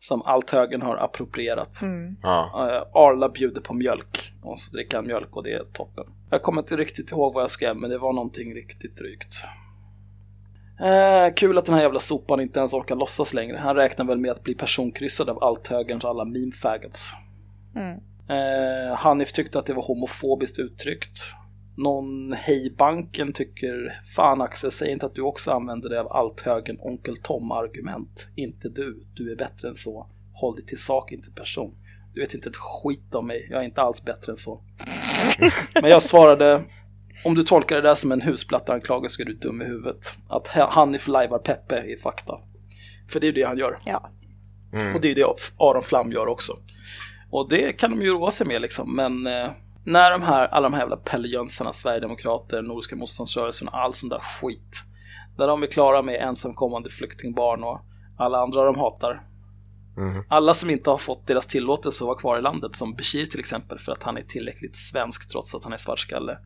Som 0.04 0.22
allt 0.22 0.50
högern 0.50 0.82
har 0.82 0.96
approprierat. 0.96 1.80
Ja. 2.22 2.70
Eh, 2.70 3.02
Arla 3.02 3.30
bjuder 3.30 3.62
på 3.62 3.74
mjölk. 3.74 4.34
Och 4.42 4.60
så 4.60 4.76
dricker 4.76 4.98
han 4.98 5.08
mjölk 5.08 5.36
och 5.36 5.44
det 5.44 5.54
är 5.54 5.64
toppen. 5.74 6.06
Jag 6.30 6.42
kommer 6.42 6.62
inte 6.62 6.78
riktigt 6.78 7.12
ihåg 7.12 7.34
vad 7.34 7.44
jag 7.44 7.52
skrev, 7.52 7.76
men 7.76 7.90
det 7.90 7.98
var 7.98 8.14
någonting 8.14 8.56
riktigt 8.56 8.98
drygt. 8.98 9.44
Eh, 10.80 11.34
kul 11.34 11.58
att 11.58 11.66
den 11.66 11.76
här 11.76 11.82
jävla 11.82 12.00
sopan 12.00 12.40
inte 12.40 12.60
ens 12.60 12.74
orkar 12.74 12.96
låtsas 12.96 13.34
längre. 13.34 13.58
Han 13.58 13.76
räknar 13.76 14.06
väl 14.06 14.18
med 14.18 14.32
att 14.32 14.44
bli 14.44 14.56
personkryssad 14.56 15.30
av 15.30 15.44
allt 15.44 15.68
högerns 15.68 16.06
alla 16.06 16.26
meme-faggots. 16.26 17.12
Eh, 18.30 18.96
Hanif 18.96 19.32
tyckte 19.34 19.60
att 19.60 19.66
det 19.66 19.74
var 19.74 19.84
homofobiskt 19.84 20.60
uttryckt. 20.60 21.20
Någon 21.76 22.34
hejbanken 22.34 23.34
tycker 23.34 24.00
Fan 24.16 24.42
Axel, 24.42 24.72
säg 24.72 24.92
inte 24.92 25.06
att 25.06 25.16
du 25.16 25.22
också 25.22 25.52
använder 25.52 25.90
dig 25.90 26.00
av 26.00 26.12
allt 26.12 26.42
högern 26.42 26.78
onkel 26.80 27.18
Tom-argument. 27.18 28.28
Inte 28.36 28.70
du, 28.70 29.06
du 29.14 29.32
är 29.32 29.36
bättre 29.36 29.68
än 29.68 29.76
så. 29.76 30.08
Håll 30.34 30.56
dig 30.56 30.66
till 30.66 30.82
sak, 30.82 31.12
inte 31.12 31.32
person. 31.32 31.76
Du 32.14 32.22
vet 32.22 32.34
inte 32.34 32.50
ett 32.50 32.56
skit 32.56 33.16
om 33.16 33.28
mig, 33.28 33.48
jag 33.50 33.62
är 33.62 33.66
inte 33.66 33.82
alls 33.82 34.04
bättre 34.04 34.32
än 34.32 34.38
så. 34.38 34.62
Men 35.82 35.92
jag 35.92 36.04
svarade, 36.04 36.64
om 37.26 37.36
du 37.36 37.44
tolkar 37.44 37.76
det 37.76 37.82
där 37.82 37.96
som 37.96 38.12
en 38.12 38.22
husplatteanklagelse 38.22 39.24
är 39.24 39.26
du 39.26 39.34
dum 39.34 39.62
i 39.62 39.66
huvudet. 39.66 40.18
Att 40.28 40.48
Hanif 40.48 41.08
lajvar 41.08 41.40
Peppe 41.40 41.76
är 41.76 41.98
fakta. 41.98 42.40
För 43.10 43.20
det 43.20 43.28
är 43.28 43.34
det 43.34 43.44
han 43.44 43.58
gör. 43.58 43.78
Ja. 43.86 44.10
Och 44.96 45.02
det 45.02 45.12
är 45.12 45.16
det 45.16 45.26
Aron 45.58 45.84
Flam 45.84 46.12
gör 46.12 46.28
också. 46.28 46.54
Och 47.30 47.50
det 47.50 47.74
kan 47.74 47.92
de 47.92 48.02
ju 48.02 48.10
roa 48.10 48.32
sig 48.32 48.48
med 48.48 48.62
liksom, 48.62 48.96
men 48.96 49.28
eh, 49.28 49.52
när 49.86 50.12
de 50.12 50.22
här, 50.22 50.48
alla 50.48 50.70
de 50.70 50.74
här 50.74 50.82
jävla 50.82 50.98
pellejönsarna, 50.98 51.74
Sverigedemokrater, 51.74 52.62
Nordiska 52.62 52.96
motståndsrörelsen 52.96 53.68
och 53.68 53.78
all 53.80 53.94
sån 53.94 54.10
där 54.10 54.20
skit, 54.20 54.84
där 55.38 55.48
de 55.48 55.64
är 55.64 55.68
klara 55.68 56.02
med 56.02 56.22
ensamkommande 56.22 56.90
flyktingbarn 56.90 57.64
och 57.64 57.82
alla 58.18 58.38
andra 58.38 58.66
de 58.66 58.76
hatar. 58.76 59.22
Alla 60.30 60.54
som 60.54 60.70
inte 60.70 60.90
har 60.90 60.98
fått 60.98 61.28
deras 61.28 61.48
tillåtelse 61.48 62.04
att 62.04 62.08
vara 62.08 62.18
kvar 62.18 62.40
i 62.40 62.42
landet, 62.42 62.76
som 62.76 62.96
Bashir 62.96 63.26
till 63.26 63.40
exempel, 63.40 63.80
för 63.80 63.92
att 63.92 64.04
han 64.04 64.18
är 64.18 64.22
tillräckligt 64.22 64.76
svensk 64.76 65.32
trots 65.32 65.56
att 65.56 65.64
han 65.64 65.74
är 65.74 65.78
svartskalle. 65.78 66.38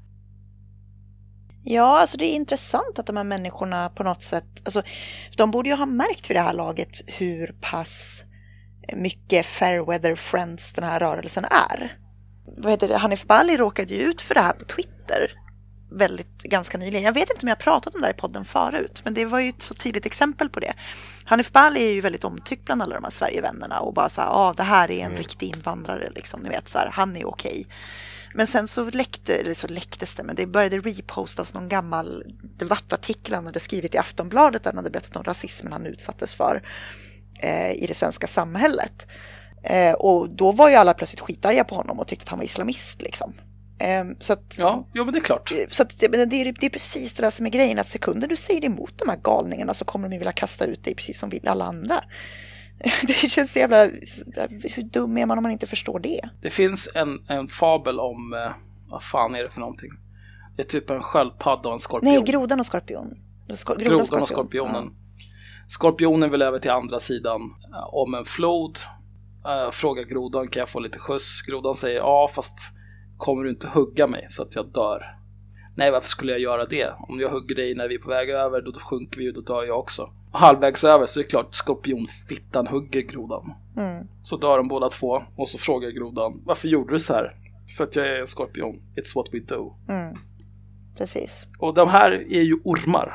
Ja, 1.64 2.00
alltså 2.00 2.18
det 2.18 2.26
är 2.26 2.36
intressant 2.36 3.00
att 3.00 3.06
de 3.06 3.18
här 3.18 3.24
människorna 3.24 3.90
på 3.90 4.04
något 4.04 4.24
sätt, 4.24 4.62
alltså 4.66 4.82
de 5.38 5.52
borde 5.52 5.70
ju 5.70 5.76
ha 5.76 5.86
märkt 5.86 6.30
vid 6.30 6.38
det 6.38 6.42
här 6.42 6.54
laget 6.54 6.90
hur 7.08 7.56
pass 7.62 8.24
mycket 8.96 9.46
Fairweather 9.46 10.16
Friends 10.16 10.74
den 10.74 10.84
här 10.84 11.00
rörelsen 11.00 11.46
är. 11.46 11.98
Vad 12.58 12.72
heter 12.72 12.88
det? 12.88 12.98
Hanif 12.98 13.26
Bali 13.26 13.58
råkade 13.58 13.94
ju 13.94 14.02
ut 14.02 14.22
för 14.22 14.34
det 14.34 14.42
här 14.42 14.54
på 14.54 14.66
Twitter 14.66 15.32
väldigt 15.92 16.44
ganska 16.44 16.78
nyligen. 16.78 17.04
Jag 17.04 17.14
vet 17.14 17.30
inte 17.30 17.46
om 17.46 17.48
jag 17.48 17.60
pratat 17.60 17.96
om 17.96 18.02
det 18.02 18.08
här 18.08 18.14
i 18.14 18.18
podden 18.18 18.46
förut, 18.46 19.02
men 19.04 19.14
det 19.14 19.26
var 19.26 19.40
ju 19.40 19.50
ett 19.50 19.62
så 19.62 19.74
tydligt 19.74 20.06
exempel 20.06 20.50
på 20.50 20.60
det. 20.60 20.74
Hanif 21.26 21.52
Bali 21.52 21.88
är 21.88 21.92
ju 21.92 22.02
väldigt 22.02 22.24
omtyckt 22.24 22.66
bland 22.66 22.82
alla 22.82 22.96
de 22.96 23.04
här 23.04 23.12
Sverigevännerna 23.12 23.80
och 23.80 23.94
bara 23.94 24.10
så 24.10 24.22
här, 24.22 24.30
ah, 24.32 24.54
det 24.54 24.64
här 24.64 24.92
är 24.92 25.06
en 25.06 25.16
riktig 25.16 25.56
invandrare, 25.56 26.10
liksom, 26.16 26.42
ni 26.42 26.50
vet 26.50 26.68
så 26.68 26.78
här, 26.78 26.90
han 26.94 27.16
är 27.16 27.28
okej. 27.28 27.68
Men 28.34 28.48
sen 28.48 28.68
så 28.68 28.90
läckte, 28.90 29.36
eller 29.36 29.54
så 29.54 29.68
läcktes 29.68 30.16
det, 30.16 30.24
men 30.24 30.36
det 30.36 30.46
började 30.46 30.80
repostas 30.80 31.54
någon 31.54 31.70
gammal 31.70 32.24
debattartikel 32.42 33.34
han 33.34 33.46
hade 33.46 33.60
skrivit 33.60 33.96
i 33.96 33.98
Aftonbladet 33.98 34.64
där 34.64 34.72
han 34.72 34.78
hade 34.78 34.90
berättat 34.90 35.16
om 35.16 35.24
rasismen 35.24 35.74
han 35.74 35.86
utsattes 35.86 36.36
för 36.36 36.64
eh, 37.40 37.72
i 37.72 37.86
det 37.88 37.94
svenska 37.94 38.28
samhället. 38.28 39.08
Eh, 39.70 39.94
och 39.94 40.30
då 40.30 40.52
var 40.52 40.70
ju 40.70 40.76
alla 40.76 40.94
plötsligt 40.94 41.20
skitarga 41.20 41.64
på 41.64 41.76
honom 41.76 42.00
och 42.00 42.08
tyckte 42.08 42.24
att 42.24 42.30
han 42.30 42.40
var 42.40 42.46
islamist 42.46 43.02
liksom. 43.02 43.34
Eh, 43.80 44.06
så 44.20 44.34
att, 44.34 44.56
Ja, 44.60 44.88
jo 44.94 45.06
men 45.06 45.14
det 45.14 45.20
är 45.20 45.24
klart. 45.24 45.54
så 45.70 45.84
att, 45.84 46.00
det, 46.00 46.06
är, 46.06 46.26
det 46.60 46.66
är 46.66 46.70
precis 46.70 47.14
det 47.14 47.24
där 47.24 47.30
som 47.30 47.46
är 47.46 47.50
grejen, 47.50 47.80
att 47.80 47.88
sekunder 47.88 48.28
du 48.28 48.36
säger 48.36 48.66
emot 48.66 48.94
de 48.96 49.10
här 49.10 49.18
galningarna 49.18 49.74
så 49.74 49.86
kommer 49.86 50.10
de 50.10 50.18
vilja 50.18 50.32
kasta 50.32 50.66
ut 50.66 50.84
dig 50.84 50.96
precis 50.96 51.20
som 51.20 51.32
alla 51.46 51.66
andra. 51.66 52.04
Det 53.08 53.14
känns 53.14 53.52
så 53.52 53.60
jävla... 53.60 53.84
Hur 54.64 54.84
dum 54.84 55.18
är 55.18 55.26
man 55.26 55.38
om 55.38 55.44
man 55.44 55.52
inte 55.52 55.68
förstår 55.68 56.00
det? 56.00 56.30
Det 56.42 56.50
finns 56.50 56.90
en, 56.96 57.20
en 57.28 57.48
fabel 57.48 58.00
om, 58.00 58.34
eh, 58.34 58.52
vad 58.90 59.04
fan 59.04 59.36
är 59.36 59.44
det 59.44 59.50
för 59.50 59.60
någonting? 59.60 59.90
Det 60.56 60.62
är 60.62 60.68
typ 60.68 60.90
en 60.90 61.02
sköldpadda 61.02 61.70
och 61.70 61.74
en 61.74 61.80
skorpion. 61.80 62.14
Nej, 62.14 62.22
grodan 62.22 62.60
och 62.60 62.66
skorpion. 62.66 63.18
Skor, 63.54 63.76
grodan 63.76 63.98
Grodan 63.98 64.22
och 64.22 64.28
skorpionen. 64.28 64.94
Skorpionen 65.68 66.32
vill 66.32 66.42
över 66.42 66.60
till 66.60 66.72
andra 66.72 67.00
sidan 67.00 67.42
eh, 67.74 67.94
om 67.94 68.14
en 68.14 68.26
flod. 68.26 68.80
Eh, 69.48 69.72
frågar 69.72 70.04
grodan, 70.04 70.48
kan 70.48 70.60
jag 70.60 70.70
få 70.70 70.80
lite 70.80 71.00
skjuts? 71.00 71.42
Grodan 71.42 71.76
säger 71.76 71.98
ja, 71.98 72.30
fast 72.36 72.60
kommer 73.18 73.44
du 73.44 73.50
inte 73.50 73.68
hugga 73.68 74.08
mig 74.08 74.28
så 74.30 74.44
att 74.44 74.56
jag 74.56 74.74
dör? 74.74 75.04
Nej, 75.76 75.92
varför 75.92 76.10
skulle 76.10 76.32
jag 76.32 76.42
göra 76.42 76.66
det? 76.66 76.94
Om 77.08 77.20
jag 77.20 77.30
hugger 77.30 77.56
dig 77.56 77.76
när 77.76 77.88
vi 77.88 77.96
är 77.96 78.00
på 78.00 78.10
väg 78.10 78.30
över, 78.30 78.62
då 78.62 78.72
sjunker 78.72 79.18
vi 79.18 79.30
och 79.30 79.34
då 79.34 79.42
dör 79.42 79.64
jag 79.64 79.80
också. 79.80 80.10
Halvvägs 80.32 80.84
över 80.84 81.06
så 81.06 81.20
är 81.20 81.24
det 81.24 81.30
klart 81.30 81.56
skorpionfittan 81.56 82.68
hugger 82.68 83.02
grodan. 83.02 83.54
Så 84.24 84.38
dör 84.38 84.58
de 84.58 84.68
båda 84.68 84.90
två 84.90 85.22
och 85.36 85.50
så 85.50 85.58
frågar 85.58 85.90
grodan, 85.90 86.42
varför 86.46 86.68
gjorde 86.68 86.94
du 86.94 87.00
så 87.00 87.14
här? 87.14 87.36
För 87.78 87.84
att 87.84 87.96
jag 87.96 88.08
är 88.08 88.20
en 88.20 88.28
skorpion. 88.28 88.76
It's 88.96 89.16
what 89.16 89.26
we 89.32 89.40
do. 89.40 89.76
Precis. 90.98 91.48
Och 91.60 91.74
de 91.74 91.90
här 91.90 92.12
är 92.12 92.42
ju 92.42 92.54
ormar 92.64 93.14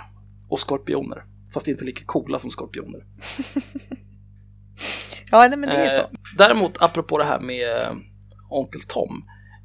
och 0.49 0.61
skorpioner. 0.61 1.25
Fast 1.55 1.69
inte 1.69 1.85
lika 1.85 2.05
coola 2.05 2.39
som 2.39 2.51
skorpioner. 2.51 3.07
Ja, 5.33 5.49
nej, 5.49 5.59
men 5.59 5.69
det 5.69 5.75
är 5.75 5.91
så. 5.91 6.09
Däremot, 6.39 6.83
apropå 6.83 7.19
det 7.19 7.25
här 7.25 7.41
med 7.41 7.81
eh, 7.81 7.97
Onkel 8.49 8.83
Tom. 8.83 9.25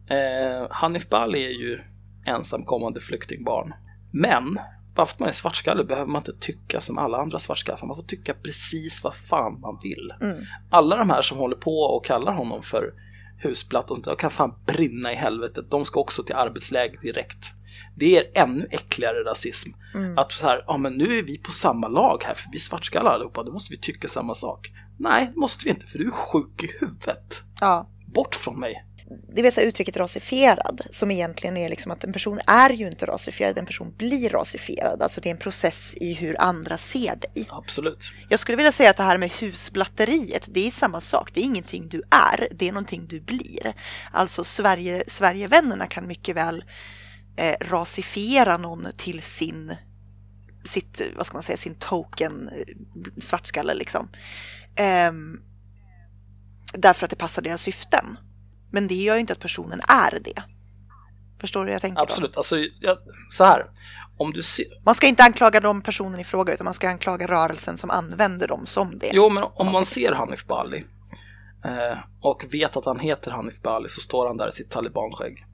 Eh, 0.09 0.67
Hanif 0.71 1.09
Bali 1.09 1.45
är 1.45 1.59
ju 1.59 1.79
ensamkommande 2.25 3.01
flyktingbarn. 3.01 3.73
Men, 4.13 4.59
bara 4.95 5.05
för 5.05 5.13
att 5.13 5.19
man 5.19 5.29
är 5.29 5.33
svartskalle 5.33 5.83
behöver 5.83 6.11
man 6.11 6.19
inte 6.19 6.33
tycka 6.39 6.81
som 6.81 6.97
alla 6.97 7.17
andra 7.17 7.39
svartskallar. 7.39 7.85
Man 7.85 7.95
får 7.95 8.03
tycka 8.03 8.33
precis 8.33 9.03
vad 9.03 9.15
fan 9.15 9.59
man 9.59 9.79
vill. 9.83 10.13
Alla 10.71 10.97
de 10.97 11.09
här 11.09 11.21
som 11.21 11.37
håller 11.37 11.55
på 11.55 11.79
och 11.79 12.05
kallar 12.05 12.33
honom 12.33 12.61
för 12.61 12.93
husplatt 13.39 13.89
och 13.91 13.97
sånt 13.97 14.05
där, 14.05 14.15
kan 14.15 14.31
fan 14.31 14.53
brinna 14.65 15.11
i 15.11 15.15
helvetet. 15.15 15.71
De 15.71 15.85
ska 15.85 15.99
också 15.99 16.23
till 16.23 16.35
arbetsläger 16.35 16.99
direkt. 16.99 17.53
Det 17.95 18.17
är 18.17 18.43
ännu 18.43 18.67
äckligare 18.71 19.23
rasism. 19.23 19.69
Att 20.17 20.31
så 20.31 20.45
här, 20.45 20.63
ja 20.67 20.77
men 20.77 20.93
nu 20.93 21.17
är 21.17 21.23
vi 21.23 21.37
på 21.37 21.51
samma 21.51 21.87
lag 21.87 22.23
här, 22.25 22.33
för 22.33 22.51
vi 22.51 22.57
är 22.57 22.61
svartskallar 22.61 23.11
allihopa, 23.11 23.43
då 23.43 23.51
måste 23.51 23.73
vi 23.73 23.77
tycka 23.79 24.07
samma 24.07 24.35
sak. 24.35 24.71
Nej, 24.99 25.29
det 25.33 25.39
måste 25.39 25.65
vi 25.65 25.69
inte, 25.69 25.87
för 25.87 25.99
du 25.99 26.07
är 26.07 26.11
sjuk 26.11 26.63
i 26.63 26.71
huvudet. 26.79 27.43
Ja. 27.61 27.89
Bort 28.13 28.35
från 28.35 28.59
mig. 28.59 28.83
Det 29.35 29.41
vill 29.41 29.51
säga 29.51 29.67
uttrycket 29.67 29.97
rasifierad, 29.97 30.81
som 30.91 31.11
egentligen 31.11 31.57
är 31.57 31.69
liksom 31.69 31.91
att 31.91 32.03
en 32.03 32.13
person 32.13 32.39
är 32.47 32.69
ju 32.69 32.87
inte 32.87 33.05
rasifierad, 33.05 33.57
en 33.57 33.65
person 33.65 33.93
blir 33.97 34.29
rasifierad. 34.29 35.01
Alltså 35.01 35.21
det 35.21 35.29
är 35.29 35.31
en 35.31 35.39
process 35.39 35.95
i 36.01 36.13
hur 36.13 36.41
andra 36.41 36.77
ser 36.77 37.15
dig. 37.15 37.47
Absolut. 37.49 38.13
Jag 38.29 38.39
skulle 38.39 38.55
vilja 38.55 38.71
säga 38.71 38.89
att 38.89 38.97
det 38.97 39.03
här 39.03 39.17
med 39.17 39.31
husblatteriet, 39.31 40.47
det 40.47 40.67
är 40.67 40.71
samma 40.71 41.01
sak. 41.01 41.33
Det 41.33 41.39
är 41.39 41.43
ingenting 41.43 41.87
du 41.89 42.01
är, 42.11 42.47
det 42.51 42.67
är 42.67 42.71
någonting 42.71 43.07
du 43.07 43.21
blir. 43.21 43.73
Alltså 44.11 44.43
Sverige, 44.43 45.03
Sverigevännerna 45.07 45.87
kan 45.87 46.07
mycket 46.07 46.35
väl 46.35 46.63
eh, 47.37 47.55
rasifiera 47.61 48.57
någon 48.57 48.87
till 48.97 49.21
sin, 49.21 49.75
sitt, 50.63 51.01
vad 51.17 51.25
ska 51.25 51.37
man 51.37 51.43
säga, 51.43 51.57
sin 51.57 51.75
token 51.75 52.49
eh, 52.49 53.21
svartskalle 53.21 53.73
liksom. 53.73 54.09
Ehm, 54.77 55.39
därför 56.73 57.05
att 57.05 57.09
det 57.09 57.15
passar 57.15 57.41
deras 57.41 57.61
syften. 57.61 58.17
Men 58.71 58.87
det 58.87 58.95
gör 58.95 59.13
ju 59.13 59.19
inte 59.19 59.33
att 59.33 59.39
personen 59.39 59.81
är 59.87 60.19
det. 60.19 60.43
Förstår 61.41 61.59
du 61.59 61.65
hur 61.65 61.71
jag 61.71 61.81
tänker? 61.81 61.97
Då? 61.97 62.03
Absolut. 62.03 62.37
Alltså, 62.37 62.57
jag, 62.57 62.97
så 63.29 63.43
här. 63.43 63.65
Om 64.17 64.33
du 64.33 64.43
ser... 64.43 64.65
Man 64.85 64.95
ska 64.95 65.07
inte 65.07 65.23
anklaga 65.23 65.59
de 65.59 65.81
personen 65.81 66.19
i 66.19 66.23
fråga 66.23 66.53
utan 66.53 66.65
man 66.65 66.73
ska 66.73 66.89
anklaga 66.89 67.27
rörelsen 67.27 67.77
som 67.77 67.89
använder 67.89 68.47
dem 68.47 68.65
som 68.65 68.97
det. 68.97 69.11
Jo, 69.13 69.29
men 69.29 69.43
om 69.43 69.71
man 69.71 69.85
ser 69.85 70.11
Hanif 70.11 70.45
Bali 70.45 70.83
eh, 71.65 71.97
och 72.21 72.45
vet 72.51 72.77
att 72.77 72.85
han 72.85 72.99
heter 72.99 73.31
Hanif 73.31 73.61
Bali 73.61 73.89
så 73.89 74.01
står 74.01 74.27
han 74.27 74.37
där 74.37 74.49
i 74.49 74.51
sitt 74.51 74.69
talibanskägg. 74.69 75.45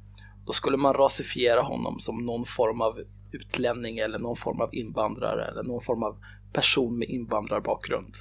Då 0.45 0.53
skulle 0.53 0.77
man 0.77 0.93
rasifiera 0.93 1.61
honom 1.61 1.99
som 1.99 2.25
någon 2.25 2.45
form 2.45 2.81
av 2.81 2.93
utlänning 3.31 3.97
eller 3.97 4.19
någon 4.19 4.35
form 4.35 4.61
av 4.61 4.69
invandrare 4.75 5.45
eller 5.45 5.63
någon 5.63 5.81
form 5.81 6.03
av 6.03 6.17
person 6.53 6.97
med 6.97 7.09
invandrarbakgrund. 7.09 8.13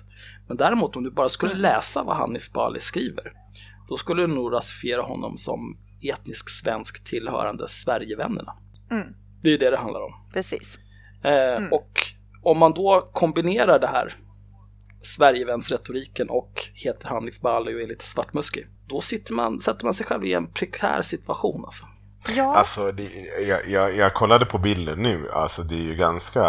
Men 0.53 0.57
däremot 0.57 0.97
om 0.97 1.05
du 1.05 1.11
bara 1.11 1.29
skulle 1.29 1.55
läsa 1.55 2.03
vad 2.03 2.17
Hanif 2.17 2.51
Bali 2.53 2.81
skriver, 2.81 3.33
då 3.89 3.97
skulle 3.97 4.23
du 4.23 4.27
nog 4.27 4.53
rasifiera 4.53 5.03
honom 5.03 5.37
som 5.37 5.79
etnisk 6.03 6.51
svensk 6.51 7.05
tillhörande 7.05 7.69
Sverigevännerna. 7.69 8.55
Mm. 8.91 9.07
Det 9.43 9.49
är 9.49 9.53
ju 9.53 9.59
det 9.59 9.71
det 9.71 9.77
handlar 9.77 10.01
om. 10.01 10.13
Precis. 10.35 10.79
Eh, 11.25 11.63
Och 11.71 12.07
om 12.43 12.59
man 12.59 12.73
då 12.73 13.11
kombinerar 13.13 13.79
det 13.79 13.87
här 13.87 14.13
Sverigevänsretoriken 15.03 16.29
och 16.31 16.53
heter 16.75 17.09
Hanif 17.09 17.41
Bali 17.41 17.75
och 17.75 17.81
är 17.81 17.87
lite 17.87 18.05
svartmuskig, 18.05 18.67
då 18.89 19.01
sitter 19.01 19.35
man, 19.35 19.61
sätter 19.61 19.85
man 19.85 19.95
sig 19.95 20.07
själv 20.07 20.25
i 20.25 20.35
en 20.35 20.53
prekär 20.53 21.03
situation. 21.03 21.65
Alltså. 21.65 21.85
Ja, 22.37 22.57
Alltså, 22.57 22.93
det, 22.93 23.09
jag, 23.49 23.69
jag, 23.69 23.97
jag 23.97 24.15
kollade 24.15 24.47
på 24.47 24.59
bilden 24.59 25.03
nu. 25.03 25.31
Alltså 25.31 25.63
det 25.63 25.75
är 25.75 25.83
ju 25.85 25.95
ganska 25.95 26.43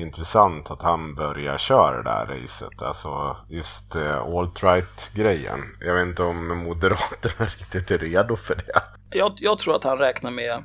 intressant 0.00 0.70
att 0.70 0.82
han 0.82 1.14
börjar 1.14 1.58
köra 1.58 1.96
det 1.96 2.02
där 2.02 2.26
racet. 2.26 2.82
Alltså 2.82 3.36
just 3.48 3.96
uh, 3.96 4.18
alt-right-grejen. 4.18 5.64
Jag 5.80 5.94
vet 5.94 6.06
inte 6.06 6.22
om 6.22 6.58
Moderaterna 6.58 7.50
riktigt 7.58 7.90
är 7.90 7.98
redo 7.98 8.36
för 8.36 8.54
det. 8.54 8.82
Jag, 9.10 9.32
jag 9.36 9.58
tror 9.58 9.76
att 9.76 9.84
han 9.84 9.98
räknar 9.98 10.30
med 10.30 10.64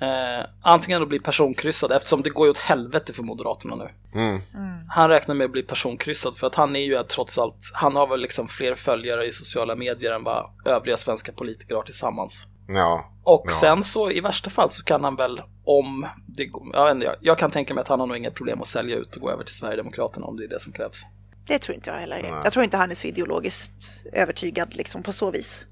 eh, 0.00 0.46
antingen 0.62 1.02
att 1.02 1.08
bli 1.08 1.18
personkryssad, 1.18 1.92
eftersom 1.92 2.22
det 2.22 2.30
går 2.30 2.46
ju 2.46 2.50
åt 2.50 2.58
helvete 2.58 3.12
för 3.12 3.22
Moderaterna 3.22 3.76
nu. 3.76 3.88
Mm. 4.20 4.40
Han 4.88 5.08
räknar 5.08 5.34
med 5.34 5.44
att 5.44 5.50
bli 5.50 5.62
personkryssad 5.62 6.36
för 6.36 6.46
att 6.46 6.54
han 6.54 6.76
är 6.76 6.80
ju 6.80 7.02
trots 7.02 7.38
allt, 7.38 7.70
han 7.74 7.96
har 7.96 8.06
väl 8.06 8.20
liksom 8.20 8.48
fler 8.48 8.74
följare 8.74 9.26
i 9.26 9.32
sociala 9.32 9.74
medier 9.74 10.12
än 10.12 10.24
vad 10.24 10.50
övriga 10.64 10.96
svenska 10.96 11.32
politiker 11.32 11.74
har 11.74 11.82
tillsammans. 11.82 12.46
Ja. 12.74 13.06
Och 13.24 13.44
Ja. 13.46 13.50
sen 13.60 13.84
så 13.84 14.10
i 14.10 14.20
värsta 14.20 14.50
fall 14.50 14.70
så 14.70 14.84
kan 14.84 15.04
han 15.04 15.16
väl 15.16 15.42
om 15.64 16.06
det 16.26 16.44
går, 16.46 16.62
jag, 16.72 16.84
vet 16.86 16.94
inte, 16.94 17.06
jag, 17.06 17.16
jag 17.20 17.38
kan 17.38 17.50
tänka 17.50 17.74
mig 17.74 17.82
att 17.82 17.88
han 17.88 18.00
har 18.00 18.06
nog 18.06 18.16
inga 18.16 18.30
problem 18.30 18.60
att 18.62 18.68
sälja 18.68 18.96
ut 18.96 19.14
och 19.16 19.22
gå 19.22 19.30
över 19.30 19.44
till 19.44 19.54
Sverigedemokraterna 19.56 20.26
om 20.26 20.36
det 20.36 20.44
är 20.44 20.48
det 20.48 20.60
som 20.60 20.72
krävs. 20.72 21.02
det 21.46 21.58
tror 21.58 21.74
inte 21.74 21.90
jag 21.90 21.96
heller. 21.98 22.22
Nej. 22.22 22.32
Jag 22.44 22.52
tror 22.52 22.64
inte 22.64 22.76
han 22.76 22.90
är 22.90 22.94
så 22.94 23.06
ideologiskt 23.06 24.04
övertygad 24.12 24.76
liksom 24.76 25.02
på 25.02 25.12
så 25.12 25.30
vis. 25.30 25.64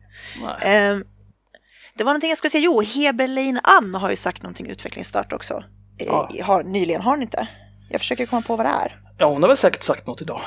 Nej. 0.42 0.56
Ehm, 0.62 1.04
det 1.94 2.04
var 2.04 2.12
någonting 2.12 2.28
jag 2.28 2.38
skulle 2.38 2.50
säga. 2.50 2.64
Jo, 2.64 2.82
Heberlein 2.82 3.60
Ann 3.62 3.94
har 3.94 4.10
ju 4.10 4.16
sagt 4.16 4.42
någonting 4.42 4.66
utvecklingsstart 4.66 5.32
också. 5.32 5.54
Eh, 5.98 6.06
Ja. 6.06 6.28
Har, 6.44 6.62
nyligen, 6.62 7.00
har 7.00 7.10
hon 7.10 7.22
inte? 7.22 7.48
Jag 7.90 8.00
försöker 8.00 8.26
komma 8.26 8.42
på 8.42 8.56
vad 8.56 8.66
det 8.66 8.70
är. 8.70 9.00
Ja, 9.18 9.26
hon 9.26 9.42
har 9.42 9.48
väl 9.48 9.56
säkert 9.56 9.82
sagt 9.82 10.06
något 10.06 10.22
idag. 10.22 10.40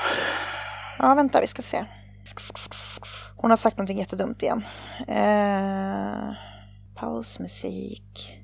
Ja, 0.99 1.15
vänta, 1.15 1.41
vi 1.41 1.48
ska 1.48 1.61
se. 1.61 1.86
Hon 3.42 3.50
har 3.50 3.58
sagt 3.58 3.78
någonting 3.78 3.98
jättedumt 4.00 4.44
igen. 4.44 4.66
Eh, 5.08 6.34
pausmusik. 6.96 8.38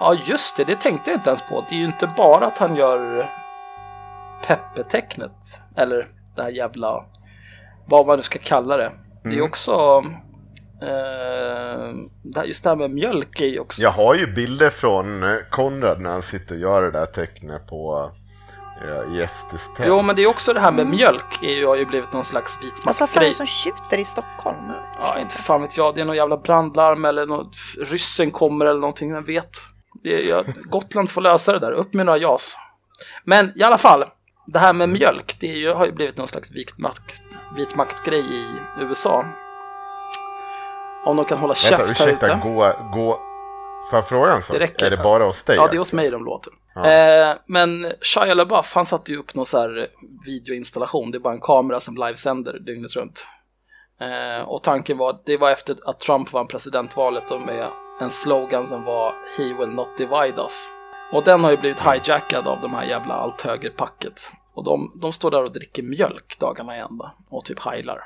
Ja, 0.00 0.14
just 0.14 0.56
det, 0.56 0.64
det 0.64 0.80
tänkte 0.80 1.10
jag 1.10 1.18
inte 1.18 1.30
ens 1.30 1.42
på. 1.42 1.64
Det 1.68 1.74
är 1.74 1.78
ju 1.78 1.84
inte 1.84 2.10
bara 2.16 2.46
att 2.46 2.58
han 2.58 2.76
gör 2.76 3.30
Peppe-tecknet, 4.46 5.60
eller 5.76 6.06
det 6.36 6.42
här 6.42 6.50
jävla, 6.50 7.04
vad 7.86 8.06
man 8.06 8.16
nu 8.16 8.22
ska 8.22 8.38
kalla 8.38 8.76
det. 8.76 8.92
Det 9.24 9.36
är 9.36 9.42
också, 9.42 10.04
eh, 10.82 11.94
det 12.22 12.38
här- 12.38 12.44
just 12.44 12.64
det 12.64 12.70
här 12.70 12.76
med 12.76 12.90
mjölk 12.90 13.40
är 13.40 13.46
ju 13.46 13.60
också, 13.60 13.82
Jag 13.82 13.90
har 13.90 14.14
ju 14.14 14.32
bilder 14.34 14.70
från 14.70 15.22
eh, 15.22 15.36
Konrad 15.50 16.00
när 16.00 16.10
han 16.10 16.22
sitter 16.22 16.54
och 16.54 16.60
gör 16.60 16.82
det 16.82 16.90
där 16.90 17.06
tecknet 17.06 17.66
på 17.66 18.10
i 18.84 19.22
Estes 19.22 19.66
tält. 19.76 19.88
jo 19.88 20.02
men 20.02 20.16
det 20.16 20.22
är 20.22 20.26
också 20.26 20.52
det 20.52 20.60
här 20.60 20.72
med 20.72 20.86
mjölk, 20.86 21.42
är 21.42 21.50
ju, 21.52 21.66
har 21.66 21.76
ju 21.76 21.86
blivit 21.86 22.12
någon 22.12 22.24
slags 22.24 22.58
Alltså 22.84 23.02
vad 23.02 23.08
fan 23.10 23.22
är 23.22 23.28
det 23.28 23.34
som 23.34 23.46
tjuter 23.46 23.98
i 23.98 24.04
Stockholm? 24.04 24.56
Ja, 25.00 25.18
inte 25.20 25.36
fan 25.36 25.62
vet 25.62 25.76
jag, 25.76 25.94
det 25.94 26.00
är 26.00 26.04
någon 26.04 26.16
jävla 26.16 26.36
brandlarm 26.36 27.04
eller 27.04 27.26
något, 27.26 27.56
ryssen 27.78 28.30
kommer 28.30 28.66
eller 28.66 28.80
någonting, 28.80 29.14
vem 29.14 29.24
vet. 29.24 29.56
Det 30.04 30.14
är, 30.14 30.28
ja, 30.28 30.44
Gotland 30.62 31.10
får 31.10 31.20
lösa 31.20 31.52
det 31.52 31.58
där, 31.58 31.72
upp 31.72 31.94
med 31.94 32.06
några 32.06 32.18
jas. 32.18 32.56
Men 33.24 33.52
i 33.56 33.62
alla 33.62 33.78
fall, 33.78 34.04
det 34.46 34.58
här 34.58 34.72
med 34.72 34.88
mjölk, 34.88 35.36
det 35.40 35.50
är 35.50 35.56
ju, 35.56 35.72
har 35.72 35.86
ju 35.86 35.92
blivit 35.92 36.16
någon 36.16 36.28
slags 36.28 36.52
vitmakt, 36.52 37.22
vitmaktgrej 37.56 38.20
i 38.20 38.44
USA. 38.80 39.24
Om 41.04 41.16
de 41.16 41.24
kan 41.24 41.38
hålla 41.38 41.54
Vänta, 41.54 41.68
käft 41.68 41.98
här 41.98 42.08
ursäkta, 42.08 42.26
ute. 42.26 42.40
gå, 42.42 42.72
gå. 42.94 43.20
Får 43.90 43.96
jag 43.98 44.08
fråga 44.08 44.32
en 44.32 44.42
sak? 44.42 44.56
Det 44.56 44.60
räcker. 44.60 44.86
Är 44.86 44.90
det 44.90 44.96
bara 44.96 45.24
hos 45.24 45.42
dig? 45.42 45.56
Ja, 45.56 45.68
det 45.70 45.76
är 45.76 45.78
hos 45.78 45.92
mig 45.92 46.10
de 46.10 46.24
låter. 46.24 46.52
Ja. 46.74 46.90
Eh, 46.90 47.36
men 47.46 47.92
Shia 48.00 48.34
LaBeouf, 48.34 48.74
han 48.74 48.86
satte 48.86 49.12
ju 49.12 49.18
upp 49.18 49.34
någon 49.34 49.46
så 49.46 49.58
här 49.58 49.88
videoinstallation. 50.26 51.10
Det 51.10 51.18
är 51.18 51.20
bara 51.20 51.34
en 51.34 51.40
kamera 51.40 51.80
som 51.80 51.96
livesänder 51.96 52.58
dygnet 52.58 52.96
runt. 52.96 53.28
Eh, 54.00 54.48
och 54.48 54.62
tanken 54.62 54.98
var, 54.98 55.20
det 55.26 55.36
var 55.36 55.50
efter 55.50 55.76
att 55.84 56.00
Trump 56.00 56.32
vann 56.32 56.46
presidentvalet 56.46 57.30
och 57.30 57.40
med 57.40 57.68
en 58.00 58.10
slogan 58.10 58.66
som 58.66 58.84
var 58.84 59.14
He 59.38 59.44
will 59.44 59.74
not 59.74 59.88
divide 59.98 60.38
us. 60.38 60.68
Och 61.12 61.24
den 61.24 61.44
har 61.44 61.50
ju 61.50 61.56
blivit 61.56 61.80
hijackad 61.80 62.48
av 62.48 62.60
de 62.60 62.74
här 62.74 62.84
jävla 62.84 63.14
allt 63.14 63.42
högerpacket. 63.42 64.20
Och 64.54 64.64
de, 64.64 64.98
de 65.00 65.12
står 65.12 65.30
där 65.30 65.42
och 65.42 65.52
dricker 65.52 65.82
mjölk 65.82 66.36
dagarna 66.38 66.76
i 66.76 66.80
ända 66.80 67.12
och 67.30 67.44
typ 67.44 67.60
heilar. 67.60 67.98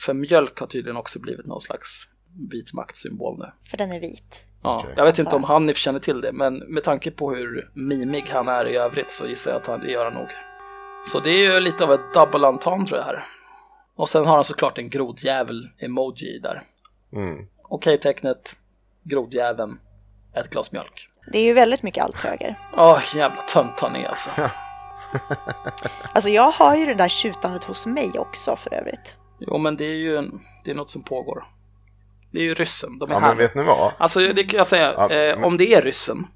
För 0.00 0.14
mjölk 0.14 0.60
har 0.60 0.66
tydligen 0.66 0.96
också 0.96 1.18
blivit 1.18 1.46
någon 1.46 1.60
slags 1.60 2.04
vit 2.50 2.72
maktsymbol 2.72 3.38
nu. 3.38 3.52
För 3.70 3.76
den 3.76 3.92
är 3.92 4.00
vit. 4.00 4.46
Ja, 4.62 4.86
jag 4.96 5.04
vet 5.04 5.18
inte 5.18 5.36
om 5.36 5.44
Hanif 5.44 5.76
känner 5.76 6.00
till 6.00 6.20
det, 6.20 6.32
men 6.32 6.58
med 6.58 6.84
tanke 6.84 7.10
på 7.10 7.30
hur 7.34 7.70
mimig 7.74 8.24
han 8.30 8.48
är 8.48 8.68
i 8.68 8.76
övrigt 8.76 9.10
så 9.10 9.26
gissar 9.26 9.50
jag 9.50 9.60
att 9.60 9.66
han, 9.66 9.80
det 9.80 9.90
gör 9.90 10.04
han 10.04 10.14
nog. 10.14 10.28
Så 11.06 11.20
det 11.20 11.30
är 11.30 11.52
ju 11.54 11.60
lite 11.60 11.84
av 11.84 11.92
ett 11.92 12.14
double 12.14 12.46
entendre 12.46 12.96
det 12.96 13.04
här. 13.04 13.24
Och 13.96 14.08
sen 14.08 14.26
har 14.26 14.34
han 14.34 14.44
såklart 14.44 14.78
en 14.78 14.90
grodjävel-emoji 14.90 16.38
där. 16.42 16.62
Mm. 17.12 17.46
Okej 17.62 17.98
tecknet, 17.98 18.56
grodjäveln, 19.02 19.78
ett 20.34 20.50
glas 20.50 20.72
mjölk. 20.72 21.08
Det 21.32 21.38
är 21.38 21.44
ju 21.44 21.52
väldigt 21.52 21.82
mycket 21.82 22.04
allt 22.04 22.20
höger. 22.20 22.58
Åh, 22.76 23.00
jävla 23.14 23.42
tönt 23.42 23.80
han 23.80 23.96
är 23.96 24.08
alltså. 24.08 24.30
Alltså 26.14 26.28
jag 26.30 26.50
har 26.50 26.76
ju 26.76 26.86
det 26.86 26.94
där 26.94 27.08
tjutandet 27.08 27.64
hos 27.64 27.86
mig 27.86 28.10
också 28.18 28.56
för 28.56 28.74
övrigt. 28.74 29.16
Jo, 29.38 29.58
men 29.58 29.76
det 29.76 29.84
är 29.84 29.94
ju 29.94 30.16
en, 30.16 30.40
det 30.64 30.70
är 30.70 30.74
något 30.74 30.90
som 30.90 31.02
pågår. 31.02 31.44
Det 32.32 32.38
är 32.38 32.42
ju 32.42 32.54
ryssen, 32.54 32.98
de 32.98 33.10
är 33.10 33.14
Ja, 33.14 33.20
här. 33.20 33.28
men 33.28 33.38
vet 33.38 33.54
ni 33.54 33.62
vad? 33.62 33.92
Alltså 33.98 34.20
det 34.20 34.44
kan 34.44 34.58
jag 34.58 34.66
säga, 34.66 34.94
Ja, 34.96 35.02
eh, 35.10 35.34
men- 35.36 35.44
om 35.44 35.56
det 35.56 35.74
är 35.74 35.82
ryssen, 35.82 36.26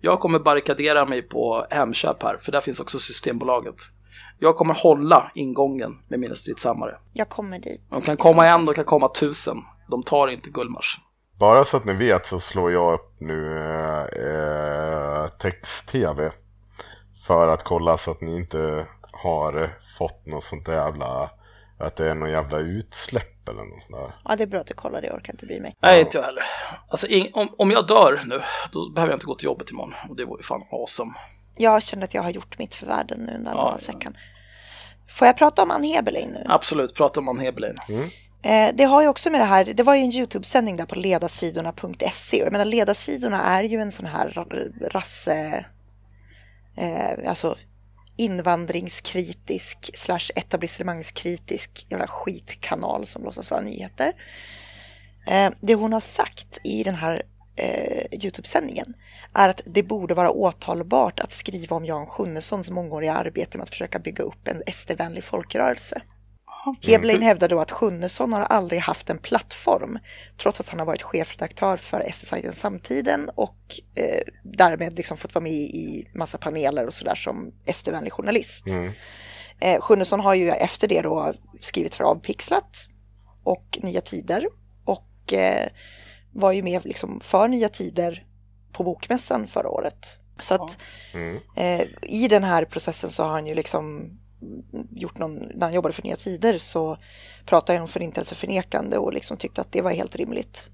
jag 0.00 0.20
kommer 0.20 0.38
barrikadera 0.38 1.04
mig 1.06 1.22
på 1.22 1.66
Hemköp 1.70 2.22
här, 2.22 2.36
för 2.40 2.52
där 2.52 2.60
finns 2.60 2.80
också 2.80 2.98
Systembolaget. 2.98 3.74
Jag 4.38 4.56
kommer 4.56 4.74
hålla 4.74 5.30
ingången 5.34 5.98
med 6.08 6.20
mina 6.20 6.34
stridshammare. 6.34 6.98
Jag 7.12 7.28
kommer 7.28 7.58
dit. 7.58 7.82
De 7.90 8.00
kan 8.02 8.16
komma 8.16 8.46
en, 8.46 8.64
de 8.66 8.74
kan 8.74 8.84
komma 8.84 9.08
tusen. 9.08 9.56
De 9.90 10.02
tar 10.02 10.28
inte 10.28 10.50
Gullmars. 10.50 11.00
Bara 11.38 11.64
så 11.64 11.76
att 11.76 11.84
ni 11.84 11.92
vet 11.92 12.26
så 12.26 12.40
slår 12.40 12.72
jag 12.72 12.94
upp 12.94 13.16
nu 13.20 13.58
eh, 14.12 15.28
text-tv. 15.38 16.32
För 17.26 17.48
att 17.48 17.62
kolla 17.64 17.98
så 17.98 18.10
att 18.10 18.20
ni 18.20 18.36
inte 18.36 18.86
har 19.12 19.76
fått 19.98 20.26
något 20.26 20.44
sånt 20.44 20.66
där 20.66 20.72
jävla... 20.74 21.30
Att 21.78 21.96
det 21.96 22.10
är 22.10 22.14
någon 22.14 22.30
jävla 22.30 22.58
utsläpp 22.58 23.35
eller 23.48 23.62
något 23.64 23.82
sånt 23.82 23.96
där. 23.96 24.14
Ja, 24.24 24.36
det 24.36 24.42
är 24.42 24.46
bra 24.46 24.60
att 24.60 24.66
du 24.66 24.74
kollar 24.74 25.00
det. 25.00 25.06
Jag 25.06 25.16
orkar 25.16 25.32
inte 25.32 25.46
bry 25.46 25.60
mig. 25.60 25.76
Nej, 25.82 26.00
inte 26.00 26.18
jag 26.18 26.24
heller. 26.24 26.42
Alltså, 26.88 27.06
om, 27.32 27.48
om 27.58 27.70
jag 27.70 27.86
dör 27.86 28.20
nu, 28.26 28.40
då 28.72 28.90
behöver 28.90 29.12
jag 29.12 29.16
inte 29.16 29.26
gå 29.26 29.34
till 29.34 29.44
jobbet 29.46 29.70
imorgon. 29.70 29.94
Och 30.08 30.16
det 30.16 30.24
vore 30.24 30.38
ju 30.38 30.42
fan 30.44 30.62
awesome. 30.70 31.12
Jag 31.56 31.82
känner 31.82 32.04
att 32.04 32.14
jag 32.14 32.22
har 32.22 32.30
gjort 32.30 32.58
mitt 32.58 32.74
för 32.74 32.86
världen 32.86 33.20
nu 33.20 33.34
under 33.34 33.50
Ja, 33.52 33.58
Almedalsveckan. 33.58 34.16
Får 35.08 35.26
jag 35.26 35.36
prata 35.36 35.62
om 35.62 35.70
Ann 35.70 35.84
Heberlein 35.84 36.28
nu? 36.30 36.46
Absolut, 36.48 36.94
prata 36.94 37.20
om 37.20 37.28
Ann 37.28 37.38
Heberlein. 37.38 37.74
Eh, 38.42 38.70
det 38.74 38.84
har 38.84 39.02
ju 39.02 39.08
också 39.08 39.30
med 39.30 39.40
det 39.40 39.44
här, 39.44 39.64
det 39.64 39.82
var 39.82 39.94
ju 39.94 40.00
en 40.02 40.12
YouTube-sändning 40.12 40.76
där 40.76 40.84
på 40.86 40.94
ledarsidorna.se. 40.94 42.40
Och 42.40 42.46
Jag 42.46 42.52
menar 42.52 42.64
ledarsidorna 42.64 43.42
är 43.42 43.62
ju 43.62 43.80
en 43.80 43.92
sån 43.92 44.06
här 44.06 44.28
ra- 44.30 44.88
rasse, 44.90 45.64
eh, 46.76 47.28
alltså 47.28 47.56
invandringskritisk 48.16 49.90
slash 49.94 50.30
etablissemangskritisk 50.34 51.86
jävla 51.88 52.06
skitkanal 52.06 53.06
som 53.06 53.24
låtsas 53.24 53.50
vara 53.50 53.60
nyheter. 53.60 54.12
Eh, 55.26 55.50
det 55.60 55.74
hon 55.74 55.92
har 55.92 56.00
sagt 56.00 56.60
i 56.64 56.82
den 56.82 56.94
här 56.94 57.22
eh, 57.56 58.06
YouTube-sändningen 58.12 58.94
är 59.32 59.48
att 59.48 59.60
det 59.66 59.82
borde 59.82 60.14
vara 60.14 60.30
åtalbart 60.30 61.20
att 61.20 61.32
skriva 61.32 61.76
om 61.76 61.84
Jan 61.84 62.06
Sjunnessons 62.06 62.70
mångåriga 62.70 63.14
arbete 63.14 63.58
med 63.58 63.62
att 63.62 63.70
försöka 63.70 63.98
bygga 63.98 64.24
upp 64.24 64.48
en 64.48 64.62
SD-vänlig 64.72 65.24
folkrörelse. 65.24 66.02
Heberlein 66.82 67.22
hävdar 67.22 67.48
då 67.48 67.60
att 67.60 67.70
Sjunnesson 67.70 68.32
har 68.32 68.40
aldrig 68.40 68.80
haft 68.80 69.10
en 69.10 69.18
plattform 69.18 69.98
trots 70.36 70.60
att 70.60 70.68
han 70.68 70.78
har 70.78 70.86
varit 70.86 71.02
chefredaktör 71.02 71.76
för 71.76 72.10
SD-sajten 72.12 72.52
Samtiden 72.52 73.30
och 73.34 73.56
eh, 73.96 74.20
därmed 74.42 74.96
liksom 74.96 75.16
fått 75.16 75.34
vara 75.34 75.42
med 75.42 75.52
i 75.52 76.08
massa 76.14 76.38
paneler 76.38 76.86
och 76.86 76.94
sådär 76.94 77.14
som 77.14 77.52
SD-vänlig 77.72 78.12
journalist. 78.12 78.66
Mm. 78.66 78.92
Eh, 79.60 79.80
Sjunnesson 79.80 80.20
har 80.20 80.34
ju 80.34 80.50
efter 80.50 80.88
det 80.88 81.00
då 81.02 81.34
skrivit 81.60 81.94
för 81.94 82.04
Avpixlat 82.04 82.88
och 83.44 83.78
Nya 83.82 84.00
Tider 84.00 84.46
och 84.84 85.32
eh, 85.32 85.68
var 86.32 86.52
ju 86.52 86.62
med 86.62 86.84
liksom 86.84 87.20
för 87.20 87.48
Nya 87.48 87.68
Tider 87.68 88.26
på 88.72 88.84
Bokmässan 88.84 89.46
förra 89.46 89.68
året. 89.68 90.06
Så 90.38 90.54
att 90.54 90.78
Mm. 91.14 91.36
eh, 91.56 91.86
i 92.02 92.28
den 92.28 92.44
här 92.44 92.64
processen 92.64 93.10
så 93.10 93.22
har 93.22 93.30
han 93.30 93.46
ju 93.46 93.54
liksom 93.54 94.10
gjort 94.90 95.18
någon, 95.18 95.34
när 95.34 95.66
han 95.66 95.74
jobbade 95.74 95.94
för 95.94 96.02
Nya 96.02 96.16
Tider 96.16 96.58
så 96.58 96.98
pratade 97.46 97.78
han 97.78 97.82
om 97.82 97.88
förintelseförnekande 97.88 98.98
och 98.98 99.12
liksom 99.12 99.36
tyckte 99.36 99.60
att 99.60 99.72
det 99.72 99.82
var 99.82 99.90
helt 99.90 100.16
rimligt. 100.16 100.68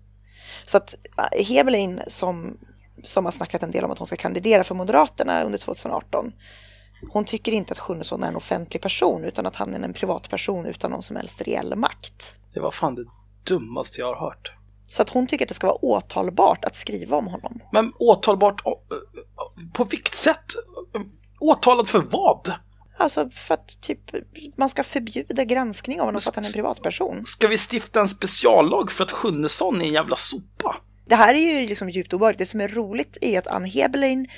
Så 0.67 0.77
att 0.77 0.95
eh, 1.19 1.47
Heberlein 1.47 2.01
som, 2.07 2.59
som 3.03 3.25
har 3.25 3.33
snackat 3.33 3.63
en 3.63 3.71
del 3.71 3.85
om 3.85 3.91
att 3.91 3.99
hon 3.99 4.07
ska 4.07 4.17
kandidera 4.17 4.65
för 4.65 4.75
Moderaterna 4.75 5.43
under 5.43 5.59
2018 5.59 6.33
Hon 7.11 7.25
tycker 7.25 7.53
inte 7.53 7.73
att 7.73 7.79
Sjunnesson 7.79 8.23
är 8.23 8.29
en 8.29 8.37
offentlig 8.37 8.83
person 8.83 9.25
utan 9.25 9.47
att 9.47 9.57
han 9.57 9.75
är 9.75 9.81
en 9.81 9.93
privatperson 9.93 10.67
utan 10.67 10.91
någon 10.91 11.03
som 11.03 11.17
helst 11.17 11.43
reell 11.43 11.77
makt. 11.77 12.37
Det 12.55 12.61
var 12.61 12.71
fan 12.71 12.95
det 12.95 13.05
dummaste 13.45 14.01
jag 14.01 14.07
har 14.07 14.21
hört. 14.21 14.53
Så 14.89 15.03
att 15.03 15.11
hon 15.11 15.27
tycker 15.27 15.45
att 15.45 15.49
det 15.49 15.55
ska 15.55 15.67
vara 15.67 15.85
åtalbart 15.85 16.65
att 16.65 16.77
skriva 16.77 17.17
om 17.17 17.27
honom. 17.27 17.61
Men 17.73 17.93
åtalbart 17.99 18.67
eh, 18.67 18.73
på 19.73 19.85
vilket 19.85 20.15
sätt? 20.15 20.45
Åtalad 21.41 21.89
för 21.89 21.99
vad? 21.99 22.53
Alltså 23.03 23.31
för 23.31 23.55
att 23.55 23.81
typ 23.81 23.99
man 24.57 24.69
ska 24.69 24.85
förbjuda 24.85 25.45
granskning 25.45 26.01
av 26.01 26.07
honom 26.07 26.21
för 26.21 26.31
att 26.31 26.35
han 26.35 26.45
är 26.45 26.49
en 26.49 26.53
privatperson. 26.53 27.27
Ska 27.27 27.49
vi 27.49 27.57
stifta 27.71 28.01
en 28.01 28.09
speciallag 28.09 28.93
för 28.93 29.05
att 29.05 29.11
Sjunnesson 29.11 29.83
är 29.83 29.87
en 29.87 29.93
jävla 29.93 30.17
sopa? 30.17 30.77
Det 31.07 31.15
här 31.15 31.35
är 31.35 31.61
ju 31.61 31.67
liksom 31.67 31.91
djupt 31.91 32.13
obehagligt. 32.13 32.39
Det 32.39 32.47
som 32.47 32.61
är 32.61 32.69
roligt 32.69 33.19
är 33.21 33.39
att 33.39 33.47
Ann 33.47 33.65
Heberlein 33.65 34.29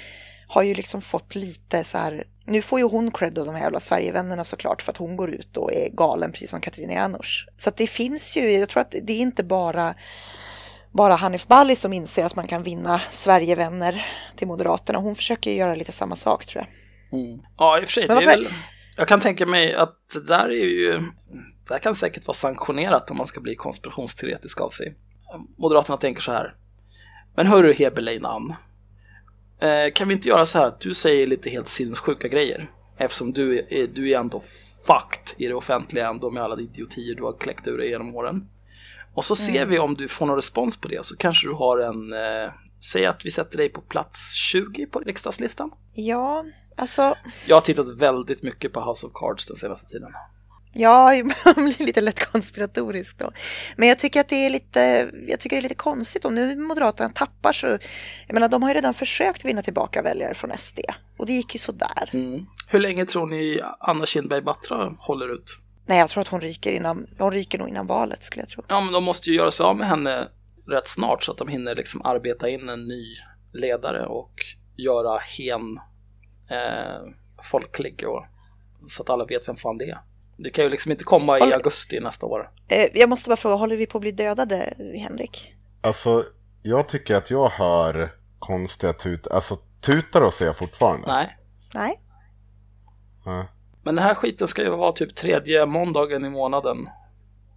har 0.49 0.63
ju 0.63 0.75
liksom 0.75 1.03
fått 1.03 1.35
lite 1.35 1.85
så 1.85 1.99
här. 1.99 2.25
Nu 2.47 2.63
får 2.63 2.79
ju 2.79 2.85
hon 2.85 3.11
cred 3.11 3.39
av 3.39 3.47
de 3.47 3.55
här 3.55 3.63
jävla 3.63 3.81
Sverigevännerna 3.81 4.45
såklart 4.45 4.83
för 4.83 4.93
att 4.93 4.97
hon 4.97 5.17
går 5.17 5.31
ut 5.31 5.57
och 5.57 5.73
är 5.73 5.89
galen 5.89 6.33
precis 6.33 6.51
som 6.51 6.61
Katarina 6.61 6.93
Janouch. 6.93 7.49
Så 7.57 7.69
att 7.69 7.77
det 7.77 7.87
finns 7.87 8.37
ju, 8.37 8.53
jag 8.53 8.69
tror 8.69 8.81
att 8.81 8.95
det 9.03 9.13
är 9.13 9.21
inte 9.21 9.45
bara 9.45 9.95
bara 10.93 11.15
Hanif 11.15 11.47
Bali 11.47 11.77
som 11.77 11.93
inser 11.93 12.25
att 12.25 12.37
man 12.37 12.47
kan 12.47 12.63
vinna 12.63 13.01
Sverigevänner 13.11 14.07
till 14.37 14.47
Moderaterna. 14.47 14.99
Hon 14.99 15.17
försöker 15.17 15.51
göra 15.51 15.75
lite 15.75 15.93
samma 15.93 16.17
sak 16.17 16.47
tror 16.47 16.65
jag. 16.65 16.84
Ja, 17.59 17.81
i 17.81 17.85
och 17.85 17.89
för 17.89 18.01
sig. 18.01 18.09
Varför- 18.09 18.27
väl, 18.27 18.49
jag 18.97 19.09
kan 19.09 19.21
tänka 19.21 19.47
mig 19.47 19.75
att 19.75 19.97
det 20.15 20.27
där 20.27 20.49
är 20.49 20.65
ju... 20.65 21.01
Det 21.69 21.75
här 21.75 21.79
kan 21.79 21.95
säkert 21.95 22.27
vara 22.27 22.35
sanktionerat 22.35 23.11
om 23.11 23.17
man 23.17 23.27
ska 23.27 23.41
bli 23.41 23.55
konspirationsteoretisk 23.55 24.61
av 24.61 24.69
sig. 24.69 24.95
Moderaterna 25.59 25.97
tänker 25.97 26.23
så 26.23 26.33
här. 26.33 26.55
Men 27.37 27.47
hörru 27.47 27.73
Heberlein 27.73 28.25
Ann. 28.25 28.55
Eh, 29.61 29.93
kan 29.95 30.09
vi 30.09 30.15
inte 30.15 30.29
göra 30.29 30.47
så 30.47 30.59
här 30.59 30.67
att 30.67 30.81
du 30.81 30.95
säger 30.95 31.27
lite 31.27 31.51
helt 31.51 31.69
sinnessjuka 31.69 32.29
grejer? 32.29 32.71
Eftersom 32.99 33.33
du 33.33 33.59
är, 33.59 33.87
du 33.87 34.11
är 34.11 34.19
ändå 34.19 34.43
fucked 34.87 35.35
i 35.45 35.49
det 35.49 35.55
offentliga 35.55 36.09
ändå 36.09 36.31
med 36.31 36.43
alla 36.43 36.61
idiotier 36.61 37.15
du 37.15 37.23
har 37.23 37.39
kläckt 37.39 37.69
ur 37.69 37.79
dig 37.79 37.89
genom 37.89 38.15
åren. 38.17 38.49
Och 39.15 39.25
så 39.25 39.37
ser 39.37 39.67
vi 39.67 39.79
om 39.79 39.95
du 39.95 40.09
får 40.09 40.27
någon 40.27 40.37
respons 40.37 40.81
på 40.81 40.89
det 40.89 41.07
så 41.07 41.17
kanske 41.17 41.49
du 41.49 41.53
har 41.53 41.79
en... 41.79 42.13
Säg 42.93 43.07
att 43.07 43.27
vi 43.27 43.31
sätter 43.31 43.59
dig 43.59 43.69
på 43.69 43.81
plats 43.81 44.33
20 44.35 44.87
på 44.87 44.99
riksdagslistan. 44.99 45.71
Ja, 45.95 46.45
alltså, 46.77 47.15
Jag 47.47 47.57
har 47.57 47.61
tittat 47.61 47.99
väldigt 47.99 48.43
mycket 48.43 48.73
på 48.73 48.81
House 48.91 49.07
of 49.07 49.13
Cards 49.15 49.47
den 49.47 49.57
senaste 49.57 49.87
tiden. 49.87 50.13
ja, 50.73 51.11
man 51.45 51.55
blir 51.65 51.87
lite 51.87 52.01
lätt 52.01 52.33
konspiratorisk 52.33 53.19
då. 53.19 53.33
Men 53.77 53.89
jag 53.89 53.99
tycker 53.99 54.21
att 54.21 54.29
det 54.29 54.47
är 54.47 54.51
lite, 54.51 55.11
jag 55.29 55.41
tycker 55.41 55.57
det 55.57 55.61
är 55.61 55.63
lite 55.63 55.75
konstigt 55.75 56.25
om 56.25 56.35
nu 56.35 56.57
Moderaterna 56.57 57.09
tappar 57.09 57.53
så, 57.53 57.67
jag 58.27 58.35
menar 58.35 58.49
de 58.49 58.63
har 58.63 58.71
ju 58.71 58.75
redan 58.75 58.95
försökt 58.95 59.45
vinna 59.45 59.63
tillbaka 59.63 60.03
väljare 60.03 60.35
från 60.35 60.59
SD 60.59 60.81
och 61.19 61.27
det 61.27 61.33
gick 61.33 61.55
ju 61.55 61.59
sådär. 61.59 62.11
Mm. 62.13 62.47
Hur 62.69 62.79
länge 62.79 63.05
tror 63.07 63.27
ni 63.27 63.61
Anna 63.81 64.07
Kinberg 64.07 64.43
Batra 64.43 64.95
håller 64.99 65.35
ut? 65.35 65.59
Nej, 65.87 65.99
jag 65.99 66.09
tror 66.09 66.21
att 66.21 66.29
hon 66.29 66.41
ryker 66.41 66.73
innan, 66.73 67.07
hon 67.19 67.33
ryker 67.33 67.59
nog 67.59 67.69
innan 67.69 67.87
valet 67.87 68.23
skulle 68.25 68.43
jag 68.43 68.49
tro. 68.49 68.65
Ja, 68.69 68.81
men 68.81 68.93
de 68.93 69.05
måste 69.05 69.31
ju 69.31 69.37
göra 69.37 69.51
sig 69.51 69.65
av 69.65 69.77
med 69.77 69.89
henne 69.89 70.29
rätt 70.69 70.89
snart 70.89 71.23
så 71.23 71.33
att 71.33 71.39
de 71.39 71.49
hinner 71.49 71.75
liksom 71.75 72.03
arbeta 72.05 72.49
in 72.49 72.69
en 72.69 72.89
ny 72.89 73.15
ledare 73.53 74.07
och 74.07 74.33
göra 74.77 75.19
hen 75.19 75.81
eh, 76.51 77.13
folklig 77.43 78.05
och 78.09 78.25
så 78.87 79.03
att 79.03 79.11
alla 79.11 79.25
vet 79.25 79.49
vem 79.49 79.57
fan 79.57 79.79
det 79.79 79.85
är. 79.91 79.99
Det 80.37 80.51
kan 80.51 80.65
ju 80.65 80.71
liksom 80.71 80.93
inte 80.93 81.05
komma 81.05 81.39
i 81.39 81.41
Håll- 81.41 81.53
augusti 81.53 82.01
nästa 82.01 82.27
år. 82.27 82.51
Eh, 82.69 82.87
jag 82.95 83.09
måste 83.09 83.29
bara 83.29 83.37
fråga, 83.37 83.55
håller 83.55 83.77
vi 83.77 83.87
på 83.87 83.99
att 83.99 84.03
bli 84.03 84.13
dödade, 84.13 84.75
Henrik? 85.09 85.55
Alltså, 85.81 86.25
jag 86.63 86.89
tycker 86.89 87.15
att 87.15 87.31
jag 87.31 87.49
hör 87.49 88.15
konstiga 88.39 88.93
tut... 88.93 89.27
Alltså, 89.27 89.59
tutar 89.81 90.21
och 90.21 90.35
ser 90.35 90.47
jag 90.47 90.57
fortfarande. 90.57 91.07
Nej, 91.07 91.37
Nej? 91.75 92.01
Ja. 93.25 93.47
men 93.83 93.95
den 93.95 94.05
här 94.05 94.15
skiten 94.15 94.49
ska 94.49 94.63
ju 94.63 94.69
vara 94.71 94.93
typ 94.93 95.15
tredje 95.15 95.67
måndagen 95.67 96.25
i 96.25 96.31
månaden 96.31 96.77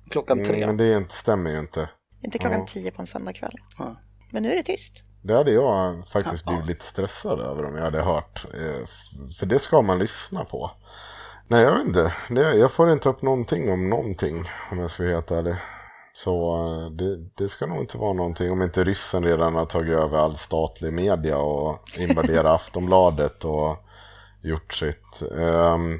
klockan 0.10 0.44
tre. 0.44 0.56
Mm, 0.56 0.68
men 0.68 0.78
det 0.78 0.98
inte, 0.98 1.16
stämmer 1.16 1.52
ju 1.52 1.60
inte. 1.60 1.90
Inte 2.28 2.38
klockan 2.38 2.60
Ja. 2.60 2.66
tio 2.68 2.92
på 2.92 3.02
en 3.02 3.08
söndagkväll. 3.08 3.56
Ja. 3.80 3.96
Men 4.32 4.44
nu 4.44 4.52
är 4.52 4.56
det 4.56 4.64
tyst. 4.64 5.04
Det 5.22 5.34
hade 5.34 5.52
jag 5.52 6.08
faktiskt 6.08 6.46
blivit 6.46 6.66
lite 6.68 6.86
stressad 6.86 7.40
över 7.40 7.66
om 7.66 7.76
jag 7.76 7.84
hade 7.84 8.02
hört. 8.02 8.46
eh, 8.54 8.88
För 9.40 9.46
det 9.46 9.60
ska 9.60 9.82
man 9.82 10.00
lyssna 10.00 10.46
på. 10.46 10.72
Nej, 11.48 11.64
jag 11.64 11.78
vet 11.78 11.88
inte. 11.88 12.14
Jag 12.58 12.72
får 12.72 12.92
inte 12.92 13.10
upp 13.10 13.22
någonting 13.22 13.72
om 13.72 13.90
någonting 13.90 14.50
om 14.72 14.80
jag 14.80 14.92
ska 14.92 15.04
vara 15.04 15.14
helt 15.14 15.32
ärlig. 15.32 15.56
Så 16.14 16.66
eh, 16.86 16.92
det, 16.92 17.18
det 17.36 17.50
ska 17.50 17.66
nog 17.66 17.78
inte 17.78 17.98
vara 17.98 18.14
någonting 18.14 18.52
om 18.52 18.62
inte 18.62 18.84
ryssen 18.84 19.24
redan 19.24 19.56
har 19.56 19.66
tagit 19.66 19.96
över 19.96 20.18
all 20.18 20.36
statlig 20.38 20.94
media 20.94 21.38
och 21.38 21.80
invaderat 21.98 22.46
Aftonbladet 22.62 23.44
och 23.44 23.78
gjort 24.42 24.74
sitt. 24.74 25.22
Ehm, 25.40 26.00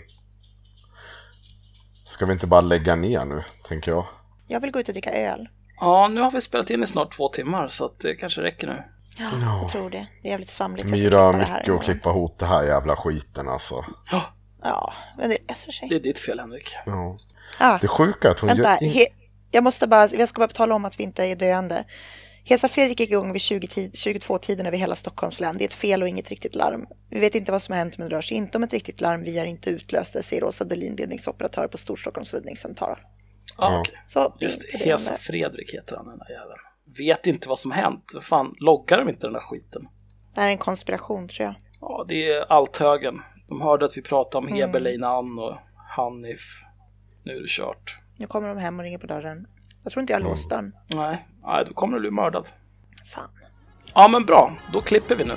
ska 2.06 2.26
vi 2.26 2.34
inte 2.34 2.48
bara 2.48 2.62
lägga 2.62 2.96
ner 2.96 3.26
nu, 3.26 3.44
tänker 3.68 3.92
jag. 3.92 4.06
Jag 4.48 4.60
vill 4.60 4.72
gå 4.72 4.80
ut 4.80 4.88
och 4.88 4.94
dricka 4.94 5.12
öl. 5.12 5.48
Ja, 5.80 6.08
nu 6.08 6.22
har 6.22 6.32
vi 6.32 6.42
spelat 6.42 6.70
in 6.70 6.84
i 6.84 6.88
snart 6.88 7.12
två 7.16 7.30
timmar 7.30 7.68
så 7.68 7.86
att 7.86 8.00
det 8.00 8.16
kanske 8.16 8.42
räcker 8.42 8.68
nu. 8.68 8.84
Ja, 9.20 9.30
jag 9.62 9.68
tror 9.68 9.90
det. 9.90 10.08
Det 10.22 10.28
är 10.28 10.32
jävligt 10.32 10.50
svamligt. 10.50 10.88
Myra 10.90 11.18
har 11.18 11.34
här 11.34 11.60
mycket 11.60 11.74
att 11.76 11.84
klippa 11.84 12.10
ihop 12.10 12.40
det 12.40 12.46
här 12.46 12.64
jävla 12.64 12.96
skiten 12.96 13.50
alltså. 13.50 13.86
Ja, 14.12 14.24
Ja, 14.64 14.94
men 15.18 15.30
det 15.30 15.38
löser 15.50 15.72
sig. 15.72 15.90
det 15.90 15.96
är 15.96 16.00
ditt 16.00 16.20
fel 16.20 16.40
Henrik. 16.40 16.76
Ja. 16.86 17.18
Ah, 17.60 17.78
Det 17.82 17.88
sjuka 17.88 18.28
är 18.28 18.32
att 18.32 18.40
hon 18.40 18.48
vänta, 18.48 18.78
gör 18.82 18.92
he- 18.92 19.08
jag 19.52 19.64
måste 19.64 19.88
bara, 19.88 20.08
jag 20.08 20.30
ska 20.30 20.40
bara 20.40 20.48
tala 20.48 20.76
om 20.76 20.86
att 20.86 21.00
vi 21.00 21.04
inte 21.04 21.24
är 21.26 21.36
döende. 21.36 21.84
Hesa 22.44 22.68
Fredrik 22.68 23.00
gick 23.00 23.10
igång 23.12 23.34
vid 23.34 23.42
20 23.42 23.68
tid, 23.68 23.92
22-tiden 23.94 24.66
över 24.66 24.78
hela 24.78 24.96
Stockholms 24.96 25.40
län. 25.40 25.58
Det 25.58 25.64
är 25.64 25.68
ett 25.68 25.74
fel 25.74 26.02
och 26.02 26.08
inget 26.08 26.30
riktigt 26.30 26.56
larm. 26.56 26.86
Vi 27.10 27.20
vet 27.20 27.36
inte 27.36 27.52
vad 27.52 27.62
som 27.62 27.72
har 27.74 27.80
hänt 27.80 27.98
men 27.98 28.10
det 28.10 28.16
rör 28.16 28.22
sig 28.22 28.38
inte 28.38 28.58
om 28.58 28.64
ett 28.64 28.74
riktigt 28.74 29.02
larm. 29.02 29.24
Vi 29.24 29.40
är 29.40 29.46
inte 29.46 29.70
utlösta, 29.70 30.22
säger 30.22 30.44
Åsa 30.44 30.64
Delin, 30.64 30.96
ledningsoperatör 30.96 31.68
på 31.68 31.78
Storstockholms 31.78 32.34
räddningscentral. 32.34 33.00
Ja. 33.58 33.84
Så 34.08 34.36
Just 34.40 34.74
Hesa 34.74 35.14
Fredrik 35.18 35.74
heter 35.74 35.96
han 35.98 36.06
den 36.08 36.18
där 36.18 36.30
jäveln. 36.30 36.60
Vet 36.98 37.28
inte 37.28 37.50
vad 37.50 37.60
som 37.60 37.72
hänt. 37.72 38.14
Fan, 38.22 38.56
loggar 38.60 38.98
de 38.98 39.10
inte 39.10 39.28
den 39.28 39.34
där 39.34 39.40
skiten? 39.40 39.88
Det 40.36 40.42
här 40.42 40.48
är 40.48 40.52
en 40.52 40.58
konspiration 40.58 41.28
tror 41.28 41.46
jag. 41.46 41.56
Ja, 41.82 42.06
det 42.08 42.32
är 42.32 42.52
allt 42.52 42.78
högen. 42.78 43.22
De 43.48 43.62
hörde 43.62 43.86
att 43.86 43.98
vi 43.98 44.02
pratade 44.02 44.48
Mm. 44.48 44.54
om 44.54 44.60
Heberlein 44.60 45.04
Ann 45.04 45.40
och 45.40 45.56
Hanif. 45.96 46.64
Nu 47.24 47.32
är 47.36 47.42
det 47.42 47.48
kört. 47.50 47.96
Nu 48.18 48.28
kommer 48.28 48.48
de 48.48 48.58
hem 48.58 48.80
och 48.80 48.84
ringer 48.84 48.98
på 48.98 49.08
dörren. 49.08 49.48
Jag 49.84 49.94
tror 49.94 50.02
inte 50.02 50.14
jag 50.14 50.20
har 50.20 50.30
låst 50.30 50.50
dörren. 50.50 50.74
Nej, 50.88 51.28
nej, 51.44 51.66
då 51.68 51.74
kommer 51.74 51.94
du 51.94 52.00
bli 52.02 52.12
mördad. 52.12 52.48
Fan. 53.14 53.30
Ja, 53.94 54.08
men 54.08 54.26
bra. 54.26 54.54
Då 54.74 54.82
klipper 54.82 55.16
vi 55.16 55.24
nu. 55.24 55.34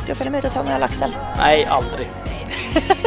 Ska 0.00 0.08
jag 0.10 0.16
följa 0.16 0.30
med 0.30 0.38
ut 0.38 0.44
och 0.44 0.50
ta 0.52 0.62
några 0.62 0.78
laxel? 0.78 1.10
Nej, 1.36 1.64
aldrig. 1.64 2.06